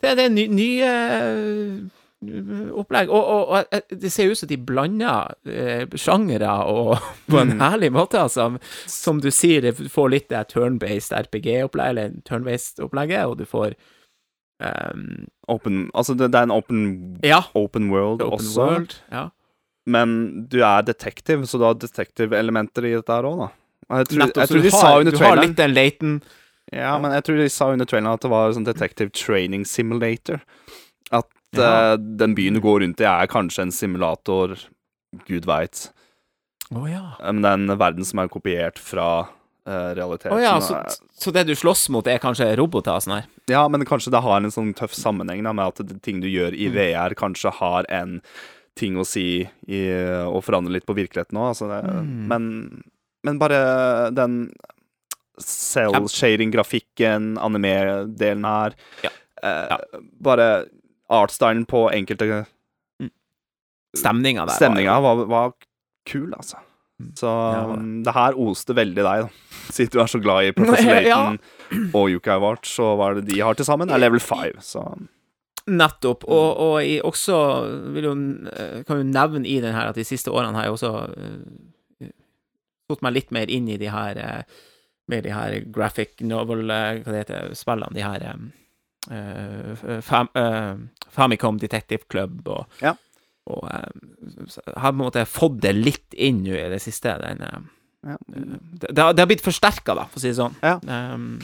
Det, 0.00 0.12
det 0.14 0.24
er 0.26 0.30
ny, 0.30 0.44
nye 0.54 0.90
eh, 0.90 2.68
opplegg. 2.78 3.10
Og, 3.10 3.24
og, 3.24 3.48
og 3.56 3.74
eh, 3.74 3.82
det 3.90 4.10
ser 4.12 4.30
ut 4.30 4.38
som 4.38 4.48
de 4.50 4.58
blander 4.68 5.32
uh, 5.48 5.96
sjangere 5.98 6.52
og 6.70 6.94
på 7.30 7.40
en 7.42 7.54
Mm. 7.56 7.60
herlig 7.64 7.90
måte, 7.96 8.20
altså. 8.22 8.46
Som 8.86 9.20
du 9.24 9.30
sier, 9.34 9.62
det 9.66 9.74
får 9.92 10.10
litt 10.12 10.28
det 10.30 10.44
turn-based 10.52 11.12
RPG-opplegget, 11.16 11.90
eller 11.90 12.14
turn-based-opplegget, 12.28 13.24
og 13.26 13.38
du 13.40 13.44
får 13.48 13.74
um, 14.62 15.26
Open, 15.48 15.90
altså 15.94 16.14
det, 16.18 16.30
det 16.32 16.40
er 16.40 16.48
en 16.48 16.54
open, 16.56 17.18
Ja. 17.24 17.42
open 17.54 17.90
world 17.92 18.22
Open 18.22 18.38
også, 18.38 18.60
world. 18.62 18.94
Ja. 19.12 19.28
men 19.86 20.46
du 20.50 20.60
er 20.66 20.82
detektiv, 20.82 21.44
så 21.46 21.58
du 21.60 21.64
har 21.68 21.74
detektivelementer 21.78 22.84
i 22.88 22.94
dette 22.96 23.12
her 23.14 23.28
òg, 23.28 23.44
da. 23.46 23.48
Jeg 23.90 24.06
tror, 24.10 24.18
Nettopp. 24.18 24.36
jeg 24.42 24.48
tror 24.50 24.62
de 24.62 24.70
har, 24.70 24.80
sa 24.80 24.98
under 24.98 25.12
du 25.12 25.16
har 25.18 25.24
traileren 25.24 25.48
litt 25.48 25.56
den 25.60 25.74
Laton 25.76 26.14
Ja, 26.74 26.98
men 26.98 27.12
jeg 27.14 27.22
tror 27.28 27.36
de 27.38 27.48
sa 27.54 27.68
under 27.70 27.86
traileren 27.86 28.12
at 28.16 28.24
det 28.26 28.30
var 28.32 28.50
sånn 28.56 28.64
detective 28.66 29.10
training 29.14 29.64
simulator. 29.64 30.40
At 31.14 31.28
Ja. 31.54 31.94
uh, 31.94 31.96
den 31.96 32.34
byen 32.34 32.54
du 32.54 32.60
går 32.60 32.80
rundt 32.82 33.00
i, 33.00 33.04
er 33.06 33.26
kanskje 33.30 33.62
en 33.62 33.70
simulator, 33.72 34.56
gud 35.28 35.46
veit. 35.46 35.90
Oh, 36.74 36.88
ja. 36.90 37.14
Men 37.22 37.42
det 37.42 37.48
er 37.52 37.60
en 37.62 37.78
verden 37.78 38.04
som 38.04 38.18
er 38.18 38.28
kopiert 38.28 38.78
fra 38.82 39.28
uh, 39.68 39.94
realiteten. 39.94 40.34
Oh, 40.34 40.42
ja, 40.42 40.58
så, 40.60 40.82
så 41.14 41.30
det 41.32 41.46
du 41.46 41.54
slåss 41.54 41.88
mot, 41.94 42.06
er 42.10 42.18
kanskje 42.18 42.50
roboter 42.58 42.98
sånn 43.00 43.20
her? 43.20 43.30
Ja, 43.48 43.62
men 43.70 43.86
kanskje 43.86 44.10
det 44.10 44.24
har 44.26 44.42
en 44.42 44.50
sånn 44.50 44.74
tøff 44.74 44.92
sammenheng 44.98 45.44
da, 45.46 45.52
med 45.54 45.70
at 45.70 45.86
det, 45.86 46.00
ting 46.02 46.18
du 46.20 46.26
gjør 46.26 46.50
Mm. 46.50 46.58
i 46.58 46.68
VR, 46.74 47.14
kanskje 47.14 47.52
har 47.62 47.86
en 47.88 48.20
ting 48.74 48.96
å 48.98 49.06
si 49.06 49.46
i 49.70 49.80
og 50.26 50.42
forandre 50.44 50.74
litt 50.74 50.84
på 50.90 50.98
virkeligheten 50.98 51.38
òg. 51.38 51.54
Altså 51.54 51.70
Mm. 51.86 52.26
men, 52.26 52.82
men 53.26 53.38
bare 53.42 53.58
den 54.16 54.38
cell-shading-grafikken, 55.42 57.34
anime-delen 57.38 58.44
her 58.46 58.74
Ja. 59.04 59.10
eh, 59.42 59.66
Ja. 59.70 59.78
Bare 60.20 60.66
artstylen 61.10 61.66
på 61.66 61.88
enkelte 61.92 62.46
Stemninga 63.96 64.44
der. 64.46 64.52
Stemninga 64.58 65.00
var, 65.00 65.24
var 65.26 65.52
kul, 66.06 66.32
altså. 66.36 66.56
Så 67.16 67.26
Ja. 67.28 67.64
um, 67.76 68.02
det 68.04 68.12
her 68.14 68.32
oste 68.36 68.74
veldig 68.76 68.94
deg, 69.04 69.22
da. 69.24 69.28
Siden 69.72 69.90
du 69.92 70.00
er 70.00 70.06
så 70.12 70.20
glad 70.20 70.44
i 70.48 70.52
Professor 70.56 70.92
Ja. 70.92 71.00
Layton 71.00 71.38
og 71.94 72.10
Yukai 72.12 72.38
Wart, 72.40 72.64
så 72.68 72.90
er 73.06 73.14
det 73.20 73.26
de 73.32 73.40
har 73.40 73.54
til 73.54 73.64
sammen, 73.68 73.90
er 73.90 73.98
level 73.98 74.20
5, 74.20 74.60
så 74.60 74.84
Nettopp. 75.66 76.22
Og, 76.30 76.56
og 76.62 76.74
jeg 76.84 77.00
også 77.02 77.36
vil 77.92 78.04
jo, 78.04 78.12
eh, 78.52 78.82
kan 78.86 79.00
jo 79.00 79.02
nevne 79.08 79.46
i 79.50 79.56
den 79.60 79.74
her 79.74 79.88
at 79.88 79.96
de 79.98 80.04
siste 80.06 80.30
årene 80.30 80.54
har 80.54 80.68
jeg 80.68 80.76
også 80.76 80.92
uh, 82.86 82.94
fått 82.94 83.02
meg 83.02 83.18
litt 83.18 83.34
mer 83.34 83.50
inn 83.50 83.68
i 83.68 83.78
de 83.80 83.90
her 83.90 84.44
med 85.06 85.24
de 85.24 85.30
her 85.34 85.60
graphic 85.70 86.20
novel, 86.20 86.70
eh, 86.70 87.00
hva 87.02 87.14
det 87.14 87.24
heter, 87.24 87.54
spillene. 87.54 87.94
De 87.94 88.02
her 88.04 88.24
eh, 88.26 88.38
eh, 89.14 90.00
fam, 90.02 90.30
uh, 90.34 91.10
Famicom 91.14 91.60
Detective 91.62 92.08
Club 92.10 92.48
og 92.48 92.82
Ja. 92.82 92.96
Og 93.46 93.62
eh, 93.70 94.56
har 94.74 94.90
på 94.90 94.96
en 94.96 95.04
måte 95.04 95.22
fått 95.30 95.60
det 95.62 95.70
litt 95.76 96.14
inn 96.18 96.40
nå 96.42 96.56
i 96.58 96.66
det 96.72 96.80
siste. 96.82 97.12
Den, 97.22 97.44
eh, 97.46 97.60
ja. 98.10 98.16
det, 98.26 98.90
det 98.90 99.22
har 99.22 99.28
blitt 99.30 99.44
forsterka, 99.44 99.94
da, 99.94 100.08
for 100.10 100.18
å 100.18 100.24
si 100.24 100.32
det 100.32 100.38
sånn. 100.40 100.56
Ja. 100.66 100.80
Um, 100.82 101.38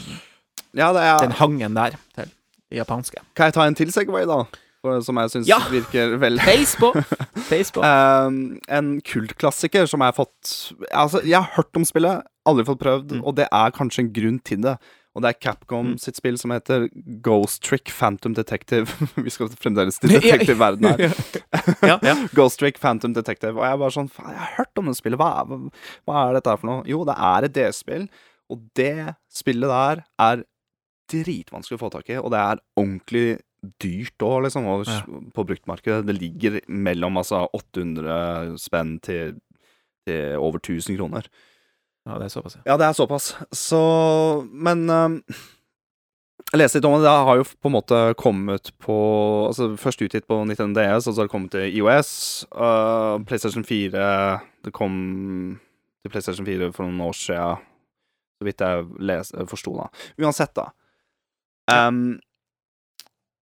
ja, 0.74 0.88
det 0.96 1.04
er 1.06 1.22
den 1.22 1.36
hangen 1.38 1.78
der 1.78 1.94
til 2.16 2.32
japanske. 2.74 3.22
Kan 3.38 3.52
jeg 3.52 3.54
ta 3.54 3.68
en 3.68 3.78
til 3.78 3.94
Segway, 3.94 4.26
da? 4.26 4.40
For, 4.82 4.98
som 5.06 5.18
jeg 5.22 5.30
syns 5.30 5.46
Ja. 5.50 5.60
virker 5.70 6.16
veldig 6.18 6.42
Face 6.48 6.76
på! 6.80 6.92
Face 7.50 7.70
på. 7.74 7.82
Um, 7.86 8.58
en 8.68 8.96
kultklassiker 9.06 9.86
som 9.86 10.02
jeg 10.02 10.10
har 10.10 10.16
fått 10.16 10.72
Altså, 10.90 11.20
jeg 11.22 11.38
har 11.38 11.52
hørt 11.54 11.78
om 11.78 11.84
spillet, 11.86 12.24
aldri 12.48 12.64
fått 12.66 12.80
prøvd, 12.82 13.12
Mm. 13.18 13.22
og 13.24 13.36
det 13.38 13.46
er 13.52 13.70
kanskje 13.76 14.02
en 14.06 14.12
grunn 14.12 14.40
til 14.42 14.60
det. 14.66 14.76
Og 15.14 15.20
det 15.22 15.28
er 15.28 15.38
Capcom 15.44 15.90
Mm. 15.92 15.98
sitt 16.00 16.16
spill 16.16 16.38
som 16.40 16.50
heter 16.50 16.88
Ghost 17.22 17.62
Trick 17.62 17.90
Phantom 17.92 18.32
Detective. 18.34 18.88
Vi 19.22 19.30
skal 19.30 19.50
fremdeles 19.54 20.00
til 20.00 20.14
detektivverdenen 20.16 20.96
her. 20.98 21.14
ja, 21.86 21.98
ja. 22.02 22.14
Ghost 22.34 22.58
Trick 22.58 22.80
Phantom 22.80 23.12
Detective. 23.12 23.54
Og 23.60 23.62
jeg 23.68 23.78
bare 23.78 23.92
sånn 23.94 24.08
Faen, 24.10 24.32
jeg 24.32 24.40
har 24.40 24.54
hørt 24.56 24.78
om 24.82 24.88
det 24.88 24.96
spillet. 24.96 25.20
Hva 25.20 25.30
er, 25.44 25.68
hva 26.08 26.22
er 26.30 26.38
dette 26.40 26.50
her 26.50 26.56
for 26.62 26.66
noe? 26.72 26.82
Jo, 26.88 27.04
det 27.04 27.14
er 27.20 27.44
et 27.44 27.52
DS-spill, 27.60 28.08
og 28.50 28.64
det 28.74 29.14
spillet 29.30 29.68
der 29.70 30.02
er 30.18 30.42
dritvanskelig 31.12 31.76
å 31.78 31.82
få 31.84 31.90
tak 31.92 32.08
i, 32.10 32.16
og 32.18 32.30
det 32.32 32.40
er 32.40 32.62
ordentlig 32.80 33.26
dyrt 33.82 34.18
òg, 34.26 34.42
liksom, 34.46 34.66
og, 34.66 34.84
Ja. 34.88 35.00
på 35.34 35.44
bruktmarkedet. 35.46 36.06
Det 36.06 36.16
ligger 36.18 36.60
mellom 36.68 37.16
altså 37.20 37.44
800 37.54 38.58
spenn 38.58 38.96
til, 39.00 39.36
til 40.06 40.36
over 40.36 40.58
1000 40.58 40.96
kroner. 40.98 41.26
ja, 42.06 42.18
det 42.18 42.24
er 42.26 42.34
såpass. 42.34 42.56
ja. 42.56 42.62
Ja, 42.66 42.76
det 42.76 42.86
er 42.88 42.92
såpass. 42.98 43.34
Så 43.54 44.48
Men 44.52 44.88
um, 44.90 45.22
jeg 46.52 46.58
leste 46.58 46.78
litt 46.80 46.84
om 46.84 46.96
det. 46.98 47.06
Det 47.06 47.12
har 47.26 47.36
jo 47.38 47.44
på 47.44 47.68
en 47.70 47.76
måte 47.76 48.14
kommet 48.18 48.72
på 48.82 49.46
Altså 49.46 49.76
Først 49.78 50.02
utgitt 50.02 50.26
på 50.26 50.42
19 50.44 50.74
DS, 50.74 51.06
og 51.06 51.14
så 51.14 51.20
har 51.22 51.28
det 51.28 51.32
kommet 51.32 51.50
til 51.54 51.70
IOS. 51.78 52.44
Uh, 52.52 53.22
PlayStation 53.24 53.64
4 53.64 54.40
Det 54.64 54.72
kom 54.72 55.60
til 56.02 56.10
PlayStation 56.10 56.44
4 56.44 56.72
for 56.74 56.82
noen 56.84 57.00
år 57.06 57.14
siden, 57.14 57.62
så 58.40 58.44
vidt 58.44 58.58
jeg 58.60 58.86
les, 58.98 59.30
forsto, 59.46 59.76
da. 59.78 59.86
Uansett, 60.18 60.50
da. 60.58 60.64
Um, 61.70 62.18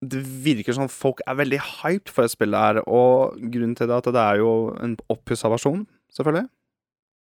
det 0.03 0.23
virker 0.45 0.73
som 0.73 0.89
folk 0.89 1.21
er 1.29 1.37
veldig 1.37 1.59
hyped 1.61 2.09
for 2.09 2.25
et 2.25 2.33
spill 2.33 2.55
her, 2.57 2.81
og 2.89 3.37
grunnen 3.53 3.75
til 3.77 3.87
det 3.91 3.95
er 3.99 4.01
at 4.05 4.13
det 4.17 4.23
er 4.23 4.39
jo 4.41 4.53
en 4.81 4.97
oppussa 5.13 5.51
versjon, 5.53 5.87
selvfølgelig 6.15 6.49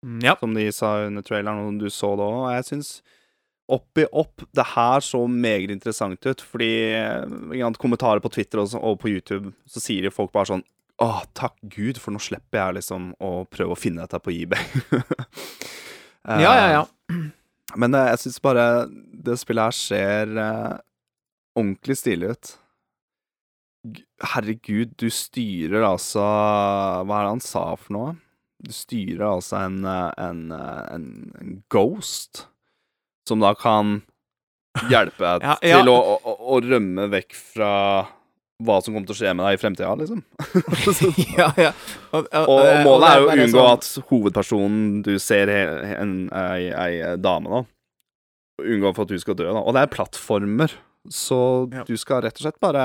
Mm, 0.03 0.23
Ja. 0.25 0.33
som 0.41 0.55
de 0.55 0.63
sa 0.73 1.05
under 1.07 1.21
traileren, 1.21 1.59
og 1.67 1.79
du 1.79 1.91
så 1.93 2.17
det 2.17 2.25
òg. 2.25 2.37
Og 2.47 2.53
jeg 2.55 2.65
syns 2.65 3.03
oppi 3.69 4.07
opp 4.17 4.47
det 4.57 4.65
her 4.75 5.01
så 5.05 5.27
meget 5.29 5.69
interessant 5.71 6.25
ut, 6.25 6.41
fordi 6.41 6.71
eh, 6.97 7.73
kommentarer 7.77 8.19
på 8.25 8.31
Twitter 8.33 8.61
og, 8.61 8.69
så- 8.69 8.81
og 8.83 8.99
på 8.99 9.09
YouTube, 9.13 9.53
så 9.69 9.79
sier 9.79 10.03
jo 10.05 10.11
folk 10.11 10.33
bare 10.33 10.47
sånn 10.47 10.65
Åh, 11.03 11.23
takk 11.35 11.55
Gud, 11.69 11.97
for 11.99 12.13
nå 12.13 12.19
slipper 12.21 12.59
jeg 12.61 12.75
liksom 12.77 13.15
å 13.21 13.47
prøve 13.49 13.73
å 13.73 13.79
finne 13.79 14.01
dette 14.07 14.19
på 14.21 14.33
eBay. 14.33 14.65
Eh, 16.29 16.41
ja, 16.43 16.53
ja, 16.55 16.67
ja. 16.81 16.85
Men 17.77 17.95
eh, 17.95 18.11
jeg 18.11 18.19
syns 18.25 18.41
bare 18.45 18.65
det 19.25 19.39
spillet 19.41 19.65
her 19.71 19.77
ser 19.77 20.35
eh, 20.39 20.79
ordentlig 21.61 21.97
stilig 22.01 22.33
ut. 22.35 22.51
Herregud, 24.35 24.91
du 25.01 25.07
styrer 25.09 25.87
altså 25.89 26.21
Hva 26.21 27.17
er 27.17 27.25
det 27.25 27.31
han 27.33 27.41
sa 27.45 27.63
for 27.81 27.95
noe? 27.97 28.11
Du 28.61 28.75
styrer 28.77 29.25
altså 29.31 29.63
en, 29.65 29.79
en, 29.89 30.43
en, 30.53 31.07
en 31.41 31.55
ghost 31.73 32.43
som 33.29 33.41
da 33.41 33.55
kan 33.57 34.03
hjelpe 34.91 35.25
deg 35.25 35.47
Ja, 35.49 35.55
ja. 35.65 35.79
til 35.81 35.89
å, 35.89 35.97
å, 36.21 36.35
å 36.53 36.59
rømme 36.61 37.09
vekk 37.15 37.33
fra 37.55 37.71
hva 38.61 38.77
som 38.85 38.93
kommer 38.93 39.09
til 39.09 39.17
å 39.17 39.19
skje 39.23 39.31
med 39.33 39.47
deg 39.47 39.57
i 39.57 39.61
fremtida, 39.63 39.95
liksom. 39.97 40.19
ja, 41.39 41.47
ja. 41.57 41.71
Og, 42.13 42.27
Og, 42.29 42.51
og 42.51 42.83
målet 42.85 43.07
er 43.09 43.23
jo 43.23 43.29
å 43.31 43.37
unngå 43.39 43.55
sånn- 43.55 43.71
at 43.73 44.11
hovedpersonen 44.11 44.83
du 45.07 45.15
ser, 45.23 45.49
ei 45.49 46.99
dame, 47.17 47.49
da 47.49 47.63
Unngå 48.61 48.91
for 48.93 49.09
at 49.09 49.15
du 49.15 49.23
skal 49.23 49.39
dø, 49.41 49.47
da. 49.49 49.63
Og 49.65 49.73
det 49.73 49.87
er 49.87 49.93
plattformer, 49.95 50.75
så 51.09 51.69
Ja. 51.73 51.85
du 51.89 51.97
skal 51.97 52.21
rett 52.23 52.37
og 52.37 52.43
slett 52.45 52.61
bare 52.61 52.85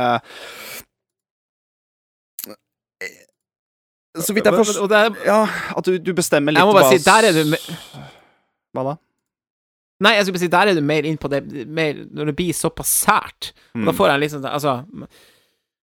Så 4.15 4.33
vidt 4.35 4.45
jeg 4.47 4.55
forstår 4.55 5.17
Ja, 5.27 5.41
at 5.75 5.83
du, 5.87 5.97
du 5.99 6.13
bestemmer 6.15 6.53
litt 6.55 6.61
Jeg 6.61 6.69
må 6.69 6.75
bare 6.77 6.87
hva 6.87 6.95
si, 6.95 7.03
der 7.03 7.27
er 7.27 7.35
du 7.35 7.55
Hva 8.75 8.85
da? 8.87 8.93
Nei, 10.05 10.11
jeg 10.17 10.25
skulle 10.25 10.35
bare 10.37 10.43
si, 10.45 10.51
der 10.51 10.71
er 10.71 10.75
du 10.77 10.81
mer 10.83 11.05
inn 11.07 11.17
på 11.19 11.29
det 11.31 11.41
mer, 11.67 12.01
Når 12.11 12.31
det 12.31 12.35
blir 12.35 12.55
såpass 12.55 12.89
sært. 13.05 13.53
Mm. 13.75 13.85
Da 13.87 13.93
får 13.95 14.09
jeg 14.11 14.23
liksom 14.25 14.47
Altså 14.49 14.73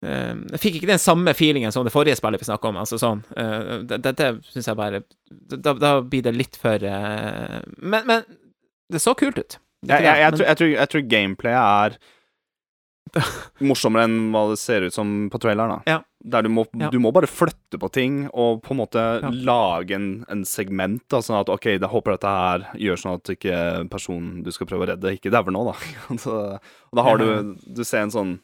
eh, 0.04 0.34
Jeg 0.54 0.60
fikk 0.62 0.78
ikke 0.80 0.92
den 0.92 1.02
samme 1.02 1.34
feelingen 1.36 1.72
som 1.72 1.84
det 1.84 1.92
forrige 1.92 2.16
spillet 2.20 2.40
vi 2.40 2.48
snakka 2.48 2.68
om. 2.72 2.78
Altså 2.80 3.00
sånn 3.00 3.24
eh, 3.36 3.80
det- 3.88 4.02
Dette 4.04 4.30
syns 4.52 4.68
jeg 4.70 4.76
bare 4.80 5.02
da, 5.56 5.72
da 5.76 5.94
blir 6.00 6.22
det 6.28 6.34
litt 6.36 6.56
for 6.60 6.76
eh, 6.84 7.60
men, 7.80 8.06
men 8.08 8.24
det 8.90 9.00
så 9.04 9.12
kult 9.16 9.38
ut. 9.38 9.58
Jeg, 9.86 10.04
jeg, 10.04 10.16
jeg, 10.20 10.32
tror, 10.36 10.46
jeg, 10.46 10.56
tror, 10.60 10.86
tror 10.92 11.04
gameplayet 11.08 11.60
er 11.60 12.00
morsommere 13.66 14.06
enn 14.06 14.18
hva 14.34 14.42
det 14.52 14.58
ser 14.60 14.84
ut 14.86 14.94
som 14.94 15.28
på 15.32 15.40
traileren. 15.42 15.80
da 15.80 15.94
Ja. 15.94 15.98
Der 16.22 16.42
du 16.44 16.50
må, 16.52 16.66
Ja. 16.76 16.90
du 16.92 16.98
må 17.00 17.12
bare 17.16 17.26
flytte 17.26 17.78
på 17.80 17.88
ting 17.90 18.28
og 18.34 18.62
på 18.62 18.74
en 18.74 18.80
måte 18.82 19.00
Ja. 19.22 19.30
lage 19.30 19.94
en, 19.96 20.24
en 20.28 20.44
segment. 20.44 21.02
Da, 21.08 21.18
sånn 21.24 21.40
at 21.40 21.48
OK, 21.48 21.64
jeg 21.64 21.80
håper 21.80 22.12
dette 22.12 22.28
her 22.28 22.66
gjør 22.76 23.00
sånn 23.00 23.14
at 23.16 23.24
ikke 23.32 23.88
personen 23.90 24.42
du 24.44 24.52
skal 24.52 24.66
prøve 24.66 24.84
å 24.84 24.90
redde, 24.92 25.16
ikke 25.16 25.32
dauer 25.32 25.50
nå, 25.50 25.64
da. 25.72 25.74
Så, 26.24 26.36
og 26.60 26.94
da 26.96 27.02
har 27.02 27.18
du 27.18 27.56
Du 27.66 27.82
ser 27.84 28.04
en 28.04 28.10
sånn 28.14 28.38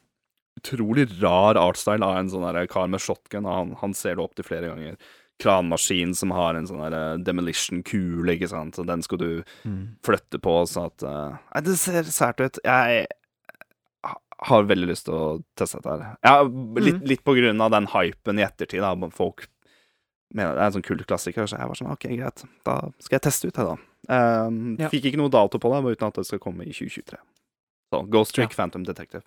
utrolig 0.56 1.04
rar 1.20 1.54
artstyle 1.60 2.02
av 2.02 2.16
en 2.16 2.30
sånn 2.32 2.66
kar 2.72 2.88
med 2.88 3.00
shotgun. 3.00 3.44
Han, 3.44 3.74
han 3.76 3.92
ser 3.92 4.16
du 4.16 4.22
opp 4.22 4.34
til 4.34 4.44
flere 4.48 4.70
ganger. 4.72 4.96
Kranmaskin 5.38 6.14
som 6.16 6.30
har 6.32 6.54
en 6.56 6.66
sånn 6.66 6.80
der 6.90 7.18
demolition-kule, 7.22 8.36
ikke 8.38 8.48
sant. 8.48 8.74
Så 8.78 8.86
den 8.86 9.02
skal 9.02 9.18
du 9.18 9.42
Mm. 9.64 9.96
flytte 10.02 10.38
på, 10.40 10.54
sånn 10.66 10.86
at 10.86 11.02
eh, 11.02 11.36
Nei, 11.54 11.60
det 11.62 11.76
ser 11.78 12.02
sært 12.04 12.40
ut. 12.40 12.58
Jeg 12.64 13.06
har 14.46 14.62
veldig 14.68 14.86
lyst 14.88 15.04
til 15.06 15.14
å 15.14 15.44
teste 15.56 15.80
dette 15.82 16.02
her. 16.02 16.16
Ja, 16.24 16.42
litt, 16.42 16.94
Mm. 17.02 17.06
litt 17.08 17.24
på 17.24 17.34
grunn 17.36 17.60
av 17.60 17.70
den 17.70 17.86
hypen 17.86 18.38
i 18.38 18.44
ettertid. 18.44 18.80
Da. 18.80 19.08
Folk 19.10 19.46
mener 20.34 20.54
det 20.54 20.60
er 20.60 20.66
en 20.66 20.72
sånn 20.72 20.82
kultklassiker, 20.84 21.46
så 21.46 21.58
jeg 21.58 21.66
var 21.68 21.74
sånn 21.74 21.92
OK, 21.92 22.08
greit. 22.16 22.44
Da 22.64 22.80
skal 22.98 23.16
jeg 23.18 23.22
teste 23.22 23.46
ut 23.48 23.54
det, 23.54 23.64
da. 23.64 24.46
Um, 24.46 24.76
Ja. 24.78 24.88
Fikk 24.88 25.04
ikke 25.12 25.16
noe 25.16 25.28
dato 25.30 25.58
på 25.58 25.70
det, 25.72 25.82
bare 25.82 25.96
uten 25.96 26.08
at 26.08 26.14
det 26.14 26.26
skal 26.26 26.38
komme 26.38 26.62
i 26.66 26.72
2023. 26.72 27.18
Så 27.92 28.08
Ghost 28.10 28.34
Trick, 28.34 28.50
Phantom 28.54 28.84
Detective. 28.84 29.22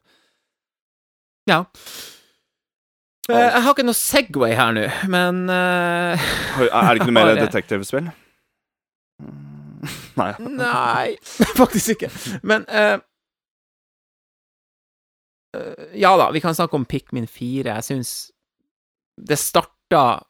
Ja. 1.48 1.66
Eh, 3.30 3.46
jeg 3.46 3.62
har 3.62 3.76
ikke 3.76 3.86
noe 3.86 3.98
Segway 3.98 4.56
her 4.58 4.74
nå, 4.74 4.86
men 5.12 5.44
uh, 5.54 6.30
Er 6.66 6.90
det 6.90 7.02
ikke 7.02 7.12
noe 7.12 7.18
mer 7.20 7.36
detektivspill? 7.44 8.10
Mm, 9.22 9.86
Nei. 10.20 10.32
Nei, 10.58 11.06
faktisk 11.58 11.98
ikke. 11.98 12.10
Men 12.44 12.66
uh, 12.68 12.98
Ja 15.98 16.16
da, 16.20 16.30
vi 16.34 16.42
kan 16.44 16.58
snakke 16.58 16.78
om 16.78 16.88
Pikmin 16.90 17.28
4. 17.30 17.70
Jeg 17.70 17.86
syns 17.88 18.12
det 19.20 19.36
starta 19.42 20.22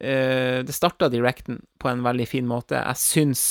Det 0.00 0.74
starta 0.74 1.06
Directen 1.12 1.60
på 1.78 1.88
en 1.88 2.02
veldig 2.04 2.26
fin 2.28 2.48
måte. 2.48 2.80
Jeg 2.80 2.98
syns 2.98 3.42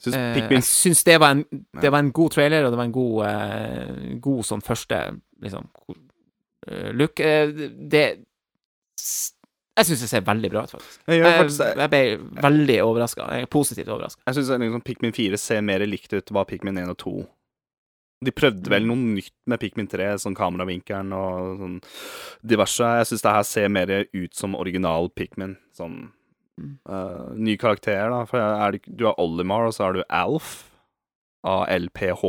Synes 0.00 0.16
Pikmin 0.36 0.62
Jeg 0.62 0.68
syns 0.70 1.02
det 1.04 1.18
Det 1.82 1.92
var 1.92 1.98
en 1.98 2.12
god 2.14 2.30
trailer, 2.38 2.64
og 2.64 2.72
det 2.72 2.78
var 2.78 2.88
en 2.88 2.94
god 2.94 4.22
God 4.22 4.46
sånn 4.46 4.64
første 4.64 5.00
liksom 5.42 5.68
eh, 6.68 6.92
look. 6.92 7.20
Eh, 7.20 7.50
det 7.90 8.04
Jeg 9.76 9.84
syns 9.90 10.00
det 10.00 10.08
ser 10.08 10.24
veldig 10.24 10.50
bra 10.50 10.62
ut, 10.64 10.70
faktisk. 10.72 11.00
Jeg 11.06 11.18
Jeg, 11.20 11.38
faktisk 11.42 11.58
det. 11.60 11.72
jeg 11.76 11.90
ble 11.92 12.42
veldig 12.42 12.76
overraska. 12.86 13.26
Positivt 13.52 13.88
overraska. 13.92 14.22
Jeg 14.26 14.34
syns 14.38 14.48
liksom 14.58 14.80
Pikmin 14.86 15.12
4 15.12 15.36
ser 15.38 15.60
mer 15.60 15.84
likt 15.86 16.12
ut 16.16 16.30
hva 16.32 16.46
Pikmin 16.48 16.78
1 16.80 16.88
og 16.94 16.96
2 17.02 17.16
De 18.24 18.32
prøvde 18.32 18.70
vel 18.72 18.86
noe 18.88 18.96
nytt 18.96 19.34
med 19.46 19.60
Pikmin 19.60 19.86
3, 19.92 20.14
sånn 20.22 20.34
kameravinkelen 20.34 21.12
og 21.12 21.58
sånn 21.60 21.74
diverse. 22.42 22.80
Jeg 23.02 23.06
syns 23.10 23.22
det 23.26 23.34
her 23.36 23.42
ser 23.44 23.68
mer 23.68 23.92
ut 24.14 24.34
som 24.34 24.54
original 24.56 25.10
Pikmin. 25.10 25.58
Sånn 25.76 26.12
Mm. 26.58 26.78
uh, 26.88 27.34
ny 27.36 27.58
karakter, 27.60 28.08
da. 28.08 28.24
For 28.24 28.38
er 28.40 28.72
det, 28.72 28.96
du 28.96 29.04
har 29.04 29.18
Olimar, 29.20 29.66
og 29.66 29.74
så 29.76 29.84
har 29.84 29.92
du 29.92 30.02
Alf. 30.08 30.70
ALPH. 31.44 32.22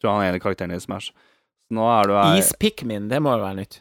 Tror 0.00 0.08
han 0.10 0.22
er 0.24 0.28
en 0.30 0.38
av 0.38 0.40
karakterene 0.40 0.78
i 0.78 0.80
Smash. 0.80 1.12
Så 1.72 1.76
nå 1.78 1.84
er 1.88 2.08
du 2.10 2.12
her 2.12 2.36
Is-Pikmin, 2.36 3.06
det 3.08 3.18
må 3.24 3.32
jo 3.32 3.40
være 3.40 3.56
nytt. 3.62 3.78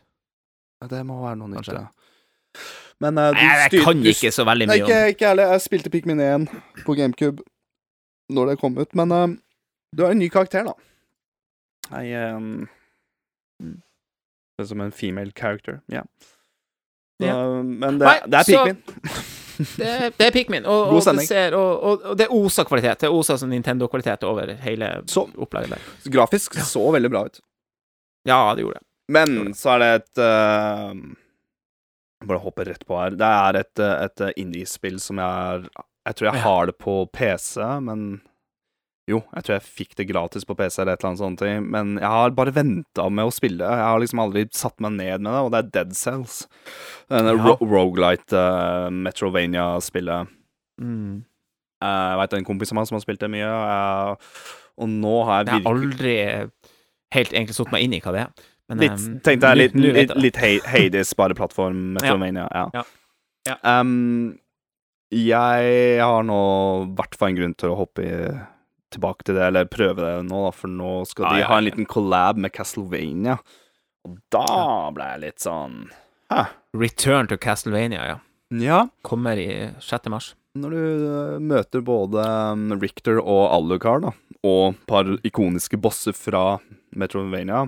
Ja, 0.81 0.87
Det 0.87 1.01
må 1.05 1.17
være 1.19 1.35
noe 1.41 1.49
nytt, 1.51 1.65
Kanskje. 1.67 1.81
ja. 1.81 2.61
Men 3.01 3.17
uh, 3.17 3.31
du 3.33 3.39
Nei, 3.41 3.47
jeg 3.57 3.71
styr- 3.71 3.83
kan 3.83 4.01
du 4.03 4.09
ikke 4.11 4.31
så 4.31 4.45
veldig 4.47 4.67
mye 4.69 4.83
om 4.85 4.87
ikke, 4.87 4.99
ikke 5.15 5.27
heller. 5.27 5.51
Jeg 5.55 5.61
spilte 5.65 5.89
Pikmin 5.91 6.19
1 6.21 6.45
på 6.85 6.95
GameCube 6.95 7.43
når 8.31 8.51
det 8.51 8.55
kom 8.61 8.77
ut, 8.79 8.95
men 8.95 9.11
uh, 9.11 9.27
du 9.97 10.03
har 10.05 10.13
en 10.15 10.21
ny 10.21 10.29
karakter, 10.31 10.63
da. 10.69 10.73
Nei 11.91 12.05
um, 12.37 12.69
Det 13.59 14.63
er 14.63 14.69
som 14.71 14.81
en 14.85 14.91
female 14.95 15.31
character, 15.35 15.81
ja. 15.91 16.05
Yeah. 17.21 17.35
Uh, 17.59 17.59
Men 17.65 17.99
det, 17.99 18.07
Nei, 18.07 18.17
det 18.25 18.39
er 18.39 18.43
så- 18.47 18.65
Pikmin. 18.65 19.21
det, 19.81 19.91
det 20.17 20.27
er 20.29 20.31
Pikmin, 20.31 20.65
og, 20.65 20.87
God 20.95 21.07
og, 21.11 21.19
det 21.19 21.27
ser, 21.27 21.55
og, 21.57 21.83
og, 21.83 22.05
og 22.13 22.17
det 22.17 22.29
OSA-kvalitet. 22.31 23.01
Det 23.03 23.09
oser 23.13 23.37
som 23.37 23.49
Nintendo-kvalitet 23.51 24.23
over 24.29 24.53
hele 24.63 24.93
Så. 25.11 25.27
opplegget 25.37 25.75
der. 25.75 25.89
Grafisk 26.15 26.55
så 26.65 26.87
veldig 26.95 27.11
bra 27.13 27.25
ut. 27.27 27.41
Ja, 28.27 28.53
det 28.55 28.61
gjorde 28.65 28.79
det. 28.81 28.85
Men 29.11 29.53
så 29.57 29.73
er 29.75 29.79
det 29.81 29.91
et 29.99 30.21
uh, 30.23 30.91
Bare 32.27 32.37
hoppe 32.43 32.63
rett 32.67 32.83
på 32.85 32.99
her. 32.99 33.15
Det 33.17 33.27
er 33.27 33.57
et, 33.63 33.79
eh, 33.81 34.03
et 34.05 34.21
eh, 34.21 34.35
indie-spill 34.37 34.99
som 35.01 35.17
jeg 35.17 35.25
er 35.55 35.63
Jeg 36.05 36.15
tror 36.19 36.27
jeg 36.29 36.35
Ja. 36.37 36.43
har 36.45 36.65
det 36.69 36.75
på 36.77 36.93
PC, 37.11 37.57
men 37.81 38.21
Jo, 39.09 39.23
jeg 39.33 39.43
tror 39.43 39.55
jeg 39.57 39.65
fikk 39.65 39.95
det 39.97 40.05
gratis 40.11 40.45
på 40.45 40.55
PC 40.55 40.77
eller 40.83 40.93
et 40.93 41.01
eller 41.01 41.09
annet 41.09 41.19
sånt, 41.23 41.41
men 41.73 41.95
jeg 41.97 42.07
har 42.07 42.29
bare 42.37 42.53
venta 42.53 43.09
med 43.09 43.25
å 43.25 43.33
spille. 43.33 43.65
Jeg 43.65 43.83
har 43.89 43.99
liksom 43.99 44.21
aldri 44.21 44.45
satt 44.53 44.79
meg 44.79 44.93
ned 44.93 45.19
med 45.25 45.33
det, 45.33 45.41
og 45.41 45.49
det 45.51 45.57
er 45.63 45.71
Dead 45.73 45.95
Cells. 45.97 46.47
Denne 47.09 47.33
Ja. 47.35 47.41
ro 47.57 47.57
Rogelight 47.65 48.31
uh, 48.31 48.87
Metrovania-spillet. 48.93 50.29
Mm. 50.79 51.25
Uh, 51.83 52.07
jeg 52.13 52.17
veit 52.21 52.33
en 52.37 52.45
kompis 52.45 52.71
av 52.71 52.77
meg 52.77 52.87
som 52.87 52.95
har 52.95 53.03
spilt 53.03 53.19
det 53.25 53.31
mye, 53.33 53.49
uh, 53.49 54.15
og 54.77 54.87
nå 54.93 55.15
har 55.25 55.41
jeg 55.43 55.55
Jeg 55.57 55.65
har 55.65 55.73
virkelig 55.81 56.15
aldri 56.21 56.51
helt 57.15 57.33
egentlig 57.33 57.55
satt 57.57 57.71
meg 57.73 57.83
inn 57.85 57.93
i 57.97 58.01
hva 58.03 58.13
det 58.15 58.21
er. 58.25 58.47
Men, 58.71 58.79
Litt, 58.79 58.91
um, 59.03 59.17
tenkte 59.25 59.49
jeg 59.51 59.59
litt, 59.59 59.73
nå 59.75 59.89
litt, 59.97 60.13
litt 60.15 60.37
Hay- 60.39 60.61
Hades, 60.63 61.11
bare 61.19 61.35
plattform, 61.35 61.79
Metroidvania. 61.97 62.47
Ja. 62.55 62.67
Ja. 62.77 62.83
Ja. 63.49 63.57
Um, 63.81 64.37
jeg 65.11 65.99
har 65.99 66.23
nå 66.23 66.37
i 66.85 66.91
hvert 66.95 67.17
fall 67.19 67.33
en 67.33 67.39
grunn 67.41 67.55
til 67.59 67.73
å 67.73 67.79
hoppe 67.81 68.05
i, 68.05 68.13
tilbake 68.95 69.25
til 69.27 69.35
det, 69.35 69.43
eller 69.49 69.67
prøve 69.71 69.99
det 70.05 70.13
nå, 70.29 70.45
da, 70.45 70.51
for 70.55 70.71
nå 70.71 70.93
skal 71.09 71.25
Ja, 71.27 71.33
de 71.33 71.41
ja, 71.43 71.49
ha 71.51 71.57
en 71.59 71.67
liten 71.67 71.87
collab 71.89 72.39
med 72.39 72.53
Castlevania. 72.55 73.37
Og 74.07 74.15
da 74.33 74.45
ble 74.95 75.09
jeg 75.13 75.21
litt 75.27 75.43
sånn 75.43 75.75
Hæ? 76.31 76.45
Return 76.79 77.27
to 77.27 77.35
Castlevania, 77.37 78.05
ja. 78.07 78.17
Ja, 78.55 78.79
Kommer 79.03 79.39
i 79.39 79.49
6. 79.83 80.07
mars. 80.11 80.31
Når 80.57 80.73
du 80.75 81.05
uh, 81.07 81.39
møter 81.39 81.83
både 81.85 82.23
um, 82.53 82.71
Richter 82.81 83.19
og 83.21 83.43
Alucard, 83.55 84.03
da, 84.09 84.11
og 84.43 84.73
et 84.73 84.85
par 84.89 85.07
ikoniske 85.27 85.77
bosser 85.79 86.15
fra 86.17 86.57
Metrovania 86.97 87.61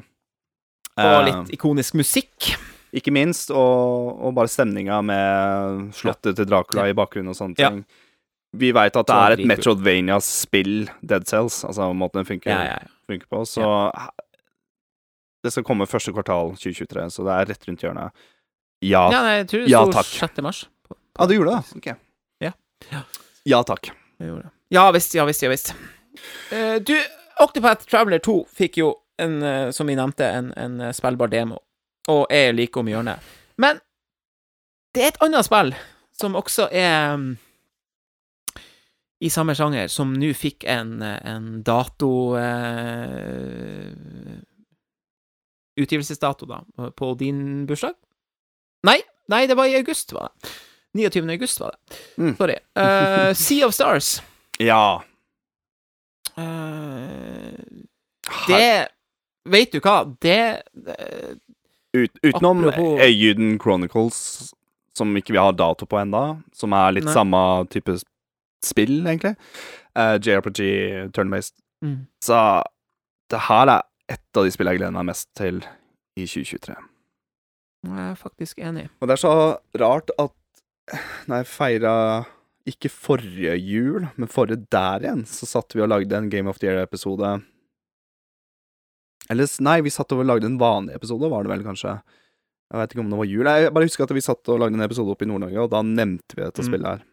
Og 0.97 1.03
eh, 1.05 1.25
litt 1.29 1.51
ikonisk 1.55 1.95
musikk. 1.99 2.49
Ikke 2.93 3.13
minst, 3.13 3.49
og, 3.53 4.19
og 4.21 4.33
bare 4.37 4.49
stemninga 4.51 4.99
med 5.05 5.93
slottet 5.97 6.35
til 6.37 6.45
Dracula 6.49 6.87
Ja. 6.87 6.91
i 6.93 6.97
bakgrunnen 6.97 7.31
og 7.33 7.37
sånne 7.39 7.57
Ja. 7.61 7.69
ting. 7.71 7.85
Vi 8.53 8.69
veit 8.75 8.93
at 8.99 9.07
det 9.09 9.15
er 9.15 9.31
et 9.33 9.39
dritkult. 9.39 9.49
Metroidvania-spill, 9.53 10.75
Dead 11.01 11.23
Cells, 11.25 11.63
altså 11.65 11.87
måten 11.97 12.19
den 12.21 12.27
funker, 12.29 12.51
Ja, 12.53 12.63
ja, 12.67 12.75
ja. 12.83 12.91
funker 13.09 13.25
på, 13.31 13.41
så 13.49 13.71
Det 15.43 15.51
skal 15.51 15.63
komme 15.67 15.87
første 15.89 16.13
kvartal 16.13 16.53
2023, 16.55 17.07
så 17.11 17.25
det 17.25 17.33
er 17.33 17.49
rett 17.49 17.65
rundt 17.67 17.81
hjørnet. 17.83 18.11
Ja, 18.83 19.07
Ja, 19.11 19.21
nei, 19.25 19.33
jeg 19.41 19.47
tror 19.49 19.63
det 19.65 19.71
Ja, 19.73 19.81
sto 19.87 19.91
takk. 19.97 20.11
6. 20.29 20.41
mars. 20.45 20.61
På, 20.87 20.95
ah, 21.19 21.25
du 21.27 21.33
gjorde 21.35 21.55
det? 21.57 21.77
Ok. 21.81 21.97
Ja. 22.91 23.63
Takk. 23.63 23.91
Ja 24.73 24.91
visst, 24.91 25.15
ja 25.15 25.25
visst, 25.25 25.43
ja 25.43 25.49
visst. 25.49 25.73
Eh, 26.51 26.75
du, 26.81 26.95
Octopath 27.43 27.85
Traveler 27.85 28.19
2 28.19 28.37
fikk 28.49 28.77
jo, 28.77 28.93
en, 29.17 29.41
eh, 29.43 29.69
som 29.71 29.87
vi 29.87 29.95
nevnte, 29.95 30.27
en, 30.27 30.51
en 30.57 30.79
eh, 30.81 30.93
spillbar 30.95 31.31
demo, 31.31 31.59
og 32.09 32.25
er 32.33 32.53
like 32.55 32.79
om 32.79 32.89
hjørnet. 32.89 33.19
Men 33.61 33.81
det 34.93 35.03
er 35.03 35.11
et 35.13 35.21
annet 35.25 35.45
spill 35.45 35.73
som 36.13 36.37
også 36.37 36.69
er 36.71 37.15
mm, 37.17 37.29
i 39.23 39.29
samme 39.31 39.55
sjanger, 39.57 39.87
som 39.91 40.13
nå 40.19 40.33
fikk 40.37 40.65
en, 40.69 40.97
eh, 41.01 41.19
en 41.33 41.61
dato 41.65 42.33
eh, 42.39 43.93
Utgivelsesdato, 45.73 46.45
da, 46.45 46.59
på 46.93 47.07
din 47.17 47.63
bursdag? 47.65 47.95
Nei, 48.85 48.99
nei, 49.31 49.47
det 49.49 49.55
var 49.57 49.65
i 49.65 49.79
august, 49.79 50.13
var 50.13 50.29
det. 50.29 50.51
29. 50.93 51.29
august, 51.29 51.59
var 51.59 51.73
det. 51.73 51.97
Mm. 52.17 52.35
Sorry. 52.37 52.57
Uh, 52.77 53.33
sea 53.33 53.67
of 53.67 53.73
Stars. 53.73 54.21
Ja. 54.61 55.03
Uh, 56.37 57.53
det 58.47 58.87
Vet 59.49 59.73
du 59.73 59.81
hva? 59.83 59.97
Det 60.23 60.37
eh, 60.87 61.33
Ut, 61.93 62.13
utenom 62.23 62.63
Øyuden 63.03 63.57
Chronicles, 63.61 64.53
som 64.97 65.11
ikke 65.19 65.35
vi 65.35 65.41
har 65.41 65.51
dato 65.53 65.85
på 65.85 65.99
enda, 65.99 66.21
som 66.55 66.73
er 66.73 66.95
litt 66.95 67.05
Nei. 67.09 67.13
samme 67.13 67.41
type 67.73 67.97
spill, 68.63 69.01
egentlig. 69.03 69.35
Uh, 69.93 70.15
JRPG, 70.17 71.11
turn-based. 71.13 71.53
mm. 71.83 71.99
Så 72.23 72.39
det 73.29 73.43
her 73.49 73.69
er 73.75 73.83
et 74.09 74.39
av 74.39 74.47
de 74.47 74.53
spillene 74.55 74.77
jeg 74.77 74.81
gleder 74.81 74.95
meg 74.95 75.09
mest 75.11 75.29
til 75.37 75.59
i 76.17 76.25
2023. 76.25 76.77
Jeg 77.83 78.07
er 78.07 78.15
faktisk 78.15 78.63
enig. 78.63 78.87
Og 79.01 79.09
det 79.09 79.17
er 79.17 79.21
så 79.25 79.35
rart 79.81 80.13
at 80.17 80.31
jeg 80.91 81.45
feira 81.47 81.93
Ikke 82.69 82.89
forrige 82.91 83.55
jul, 83.59 84.05
men 84.15 84.27
forrige 84.31 84.65
der 84.71 85.03
igjen, 85.03 85.25
så 85.27 85.45
satt 85.49 85.73
vi 85.75 85.81
og 85.83 85.89
lagde 85.91 86.15
en 86.15 86.29
Game 86.31 86.47
of 86.49 86.59
the 86.59 86.67
Year-episode. 86.69 87.41
Eller 89.31 89.47
nei, 89.63 89.77
vi 89.83 89.91
satt 89.91 90.11
og 90.15 90.23
lagde 90.27 90.47
en 90.47 90.57
vanlig 90.59 90.95
episode, 90.95 91.27
var 91.31 91.43
det 91.43 91.51
vel 91.53 91.63
kanskje. 91.65 91.97
Jeg 92.73 92.79
vet 92.81 92.93
ikke 92.95 93.03
om 93.03 93.11
det 93.11 93.19
var 93.19 93.27
jul. 93.29 93.45
Jeg 93.51 93.73
bare 93.75 93.87
husker 93.87 94.03
at 94.07 94.13
vi 94.15 94.23
satt 94.23 94.49
og 94.51 94.59
lagde 94.63 94.75
en 94.79 94.83
episode 94.85 95.11
oppe 95.13 95.27
i 95.27 95.29
Nord-Norge, 95.29 95.59
og 95.63 95.69
da 95.75 95.81
nevnte 95.85 96.35
vi 96.37 96.43
dette 96.43 96.63
Mm. 96.63 96.67
spillet 96.71 96.87
her. 96.87 97.03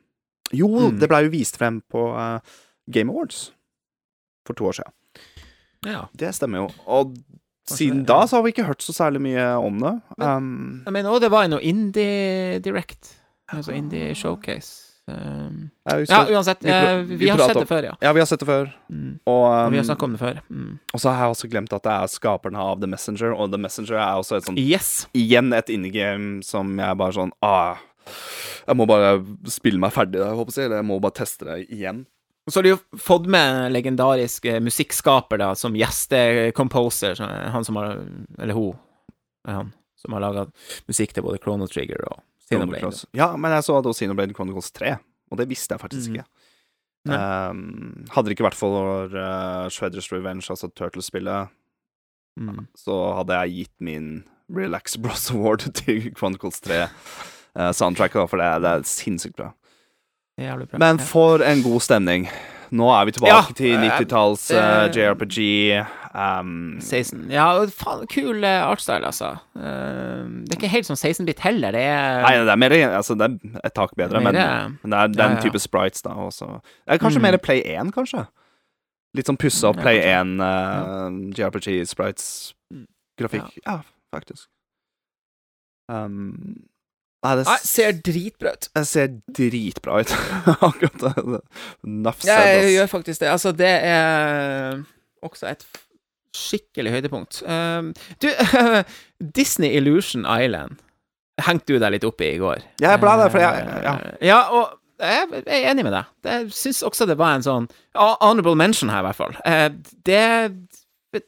Jo, 0.52 0.68
Mm. 0.68 0.98
det 0.98 1.08
blei 1.08 1.22
jo 1.24 1.30
vist 1.30 1.56
frem 1.58 1.80
på 1.90 2.14
uh, 2.14 2.40
Game 2.90 3.10
Awards 3.12 3.52
for 4.46 4.54
to 4.54 4.64
år 4.70 4.72
siden. 4.80 4.92
Ja. 5.86 6.08
Det 6.16 6.34
stemmer 6.34 6.58
jo. 6.62 6.68
Og 6.86 7.14
siden 7.68 8.04
da 8.06 8.22
så 8.26 8.36
har 8.38 8.42
vi 8.42 8.52
ikke 8.52 8.66
hørt 8.66 8.82
så 8.82 8.92
særlig 8.94 9.20
mye 9.20 9.46
om 9.58 9.78
det. 9.78 9.94
Um, 10.18 10.82
Jeg 10.86 10.92
mener 10.92 11.10
òg 11.10 11.20
det 11.20 11.30
var 11.30 11.46
noe 11.48 11.60
Indie 11.62 12.58
Direct. 12.60 13.16
Altså 13.56 13.74
Indie 13.74 14.14
Showcase. 14.14 14.90
Um, 15.10 15.70
ja, 15.84 16.26
uansett. 16.30 16.64
vi 16.64 16.70
eh, 16.70 16.96
vi 16.96 17.16
vi 17.16 17.28
har 17.28 17.38
sett 17.38 17.58
det 17.58 17.66
før, 17.66 17.82
ja. 17.82 17.94
ja, 18.00 18.12
vi 18.12 18.20
har 18.20 18.26
sett 18.26 18.40
det 18.40 18.46
før. 18.46 18.68
Mm. 18.88 19.18
Og, 19.26 19.46
Og 19.66 19.72
vi 19.72 19.80
har 19.80 19.84
snakket 19.88 20.06
om 20.06 20.12
det 20.12 20.20
før. 20.20 20.40
Mm. 20.50 20.78
og 20.92 21.00
så 21.00 21.10
har 21.10 21.24
jeg 21.24 21.34
også 21.34 21.50
glemt 21.50 21.72
at 21.72 21.82
det 21.86 21.94
er 21.94 22.12
skaperne 22.12 22.62
av 22.62 22.80
The 22.80 22.90
Messenger, 22.90 23.34
og 23.34 23.50
The 23.50 23.58
Messenger 23.58 23.98
er 23.98 24.20
også 24.20 24.38
et 24.38 24.46
sånt 24.46 24.60
Yes. 24.60 25.08
Igjen 25.16 25.52
et 25.56 25.72
indie-game 25.72 26.44
som 26.46 26.78
jeg 26.78 27.00
bare 27.00 27.16
sånn 27.16 27.34
ah, 27.42 27.80
Jeg 28.68 28.78
må 28.78 28.86
bare 28.86 29.18
spille 29.50 29.82
meg 29.82 29.94
ferdig, 29.96 30.22
jeg 30.22 30.38
håper 30.38 30.54
si. 30.54 30.64
Eller 30.68 30.82
jeg 30.82 30.88
må 30.92 31.00
bare 31.02 31.18
teste 31.18 31.48
det 31.48 31.58
igjen. 31.66 32.04
Så 32.50 32.58
har 32.58 32.66
de 32.66 32.74
jo 32.74 32.80
fått 32.98 33.26
med 33.30 33.56
en 33.66 33.74
legendarisk 33.74 34.46
eh, 34.50 34.62
musikkskaper 34.62 35.42
da, 35.42 35.52
som 35.58 35.76
gjestecomposer, 35.76 37.20
er 37.22 37.52
han 37.54 37.66
som 37.66 37.78
har 37.78 37.98
Eller 38.38 38.56
hun, 38.56 38.78
er 39.48 39.62
han, 39.62 39.74
som 39.98 40.14
har 40.14 40.24
laga 40.24 40.48
musikk 40.88 41.14
til 41.14 41.26
både 41.26 41.42
Chrono 41.42 41.68
Trigger 41.70 42.06
og 42.10 42.22
Xenoblade. 42.50 43.04
Ja, 43.14 43.30
men 43.36 43.50
jeg 43.54 43.62
så 43.64 43.78
at 43.78 43.84
Xenoblade 43.96 44.34
Chronicles 44.34 44.70
3, 44.72 44.96
og 45.30 45.38
det 45.38 45.48
visste 45.48 45.74
jeg 45.76 45.80
faktisk 45.80 46.10
Mhm. 46.10 46.16
ikke. 46.20 46.26
Um, 47.08 48.04
hadde 48.12 48.28
det 48.28 48.34
ikke 48.36 48.44
vært 48.44 48.58
for 48.58 49.06
uh, 49.08 49.68
Shredders 49.72 50.10
Revenge, 50.12 50.44
altså 50.50 50.68
Turtles-spillet, 50.74 51.48
Mm. 52.38 52.66
så 52.78 52.94
hadde 53.16 53.34
jeg 53.40 53.50
gitt 53.56 53.72
min 53.80 54.24
Relax 54.48 54.94
Bros 54.96 55.30
Award 55.34 55.64
til 55.74 56.12
Chronicles 56.16 56.60
3 56.62 56.84
uh, 56.86 57.72
soundtracket, 57.74 58.14
da, 58.22 58.26
for 58.30 58.38
det, 58.38 58.62
det 58.62 58.70
er 58.70 58.84
sinnssykt 58.86 59.36
bra. 59.36 59.50
Bra. 60.38 60.78
Men 60.78 60.98
for 60.98 61.42
en 61.44 61.60
god 61.62 61.80
stemning. 61.84 62.28
Nå 62.72 62.86
er 62.94 63.04
vi 63.04 63.12
tilbake 63.12 63.34
Ja, 63.34 63.42
til 63.58 63.74
eh, 63.74 63.90
90-talls 63.90 64.46
uh, 64.54 64.86
JRPG. 64.94 65.40
Um, 66.10 66.80
16. 66.82 67.28
Ja, 67.30 67.44
faen, 67.70 68.00
kul 68.10 68.42
eh, 68.42 68.64
artstyle, 68.66 69.06
altså. 69.06 69.28
Uh, 69.54 70.26
det 70.42 70.56
er 70.56 70.58
ikke 70.58 70.70
helt 70.72 70.88
som 70.88 70.96
16-bit 70.98 71.38
heller, 71.44 71.70
det 71.76 71.84
er 71.86 72.22
Nei, 72.24 72.32
det 72.42 72.50
er 72.50 72.58
mer 72.58 72.74
altså, 72.98 73.14
Det 73.14 73.28
er 73.30 73.38
et 73.68 73.74
tak 73.78 73.92
bedre, 73.96 74.18
men, 74.24 74.34
Mer- 74.34 74.72
men 74.82 74.90
det 74.90 74.98
er 74.98 75.06
den 75.14 75.20
ja, 75.22 75.28
ja. 75.36 75.40
type 75.44 75.58
sprites, 75.62 76.02
da. 76.02 76.10
Også. 76.18 76.46
Det 76.82 76.96
er 76.96 76.98
kanskje 77.04 77.20
Mm. 77.22 77.26
mer 77.28 77.36
Play 77.38 77.60
1, 77.62 77.92
kanskje? 77.94 78.24
Litt 79.14 79.26
sånn 79.30 79.38
pussa 79.38 79.68
opp 79.70 79.78
Play 79.82 79.98
1 80.02 80.34
uh, 80.42 81.10
JRPG-sprites-grafikk. 81.38 83.46
Mm. 83.46 83.62
Ja, 83.66 83.76
faktisk. 84.14 84.48
Um, 85.90 86.34
nei, 87.24 87.32
det 87.38 87.44
ser 87.66 87.92
dritbra 88.06 88.52
ut. 88.54 88.68
det 88.74 88.86
ser 88.86 89.08
dritbra 89.38 90.00
ut. 90.02 90.10
Akkurat 90.68 90.98
det. 91.06 91.14
Nuff 91.86 92.18
Ja, 92.26 92.38
jeg 92.50 92.74
gjør 92.80 92.86
faktisk 92.96 93.18
det. 93.22 93.28
Altså, 93.30 93.50
det 93.52 93.70
er 93.86 94.82
også 95.22 95.46
et 95.54 95.62
skikkelig 96.36 96.90
høydepunkt. 96.94 97.40
Uh, 97.42 97.82
du, 98.22 98.28
Disney 99.38 99.70
Illusion 99.78 100.22
Island 100.28 100.72
hengte 101.40 101.72
du 101.72 101.78
deg 101.80 101.92
litt 101.94 102.04
opp 102.04 102.20
i 102.20 102.34
i 102.34 102.38
går. 102.42 102.58
Ja, 102.82 102.90
jeg 102.94 103.00
ble 103.00 103.14
det, 103.22 103.30
for 103.32 103.40
jeg- 103.40 103.64
ja. 103.86 103.94
Eh, 103.96 104.16
ja, 104.28 104.40
og 104.52 104.64
jeg 105.00 105.24
er 105.46 105.70
enig 105.70 105.84
med 105.86 105.94
deg. 105.96 106.04
Jeg 106.28 106.50
syns 106.52 106.82
også 106.84 107.06
det 107.08 107.16
var 107.16 107.32
en 107.38 107.42
sånn 107.46 107.68
honorable 107.96 108.52
mention 108.60 108.90
her, 108.92 109.00
i 109.00 109.06
hvert 109.08 109.16
fall. 109.16 109.32
Eh, 109.48 109.70
Det, 110.04 110.52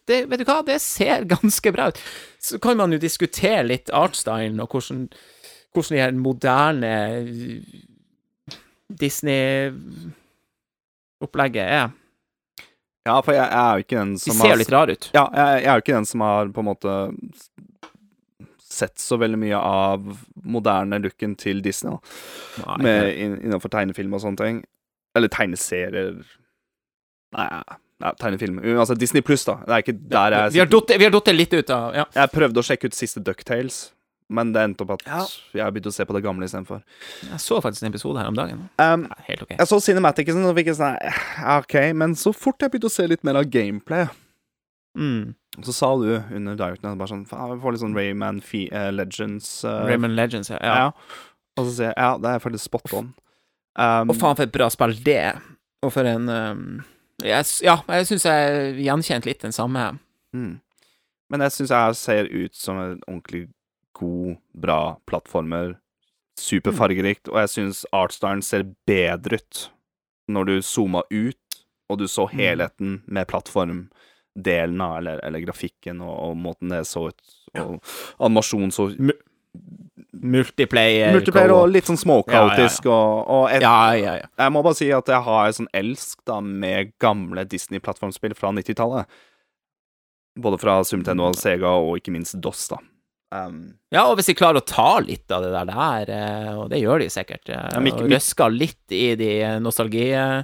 det 0.07 0.19
Vet 0.31 0.39
du 0.39 0.45
hva, 0.45 0.61
det 0.66 0.77
ser 0.85 1.24
ganske 1.35 1.73
bra 1.73 1.89
ut. 1.89 1.99
Så 2.39 2.59
kan 2.62 2.77
man 2.77 2.93
jo 2.93 2.99
diskutere 3.03 3.65
litt 3.65 3.89
artstylen 3.91 4.61
og 4.61 4.69
hvordan, 4.77 5.09
hvordan 5.73 5.97
de 5.97 6.03
her 6.05 6.12
moderne 6.20 6.93
Disney-opplegget 9.01 11.66
er. 11.66 11.89
Ja, 13.09 13.16
for 13.24 13.35
jeg, 13.35 13.43
jeg 13.43 13.59
er 13.59 13.79
jo 13.79 13.85
ikke 13.87 13.99
den 13.99 14.15
De 14.15 14.23
som 14.23 14.39
ser 14.39 14.53
har 14.53 14.61
litt 14.61 14.73
rar 14.73 14.91
ut. 14.93 15.09
Ja, 15.15 15.24
jeg, 15.35 15.62
jeg 15.65 15.70
er 15.73 15.79
jo 15.79 15.85
ikke 15.85 15.97
den 15.97 16.09
som 16.09 16.23
har 16.24 16.51
på 16.55 16.62
en 16.62 16.69
måte 16.69 16.97
sett 18.73 18.99
så 19.03 19.19
veldig 19.20 19.39
mye 19.43 19.59
av 19.59 20.05
moderne 20.49 20.99
looken 21.03 21.35
til 21.37 21.61
Disney, 21.65 21.93
da. 21.93 22.15
Nei, 22.65 22.77
Med, 22.87 23.09
in, 23.20 23.35
innenfor 23.43 23.73
tegnefilm 23.73 24.15
og 24.16 24.23
sånne 24.24 24.41
ting. 24.41 24.61
Eller 25.19 25.33
tegneserier 25.33 26.23
Nei, 27.33 27.47
nei 28.05 28.12
tegnefilm. 28.20 28.61
Altså 28.77 28.97
Disney 28.99 29.24
pluss, 29.24 29.45
da. 29.49 29.59
Det 29.66 29.74
er 29.77 29.85
ikke 29.85 29.97
der 29.99 30.37
jeg 30.37 30.45
har 30.45 30.55
vi 30.99 31.05
har 31.07 31.15
datt 31.15 31.33
litt 31.35 31.55
ut 31.57 31.70
av 31.73 31.97
Ja. 31.97 32.07
Jeg 32.16 32.33
prøvde 32.33 32.61
å 32.62 32.66
sjekke 32.66 32.89
ut 32.89 32.97
siste 32.97 33.23
Ducktales, 33.24 33.83
men 34.32 34.50
det 34.54 34.62
endte 34.64 34.84
opp 34.86 34.94
at 34.96 35.04
Ja. 35.06 35.20
jeg 35.60 35.74
begynte 35.76 35.92
å 35.92 35.94
se 35.94 36.06
på 36.09 36.16
det 36.16 36.22
gamle 36.24 36.48
istedenfor. 36.48 36.80
Jeg 37.28 37.38
så 37.44 37.60
faktisk 37.62 37.84
en 37.84 37.92
episode 37.92 38.18
her 38.22 38.30
om 38.32 38.38
dagen. 38.38 38.64
Um, 38.80 39.06
Ja, 39.10 39.20
helt 39.28 39.42
ok. 39.46 39.54
jeg 39.59 39.68
så 39.70 39.78
Cinematicen 39.84 40.44
og 40.48 40.56
fikk 40.56 40.72
en 40.72 40.80
sånn 40.80 40.98
OK, 41.59 41.76
men 42.00 42.14
så 42.18 42.32
fort 42.34 42.59
jeg 42.64 42.72
begynte 42.72 42.90
å 42.90 42.96
se 42.96 43.06
litt 43.06 43.24
mer 43.24 43.36
av 43.42 43.50
gameplay 43.52 44.09
Mm. 44.96 45.34
Så 45.64 45.72
sa 45.72 45.88
du 45.96 46.18
under 46.36 46.54
Directen 46.56 46.98
bare 47.00 47.09
sånn 47.09 47.26
Faen, 47.28 47.54
vi 47.54 47.62
får 47.62 47.72
litt 47.72 47.80
sånn 47.80 47.94
Rayman 47.96 48.40
Fe 48.44 48.66
uh, 48.72 48.90
Legends 48.92 49.64
Uh, 49.64 49.86
Rayman 49.88 50.14
Legends, 50.16 50.50
ja. 50.52 50.59
ja. 50.60 50.74
ja. 50.76 50.90
Og 51.56 51.64
så 51.68 51.72
sier 51.78 51.86
jeg 51.92 51.96
ja, 51.96 52.10
det 52.20 52.28
er 52.34 52.42
faktisk 52.44 52.64
spot 52.68 52.92
on. 52.98 53.09
Um, 53.76 54.10
Og 54.12 54.16
faen, 54.20 54.36
for 54.36 54.44
et 54.44 54.52
bra 54.52 54.68
spill 54.72 54.92
det 55.04 55.16
er. 55.16 55.40
Og 55.82 55.92
for 55.94 56.04
en 56.09 56.28
um, 56.28 56.66
jeg, 57.24 57.44
Ja, 57.64 57.78
jeg 57.88 58.09
syns 58.10 58.26
jeg 58.28 58.76
gjenkjente 58.84 59.30
litt 59.30 59.40
den 59.44 59.52
samme. 59.56 59.98
mm. 60.36 60.60
Men 61.32 61.40
jeg 61.46 61.54
syns 61.56 61.70
jeg 61.72 61.96
ser 61.96 62.26
ut 62.28 62.54
som 62.54 62.76
en 62.76 62.98
ordentlig 63.09 63.46
god, 64.03 64.37
bra 64.66 64.81
plattformer. 65.09 65.77
Superfargerikt, 66.43 67.29
og 67.31 67.39
jeg 67.43 67.51
syns 67.53 67.83
artstylen 67.95 68.43
ser 68.43 68.65
bedre 68.89 69.39
ut 69.39 69.66
når 70.33 70.49
du 70.49 70.55
zooma 70.65 71.03
ut, 71.12 71.59
og 71.93 71.99
du 72.01 72.07
så 72.09 72.24
Mm. 72.31 72.39
helheten 72.39 72.93
med 73.07 73.27
plattformdelen 73.29 74.81
av, 74.81 74.95
eller, 75.03 75.20
eller 75.27 75.43
grafikken 75.45 76.01
og, 76.01 76.15
og 76.31 76.37
måten 76.41 76.73
det 76.73 76.87
så 76.89 77.09
ut, 77.11 77.20
og 77.61 77.83
animasjon 78.19 78.73
så 78.73 78.87
Multiplayer. 80.12 81.12
Multiplayer 81.12 81.53
og 81.53 81.66
litt 81.73 81.89
sånn 81.89 81.99
småkaotisk, 82.01 82.87
og, 82.89 83.29
og 83.33 83.45
et, 83.53 83.61
Ja, 83.65 83.93
ja, 83.99 84.15
ja. 84.23 84.29
Jeg 84.41 84.53
må 84.55 84.62
bare 84.65 84.79
si 84.79 84.89
at 84.95 85.09
jeg 85.12 85.24
har 85.27 85.49
en 85.49 85.57
sånn 85.59 85.69
elsk 85.77 86.23
da 86.29 86.39
med 86.41 86.93
gamle 87.03 87.45
Disney-plattformspill 87.49 88.35
fra 88.39 88.53
90-tallet. 88.57 89.09
Både 90.41 90.61
fra 90.62 90.79
Sumtendo 90.89 91.27
og 91.29 91.37
Sega, 91.37 91.74
og 91.77 91.99
ikke 92.01 92.15
minst 92.15 92.39
DOS, 92.41 92.69
da. 92.73 92.79
Um, 93.32 93.60
Ja, 93.92 94.02
og 94.10 94.18
hvis 94.18 94.26
de 94.28 94.34
klarer 94.36 94.60
å 94.60 94.66
ta 94.68 94.98
litt 95.00 95.30
av 95.32 95.40
det 95.44 95.52
der 95.54 95.68
der, 95.70 96.10
eh, 96.12 96.50
og 96.60 96.66
det 96.72 96.82
gjør 96.82 97.00
de 97.00 97.06
sikkert, 97.12 97.48
eh, 97.48 97.70
Ja, 97.72 97.80
Mickey- 97.80 98.04
og 98.04 98.10
røsker 98.12 98.52
litt 98.52 98.92
i 98.92 99.14
de 99.16 99.30
nostalgi... 99.64 100.10
ja, 100.12 100.42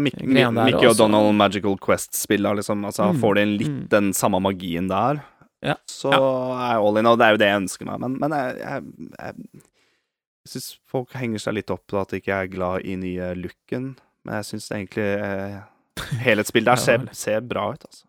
Mick, 0.00 0.16
Mick, 0.22 0.34
der 0.34 0.50
Mickey 0.56 0.88
og. 0.88 0.96
Donald 0.98 1.34
Magical 1.38 1.76
Quest-spiller, 1.78 2.56
liksom. 2.58 2.82
Altså, 2.88 3.12
Mm, 3.12 3.20
Får 3.22 3.34
de 3.38 3.42
en 3.46 3.56
litt 3.60 3.68
mm. 3.76 3.88
den 3.92 4.12
samme 4.12 4.40
magien 4.42 4.88
der, 4.90 5.22
Ja, 5.62 5.76
så 5.88 6.10
er 6.12 6.74
jeg 6.74 6.82
all 6.84 6.98
in, 7.00 7.06
og 7.06 7.18
det 7.18 7.24
er 7.26 7.30
jo 7.36 7.38
det 7.40 7.46
jeg 7.52 7.60
ønsker 7.62 7.86
meg. 7.88 8.00
Men, 8.02 8.16
men 8.20 8.34
jeg, 8.36 8.56
jeg, 8.58 8.82
jeg, 9.18 9.34
jeg 10.44 10.50
syns 10.52 10.66
folk 10.90 11.14
henger 11.16 11.38
seg 11.40 11.54
litt 11.56 11.70
opp 11.72 11.86
på 11.88 12.00
at 12.02 12.10
de 12.10 12.18
ikke 12.20 12.34
er 12.42 12.50
glad 12.52 12.84
i 12.84 12.96
nye 13.00 13.30
looken, 13.38 13.94
men 14.26 14.34
jeg 14.40 14.44
syns 14.50 14.66
egentlig 14.74 15.06
eh, 15.24 15.60
helhetsbildet 16.26 16.72
der 16.74 16.82
ser, 16.82 17.06
ser 17.16 17.40
bra 17.40 17.70
ut, 17.72 17.84
altså. 17.86 18.04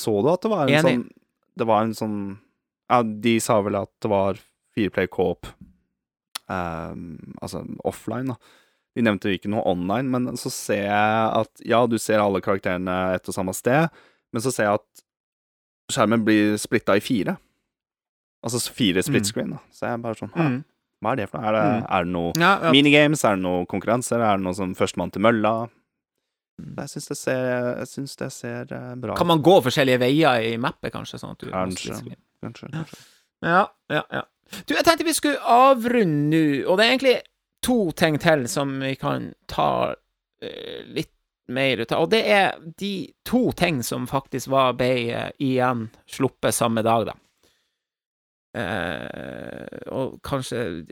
Så 0.00 0.14
du 0.24 0.30
at 0.32 0.40
det 0.42 0.50
var 0.50 0.64
en 0.66 0.72
Enig. 0.80 0.96
sånn 0.96 1.04
Det 1.56 1.66
var 1.68 1.82
en 1.84 1.94
sånn 1.94 2.38
Ja, 2.90 3.02
de 3.02 3.38
sa 3.40 3.60
vel 3.62 3.76
at 3.76 3.90
det 4.00 4.08
var 4.10 4.38
fireplay 4.74 5.06
co-op, 5.08 5.46
ehm, 6.50 7.34
altså 7.42 7.62
offline, 7.84 8.26
da. 8.32 8.36
De 8.96 9.04
nevnte 9.06 9.32
ikke 9.32 9.48
noe 9.52 9.64
online, 9.68 10.10
men 10.12 10.36
så 10.36 10.50
ser 10.52 10.82
jeg 10.84 11.30
at 11.40 11.62
Ja, 11.64 11.86
du 11.86 11.96
ser 11.98 12.20
alle 12.20 12.42
karakterene 12.44 13.14
ett 13.14 13.28
og 13.28 13.34
samme 13.36 13.54
sted, 13.56 13.88
men 14.32 14.42
så 14.44 14.52
ser 14.52 14.64
jeg 14.68 14.80
at 14.80 15.02
skjermen 15.92 16.24
blir 16.24 16.54
splitta 16.60 16.96
i 16.96 17.00
fire. 17.04 17.36
Altså 18.44 18.60
fire 18.72 19.02
split 19.02 19.22
Mm. 19.22 19.28
screen, 19.30 19.50
da. 19.50 19.58
Så 19.70 19.86
jeg 19.86 19.92
er 19.94 19.98
bare 19.98 20.14
sånn 20.14 20.32
Hæ, 20.32 20.42
Mm. 20.48 20.64
hva 21.02 21.12
er 21.12 21.16
det 21.16 21.28
for 21.30 21.38
noe? 21.38 21.46
Er 21.48 21.52
det, 21.52 21.82
Mm. 21.82 21.86
er 21.90 22.04
det 22.04 22.12
noe 22.12 22.72
minigames? 22.72 23.24
Er 23.24 23.36
det 23.36 23.42
noe 23.42 23.66
konkurranser? 23.66 24.20
Er 24.20 24.36
det 24.36 24.42
noe 24.44 24.54
som 24.54 24.74
førstemann 24.74 25.12
til 25.12 25.22
mølla? 25.22 25.70
Mm. 26.60 26.74
Jeg 26.78 26.92
syns 26.92 27.08
det 27.08 27.16
ser, 27.16 27.46
jeg 27.80 27.88
synes 27.88 28.18
det 28.20 28.28
ser 28.34 28.74
eh, 28.76 28.92
bra 29.00 29.16
Kan 29.16 29.30
man 29.30 29.40
gå 29.42 29.54
forskjellige 29.64 30.02
veier 30.02 30.44
i 30.50 30.52
mappet, 30.60 30.92
kanskje? 30.94 31.20
Sånn 31.22 31.32
at 31.32 31.40
du 31.40 31.48
Kanskje. 31.50 31.96
Kanskje, 32.42 32.68
kanskje. 32.74 33.00
Ja, 33.42 33.64
ja, 33.90 34.02
ja. 34.12 34.22
Du, 34.52 34.74
jeg 34.74 34.84
tenkte 34.84 35.06
vi 35.06 35.16
skulle 35.16 35.40
avrunde 35.48 36.28
nå, 36.28 36.44
og 36.68 36.78
det 36.78 36.84
er 36.84 36.92
egentlig 36.92 37.16
to 37.64 37.78
ting 37.96 38.18
til 38.22 38.44
som 38.50 38.74
vi 38.82 38.92
kan 39.00 39.30
ta 39.50 39.70
uh, 39.94 40.80
litt 40.92 41.12
mer 41.52 41.82
ut 41.82 41.92
av, 41.92 42.04
og 42.04 42.12
det 42.12 42.22
er 42.30 42.54
de 42.78 42.92
to 43.26 43.50
ting 43.58 43.82
som 43.86 44.06
faktisk 44.10 44.50
var 44.52 44.76
ble 44.78 44.92
eh, 45.10 45.30
igjen 45.42 45.88
sluppet 46.10 46.54
samme 46.54 46.84
dag, 46.86 47.10
da. 47.10 47.16
Uh, 48.52 49.66
og 49.96 50.18
kanskje 50.24 50.84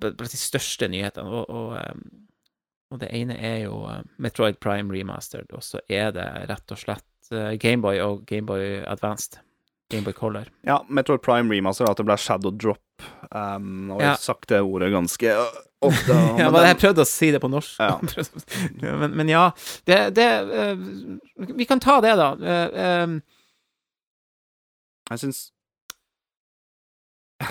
blant 0.00 0.22
de 0.24 0.40
største 0.40 0.88
nyhetene. 0.88 1.28
Og, 1.28 1.50
og, 1.52 1.74
eh, 1.76 1.98
og 2.92 3.00
det 3.00 3.08
ene 3.16 3.34
er 3.40 3.64
jo 3.64 3.80
eh, 3.90 4.02
Metroid 4.22 4.60
Prime 4.60 4.92
Remastered, 4.94 5.50
og 5.56 5.62
så 5.64 5.80
er 5.88 6.12
det 6.14 6.26
rett 6.50 6.74
og 6.74 6.78
slett 6.78 7.32
eh, 7.32 7.54
Gameboy 7.60 7.98
og 8.04 8.24
Gameboy 8.28 8.82
Advanced. 8.86 9.40
Gameboy 9.92 10.12
Color. 10.16 10.48
Ja, 10.64 10.78
Metroid 10.88 11.20
Prime 11.22 11.52
Remastered, 11.52 11.90
at 11.90 12.00
det 12.00 12.06
ble 12.08 12.16
Shadow 12.18 12.50
Drop. 12.56 12.80
Um, 13.30 13.90
og 13.92 14.00
jeg 14.00 14.06
Ja. 14.06 14.14
har 14.14 14.22
sagt 14.22 14.48
det 14.48 14.60
ordet 14.62 14.92
ganske 14.92 15.34
ofte. 15.84 16.14
Ja, 16.40 16.46
men 16.48 16.52
men 16.56 16.66
jeg 16.70 16.78
prøvde 16.80 17.04
å 17.04 17.08
si 17.08 17.28
det 17.34 17.40
på 17.42 17.50
norsk. 17.52 17.76
Ja. 17.80 17.98
men, 19.02 19.10
men 19.18 19.28
ja, 19.28 19.50
det, 19.84 19.98
det 20.16 20.28
uh, 20.48 21.50
Vi 21.58 21.66
kan 21.68 21.80
ta 21.84 21.98
det, 22.00 22.14
da. 22.16 22.30
Uh, 22.38 23.04
um, 23.04 23.18
Jeg 25.10 25.20
syns 25.26 25.42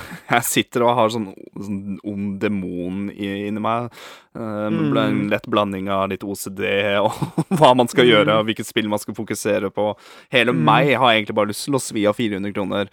Jeg 0.34 0.44
sitter 0.48 0.84
og 0.88 0.96
har 0.98 1.10
sånn, 1.14 1.28
sånn 1.60 1.98
ond 2.04 2.40
demon 2.42 3.10
inni 3.12 3.60
meg. 3.62 3.92
Um, 4.34 4.92
Mm. 4.94 4.98
En 4.98 5.30
lett 5.30 5.46
blanding 5.48 5.90
av 5.94 6.10
litt 6.10 6.24
OCD 6.24 6.64
og 7.00 7.12
hva 7.60 7.76
man 7.76 7.88
skal 7.88 8.06
gjøre, 8.06 8.26
Mm. 8.32 8.40
og 8.40 8.46
hvilket 8.48 8.66
spill 8.70 8.90
man 8.90 9.00
skal 9.00 9.14
fokusere 9.14 9.70
på. 9.74 9.96
Hele 10.32 10.52
Mm. 10.54 10.64
meg 10.66 10.94
har 10.98 11.14
egentlig 11.14 11.36
bare 11.36 11.52
lyst 11.52 11.66
til 11.66 11.76
å 11.78 11.82
svi 11.82 12.06
av 12.10 12.16
400 12.16 12.54
kroner. 12.54 12.90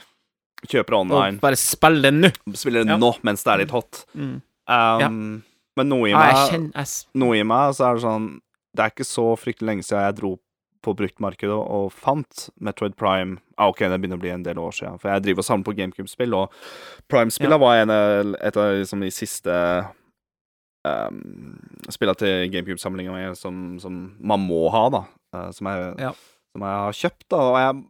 Kjøper 0.69 0.93
online. 0.99 1.35
og 1.37 1.41
bare 1.41 1.57
spill 1.57 2.03
det 2.03 2.13
nå! 2.13 2.29
Spiller 2.53 2.85
det 2.85 2.91
Ja. 2.93 2.99
nå 3.01 3.15
mens 3.25 3.43
det 3.45 3.53
er 3.55 3.59
litt 3.65 3.71
hot. 3.71 4.05
Mm. 4.15 4.43
Um, 4.69 5.43
Men 5.77 5.89
noe 5.89 6.07
i 6.09 6.11
Ja, 6.11 6.21
jeg 6.21 6.35
meg 6.35 6.51
kjenner 6.51 6.73
jeg, 6.75 7.07
noe 7.15 7.37
i 7.39 7.43
meg, 7.43 7.73
så 7.75 7.87
er 7.91 7.95
det 7.95 8.03
sånn 8.05 8.41
Det 8.77 8.85
er 8.85 8.91
ikke 8.91 9.07
så 9.09 9.25
fryktelig 9.41 9.67
lenge 9.67 9.83
siden 9.87 10.05
jeg 10.05 10.17
dro 10.21 10.39
på 10.83 10.95
bruktmarkedet 10.97 11.53
og, 11.57 11.91
fant 11.93 12.47
Metroid 12.65 12.95
Prime 12.97 13.39
ah, 13.57 13.69
OK, 13.69 13.83
det 13.85 13.99
begynner 14.01 14.17
å 14.17 14.23
bli 14.23 14.31
en 14.33 14.43
del 14.47 14.59
år 14.63 14.73
siden, 14.73 14.99
for 15.03 15.11
jeg 15.13 15.23
driver 15.27 15.43
og 15.45 15.49
samler 15.51 15.67
på 15.69 15.75
GameCube-spill, 15.77 16.35
og 16.39 16.55
Prime-spillene 17.13 17.59
Ja. 17.59 17.65
var 17.67 17.77
en, 17.83 17.91
av- 17.91 18.35
et 18.41 18.57
av 18.57 18.71
liksom, 18.79 19.01
de 19.05 19.11
siste 19.13 19.53
um, 20.89 21.21
spillene 21.93 22.17
til 22.21 22.51
GameCube-samlinga 22.55 23.35
som, 23.39 23.79
som 23.83 24.01
man 24.21 24.41
må 24.47 24.63
ha, 24.73 24.85
da. 24.97 25.03
Uh, 25.37 25.49
som, 25.55 25.69
jeg, 25.71 25.95
Ja. 26.07 26.13
som 26.55 26.65
jeg 26.67 26.81
har 26.87 26.99
kjøpt, 27.05 27.27
da. 27.31 27.37
Og 27.51 27.59
jeg 27.61 27.85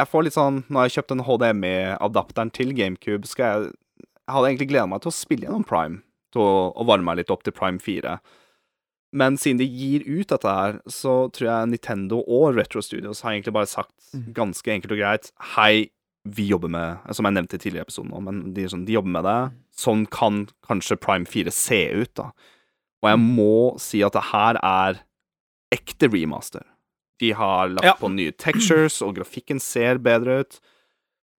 Jeg 0.00 0.06
får 0.08 0.22
litt 0.24 0.34
sånn 0.36 0.58
Når 0.70 0.76
jeg 0.78 0.88
har 0.88 0.94
kjøpt 0.96 1.12
den 1.12 1.24
HDMI-adapteren 1.26 2.50
til 2.54 2.70
GameCube, 2.78 3.26
skal 3.26 3.44
jeg 3.44 3.72
Jeg 4.00 4.34
hadde 4.34 4.46
egentlig 4.52 4.68
gleda 4.70 4.86
meg 4.86 5.00
til 5.02 5.10
å 5.10 5.14
spille 5.16 5.46
gjennom 5.48 5.64
Prime, 5.66 6.00
til 6.32 6.42
å, 6.42 6.70
å 6.78 6.84
varme 6.86 7.04
meg 7.10 7.18
litt 7.18 7.30
opp 7.34 7.42
til 7.42 7.52
Prime 7.52 7.78
4. 7.82 8.16
Men 9.12 9.36
siden 9.36 9.58
de 9.58 9.66
gir 9.66 10.04
ut 10.06 10.28
dette 10.30 10.46
her, 10.54 10.76
så 10.86 11.30
tror 11.34 11.48
jeg 11.48 11.70
Nintendo 11.72 12.20
og 12.30 12.54
Retro 12.54 12.80
Studios 12.80 13.22
har 13.22 13.32
egentlig 13.32 13.52
bare 13.56 13.66
sagt 13.66 13.94
Mhm. 14.14 14.32
ganske 14.34 14.68
enkelt 14.70 14.92
og 14.92 14.98
greit 14.98 15.30
Hei, 15.56 15.90
vi 16.24 16.48
jobber 16.48 16.68
med 16.70 16.98
Som 17.14 17.24
jeg 17.26 17.34
nevnte 17.34 17.54
i 17.54 17.58
tidligere 17.58 17.86
episoden 17.86 18.12
også, 18.12 18.22
men 18.22 18.54
de, 18.54 18.64
sånn, 18.68 18.84
de 18.86 18.92
jobber 18.92 19.10
med 19.10 19.24
det. 19.24 19.52
Sånn 19.76 20.06
kan 20.10 20.48
kanskje 20.62 21.00
Prime 21.00 21.24
4 21.26 21.50
se 21.50 21.80
ut, 22.02 22.14
da. 22.14 22.30
Og 23.02 23.08
jeg 23.10 23.18
må 23.18 23.80
si 23.80 24.02
at 24.02 24.12
det 24.12 24.22
her 24.30 24.58
er 24.62 25.00
ekte 25.72 26.10
remaster. 26.12 26.62
De 27.18 27.32
har 27.32 27.68
lagt 27.68 27.84
Ja. 27.84 27.94
på 27.94 28.10
nye 28.12 28.30
textures, 28.32 29.00
og 29.02 29.16
grafikken 29.16 29.60
ser 29.60 29.98
bedre 29.98 30.40
ut. 30.40 30.60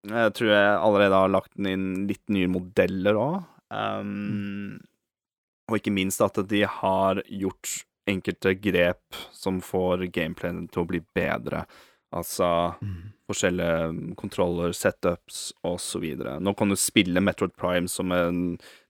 Jeg 0.09 0.33
tror 0.35 0.49
jeg 0.49 0.79
allerede 0.81 1.13
har 1.13 1.29
lagt 1.29 1.57
inn 1.59 2.07
litt 2.09 2.27
nye 2.29 2.47
modeller 2.49 3.15
òg. 3.15 3.45
Um, 3.71 4.81
og 5.71 5.79
ikke 5.79 5.95
minst 5.95 6.23
at 6.25 6.41
de 6.51 6.65
har 6.67 7.23
gjort 7.27 7.85
enkelte 8.11 8.57
grep 8.59 9.19
som 9.33 9.61
får 9.63 10.09
gameplayen 10.11 10.67
til 10.73 10.83
å 10.83 10.89
bli 10.91 11.01
bedre. 11.15 11.65
Altså 12.11 12.47
forskjellige 13.31 14.15
kontroller, 14.19 14.73
setups 14.75 15.53
osv. 15.63 16.07
Nå 16.43 16.55
kan 16.59 16.73
du 16.73 16.79
spille 16.79 17.23
Metroid 17.23 17.55
Prime 17.55 17.87
som 17.89 18.11
en 18.15 18.41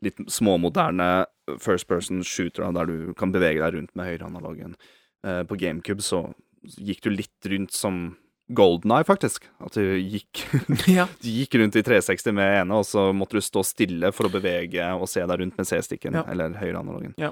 litt 0.01 0.23
småmoderne 0.32 1.27
first 1.61 1.89
person 1.90 2.24
shooter, 2.24 2.65
der 2.73 2.89
du 2.89 3.12
kan 3.19 3.35
bevege 3.35 3.61
deg 3.61 3.77
rundt 3.77 3.93
med 3.98 4.09
høyreanalogen. 4.09 4.78
Eh, 5.27 5.43
på 5.44 5.59
GameCube 5.61 6.05
så 6.05 6.31
gikk 6.62 7.05
du 7.05 7.11
litt 7.12 7.51
rundt 7.52 7.77
som 7.77 8.16
Golden 8.56 8.90
Eye, 8.97 9.05
faktisk. 9.06 9.44
At 9.62 9.77
du 9.78 9.82
gikk 9.98 10.43
ja. 10.98 11.06
du 11.22 11.28
gikk 11.31 11.55
rundt 11.60 11.77
i 11.78 11.82
360 11.86 12.35
med 12.36 12.55
ene, 12.62 12.78
og 12.81 12.86
så 12.89 13.09
måtte 13.16 13.39
du 13.39 13.44
stå 13.44 13.62
stille 13.66 14.10
for 14.16 14.27
å 14.28 14.32
bevege 14.32 14.89
og 14.97 15.06
se 15.10 15.22
deg 15.27 15.43
rundt 15.44 15.59
med 15.60 15.68
C-stikken, 15.68 16.18
Ja. 16.18 16.24
eller 16.31 16.56
høyreanalogen. 16.59 17.14
Ja. 17.20 17.31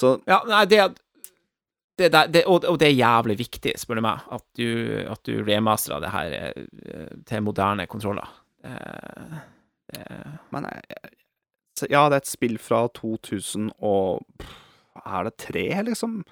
Så 0.00 0.16
ja 0.30 0.40
nei, 0.46 0.64
det, 0.70 0.82
det, 1.98 2.10
det 2.34 2.44
og, 2.46 2.66
og 2.70 2.78
det 2.78 2.90
er 2.92 2.98
jævlig 3.00 3.38
viktig, 3.40 3.72
spør 3.80 3.98
du 3.98 4.04
meg, 4.06 4.26
at 4.36 4.44
du, 4.58 4.66
at 5.10 5.22
du 5.26 5.38
remasterer 5.46 6.04
det 6.04 6.12
her 6.14 6.36
eh, 6.38 7.14
til 7.26 7.42
moderne 7.46 7.86
kontroller. 7.90 8.28
Eh, 8.66 9.38
det, 9.94 10.04
Men 10.54 10.68
jeg, 10.70 11.14
ja, 11.90 12.04
det 12.10 12.18
er 12.18 12.22
et 12.22 12.30
spill 12.30 12.58
fra 12.58 12.84
2000 12.98 13.68
og 13.86 14.24
Er 15.06 15.28
det 15.28 15.36
tre, 15.38 15.62
liksom? 15.86 16.24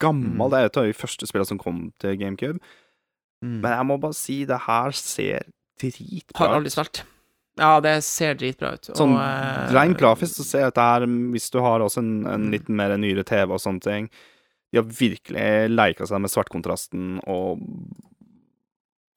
Gammel. 0.00 0.32
Mm. 0.34 0.50
Det 0.50 0.58
er 0.58 0.68
et 0.70 0.76
av 0.80 0.86
de 0.88 0.94
første 0.96 1.26
spillene 1.28 1.46
som 1.52 1.58
kom 1.60 1.82
til 2.00 2.16
GameCube. 2.18 2.58
Mm. 3.44 3.60
Men 3.62 3.70
jeg 3.76 3.86
må 3.86 3.96
bare 4.00 4.14
si, 4.18 4.44
det 4.48 4.58
her 4.66 4.90
ser 4.98 5.46
dritbra 5.80 6.32
ut. 6.32 6.36
Har 6.40 6.56
aldri 6.58 6.70
spilt. 6.74 7.02
Ja, 7.58 7.80
det 7.82 7.96
ser 8.06 8.34
dritbra 8.38 8.72
ut. 8.76 8.90
Sånn 8.94 9.14
og, 9.16 9.20
eh, 9.22 9.72
rent 9.74 9.98
grafisk 9.98 10.36
så 10.38 10.44
ser 10.46 10.58
jeg 10.66 10.72
at 10.72 10.74
det 10.78 10.88
her, 10.92 11.06
hvis 11.34 11.50
du 11.50 11.58
har 11.64 11.80
også 11.82 11.98
en, 12.04 12.12
en 12.30 12.50
litt 12.54 12.68
mer 12.70 12.94
nyere 12.98 13.24
TV 13.26 13.50
og 13.56 13.58
sånne 13.62 13.82
ting 13.82 14.10
De 14.70 14.78
har 14.78 14.84
virkelig 14.84 15.70
leika 15.72 16.06
seg 16.06 16.20
med 16.22 16.30
svartkontrasten 16.30 17.18
og 17.26 17.62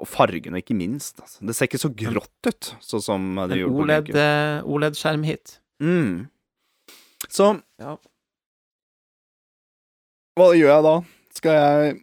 og 0.02 0.08
fargene, 0.10 0.58
ikke 0.64 0.74
minst. 0.74 1.20
Altså. 1.22 1.44
Det 1.46 1.54
ser 1.54 1.68
ikke 1.70 1.78
så 1.78 1.92
grått 1.94 2.48
ut, 2.48 2.70
sånn 2.82 3.02
som 3.06 3.26
det 3.36 3.52
En 3.54 3.60
gjorde 3.60 3.76
på 3.76 3.84
OLED, 3.84 4.08
GameCube. 4.08 4.24
eh, 4.24 4.64
OLED-skjermhit. 4.66 5.52
Mm. 5.78 6.16
Så 7.30 7.62
Ja. 7.78 7.98
hva 10.40 10.48
gjør 10.58 10.72
jeg 10.74 10.84
da? 10.88 10.96
Skal 11.38 11.52
jeg 11.60 12.00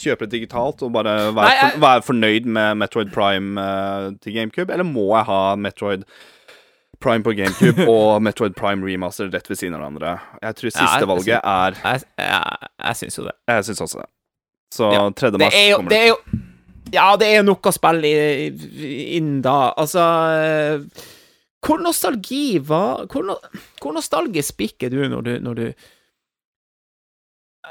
kjøpe 0.00 0.26
det 0.26 0.30
digitalt 0.38 0.82
og 0.82 0.92
bare 0.92 1.14
være, 1.34 1.48
Nei, 1.48 1.56
jeg- 1.60 1.72
for, 1.74 1.80
være 1.86 2.02
fornøyd 2.08 2.46
med 2.46 2.78
Metroid 2.82 3.10
Prime 3.14 3.60
uh, 3.60 4.10
til 4.22 4.34
GameCube, 4.34 4.72
eller 4.72 4.84
må 4.88 5.08
jeg 5.16 5.24
ha 5.30 5.40
Metroid 5.56 6.04
Prime 7.00 7.22
på 7.26 7.34
GameCube 7.36 7.84
og 7.94 8.22
Metroid 8.22 8.54
Prime 8.56 8.86
Remaster 8.86 9.28
rett 9.34 9.48
ved 9.50 9.56
siden 9.60 9.74
av 9.76 9.82
hverandre? 9.84 10.14
Jeg 10.42 10.54
tror 10.60 10.70
Ja, 10.70 10.76
siste 10.78 10.98
jeg- 11.02 11.08
valget 11.08 11.40
er 11.44 11.78
Jeg, 11.84 12.02
jeg, 12.18 12.68
jeg 12.88 12.96
syns 13.02 13.18
jo 13.18 13.24
det. 13.28 13.34
Jeg 13.48 13.64
syns 13.70 13.80
også 13.86 13.98
det. 14.04 14.08
Så 14.74 14.92
Ja, 14.92 15.02
3. 15.10 15.30
Det 15.34 15.40
mars 15.44 15.54
jo, 15.68 15.76
kommer 15.76 15.90
det 15.90 15.98
er 15.98 16.08
jo 16.08 16.16
Ja, 16.92 17.16
det 17.16 17.26
er 17.32 17.36
jo 17.40 17.42
nok 17.50 17.66
å 17.66 17.72
spille 17.74 18.08
innen 18.46 19.04
inn 19.18 19.28
da. 19.42 19.72
Altså 19.78 20.02
eh, 20.38 21.04
Hvor 21.64 21.78
nostalgi 21.80 22.58
var 22.60 23.06
Hvor, 23.06 23.24
no, 23.24 23.36
hvor 23.80 23.94
nostalgisk 23.96 24.52
spikker 24.54 24.90
du 24.92 24.98
når 25.08 25.22
du 25.28 25.32
Når 25.46 25.54
du 25.60 25.64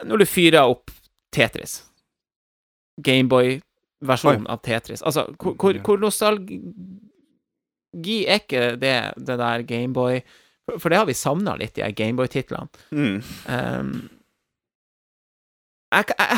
Når 0.09 0.17
du 0.23 0.25
fyrer 0.25 0.63
opp 0.69 0.91
Tetris? 1.33 1.79
Gameboy-versjonen 3.01 4.47
av 4.47 4.61
Tetris. 4.65 5.01
Altså, 5.01 5.27
hvor, 5.39 5.55
hvor, 5.59 5.79
hvor 5.85 6.01
nostalgi 6.01 6.59
er 8.27 8.41
ikke 8.43 8.75
det, 8.81 8.95
det 9.17 9.37
der 9.41 9.65
Gameboy 9.67 10.21
for, 10.79 10.89
det 10.89 10.97
har 10.97 11.07
vi 11.09 11.15
savna 11.17 11.57
litt, 11.59 11.75
de 11.75 11.89
Gameboy-titlene. 11.91 12.69
Mm. 12.95 13.17
Um, 13.51 13.89
jeg, 15.93 16.13
jeg, 16.13 16.37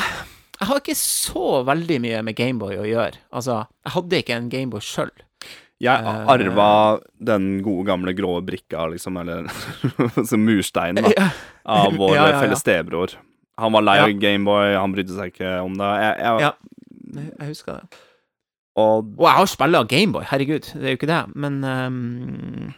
jeg 0.60 0.70
har 0.72 0.82
ikke 0.82 0.98
så 0.98 1.62
veldig 1.68 2.00
mye 2.04 2.24
med 2.26 2.38
Gameboy 2.40 2.80
å 2.82 2.88
gjøre. 2.90 3.22
Altså, 3.36 3.62
jeg 3.86 3.96
hadde 4.00 4.22
ikke 4.24 4.40
en 4.40 4.50
Gameboy 4.52 4.84
sjøl. 4.84 5.14
Jeg 5.84 5.92
arva 6.08 6.32
arva 6.32 6.70
den 7.28 7.60
gode, 7.62 7.84
gamle 7.90 8.14
grå 8.16 8.38
brikka, 8.48 8.88
liksom, 8.94 9.20
eller 9.22 9.50
som 10.30 10.46
murstein, 10.48 11.02
da. 11.04 11.30
av 11.68 11.96
vår 12.00 12.16
Ja, 12.16 12.22
ja, 12.22 12.30
ja. 12.32 12.42
felles 12.46 12.64
stebror. 12.64 13.18
Han 13.58 13.72
var 13.72 13.82
lei 13.88 13.96
Ja. 13.98 14.04
av 14.10 14.20
Gameboy, 14.20 14.74
han 14.76 14.94
brydde 14.96 15.16
seg 15.16 15.32
ikke 15.34 15.52
om 15.64 15.78
det. 15.80 15.92
Jeg, 16.02 16.18
jeg, 16.20 16.42
Ja. 16.42 16.54
Jeg 17.40 17.48
husker 17.48 17.74
det. 17.80 18.00
Og 18.76 19.14
Og 19.18 19.24
jeg 19.30 19.36
har 19.38 19.46
spilla 19.48 19.84
Gameboy, 19.88 20.24
herregud, 20.28 20.66
det 20.74 20.84
er 20.84 20.96
jo 20.96 20.98
ikke 21.00 21.08
det, 21.08 21.22
men 21.36 21.62
um, 21.64 22.74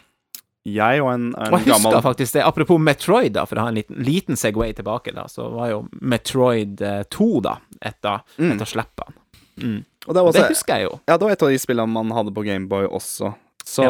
jeg 0.68 1.02
og 1.02 1.10
en, 1.14 1.30
en 1.34 1.54
Og 1.56 1.64
jeg 1.66 1.74
husker 1.74 2.02
faktisk 2.04 2.34
det, 2.36 2.44
apropos 2.46 2.78
Metroid, 2.84 3.32
da, 3.34 3.46
for 3.48 3.56
å 3.58 3.64
ha 3.66 3.70
en 3.72 3.80
liten, 3.80 3.96
liten 4.04 4.36
Segway 4.38 4.74
tilbake, 4.78 5.14
da, 5.16 5.24
så 5.32 5.48
var 5.54 5.70
jo 5.72 5.80
Metroid 6.02 6.82
eh, 6.84 7.04
2, 7.10 7.30
da, 7.42 7.56
et 7.82 8.06
av, 8.06 8.22
Mm. 8.38 8.60
slippene. 8.68 9.16
Mm. 9.58 9.80
Og 10.08 10.14
det 10.14 10.24
var, 10.24 10.32
Det 10.34 10.44
husker 10.52 10.76
jeg 10.78 10.84
jo. 10.86 11.00
ja, 11.08 11.18
det 11.18 11.24
var 11.26 11.32
et 11.34 11.42
av 11.48 11.50
de 11.50 11.58
spillene 11.58 11.90
man 11.90 12.12
hadde 12.14 12.34
på 12.36 12.44
Gameboy 12.46 12.86
også. 12.94 13.34
Så 13.66 13.84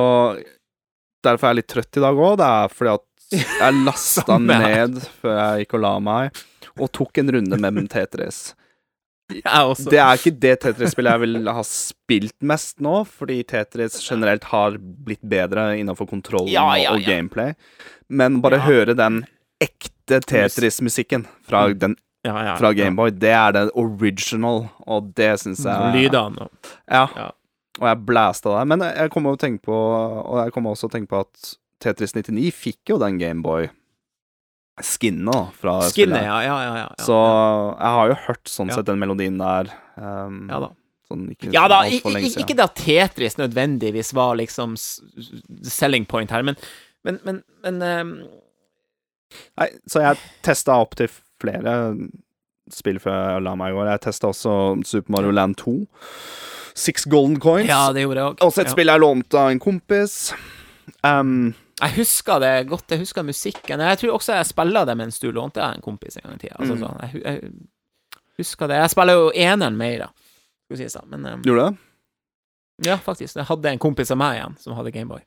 derfor 1.26 1.48
er 1.50 1.52
jeg 1.54 1.60
litt 1.60 1.68
trøtt 1.74 1.98
i 2.00 2.04
dag 2.06 2.16
òg. 2.16 2.38
Det 2.40 2.48
er 2.48 2.72
fordi 2.74 2.94
at 2.94 3.04
jeg 3.60 3.74
lasta 3.84 4.38
ned 4.40 5.02
før 5.20 5.36
jeg 5.42 5.66
gikk 5.66 5.74
og 5.76 5.82
la 5.84 5.92
meg, 6.00 6.40
og 6.80 6.92
tok 6.92 7.18
en 7.18 7.32
runde 7.32 7.58
med 7.60 7.90
Tetris. 7.90 8.54
Det 9.28 9.44
er 10.00 10.16
ikke 10.16 10.32
det 10.40 10.54
Tetris-spillet 10.64 11.12
jeg 11.18 11.20
vil 11.26 11.48
ha 11.52 11.64
spilt 11.68 12.36
mest 12.48 12.78
nå, 12.80 13.02
fordi 13.12 13.42
Tetris 13.44 13.98
generelt 14.06 14.46
har 14.54 14.78
blitt 14.80 15.20
bedre 15.28 15.74
innenfor 15.82 16.08
kontroll 16.08 16.48
Ja, 16.48 16.64
ja, 16.80 16.94
og 16.96 17.04
gameplay. 17.04 17.54
Men 18.10 18.40
bare 18.42 18.56
Ja. 18.62 18.66
høre 18.70 18.96
den 18.96 19.26
ekte 19.60 20.22
Tetris-musikken 20.24 21.26
fra, 21.44 21.68
Mm. 21.68 21.98
ja, 22.24 22.44
ja, 22.46 22.56
fra 22.56 22.72
Gameboy, 22.74 23.10
det 23.12 23.30
er 23.36 23.52
den 23.52 23.70
original, 23.76 24.70
og 24.88 25.14
det 25.16 25.40
syns 25.42 25.64
jeg 25.66 25.94
Lydene 26.12 26.48
Ja. 26.90 27.08
Ja. 27.14 27.32
og 27.82 27.88
jeg 27.90 28.06
blæsta 28.06 28.60
det. 28.60 28.68
Men 28.68 28.80
jeg 28.80 29.12
kommer 29.12 29.32
også 29.36 29.40
til 29.40 29.58
på 29.60 29.74
Og 29.74 30.44
jeg 30.46 30.54
kommer 30.54 30.72
også 30.72 30.88
å 30.88 30.92
tenke 30.92 31.10
på 31.10 31.20
at 31.20 31.58
Tetris 31.82 32.14
99 32.16 32.52
fikk 32.54 32.78
jo 32.90 32.98
den 32.98 33.18
Gameboy 33.20 33.70
skinna 34.84 35.48
fra 35.58 35.80
Skinnet, 35.88 35.94
spillet. 35.94 36.26
ja, 36.28 36.42
ja, 36.46 36.58
ja, 36.64 36.74
ja, 36.78 36.88
ja. 36.98 37.06
Så 37.06 37.16
jeg 37.18 37.94
har 37.98 38.12
jo 38.12 38.18
hørt 38.28 38.52
sånn 38.52 38.74
sett 38.74 38.86
den 38.90 39.00
melodien 39.02 39.40
der. 39.42 39.72
Um, 39.96 40.44
Ja 40.52 40.60
da. 40.68 40.72
Sånn 41.08 41.24
ikke, 41.32 41.54
Ja 41.56 41.66
da, 41.72 41.82
lenge 41.88 42.34
ikke 42.34 42.56
det 42.58 42.66
at 42.66 42.76
Tetris 42.76 43.38
nødvendigvis 43.40 44.12
var 44.18 44.36
liksom 44.42 44.76
selling 44.78 46.06
point 46.06 46.32
her, 46.36 46.44
men 46.44 46.60
Men, 47.08 47.20
men, 47.24 47.44
men 47.64 47.82
um... 47.82 48.10
Nei, 49.60 49.68
så 49.88 50.02
jeg 50.04 50.18
testa 50.44 50.76
opp 50.82 50.96
til 51.00 51.08
flere 51.40 51.96
spill 52.74 53.00
før 53.00 53.16
jeg 53.38 53.44
la 53.46 53.54
meg 53.56 53.72
i 53.72 53.78
går. 53.78 53.90
Jeg 53.94 54.02
testa 54.08 54.28
også 54.34 54.54
Super 54.88 55.14
Mario 55.16 55.32
Land 55.32 55.56
2. 55.62 55.76
Six 56.76 57.08
Golden 57.08 57.40
Coins. 57.40 57.70
Ja, 57.70 57.94
det 57.96 58.04
gjorde 58.04 58.20
jeg 58.20 58.34
også. 58.34 58.48
Også 58.50 58.62
et 58.66 58.74
spill 58.74 58.92
jeg 58.92 59.02
lånte 59.04 59.40
av 59.40 59.54
en 59.54 59.62
kompis. 59.64 60.18
Um, 61.04 61.54
Jeg 61.78 61.94
husker 62.00 62.40
det 62.42 62.52
godt. 62.72 62.88
Jeg 62.90 63.00
husker 63.04 63.24
musikken. 63.28 63.80
Jeg 63.86 63.98
tror 64.02 64.16
også 64.18 64.34
jeg 64.40 64.46
spiller 64.50 64.86
det 64.90 64.96
mens 64.98 65.20
du 65.22 65.28
lånte 65.32 65.62
av 65.62 65.76
en 65.76 65.82
kompis 65.86 66.18
en 66.18 66.24
gang 66.26 66.36
i 66.40 66.42
tida. 66.48 66.56
Altså, 66.58 66.74
Mm. 66.74 66.82
sånn, 66.82 67.02
jeg, 67.04 67.24
jeg 67.24 67.52
husker 68.40 68.68
det. 68.72 68.80
Jeg 68.82 68.90
spiller 68.96 69.14
jo 69.20 69.28
eneren 69.36 69.78
mer, 69.78 69.98
da, 70.00 70.08
skal 70.66 70.78
vi 70.78 70.80
si 70.84 70.90
sånn. 70.98 71.10
Men 71.14 71.26
um, 71.26 71.42
gjorde 71.46 71.68
det? 71.70 71.78
ja, 72.90 72.98
faktisk. 72.98 73.36
Jeg 73.38 73.46
hadde 73.50 73.70
en 73.72 73.80
kompis 73.82 74.12
av 74.14 74.18
meg 74.22 74.40
igjen 74.40 74.58
som 74.62 74.74
hadde 74.78 74.92
Gameboy. 74.94 75.22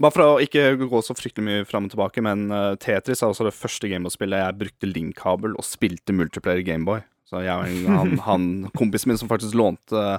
Bare 0.00 0.10
for 0.14 0.22
å 0.24 0.36
ikke 0.40 0.62
gå 0.80 1.00
så 1.04 1.12
fryktelig 1.14 1.44
mye 1.44 1.64
fram 1.68 1.84
og 1.84 1.92
tilbake, 1.92 2.22
men 2.24 2.46
uh, 2.50 2.72
Tetris 2.80 3.20
er 3.22 3.28
også 3.28 3.44
det 3.44 3.52
første 3.52 3.90
Gameboy-spillet 3.90 4.40
jeg 4.40 4.58
brukte 4.62 4.88
link-kabel 4.88 5.54
og 5.58 5.66
spilte 5.66 6.14
multiplayer 6.16 6.62
Gameboy. 6.64 7.02
Så 7.28 7.42
jeg 7.44 7.52
og 7.52 7.90
han, 7.98 8.14
han 8.28 8.46
kompisen 8.76 9.12
min 9.12 9.20
som 9.20 9.28
faktisk 9.30 9.54
lånte, 9.58 10.18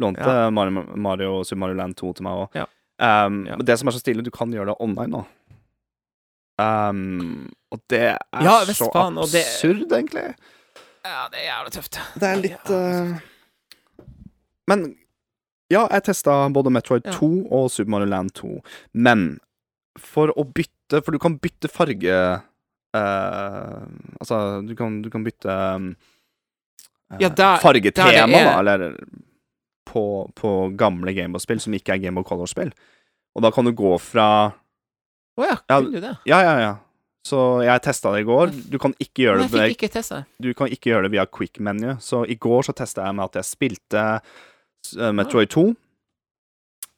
lånte 0.00 0.26
Ja. 0.28 0.50
Mario, 0.52 0.84
Mario 1.00 1.42
Super 1.44 1.62
Mario 1.64 1.78
Land 1.80 1.96
2 1.96 2.12
til 2.18 2.28
meg 2.28 2.42
òg. 2.44 2.58
Ja. 2.60 2.66
Um, 2.98 3.46
Ja. 3.46 3.56
Det 3.56 3.78
som 3.78 3.88
er 3.88 3.92
så 3.92 4.00
stilig, 4.00 4.24
du 4.24 4.30
kan 4.30 4.52
gjøre 4.52 4.66
det 4.72 4.76
online 4.80 5.10
nå. 5.10 5.24
Um, 6.58 7.50
og 7.74 7.80
det 7.90 8.00
er 8.14 8.18
Ja, 8.42 8.60
så 8.70 8.86
og 8.94 9.26
det- 9.32 9.42
absurd, 9.42 9.90
egentlig. 9.92 10.34
Ja, 11.04 11.26
det 11.28 11.38
er 11.40 11.48
jævlig 11.50 11.72
tøft. 11.74 11.98
Det 12.14 12.22
er 12.22 12.36
litt 12.36 12.70
uh, 12.70 13.18
Men 14.68 14.96
ja, 15.70 15.86
jeg 15.90 16.04
testa 16.04 16.48
både 16.54 16.70
Metroid 16.70 17.02
Ja. 17.04 17.12
2 17.12 17.48
og 17.50 17.70
Super 17.70 17.90
Mario 17.90 18.06
Land 18.06 18.30
2. 18.34 18.60
Men 18.94 19.40
for 19.98 20.28
å 20.28 20.44
bytte 20.46 21.02
For 21.04 21.10
du 21.12 21.18
kan 21.18 21.38
bytte 21.38 21.68
farge 21.68 22.14
uh, 22.94 23.82
Altså, 24.20 24.62
du 24.66 24.74
kan, 24.76 25.02
du 25.02 25.10
kan 25.10 25.24
bytte 25.24 25.50
um, 25.76 25.96
eh, 27.10 27.18
Ja, 27.20 27.28
der- 27.28 27.34
der 27.34 27.58
fargetema, 27.60 28.28
da, 28.30 28.58
eller 28.60 28.96
på, 29.84 30.04
på 30.38 30.50
gamle 30.76 31.12
Gameboy-spill 31.16 31.60
som 31.60 31.74
ikke 31.76 31.94
er 31.96 32.02
Gameboy 32.04 32.24
Color-spill. 32.28 32.72
Og 33.34 33.42
da 33.42 33.50
kan 33.54 33.64
du 33.66 33.72
gå 33.76 33.94
fra 34.02 34.26
Å 35.34 35.42
oh 35.42 35.46
Ja, 35.48 35.56
kunne 35.66 35.90
du 35.90 36.00
det? 36.00 36.16
Ja, 36.30 36.40
ja, 36.46 36.56
ja. 36.62 36.74
Så 37.26 37.38
jeg 37.64 37.80
testa 37.82 38.10
det 38.12 38.20
i 38.20 38.26
går. 38.28 38.50
Du 38.70 38.76
kan 38.78 38.92
ikke 39.00 39.24
gjøre 39.24 39.38
Men 39.40 39.48
det 39.50 39.60
jeg 39.62 39.72
fikk 39.74 39.82
ikke 39.86 39.94
testa 39.96 40.18
det. 40.20 40.26
du 40.44 40.50
kan 40.54 40.68
ikke 40.68 40.90
gjøre 40.92 41.06
det 41.08 41.12
via 41.16 41.24
quick 41.26 41.58
menu. 41.58 41.94
Så 41.98 42.20
i 42.28 42.36
går 42.36 42.66
så 42.68 42.74
testa 42.76 43.06
jeg 43.06 43.16
med 43.16 43.24
at 43.24 43.38
jeg 43.40 43.48
spilte 43.48 44.02
uh, 44.20 45.10
Metroid 45.16 45.48
2. 45.54 45.64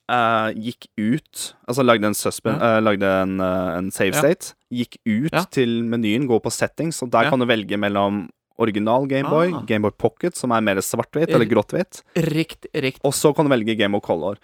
Uh, 0.06 0.52
gikk 0.54 0.84
ut 1.02 1.40
Altså 1.66 1.82
lagde 1.82 2.06
en 2.06 2.14
suspen 2.14 2.54
Ja. 2.60 2.76
uh, 2.76 2.82
Lagde 2.84 3.08
en, 3.22 3.40
uh, 3.42 3.72
en 3.78 3.90
save 3.90 4.12
Ja. 4.14 4.20
state. 4.20 4.54
Gikk 4.70 4.98
ut 5.06 5.32
Ja. 5.32 5.44
til 5.50 5.82
menyen, 5.84 6.26
gå 6.28 6.38
på 6.42 6.50
settings, 6.52 7.02
og 7.02 7.10
der 7.10 7.24
Ja. 7.24 7.30
kan 7.30 7.38
du 7.40 7.46
velge 7.46 7.76
mellom 7.78 8.28
original 8.58 9.06
Gameboy, 9.06 9.52
Ah. 9.54 9.62
Gameboy 9.66 9.90
Pocket, 9.98 10.34
som 10.36 10.52
er 10.52 10.60
mer 10.62 10.76
svart-hvitt 10.76 11.28
eller 11.28 11.44
Eh, 11.46 11.50
grått-hvitt, 11.50 12.02
Rikt, 12.16 12.66
rikt. 12.74 13.00
og 13.04 13.12
så 13.12 13.34
kan 13.34 13.44
du 13.44 13.50
velge 13.54 13.76
Gameboy 13.76 14.00
Color. 14.00 14.36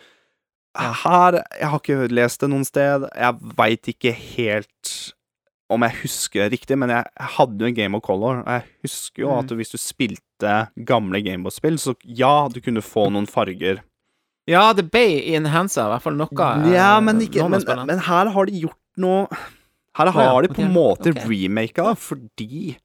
Her 0.76 1.32
Jeg 1.60 1.68
har 1.68 1.78
ikke 1.80 2.10
lest 2.10 2.40
det 2.40 2.48
noen 2.50 2.64
sted. 2.64 3.04
Jeg 3.14 3.34
veit 3.58 3.82
ikke 3.92 4.12
helt 4.14 5.12
om 5.72 5.80
jeg 5.86 5.94
husker 6.02 6.50
riktig, 6.52 6.76
men 6.76 6.90
jeg, 6.90 7.04
hadde 7.18 7.58
jo 7.60 7.66
en 7.66 7.74
Game 7.74 7.94
of 7.96 8.02
Color. 8.02 8.40
Og 8.42 8.46
jeg 8.46 8.64
husker 8.84 9.22
jo 9.22 9.28
Mm. 9.30 9.38
at 9.38 9.46
hvis 9.56 9.70
du 9.72 9.78
spilte 9.78 10.68
gamle 10.84 11.22
Gameboy-spill, 11.24 11.78
så 11.78 11.94
ja, 12.04 12.48
du 12.48 12.60
kunne 12.60 12.82
få 12.82 13.10
noen 13.10 13.26
farger. 13.26 13.80
Ja, 14.46 14.72
det 14.74 14.90
ble 14.90 15.22
enhansa, 15.36 15.86
i 15.86 15.92
hvert 15.92 16.02
fall 16.02 16.14
noe. 16.14 16.28
eh, 16.32 16.72
Ja, 16.74 17.00
men, 17.00 17.20
ikke, 17.20 17.48
men, 17.48 17.86
men 17.86 17.98
her 18.00 18.28
har 18.28 18.46
de 18.46 18.52
gjort 18.60 18.76
noe 18.98 19.28
Her 19.94 20.10
har 20.10 20.42
de 20.42 20.48
på 20.48 20.62
en 20.64 20.72
måte 20.72 21.10
okay. 21.14 21.22
remaka 21.28 21.94
fordi 21.96 22.76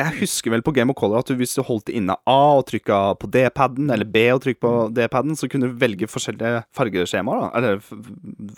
Jeg 0.00 0.16
husker 0.22 0.50
vel 0.50 0.62
på 0.62 0.72
Game 0.74 0.90
of 0.90 0.96
Color 0.98 1.18
at 1.20 1.26
du, 1.30 1.34
hvis 1.38 1.54
du 1.54 1.62
holdt 1.62 1.88
inne 1.94 2.16
A 2.26 2.36
og 2.58 2.64
trykka 2.66 2.96
på 3.20 3.28
D-paden, 3.30 3.90
eller 3.92 4.04
B 4.08 4.24
og 4.32 4.40
trykka 4.42 4.60
på 4.64 4.70
Mm. 4.88 4.94
D-paden, 4.96 5.36
så 5.38 5.48
kunne 5.48 5.68
du 5.68 5.76
velge 5.78 6.08
forskjellige 6.10 6.64
fargeskjemaer. 6.74 7.52
da 7.52 7.58
Eller 7.58 7.78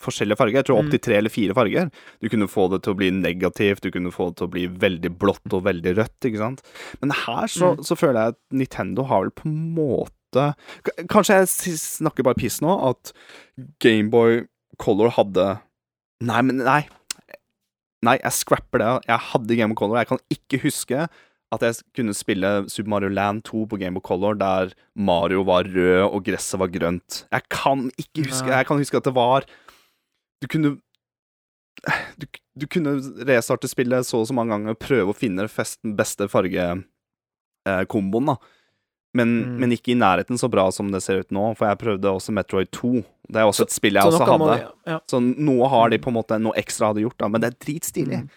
forskjellige 0.00 0.38
farger. 0.38 0.54
Jeg 0.62 0.64
tror 0.64 0.78
Mm. 0.80 0.86
opptil 0.88 1.00
tre 1.04 1.16
eller 1.18 1.28
fire 1.30 1.52
farger. 1.54 1.90
Du 2.22 2.28
kunne 2.30 2.48
få 2.48 2.70
det 2.70 2.82
til 2.82 2.94
å 2.94 2.96
bli 2.96 3.10
negativt, 3.10 3.80
du 3.82 3.90
kunne 3.90 4.10
få 4.12 4.30
det 4.30 4.36
til 4.36 4.46
å 4.46 4.50
bli 4.50 4.66
veldig 4.68 5.18
blått 5.18 5.52
og 5.52 5.64
veldig 5.64 5.96
rødt, 5.96 6.20
ikke 6.24 6.38
sant. 6.38 6.62
Men 7.02 7.10
her 7.10 7.46
så, 7.46 7.76
Mm. 7.76 7.84
så 7.84 7.94
føler 7.96 8.14
jeg 8.14 8.28
at 8.28 8.38
Nintendo 8.52 9.04
har 9.06 9.22
vel 9.22 9.30
på 9.30 9.46
en 9.46 9.74
måte 9.74 10.54
Kanskje 11.06 11.46
jeg 11.46 11.76
snakker 11.78 12.24
bare 12.24 12.34
piss 12.34 12.60
nå, 12.60 12.88
at 12.90 13.12
Gameboy 13.80 14.46
Color 14.78 15.10
hadde 15.10 15.60
Nei, 16.20 16.40
men 16.42 16.56
nei. 16.58 16.86
Nei, 18.04 18.18
jeg 18.20 18.36
scrapper 18.36 18.82
det. 18.82 18.90
Jeg 19.08 19.22
hadde 19.30 19.56
Game 19.58 19.74
of 19.74 19.78
Color. 19.80 20.00
Jeg 20.02 20.10
kan 20.10 20.20
ikke 20.34 20.60
huske 20.66 21.06
at 21.54 21.62
jeg 21.62 21.76
kunne 21.94 22.14
spille 22.16 22.48
Super 22.72 22.90
Mario 22.90 23.10
Land 23.14 23.44
2 23.46 23.64
på 23.70 23.78
Game 23.80 24.00
of 24.00 24.04
Color 24.06 24.34
der 24.40 24.72
Mario 24.96 25.44
var 25.46 25.68
rød 25.70 26.08
og 26.08 26.24
gresset 26.26 26.58
var 26.60 26.72
grønt. 26.74 27.20
Jeg 27.30 27.46
kan 27.52 27.86
ikke 28.00 28.26
huske 28.28 28.50
Jeg 28.50 28.66
kan 28.66 28.80
huske 28.80 28.98
at 28.98 29.06
det 29.06 29.14
var 29.14 29.46
Du 30.42 30.48
kunne 30.50 30.74
Du, 32.18 32.26
du 32.58 32.66
kunne 32.70 32.96
restarte 33.28 33.68
spillet 33.68 34.06
så 34.06 34.22
og 34.22 34.28
så 34.30 34.34
mange 34.36 34.54
ganger 34.54 34.74
og 34.74 34.82
prøve 34.82 35.12
å 35.12 35.16
finne 35.16 35.46
den 35.46 35.96
beste 35.98 36.28
fargekomboen, 36.32 38.30
da. 38.30 38.36
Men, 39.14 39.28
Mm. 39.44 39.58
men 39.62 39.70
ikke 39.76 39.92
i 39.92 39.94
nærheten 39.94 40.36
så 40.40 40.48
bra 40.50 40.64
som 40.74 40.88
det 40.90 41.00
ser 41.04 41.20
ut 41.22 41.30
nå, 41.30 41.56
for 41.56 41.68
jeg 41.70 41.78
prøvde 41.78 42.10
også 42.10 42.32
Metroid 42.34 42.70
2. 42.74 43.04
Det 43.30 43.36
er 43.40 43.46
også 43.46 43.62
et 43.68 43.70
spill 43.72 43.94
jeg 43.94 44.02
Så 44.02 44.10
også 44.18 44.26
hadde. 44.26 44.38
Man, 44.48 44.64
ja. 44.90 44.96
Så 45.08 45.20
noe 45.22 45.68
har 45.70 45.88
de 45.92 45.98
på 46.02 46.10
en 46.10 46.16
måte 46.18 46.38
Noe 46.42 46.52
ekstra 46.58 46.88
hadde 46.90 47.04
gjort, 47.04 47.16
da, 47.22 47.28
men 47.30 47.40
det 47.40 47.52
er 47.52 47.58
dritstilig. 47.64 48.18
Mm. 48.24 48.30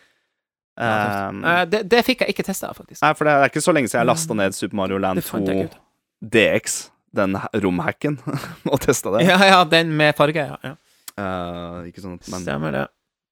Um, 0.78 1.40
Eh, 1.44 1.64
det, 1.66 1.80
det 1.90 2.04
fikk 2.06 2.22
jeg 2.22 2.36
ikke 2.36 2.46
testa, 2.46 2.70
faktisk. 2.78 3.02
Nei, 3.02 3.14
for 3.18 3.26
det 3.26 3.34
er 3.34 3.50
ikke 3.50 3.64
så 3.66 3.74
lenge 3.74 3.90
siden 3.90 4.04
jeg 4.04 4.10
lasta 4.12 4.38
ned 4.38 4.54
Super 4.54 4.78
Mario 4.78 5.00
Land 5.02 5.24
2 5.24 5.26
fant 5.32 5.48
jeg 5.50 5.64
ikke 5.66 5.72
ut. 5.72 5.80
DX, 6.38 6.76
den 7.18 7.34
romhacken, 7.64 8.20
og 8.72 8.78
testa 8.86 9.16
det. 9.18 9.24
Ja, 9.26 9.40
ja, 9.50 9.64
den 9.66 9.96
med 9.98 10.14
farge, 10.20 10.46
ja. 10.54 10.60
ja. 10.62 10.76
Uh, 11.18 11.88
ikke 11.90 12.04
sånn, 12.04 12.20
men 12.30 12.44
Stemmer 12.46 12.76
det. 12.76 12.84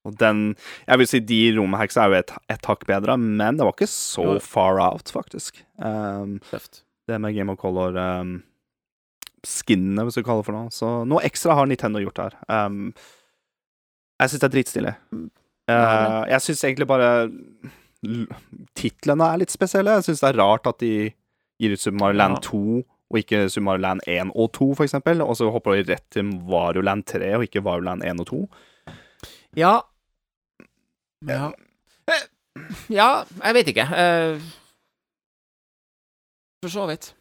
Og 0.06 0.14
den 0.18 0.40
Jeg 0.88 0.98
vil 0.98 1.06
si 1.10 1.20
de 1.22 1.38
romhacksa 1.56 2.04
er 2.04 2.10
jo 2.10 2.18
et, 2.18 2.32
et 2.50 2.66
hakk 2.66 2.82
bedre, 2.86 3.14
men 3.18 3.56
det 3.58 3.66
var 3.66 3.74
ikke 3.74 3.88
så 3.90 4.26
Jo. 4.26 4.40
far 4.42 4.78
out, 4.82 5.10
faktisk. 5.14 5.62
Um, 5.78 6.40
Tøft. 6.50 6.82
Det 7.10 7.18
med 7.22 7.34
Game 7.36 7.52
of 7.52 7.58
Color 7.60 7.96
um, 7.96 8.36
Skinnene, 9.46 10.06
hvis 10.06 10.18
du 10.18 10.24
kaller 10.26 10.42
det 10.42 10.48
for 10.48 10.56
noe. 10.56 10.72
Så 10.74 10.90
noe 11.06 11.22
ekstra 11.26 11.54
har 11.54 11.68
Nintendo 11.70 12.00
gjort 12.02 12.18
her. 12.24 12.36
Um, 12.50 12.90
jeg 14.20 14.32
syns 14.32 14.42
det 14.42 14.48
er 14.48 14.54
dritstilig. 14.56 14.94
Uh, 15.70 16.22
jeg 16.30 16.42
syns 16.42 16.64
egentlig 16.66 16.88
bare 16.90 17.10
titlene 18.78 19.30
er 19.32 19.40
litt 19.42 19.54
spesielle. 19.54 19.98
Jeg 19.98 20.08
syns 20.08 20.22
det 20.24 20.32
er 20.32 20.40
rart 20.42 20.68
at 20.70 20.78
de 20.82 20.92
gir 21.62 21.72
ut 21.74 21.82
Super 21.82 21.98
Mario 22.00 22.18
Land 22.20 22.38
Ja. 22.40 22.44
2 22.50 22.62
og 23.06 23.18
ikke 23.20 23.44
Super 23.48 23.64
Mario 23.68 23.84
Land 23.84 24.00
1 24.10 24.32
og 24.34 24.50
2, 24.56 24.68
for 24.74 24.84
eksempel. 24.86 25.22
Og 25.22 25.36
så 25.38 25.50
hopper 25.54 25.78
de 25.78 25.92
rett 25.94 26.04
til 26.10 26.32
Wario 26.50 26.82
Land 26.82 27.06
3 27.06 27.36
og 27.38 27.46
ikke 27.46 27.62
Wario 27.66 27.86
Land 27.86 28.02
1 28.02 28.22
og 28.24 28.26
2. 28.32 28.40
Ja. 29.56 29.76
Ja. 31.26 31.50
Eh, 32.10 32.24
ja, 32.92 33.10
jeg 33.44 33.54
vet 33.56 33.70
ikke. 33.72 33.86
Eh, 33.94 34.40
for 36.66 36.74
så 36.74 36.90
vidt. 36.90 37.12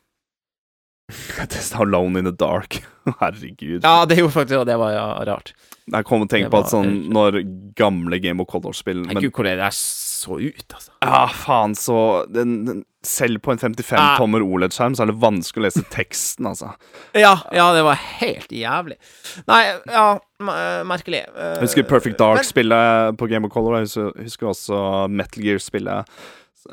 Jeg 1.37 1.49
testa 1.53 1.83
Alone 1.85 2.19
in 2.19 2.25
the 2.25 2.33
Dark. 2.33 2.81
Herregud. 3.21 3.83
Ja, 3.83 4.05
det 4.09 4.17
gjorde 4.17 4.33
faktisk 4.33 4.57
det. 4.57 4.65
det 4.71 4.77
var 4.81 4.95
ja, 4.95 5.07
rart. 5.29 5.53
Jeg 5.85 6.05
kom 6.09 6.23
og 6.25 6.29
tenkte 6.31 6.49
på 6.49 6.63
at 6.63 6.71
sånn 6.71 6.87
rart. 6.89 7.09
når 7.13 7.35
gamle 7.77 8.17
Game 8.23 8.41
of 8.41 8.49
Color-spill 8.49 9.03
Men 9.05 9.19
gud, 9.21 9.29
hvor 9.35 9.45
det 9.45 9.59
der 9.59 9.73
så 9.75 10.39
ut, 10.41 10.65
altså. 10.73 10.89
ja, 11.05 11.19
faen, 11.29 11.75
så 11.77 11.97
den, 12.33 12.55
den, 12.65 12.79
Selv 13.05 13.37
på 13.45 13.53
en 13.53 13.61
55 13.61 13.99
Ah. 14.01 14.17
OLED-skjerm 14.17 14.95
så 14.97 15.03
er 15.05 15.11
det 15.11 15.17
vanskelig 15.21 15.61
å 15.61 15.65
lese 15.67 15.83
teksten, 15.93 16.47
altså. 16.49 16.71
Ja, 17.25 17.35
ja, 17.53 17.67
det 17.75 17.83
var 17.85 18.01
helt 18.23 18.49
jævlig. 18.49 18.97
Nei, 19.45 19.59
ja, 19.93 20.07
eh, 20.41 20.79
merkelig. 20.89 21.21
Uh, 21.35 21.51
Jeg 21.59 21.67
husker 21.67 21.85
Perfect 21.91 22.17
Dark-spillet 22.17 23.19
på 23.21 23.29
Game 23.29 23.45
of 23.45 23.53
Color. 23.53 23.77
Jeg 23.83 23.91
husker, 23.91 24.09
husker 24.25 24.49
også 24.55 24.81
Metal 25.13 25.45
Gear-spillet. 25.45 26.09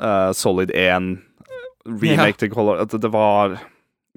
Uh, 0.01 0.33
Solid 0.33 0.73
1. 0.73 1.13
Remake 1.89 2.33
Ja. 2.35 2.39
til 2.45 2.51
Color. 2.53 2.81
At 2.85 2.95
det 3.01 3.11
var 3.11 3.57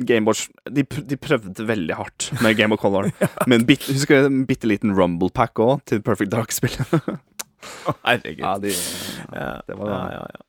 Gameboys 0.06 0.48
de, 0.68 0.82
de 0.84 1.16
prøvde 1.16 1.64
veldig 1.66 1.94
hardt 1.97 2.28
med 2.44 2.56
Game 2.59 2.74
of 2.74 2.80
Color. 2.82 3.10
Men 3.51 3.64
bit, 3.66 3.86
husker 3.88 4.20
du 4.22 4.26
en 4.28 4.43
bitte 4.47 4.68
liten 4.68 4.93
Rumble 4.97 5.30
Pack 5.32 5.56
òg, 5.59 5.80
til 5.88 6.02
Perfect 6.05 6.30
Dark-spillet? 6.34 6.86
Herregud. 8.06 8.43
ja, 8.44 8.59
de, 8.62 8.72
Ja, 9.32 9.60
det 9.66 9.78
var 9.78 9.88
ja, 9.90 10.02
ja, 10.12 10.26
ja. 10.36 10.43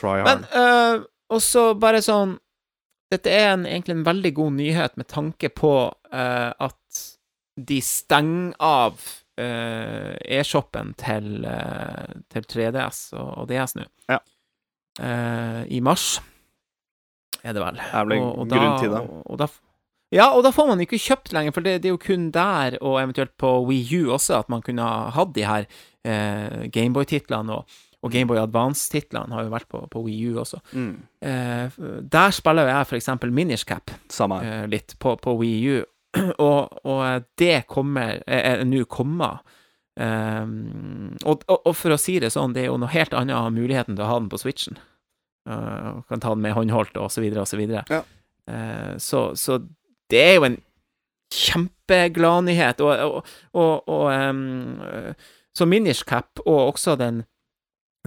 try 0.00 0.16
hard. 0.22 0.26
Men 0.30 0.46
uh, 0.56 1.04
også 1.30 1.74
bare 1.78 2.00
sånn 2.02 2.38
dette 3.10 3.30
er 3.34 3.52
en, 3.56 3.64
egentlig 3.66 3.96
en 3.98 4.04
veldig 4.06 4.30
god 4.36 4.52
nyhet 4.54 4.96
med 4.96 5.08
tanke 5.10 5.48
på 5.50 5.72
uh, 5.90 6.50
at 6.62 7.00
de 7.58 7.80
stenger 7.82 8.54
av 8.62 9.00
uh, 9.40 10.14
e-shoppen 10.30 10.92
til, 10.96 11.42
eh, 11.44 12.12
til 12.30 12.46
3DS 12.46 13.00
og, 13.18 13.30
og 13.42 13.48
DS 13.50 13.74
nå. 13.76 13.86
Ja. 14.08 14.20
I 15.00 15.78
mars, 15.84 16.20
er 17.42 17.56
det 17.56 17.62
vel. 17.62 17.80
Det 17.80 18.06
blir 18.06 18.22
grunn 18.54 18.80
til 18.80 18.94
det. 18.94 19.02
Og, 19.02 19.26
og 19.26 19.40
da, 19.40 19.48
ja, 20.14 20.30
og 20.34 20.42
da 20.42 20.50
får 20.54 20.72
man 20.72 20.82
ikke 20.82 20.98
kjøpt 21.00 21.30
lenger, 21.36 21.54
for 21.54 21.66
det, 21.66 21.76
det 21.82 21.90
er 21.90 21.94
jo 21.94 22.02
kun 22.02 22.30
der, 22.34 22.76
og 22.80 22.98
eventuelt 23.02 23.36
på 23.38 23.52
Wii 23.68 24.00
U 24.00 24.10
også, 24.16 24.40
at 24.40 24.50
man 24.50 24.64
kunne 24.66 24.86
ha 24.86 25.12
hatt 25.14 25.36
de 25.36 25.46
her 25.46 25.68
eh, 26.02 26.66
Gameboy-titlene. 26.74 27.60
Og, 27.60 27.78
og 28.00 28.12
Gameboy 28.14 28.40
Advance-titlene 28.40 29.36
har 29.36 29.46
jo 29.46 29.52
vært 29.52 29.68
på, 29.70 29.84
på 29.92 30.02
Wii 30.08 30.32
U 30.32 30.40
også. 30.42 30.58
Mm. 30.72 30.92
Eh, 31.22 31.78
der 32.16 32.34
spiller 32.34 32.66
jo 32.66 32.74
jeg 32.74 32.90
for 32.90 32.98
eksempel 32.98 33.32
Minish 33.36 33.68
Cap 33.68 33.92
eh, 33.92 34.66
litt 34.72 34.96
på, 34.98 35.14
på 35.20 35.36
Wii 35.40 35.76
U, 35.76 35.80
og, 36.48 36.80
og 36.90 37.26
det 37.38 37.64
kommer 37.70 38.18
er 38.26 38.64
nå 38.66 38.82
kommet. 38.90 39.46
Um, 40.00 41.16
og, 41.26 41.42
og, 41.50 41.66
og 41.66 41.74
for 41.76 41.92
å 41.92 41.98
si 42.00 42.14
det 42.22 42.30
sånn, 42.32 42.54
det 42.56 42.64
er 42.64 42.70
jo 42.70 42.78
noe 42.80 42.90
helt 42.90 43.12
annet 43.14 43.36
av 43.36 43.50
muligheten 43.52 43.98
til 43.98 44.06
å 44.06 44.08
ha 44.08 44.18
den 44.22 44.30
på 44.32 44.38
Switchen. 44.40 44.78
Uh, 45.50 46.00
kan 46.08 46.22
ta 46.22 46.34
den 46.34 46.44
med 46.44 46.54
håndholdt, 46.54 46.96
og 47.00 47.10
så 47.10 47.24
videre, 47.24 47.42
og 47.42 47.50
så 47.50 47.58
videre. 47.58 47.82
Ja. 47.90 48.04
Uh, 48.50 48.94
så, 49.02 49.30
så 49.34 49.58
det 50.10 50.22
er 50.22 50.36
jo 50.38 50.46
en 50.46 50.60
kjempegladnyhet, 51.34 52.80
og, 52.82 53.02
og, 53.06 53.34
og, 53.54 53.88
og 53.88 54.30
um, 54.30 54.80
eh, 54.82 55.28
Så 55.54 55.66
Minish 55.66 56.04
Cap, 56.06 56.40
og 56.46 56.74
også 56.74 56.96
den 56.98 57.24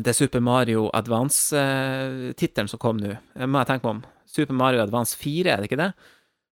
det 0.01 0.15
Super 0.17 0.39
Mario 0.41 0.87
Advance-tittelen 0.95 2.67
som 2.67 2.79
kom 2.81 2.97
nå, 2.97 3.13
må 3.45 3.61
jeg 3.61 3.69
tenke 3.69 3.85
meg 3.85 3.91
om. 3.91 3.99
Super 4.25 4.57
Mario 4.57 4.81
Advance 4.81 5.17
4, 5.19 5.51
er 5.51 5.61
det 5.61 5.69
ikke 5.69 5.77
det? 5.83 5.91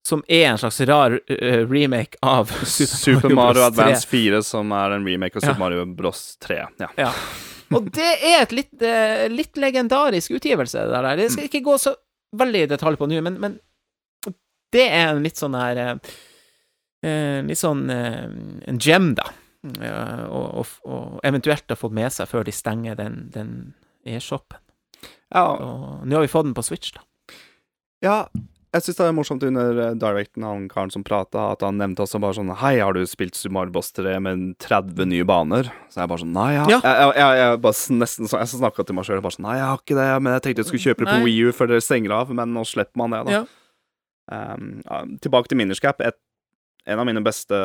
Som 0.06 0.24
er 0.28 0.50
en 0.50 0.60
slags 0.60 0.82
rar 0.90 1.16
uh, 1.16 1.62
remake 1.70 2.20
av 2.26 2.52
Super, 2.52 2.98
Super 2.98 3.36
Mario. 3.36 3.62
3. 3.62 3.70
Advance 3.70 4.10
4, 4.12 4.42
som 4.44 4.74
er 4.76 4.98
en 4.98 5.08
remake 5.08 5.40
av 5.40 5.46
Super 5.46 5.56
Ja. 5.56 5.62
Mario 5.62 5.86
Bros 5.86 6.24
3. 6.44 6.60
Ja. 6.84 6.92
Ja. 7.00 7.14
Og 7.76 7.90
det 7.94 8.12
er 8.26 8.44
et 8.44 8.54
litt, 8.56 8.82
eh, 8.82 9.28
litt 9.32 9.58
legendarisk 9.60 10.34
utgivelse, 10.40 10.86
det 10.90 11.02
der. 11.06 11.20
Det 11.20 11.28
skal 11.34 11.50
ikke 11.50 11.66
gå 11.66 11.76
så 11.82 11.94
veldig 12.40 12.64
i 12.66 12.70
detalj 12.72 12.98
på 13.00 13.10
nå, 13.10 13.20
men, 13.26 13.38
men 13.42 13.60
det 14.74 14.86
er 14.86 15.12
en 15.12 15.24
litt 15.26 15.40
sånn 15.40 15.58
her 15.58 15.82
eh, 15.82 16.16
eh, 17.06 17.40
Litt 17.46 17.62
sånn 17.62 17.88
en 17.90 18.82
gem, 18.82 19.14
da. 19.18 19.30
Og, 19.60 20.46
og, 20.62 20.74
og 20.88 21.24
eventuelt 21.28 21.68
ha 21.68 21.76
fått 21.76 21.96
med 21.98 22.14
seg 22.16 22.30
før 22.32 22.46
de 22.48 22.54
stenger 22.56 22.96
den, 22.96 23.26
den 23.34 23.50
e-shoppen. 24.08 24.62
ja. 25.36 25.44
Nå 26.06 26.16
har 26.16 26.24
vi 26.24 26.32
fått 26.32 26.48
den 26.48 26.56
på 26.56 26.64
Switch, 26.64 26.94
da. 26.96 27.04
Ja, 28.00 28.20
jeg 28.74 28.84
syns 28.86 28.98
det 29.00 29.06
er 29.08 29.14
morsomt 29.18 29.44
under 29.48 29.80
eh, 29.82 29.94
Directen, 29.98 30.44
han 30.46 30.68
karen 30.70 30.92
som 30.94 31.04
prata, 31.04 31.48
at 31.56 31.64
han 31.66 31.80
nevnte 31.82 32.04
også 32.06 32.20
bare 32.22 32.36
sånn 32.38 32.52
Hei, 32.62 32.76
har 32.84 32.94
du 32.94 33.02
spilt 33.10 33.34
Super 33.40 33.72
Boss 33.74 33.90
3 33.98 34.18
med 34.22 34.44
30 34.62 35.08
nye 35.10 35.26
baner? 35.26 35.72
Så 35.90 36.02
jeg 36.04 36.12
bare 36.12 36.22
sånn 36.22 36.34
Nei, 36.36 36.52
ja. 36.54 36.66
Ja. 36.70 36.80
Jeg, 36.84 36.96
jeg, 37.02 37.16
jeg, 37.18 37.40
jeg 37.42 37.62
bare 37.66 37.98
nesten 38.04 38.30
sånn 38.30 38.44
Jeg 38.44 38.52
snakka 38.54 38.86
til 38.86 38.96
meg 39.00 39.08
sjøl 39.10 39.24
bare 39.26 39.36
sånn 39.38 39.48
Nei, 39.50 39.58
jeg 39.58 39.68
har 39.72 39.82
ikke 39.82 39.98
det, 39.98 40.08
men 40.22 40.36
jeg 40.38 40.46
tenkte 40.46 40.62
jeg 40.66 40.70
skulle 40.70 40.86
kjøpe 40.86 41.06
det 41.08 41.16
på. 41.18 41.26
Wii 41.26 41.44
U 41.50 41.54
før 41.58 41.72
dere 41.74 41.86
stenger 41.88 42.16
av, 42.20 42.34
men 42.42 42.54
nå 42.54 42.66
slipper 42.70 43.02
man 43.02 43.16
det, 43.18 43.22
da. 43.26 43.40
Ja. 43.40 43.44
Um, 44.30 44.68
tilbake 45.26 45.50
til 45.50 45.58
Minerscap. 45.58 46.02
En 46.06 47.02
av 47.02 47.06
mine 47.10 47.22
beste 47.26 47.58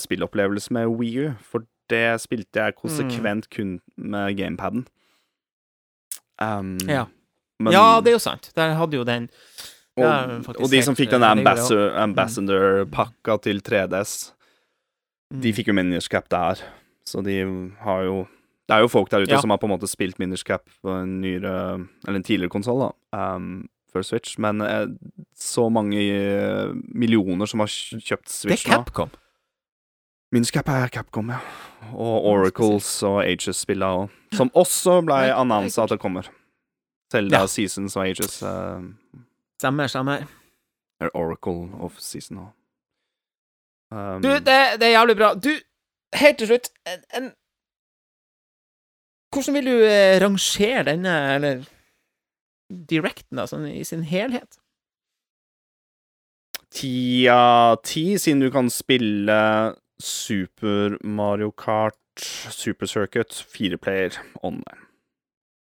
spillopplevelser 0.00 0.76
med 0.76 0.92
Wii 1.00 1.14
U, 1.24 1.30
for 1.40 1.64
det 1.90 2.04
spilte 2.22 2.60
jeg 2.66 2.76
konsekvent 2.78 3.48
kun 3.50 3.78
med 3.96 4.36
gamepaden. 4.38 4.84
Um, 6.40 6.76
Ja. 6.86 7.06
men- 7.58 7.72
ja, 7.72 8.00
det 8.00 8.12
er 8.12 8.18
jo 8.18 8.22
sant. 8.22 8.50
Der 8.54 8.74
hadde 8.76 8.96
jo 9.00 9.04
den 9.04 9.30
og, 9.98 10.44
faktisk 10.46 10.60
og 10.64 10.70
de 10.70 10.82
som 10.86 10.94
fikk 10.96 11.10
den 11.10 11.22
eh, 11.22 11.32
ambassador- 11.34 11.96
ambassador-pakka 12.04 13.38
til 13.42 13.60
3DS, 13.60 14.32
de 15.40 15.52
fikk 15.52 15.68
jo 15.68 15.74
Minish 15.74 16.08
Cap 16.10 16.28
der. 16.28 16.60
Så 17.06 17.22
de 17.24 17.40
har 17.80 18.02
jo 18.04 18.26
Det 18.68 18.76
er 18.76 18.80
jo 18.84 18.88
folk 18.88 19.08
der 19.10 19.22
ute 19.24 19.32
Ja. 19.32 19.40
som 19.40 19.50
har 19.50 19.58
på 19.58 19.66
en 19.66 19.72
måte 19.78 19.88
spilt 19.90 20.18
Minish 20.18 20.44
Cap 20.44 20.62
på 20.84 20.90
en 21.02 21.20
nyere 21.20 21.86
Eller 22.06 22.16
en 22.16 22.22
tidligere 22.22 22.50
konsoll, 22.50 22.78
da, 23.12 23.34
um, 23.34 23.68
før 23.92 24.04
Switch, 24.04 24.38
men 24.38 24.60
eh, 24.60 24.86
så 25.34 25.68
mange 25.72 25.98
eh, 25.98 26.70
millioner 26.94 27.46
som 27.50 27.58
har 27.60 27.66
kjøpt 27.66 28.28
Switch 28.30 28.66
nå 28.66 28.70
Det 28.70 28.76
er. 28.78 28.84
Capcom. 28.84 29.10
Minish 30.32 30.52
Cap 30.52 30.68
er 30.68 30.86
Capcom, 30.88 31.28
ja. 31.34 31.40
Og 31.92 32.24
Oracles 32.30 33.02
og 33.02 33.24
Ages-spilla 33.24 33.86
òg. 34.04 34.10
Som 34.32 34.50
også 34.54 35.00
ble 35.04 35.16
Nei, 35.16 35.28
er 35.32 35.34
annonsa 35.40 35.82
at 35.82 35.90
det 35.90 35.98
kommer. 35.98 36.28
Selda 37.10 37.40
Ja. 37.40 37.46
Seasons 37.46 37.96
og 37.96 38.04
Ages. 38.06 38.40
Samme 39.60 39.86
stemmer. 39.92 40.24
eller 41.00 41.16
Oracle 41.16 41.68
of 41.80 41.98
Season 42.00 42.38
òg. 42.46 42.48
Um, 43.90 44.22
Du, 44.22 44.28
det, 44.30 44.56
det 44.80 44.86
er 44.86 44.94
jævlig 44.96 45.16
bra. 45.18 45.34
Du, 45.34 45.50
helt 46.14 46.38
til 46.38 46.50
slutt 46.52 46.72
en, 46.86 47.04
en 47.16 47.30
Hvordan 49.30 49.54
vil 49.54 49.68
du 49.68 49.76
eh, 49.86 50.16
rangere 50.18 50.82
denne, 50.88 51.12
eller 51.36 51.60
Directen, 52.90 53.38
da, 53.38 53.44
sånn 53.46 53.68
i 53.70 53.84
sin 53.86 54.02
helhet? 54.06 54.58
Ti 56.74 57.26
av 57.30 57.76
ti, 57.86 58.04
siden 58.18 58.42
du 58.42 58.48
kan 58.54 58.70
spille 58.70 59.38
Super 60.02 60.96
Mario 61.06 61.50
Kart, 61.54 61.98
Super 62.50 62.90
Circuit, 62.90 63.34
fireplayer 63.54 64.18
online. 64.42 64.82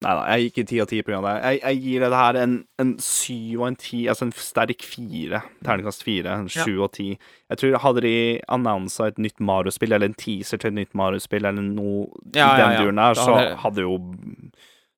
Nei 0.04 0.12
da, 0.14 0.24
jeg 0.36 0.50
gikk 0.52 0.58
i 0.60 0.64
ti 0.70 0.80
av 0.84 0.88
ti 0.92 0.98
pga. 1.02 1.22
det. 1.24 1.34
Jeg, 1.44 1.60
jeg 1.64 1.80
gir 1.82 2.00
dette 2.04 2.18
her 2.20 2.36
en, 2.42 2.56
en 2.84 2.90
syv 3.02 3.62
og 3.62 3.68
en 3.70 3.76
ti, 3.80 4.02
altså 4.12 4.26
en 4.28 4.34
sterk 4.36 4.84
fire. 4.84 5.40
Terningkast 5.64 6.04
fire. 6.04 6.34
En 6.42 6.50
Ja. 6.52 6.66
sju 6.66 6.82
og 6.84 6.92
ti. 6.94 7.18
Jeg 7.50 7.58
tror 7.58 7.78
hadde 7.80 8.02
de 8.04 8.16
annonsa 8.50 9.08
et 9.08 9.18
nytt 9.18 9.40
Mario-spill, 9.40 9.94
eller 9.96 10.06
en 10.12 10.14
teaser 10.20 10.58
til 10.62 10.68
et 10.74 10.78
nytt 10.82 10.94
Mario-spill, 10.94 11.46
eller 11.48 11.62
noe 11.64 12.10
Ja, 12.36 12.52
i 12.54 12.60
den 12.62 12.76
ja. 12.76 12.82
duren 12.84 12.96
der, 13.02 13.14
så 13.16 13.56
hadde- 13.64 13.82
jo 13.88 13.98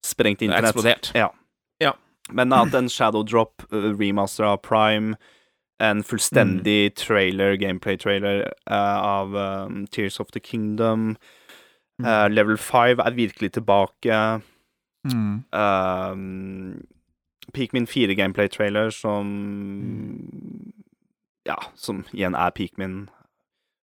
sprengt 0.04 0.40
Det 0.40 0.50
er 0.50 0.58
internett. 0.58 0.74
eksplodert. 0.76 1.12
Ja. 1.16 1.30
Ja. 1.80 1.94
Men 2.34 2.52
at 2.54 2.74
en 2.74 2.90
Shadow 2.90 3.24
Drop 3.24 3.64
uh, 3.72 3.94
remaster 3.96 4.44
av 4.46 4.58
Prime, 4.62 5.16
en 5.80 6.02
fullstendig 6.04 6.96
trailer, 6.96 7.56
gameplay-trailer 7.56 8.48
uh, 8.70 8.74
av 8.74 9.36
um, 9.36 9.86
Tears 9.88 10.20
of 10.20 10.32
the 10.34 10.40
Kingdom, 10.40 11.16
uh, 12.04 12.28
Level 12.28 12.58
5 12.58 13.00
er 13.00 13.12
virkelig 13.14 13.52
tilbake. 13.54 14.42
Mm. 15.14 15.44
Um, 15.52 16.80
Pikmin 17.56 17.88
4 17.88 18.16
gameplay-trailer 18.18 18.92
som 18.94 19.30
Ja, 21.48 21.60
som 21.76 22.04
igjen 22.12 22.36
er 22.36 22.52
Pikmin. 22.52 23.06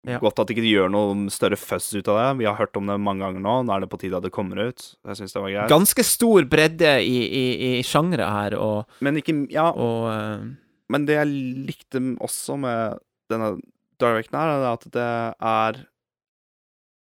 Ja. 0.09 0.17
Godt 0.23 0.41
at 0.41 0.49
ikke 0.53 0.65
de 0.65 0.73
gjør 0.73 0.89
noe 0.93 1.29
større 1.33 1.59
fuzz 1.61 1.91
ut 1.93 2.09
av 2.09 2.17
det. 2.17 2.29
Vi 2.41 2.47
har 2.49 2.57
hørt 2.57 2.79
om 2.79 2.89
det 2.89 2.97
mange 3.05 3.21
ganger 3.21 3.43
nå. 3.45 3.57
Nå 3.69 3.75
er 3.75 3.85
det 3.85 3.91
på 3.93 3.99
tide 4.01 4.17
at 4.17 4.25
det 4.25 4.33
kommer 4.33 4.57
ut. 4.71 4.87
Jeg 5.05 5.19
syns 5.19 5.37
det 5.37 5.43
var 5.45 5.53
greit. 5.53 5.73
Ganske 5.73 6.05
stor 6.09 6.49
bredde 6.49 6.95
i, 7.05 7.19
i, 7.21 7.45
i 7.67 7.71
sjangre 7.85 8.31
her, 8.33 8.57
og, 8.57 9.01
Men 9.05 9.21
ikke 9.21 9.37
Ja, 9.53 9.69
og 9.71 10.09
uh... 10.09 10.49
Men 10.91 11.05
det 11.07 11.21
jeg 11.21 11.31
likte 11.69 12.01
også 12.19 12.57
med 12.59 12.99
denne 13.31 13.53
directen 14.01 14.35
her, 14.41 14.57
er 14.57 14.65
at 14.73 14.87
det 14.91 15.11
er 15.39 15.77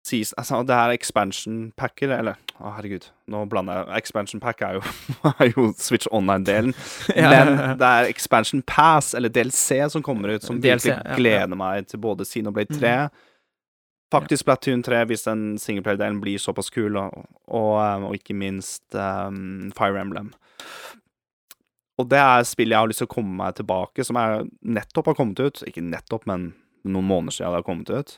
season, 0.06 0.34
altså, 0.38 0.62
Det 0.66 0.74
er 0.74 0.94
expansion 0.96 1.72
packer, 1.78 2.10
eller 2.14 2.38
Å, 2.58 2.74
herregud, 2.76 3.08
nå 3.30 3.44
blander 3.50 3.82
jeg 3.82 4.02
Expansion 4.02 4.42
pack 4.42 4.62
er 4.62 4.78
jo, 4.78 4.82
er 5.32 5.52
jo 5.52 5.68
Switch 5.78 6.08
Online-delen. 6.10 6.74
Ja, 7.16 7.30
men 7.30 7.78
det 7.80 7.88
er 7.88 8.10
Expansion 8.10 8.62
Pass, 8.66 9.14
eller 9.14 9.32
DLC, 9.32 9.82
som 9.92 10.02
kommer 10.02 10.34
ut, 10.34 10.46
som 10.46 10.60
DLC, 10.60 10.90
virkelig 10.90 10.94
ja, 10.94 11.02
ja. 11.04 11.18
gleder 11.18 11.58
meg 11.58 11.90
til 11.90 12.02
både 12.02 12.26
Xenoblade 12.28 12.78
3 12.78 12.96
Faktisk 14.12 14.44
Splatoon 14.44 14.82
3, 14.84 15.04
hvis 15.08 15.24
den 15.24 15.44
singleplayer-delen 15.56 16.18
blir 16.20 16.40
såpass 16.40 16.68
kul, 16.70 16.98
og, 17.00 17.22
og, 17.48 17.70
um, 17.80 18.10
og 18.10 18.18
ikke 18.18 18.36
minst 18.36 18.84
um, 18.92 19.70
Fire 19.72 20.02
Emblem. 20.02 20.28
Og 22.00 22.10
det 22.10 22.20
er 22.20 22.44
spillet 22.44 22.74
jeg 22.74 22.84
har 22.84 22.90
lyst 22.90 23.00
til 23.00 23.08
å 23.08 23.14
komme 23.14 23.38
meg 23.38 23.56
tilbake, 23.56 24.04
som 24.04 24.18
er 24.20 24.44
nettopp 24.60 25.08
har 25.12 25.16
kommet 25.16 25.40
ut. 25.40 25.62
Ikke 25.68 25.84
nettopp, 25.84 26.26
men 26.28 26.50
noen 26.84 27.08
måneder 27.08 27.38
siden 27.38 27.54
det 27.54 27.62
har 27.62 27.66
kommet 27.66 27.92
ut. 27.92 28.14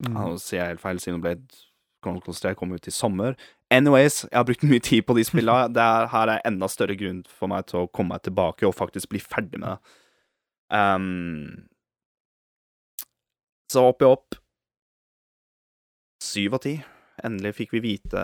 Mm. 0.00 0.14
Ja, 0.14 0.26
Nå 0.26 0.36
sier 0.40 0.62
jeg 0.62 0.74
helt 0.74 0.82
feil, 0.84 1.00
Xenoblade 1.02 1.60
Chronicles 2.00 2.40
3 2.40 2.54
kom 2.56 2.72
ut 2.72 2.88
i 2.88 2.92
sommer. 2.94 3.36
Anyways, 3.70 4.22
jeg 4.30 4.38
har 4.38 4.46
brukt 4.48 4.64
mye 4.70 4.82
tid 4.82 5.06
på 5.06 5.16
de 5.18 5.24
er, 5.84 6.06
her 6.12 6.34
er 6.34 6.44
enda 6.48 6.68
større 6.68 6.96
grunn 6.98 7.24
for 7.28 7.52
meg 7.52 7.68
til 7.70 7.84
å 7.84 7.90
komme 7.92 8.16
meg 8.16 8.24
tilbake 8.26 8.66
og 8.68 8.76
faktisk 8.78 9.12
bli 9.12 9.20
ferdig 9.22 9.60
med 9.60 9.68
det. 9.68 9.98
Um, 10.70 11.66
så 13.70 13.88
opp 13.90 14.02
i 14.02 14.06
opp 14.08 14.38
Syv 16.20 16.54
av 16.58 16.60
ti. 16.62 16.74
Endelig 17.24 17.54
fikk 17.56 17.72
vi 17.74 17.80
vite 17.84 18.20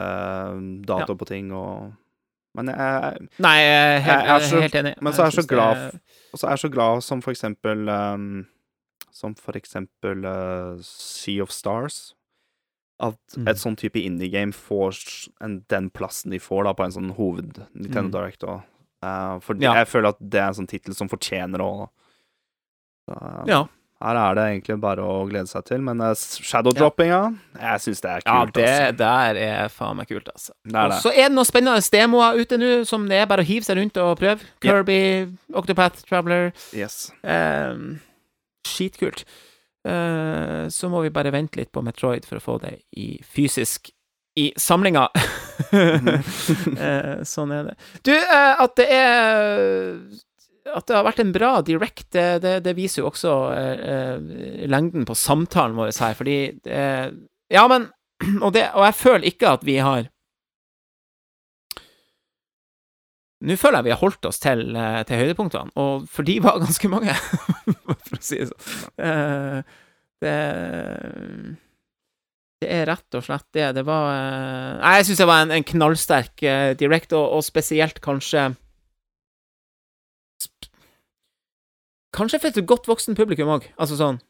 dato 0.87 1.15
ja. 1.15 1.17
på 1.17 1.29
ting 1.29 1.49
og 1.57 1.95
Men 2.57 2.71
jeg, 2.73 3.27
Nei, 3.45 3.55
jeg 3.61 4.03
helt, 4.07 4.27
Jeg 4.27 4.35
er 4.35 4.45
så- 4.49 4.61
helt 4.61 4.75
enig. 4.81 4.95
men 5.03 5.13
så 5.13 5.23
er 5.23 5.27
jeg 5.27 5.45
så 5.45 5.49
glad 5.49 5.77
er 6.47 6.51
jeg 6.55 6.59
så 6.59 6.71
glad 6.73 7.03
som 7.05 7.23
for 7.23 7.31
eksempel 7.31 7.89
um, 7.89 8.47
Som 9.17 9.33
for 9.41 9.57
eksempel 9.57 10.27
uh, 10.29 10.77
Sea 10.85 11.41
of 11.43 11.51
Stars. 11.55 12.13
At 13.01 13.17
Mm. 13.37 13.49
et 13.49 13.59
sånn 13.61 13.77
type 13.77 14.01
indie-game 14.01 14.53
får 14.57 14.97
en, 15.45 15.59
den 15.69 15.91
plassen 15.93 16.31
de 16.33 16.39
får 16.41 16.65
da 16.65 16.73
på 16.77 16.85
en 16.87 16.95
sånn 16.95 17.11
hoved 17.19 17.59
Nintendo 17.75 18.09
Mm. 18.09 18.13
Direct. 18.21 18.45
Og, 18.45 18.63
Eh, 19.05 19.39
for 19.45 19.55
Ja. 19.61 19.75
jeg 19.77 19.87
føler 19.91 20.09
at 20.09 20.17
det 20.21 20.41
er 20.41 20.47
en 20.49 20.55
sånn 20.57 20.67
tittel 20.69 20.95
som 20.97 21.07
fortjener 21.09 21.61
å 21.61 21.89
uh, 23.11 23.45
Ja. 23.47 23.67
Her 24.03 24.17
er 24.17 24.35
det 24.37 24.45
egentlig 24.63 24.81
bare 24.81 24.99
å 25.05 25.27
glede 25.29 25.49
seg 25.49 25.65
til. 25.65 25.81
Men 25.81 26.01
uh, 26.01 26.13
shadow-droppinga, 26.15 27.21
jeg 27.61 27.81
syns 27.85 28.01
det 28.05 28.11
er 28.11 28.21
kult. 28.27 28.27
Ja, 28.27 28.45
det 28.45 28.67
altså. 28.67 28.97
der 28.99 29.37
er 29.37 29.69
faen 29.73 29.97
meg 29.97 30.09
kult, 30.09 30.29
altså. 30.33 30.53
Og 30.69 30.93
så 31.01 31.13
er 31.15 31.29
det 31.29 31.37
noen 31.37 31.49
spennende 31.49 31.81
demoer 31.95 32.37
ute 32.41 32.59
nå, 32.61 32.73
som 32.89 33.07
det 33.09 33.23
er 33.23 33.27
bare 33.31 33.45
å 33.45 33.49
hive 33.49 33.65
seg 33.65 33.77
rundt 33.81 33.97
og 34.03 34.19
prøve. 34.21 34.41
Kirby, 34.61 34.99
Kirby, 34.99 35.39
Octopath 35.55 36.05
Traveler 36.09 36.53
Yes. 36.75 37.11
Skitkult. 38.67 39.25
Eh, 39.87 40.69
så 40.69 40.89
må 40.91 41.03
vi 41.05 41.13
bare 41.15 41.31
vente 41.35 41.61
litt 41.61 41.71
på 41.75 41.83
Metroid 41.85 42.27
for 42.27 42.41
å 42.41 42.43
få 42.43 42.57
det 42.65 42.75
i 42.99 43.17
fysisk 43.23 43.93
i 44.41 44.51
samlinga. 44.61 45.09
Eh, 45.67 47.23
sånn 47.25 47.51
er 47.57 47.63
det. 47.71 47.75
Du, 48.05 48.13
eh, 48.13 48.59
at 48.61 48.75
det 48.77 48.85
er 48.93 49.95
At 50.69 50.85
det 50.87 50.95
har 50.99 51.07
vært 51.07 51.23
en 51.23 51.33
bra 51.33 51.53
direct, 51.65 52.05
det, 52.13 52.27
det, 52.45 52.53
det 52.67 52.75
viser 52.77 53.01
jo 53.01 53.09
også 53.09 53.33
lengden 54.69 55.07
på 55.09 55.17
samtalen 55.17 55.79
vår 55.81 55.95
her, 55.97 56.15
fordi 56.19 56.37
Ja, 57.49 57.65
men 57.73 57.89
og, 58.45 58.53
det, 58.53 58.67
og 58.77 58.85
jeg 58.85 58.99
føler 59.01 59.27
ikke 59.33 59.55
at 59.57 59.65
vi 59.67 59.79
har 59.81 60.11
Nå 63.45 63.57
føler 63.61 63.83
jeg 63.83 63.89
vi 63.91 63.93
har 63.93 64.01
holdt 64.01 64.27
oss 64.31 64.39
til, 64.41 64.63
eh, 64.73 65.03
til 65.05 65.21
høydepunktene, 65.21 65.75
og 65.77 66.07
for 66.09 66.25
de 66.25 66.39
var 66.41 66.61
ganske 66.63 66.89
mange, 66.89 67.13
for 68.07 68.17
å 68.17 68.25
si 68.25 68.39
det 68.41 68.49
sånn. 68.49 68.93
Eh, 69.05 69.59
det 70.25 70.37
Det 72.65 72.71
er 72.73 72.87
rett 72.89 73.19
og 73.19 73.27
slett 73.27 73.45
det. 73.53 73.67
Det 73.77 73.83
var 73.85 74.07
eh, 74.15 74.79
Nei, 74.81 74.95
jeg 74.97 75.09
syns 75.11 75.21
det 75.21 75.29
var 75.29 75.43
en, 75.45 75.53
en 75.59 75.67
knallsterk 75.73 76.47
direct, 76.81 77.13
og, 77.13 77.37
og 77.37 77.45
spesielt 77.45 78.01
kanskje 78.05 78.55
Kanskje 82.17 82.41
for 82.41 82.49
et 82.49 82.65
godt 82.65 82.89
voksen 82.89 83.17
publikum 83.19 83.51
òg. 83.53 83.67
Altså 83.77 83.99
sånn 84.01 84.23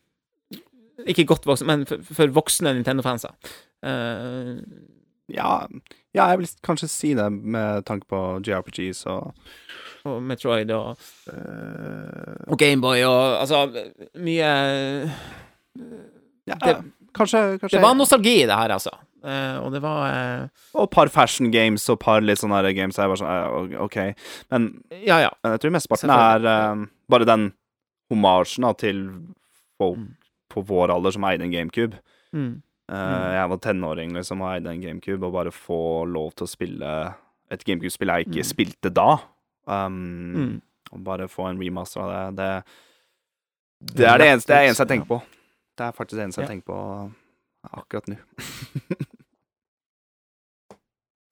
Ikke 1.06 1.28
godt 1.30 1.46
voksen, 1.46 1.68
men 1.70 1.86
for, 1.86 2.02
for 2.02 2.34
voksne 2.34 2.74
Nintendo-fanser. 2.74 3.36
Uh, 3.86 4.58
Ja, 5.26 5.66
ja, 6.16 6.26
jeg 6.32 6.40
vil 6.40 6.48
kanskje 6.64 6.88
si 6.90 7.12
det 7.18 7.26
med 7.32 7.84
tanke 7.88 8.08
på 8.10 8.22
JRPGs 8.46 9.04
og 9.12 9.34
og 10.06 10.20
Metroid 10.22 10.70
og 10.70 10.92
uh, 11.32 12.34
Og 12.46 12.58
Gameboy 12.60 13.00
og 13.08 13.40
altså 13.40 13.64
Mye 14.22 14.50
ja, 16.46 16.54
det, 16.62 16.76
Kanskje, 17.16 17.40
kanskje 17.58 17.74
det 17.74 17.82
var 17.82 17.96
nostalgi 17.98 18.34
i 18.42 18.46
det 18.46 18.54
her, 18.54 18.70
altså. 18.76 18.92
Uh, 19.24 19.56
og 19.64 19.72
det 19.74 19.80
var 19.82 20.02
uh, 20.12 20.48
Og 20.78 20.90
par 20.94 21.08
fashion 21.10 21.50
games 21.50 21.88
og 21.90 21.98
par 21.98 22.20
litt 22.22 22.38
sånne 22.38 22.60
games. 22.76 22.98
Jeg 23.00 23.10
var 23.10 23.18
sånn, 23.18 23.32
uh, 23.32 23.80
OK. 23.82 23.96
Men 24.52 24.68
Ja, 25.02 25.18
ja. 25.24 25.32
jeg 25.42 25.64
tror 25.64 25.74
mesteparten 25.74 26.12
er 26.14 26.86
bare 27.10 27.26
den 27.26 27.48
homasjen 28.12 28.68
til 28.78 29.02
folk 29.80 29.98
Mm. 29.98 30.14
på 30.52 30.62
vår 30.64 30.92
alder 30.94 31.12
som 31.12 31.24
eide 31.28 31.44
en 31.44 31.52
GameCube. 31.52 31.98
Mm. 32.32 32.62
Eh, 32.88 32.94
Mm. 32.94 33.32
Jeg 33.34 33.48
var 33.50 33.58
tenåring 33.58 34.12
liksom 34.14 34.40
og 34.42 34.48
eide 34.54 34.70
en 34.70 34.80
GameCube, 34.80 35.22
og 35.26 35.32
bare 35.32 35.50
få 35.50 36.06
lov 36.06 36.32
til 36.36 36.46
å 36.46 36.50
spille 36.50 37.14
et 37.50 37.64
GameCube-spill 37.64 38.08
jeg 38.14 38.26
ikke 38.28 38.44
Mm. 38.44 38.50
spilte 38.54 38.92
da, 38.94 39.18
um, 39.66 40.34
Mm. 40.36 40.60
og 40.92 41.04
bare 41.04 41.26
få 41.28 41.48
en 41.50 41.58
remaster 41.58 42.00
av 42.00 42.34
det, 42.36 42.64
det 43.82 43.96
Det 43.96 44.06
er 44.06 44.18
det 44.18 44.26
eneste, 44.28 44.46
det 44.54 44.68
eneste 44.68 44.82
jeg 44.86 44.88
tenker 44.88 45.06
på. 45.08 45.22
Det 45.76 45.84
er 45.86 45.92
faktisk 45.92 46.16
det 46.16 46.24
eneste 46.26 46.40
Ja. 46.42 46.46
jeg 46.46 46.62
tenker 46.62 46.72
på 46.72 47.12
akkurat 47.74 48.06
nå. 48.08 48.16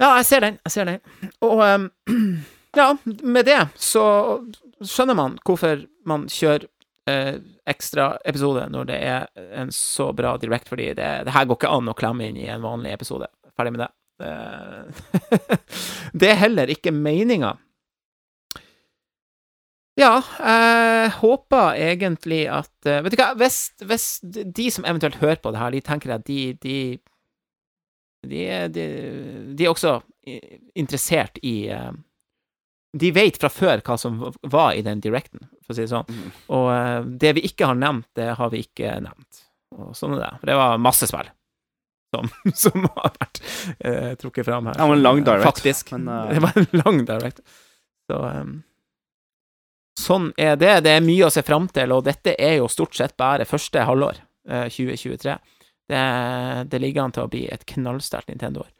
Ja, 0.00 0.16
jeg 0.18 0.26
ser 0.26 0.40
den. 0.40 0.58
Jeg 0.66 0.72
ser 0.72 0.84
den. 0.84 1.00
Og 1.40 1.62
um, 1.62 1.90
ja, 2.76 2.88
med 3.22 3.46
det 3.46 3.60
så 3.78 4.02
skjønner 4.82 5.14
man 5.16 5.38
hvorfor 5.46 5.86
man 6.04 6.26
kjører 6.26 6.66
eh, 7.10 7.34
ekstra 7.68 8.14
episode 8.24 8.66
når 8.72 8.88
det 8.90 9.00
er 9.04 9.50
en 9.60 9.72
så 9.74 10.10
bra 10.16 10.36
direct, 10.40 10.68
fordi 10.70 10.92
det, 10.98 11.10
det 11.26 11.34
her 11.34 11.48
går 11.48 11.60
ikke 11.60 11.74
an 11.76 11.92
å 11.92 11.96
klemme 11.98 12.28
inn 12.28 12.40
i 12.40 12.48
en 12.52 12.64
vanlig 12.64 12.94
episode. 12.94 13.30
Ferdig 13.56 13.74
med 13.76 13.84
det. 13.84 13.90
Eh, 14.24 15.58
det 16.20 16.32
er 16.32 16.42
heller 16.46 16.72
ikke 16.74 16.94
meninga. 16.94 17.56
Ja, 19.94 20.18
jeg 20.42 21.10
håper 21.20 21.76
egentlig 21.78 22.44
at 22.50 22.88
eh, 22.88 22.98
Vet 23.04 23.14
du 23.14 23.20
hva, 23.20 23.28
hvis, 23.38 23.68
hvis 23.86 24.06
de 24.26 24.66
som 24.74 24.86
eventuelt 24.90 25.20
hører 25.20 25.38
på 25.42 25.52
det 25.54 25.60
her, 25.60 25.70
de 25.70 25.82
tenker 25.86 26.16
at 26.16 26.24
de, 26.26 26.38
de 26.62 26.78
de 28.24 28.44
de, 28.72 28.84
de 29.54 29.66
er 29.66 29.70
også 29.70 29.98
interessert 30.74 31.38
i 31.44 31.68
eh, 31.68 31.92
De 32.96 33.10
vet 33.14 33.38
fra 33.38 33.50
før 33.52 33.84
hva 33.84 33.98
som 34.00 34.18
var 34.42 34.74
i 34.74 34.82
den 34.86 35.02
directen, 35.04 35.46
for 35.64 35.72
å 35.72 35.76
si 35.78 35.84
det 35.86 35.92
sånn. 35.92 36.08
Mm. 36.12 36.28
Og 36.56 36.66
eh, 36.74 36.98
det 37.24 37.32
vi 37.38 37.46
ikke 37.48 37.66
har 37.70 37.78
nevnt, 37.80 38.06
det 38.18 38.28
har 38.38 38.50
vi 38.52 38.60
ikke 38.66 38.98
nevnt. 39.04 39.40
Og 39.74 39.94
sånn 39.98 40.14
er 40.18 40.22
det. 40.26 40.30
For 40.40 40.50
det 40.52 40.58
var 40.60 40.78
masse 40.84 41.08
spill 41.10 41.30
som, 42.14 42.28
som 42.64 42.84
har 42.94 43.14
vært 43.18 43.40
eh, 43.80 44.12
trukket 44.20 44.46
fram 44.46 44.68
her. 44.70 44.76
Det 44.78 44.86
var 44.86 44.94
en 44.98 45.02
lang 45.02 45.24
direct, 45.26 45.48
Faktisk. 45.48 45.90
men, 45.96 46.06
uh... 46.08 46.28
Det 46.30 46.42
var 46.44 46.60
en 46.60 46.68
lang 46.84 47.00
direct. 47.08 47.40
Så 48.10 48.20
um, 48.20 48.54
Sånn 49.98 50.32
er 50.36 50.56
det. 50.58 50.72
Det 50.84 50.90
er 50.90 51.04
mye 51.06 51.26
å 51.28 51.30
se 51.30 51.42
fram 51.46 51.68
til, 51.70 51.92
og 51.94 52.04
dette 52.06 52.32
er 52.42 52.56
jo 52.58 52.68
stort 52.70 52.96
sett 52.98 53.12
bare 53.20 53.46
første 53.46 53.82
halvår 53.86 54.16
eh, 54.50 54.64
2023. 54.66 55.36
Det, 55.90 56.00
det 56.72 56.80
ligger 56.82 57.04
an 57.04 57.12
til 57.14 57.26
å 57.26 57.30
bli 57.30 57.44
et 57.52 57.62
knallsterkt 57.70 58.30
Nintendo-år. 58.32 58.70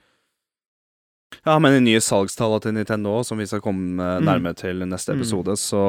Ja, 1.45 1.59
men 1.63 1.75
de 1.77 1.81
nye 1.87 2.01
salgstallene 2.03 2.63
til 2.65 2.75
Nintendo, 2.77 3.15
som 3.27 3.39
vi 3.39 3.47
skal 3.47 3.63
komme 3.63 4.03
Mm. 4.19 4.25
nærmere 4.27 4.55
til 4.59 4.83
i 4.83 4.87
neste 4.91 5.13
Mm. 5.15 5.21
episode, 5.23 5.57
så 5.59 5.83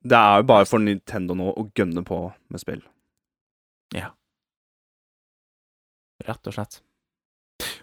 Det 0.00 0.16
er 0.16 0.40
jo 0.40 0.46
bare 0.48 0.68
for 0.68 0.80
Nintendo 0.82 1.36
nå 1.36 1.50
å 1.52 1.66
gønne 1.76 2.02
på 2.06 2.22
med 2.48 2.62
spill. 2.62 2.80
Ja. 3.96 4.14
Rett 6.24 6.48
og 6.48 6.56
slett. 6.56 6.80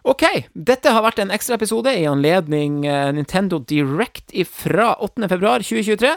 Ok, 0.07 0.23
dette 0.53 0.93
har 0.93 1.03
vært 1.05 1.19
en 1.21 1.33
ekstra 1.35 1.57
episode 1.57 1.91
i 1.93 2.05
anledning 2.09 2.85
eh, 2.87 3.09
Nintendo 3.13 3.59
Direct 3.59 4.33
fra 4.49 4.93
8. 5.03 5.27
februar 5.29 5.65
2023. 5.65 6.13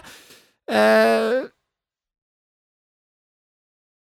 Eh, 0.71 1.41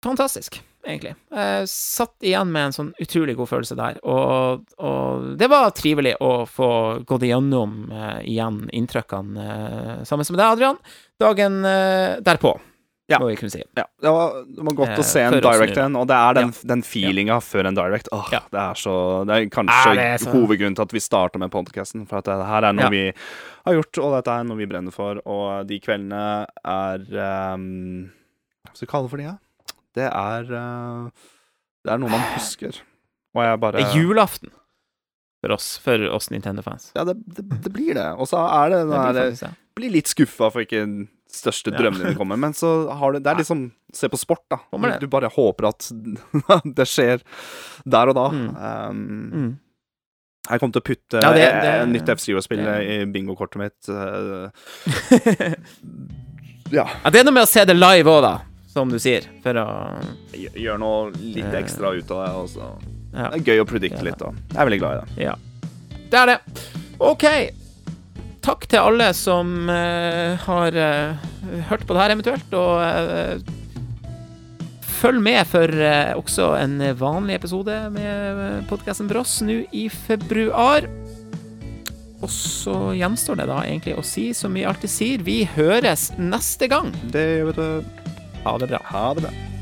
fantastisk, 0.04 0.60
egentlig. 0.86 1.16
Jeg 1.32 1.68
satt 1.72 2.14
igjen 2.22 2.52
med 2.52 2.66
en 2.70 2.76
sånn 2.76 2.94
utrolig 3.02 3.36
god 3.36 3.50
følelse 3.50 3.76
der, 3.80 3.98
og, 4.04 4.64
og 4.78 5.34
det 5.40 5.50
var 5.50 5.72
trivelig 5.76 6.16
å 6.22 6.46
få 6.48 6.70
gått 7.08 7.24
igjennom 7.28 7.92
eh, 7.92 8.22
igjen 8.30 8.66
inntrykkene 8.72 9.50
eh, 9.50 10.04
sammen 10.08 10.26
med 10.30 10.40
deg, 10.40 10.48
Adrian, 10.54 10.78
dagen 11.20 11.64
eh, 11.66 12.18
derpå, 12.24 12.54
Ja. 13.10 13.20
må 13.24 13.30
vi 13.30 13.38
kunne 13.40 13.52
si. 13.54 13.62
Ja, 13.76 13.86
det 14.04 14.12
var, 14.12 14.34
det 14.44 14.64
var 14.68 14.74
godt 14.76 14.90
Eh, 14.90 15.00
å 15.00 15.04
se 15.08 15.22
en 15.24 15.38
direct 15.40 15.78
nå, 15.78 15.84
en, 15.86 15.96
og 15.96 16.08
det 16.10 16.16
er 16.20 16.34
den, 16.36 16.50
den 16.74 16.82
feelinga 16.84 17.38
før 17.40 17.70
en 17.70 17.78
direct. 17.78 18.10
Åh, 18.12 18.28
Ja. 18.36 18.42
Det 18.52 18.60
er 18.60 18.74
så 18.76 18.96
Det 19.28 19.34
er 19.38 19.46
kanskje 19.50 19.78
Ja, 19.88 19.94
det 19.96 20.08
er 20.12 20.18
så- 20.26 20.34
hovedgrunnen 20.36 20.76
til 20.76 20.84
at 20.84 20.92
vi 20.94 21.00
starter 21.00 21.40
med 21.40 21.52
podkasten. 21.52 22.04
For 22.08 22.18
at 22.20 22.26
det 22.28 22.36
her 22.46 22.64
er 22.68 22.74
noe 22.76 22.84
Ja. 22.84 22.90
vi 22.92 23.14
har 23.66 23.74
gjort, 23.80 23.98
og 24.04 24.12
dette 24.18 24.28
er 24.36 24.44
noe 24.44 24.58
vi 24.60 24.66
brenner 24.68 24.92
for. 24.92 25.22
Og 25.26 25.66
de 25.68 25.80
kveldene 25.80 26.48
er 26.66 27.54
um, 27.56 28.12
Hva 28.68 28.76
skal 28.76 28.88
vi 28.88 28.92
kalle 28.92 29.10
for 29.10 29.18
de, 29.18 29.24
da? 29.32 29.38
Det 29.98 30.08
er 30.12 30.52
uh, 30.54 31.10
Det 31.84 31.94
er 31.96 32.00
noe 32.04 32.14
man 32.14 32.24
husker. 32.36 32.78
Og 33.36 33.44
jeg 33.46 33.60
bare 33.66 33.82
Det 33.82 33.88
er 33.90 33.98
julaften 34.00 34.54
for 35.44 35.54
oss, 35.54 35.68
for 35.78 36.02
oss 36.16 36.32
Nintendo-fans. 36.34 36.92
Ja, 36.98 37.04
det, 37.06 37.14
det, 37.30 37.44
det 37.66 37.72
blir 37.76 37.94
det. 37.98 38.08
Og 38.18 38.26
så 38.30 38.40
er 38.42 38.72
det 38.74 38.80
Det 38.86 38.90
den 38.90 39.04
blir 39.06 39.14
der- 39.22 39.36
det. 39.38 39.52
Blir 39.78 39.92
litt 39.94 40.10
skuffa 40.10 40.48
for 40.50 40.64
ikke 40.66 40.80
den 40.82 40.96
største 41.30 41.70
Ja. 41.76 41.90
din 41.92 42.16
kommer, 42.18 42.38
men 42.42 42.54
så 42.58 42.72
har 42.98 43.12
du 43.14 43.20
Det 43.20 43.30
er 43.30 43.36
liksom 43.44 43.68
Se 43.94 44.10
på 44.10 44.18
sport, 44.18 44.42
da. 44.50 44.58
Det. 44.74 45.00
Du 45.04 45.08
bare 45.08 45.30
håper 45.30 45.68
at 45.70 45.86
det 46.80 46.88
skjer 46.90 47.22
der 47.86 48.10
og 48.12 48.16
da. 48.18 48.28
Mm. 48.34 48.50
Um, 48.58 49.32
Mm. 49.38 49.56
Jeg 50.50 50.60
kommer 50.62 50.74
til 50.78 50.82
å 50.82 50.88
putte 50.88 51.22
Ja, 51.22 51.32
det- 51.36 51.44
eh, 51.44 51.62
det- 51.62 51.90
nytt 51.92 52.10
F-Zero-spill 52.16 52.64
det- 52.64 52.84
i 52.88 53.06
bingokortet 53.12 53.58
mitt. 53.60 53.90
eh, 53.90 54.50
ja. 56.72 56.86
Ja, 57.04 57.10
det 57.12 57.20
er 57.22 57.24
noe 57.28 57.34
med 57.36 57.44
å 57.46 57.50
se 57.50 57.64
det 57.68 57.76
live 57.76 58.12
òg, 58.12 58.22
da, 58.26 58.34
som 58.78 58.94
du 58.94 59.00
sier, 59.02 59.26
for 59.44 59.58
å 59.58 59.68
Gjør 60.38 60.78
noe 60.82 61.12
litt 61.18 61.50
Eh. 61.50 61.60
ekstra 61.64 61.96
ut 61.98 62.12
av 62.14 62.24
det. 62.24 62.32
Også. 62.46 62.72
Ja, 63.18 63.30
Det 63.34 63.40
er 63.42 63.48
gøy 63.52 63.64
å 63.64 63.70
predikte 63.70 64.04
litt, 64.06 64.20
da. 64.22 64.32
Jeg 64.54 64.60
er 64.62 64.68
veldig 64.70 64.82
glad 64.84 64.98
i 64.98 65.00
det. 65.02 65.24
ja. 65.26 65.36
det 66.12 66.20
er 66.22 66.36
det. 66.36 66.40
OK. 67.00 67.26
Takk 68.48 68.64
til 68.72 68.80
alle 68.80 69.10
som 69.18 69.68
uh, 69.68 70.38
har 70.40 70.78
uh, 70.80 71.26
hørt 71.68 71.84
på 71.84 71.96
det 71.98 72.04
her, 72.04 72.14
eventuelt, 72.16 72.54
og 72.56 72.80
uh, 72.80 73.36
følg 75.02 75.20
med 75.22 75.44
for 75.46 75.74
også 76.18 76.54
en 76.58 76.80
vanlig 76.98 77.36
episode 77.38 77.76
med 77.94 78.64
podkasten 78.70 79.10
Bross 79.12 79.42
nå 79.46 79.60
i 79.76 79.88
februar. 79.94 80.88
Og 82.18 82.32
så 82.34 82.74
gjenstår 82.98 83.38
det 83.44 83.46
da 83.52 83.60
egentlig 83.62 83.94
å 84.00 84.06
si 84.06 84.32
som 84.34 84.56
vi 84.58 84.66
alltid 84.66 84.90
sier, 84.90 85.22
vi 85.28 85.44
høres 85.54 86.10
neste 86.18 86.72
gang. 86.72 86.90
Det 87.14 87.28
gjør 87.28 87.52
vet 87.52 87.62
du. 87.62 88.07
Ha 88.48 88.58
det 88.58 88.68
bra. 88.68 88.82
Ha 88.84 89.14
det 89.14 89.22
bra. 89.22 89.57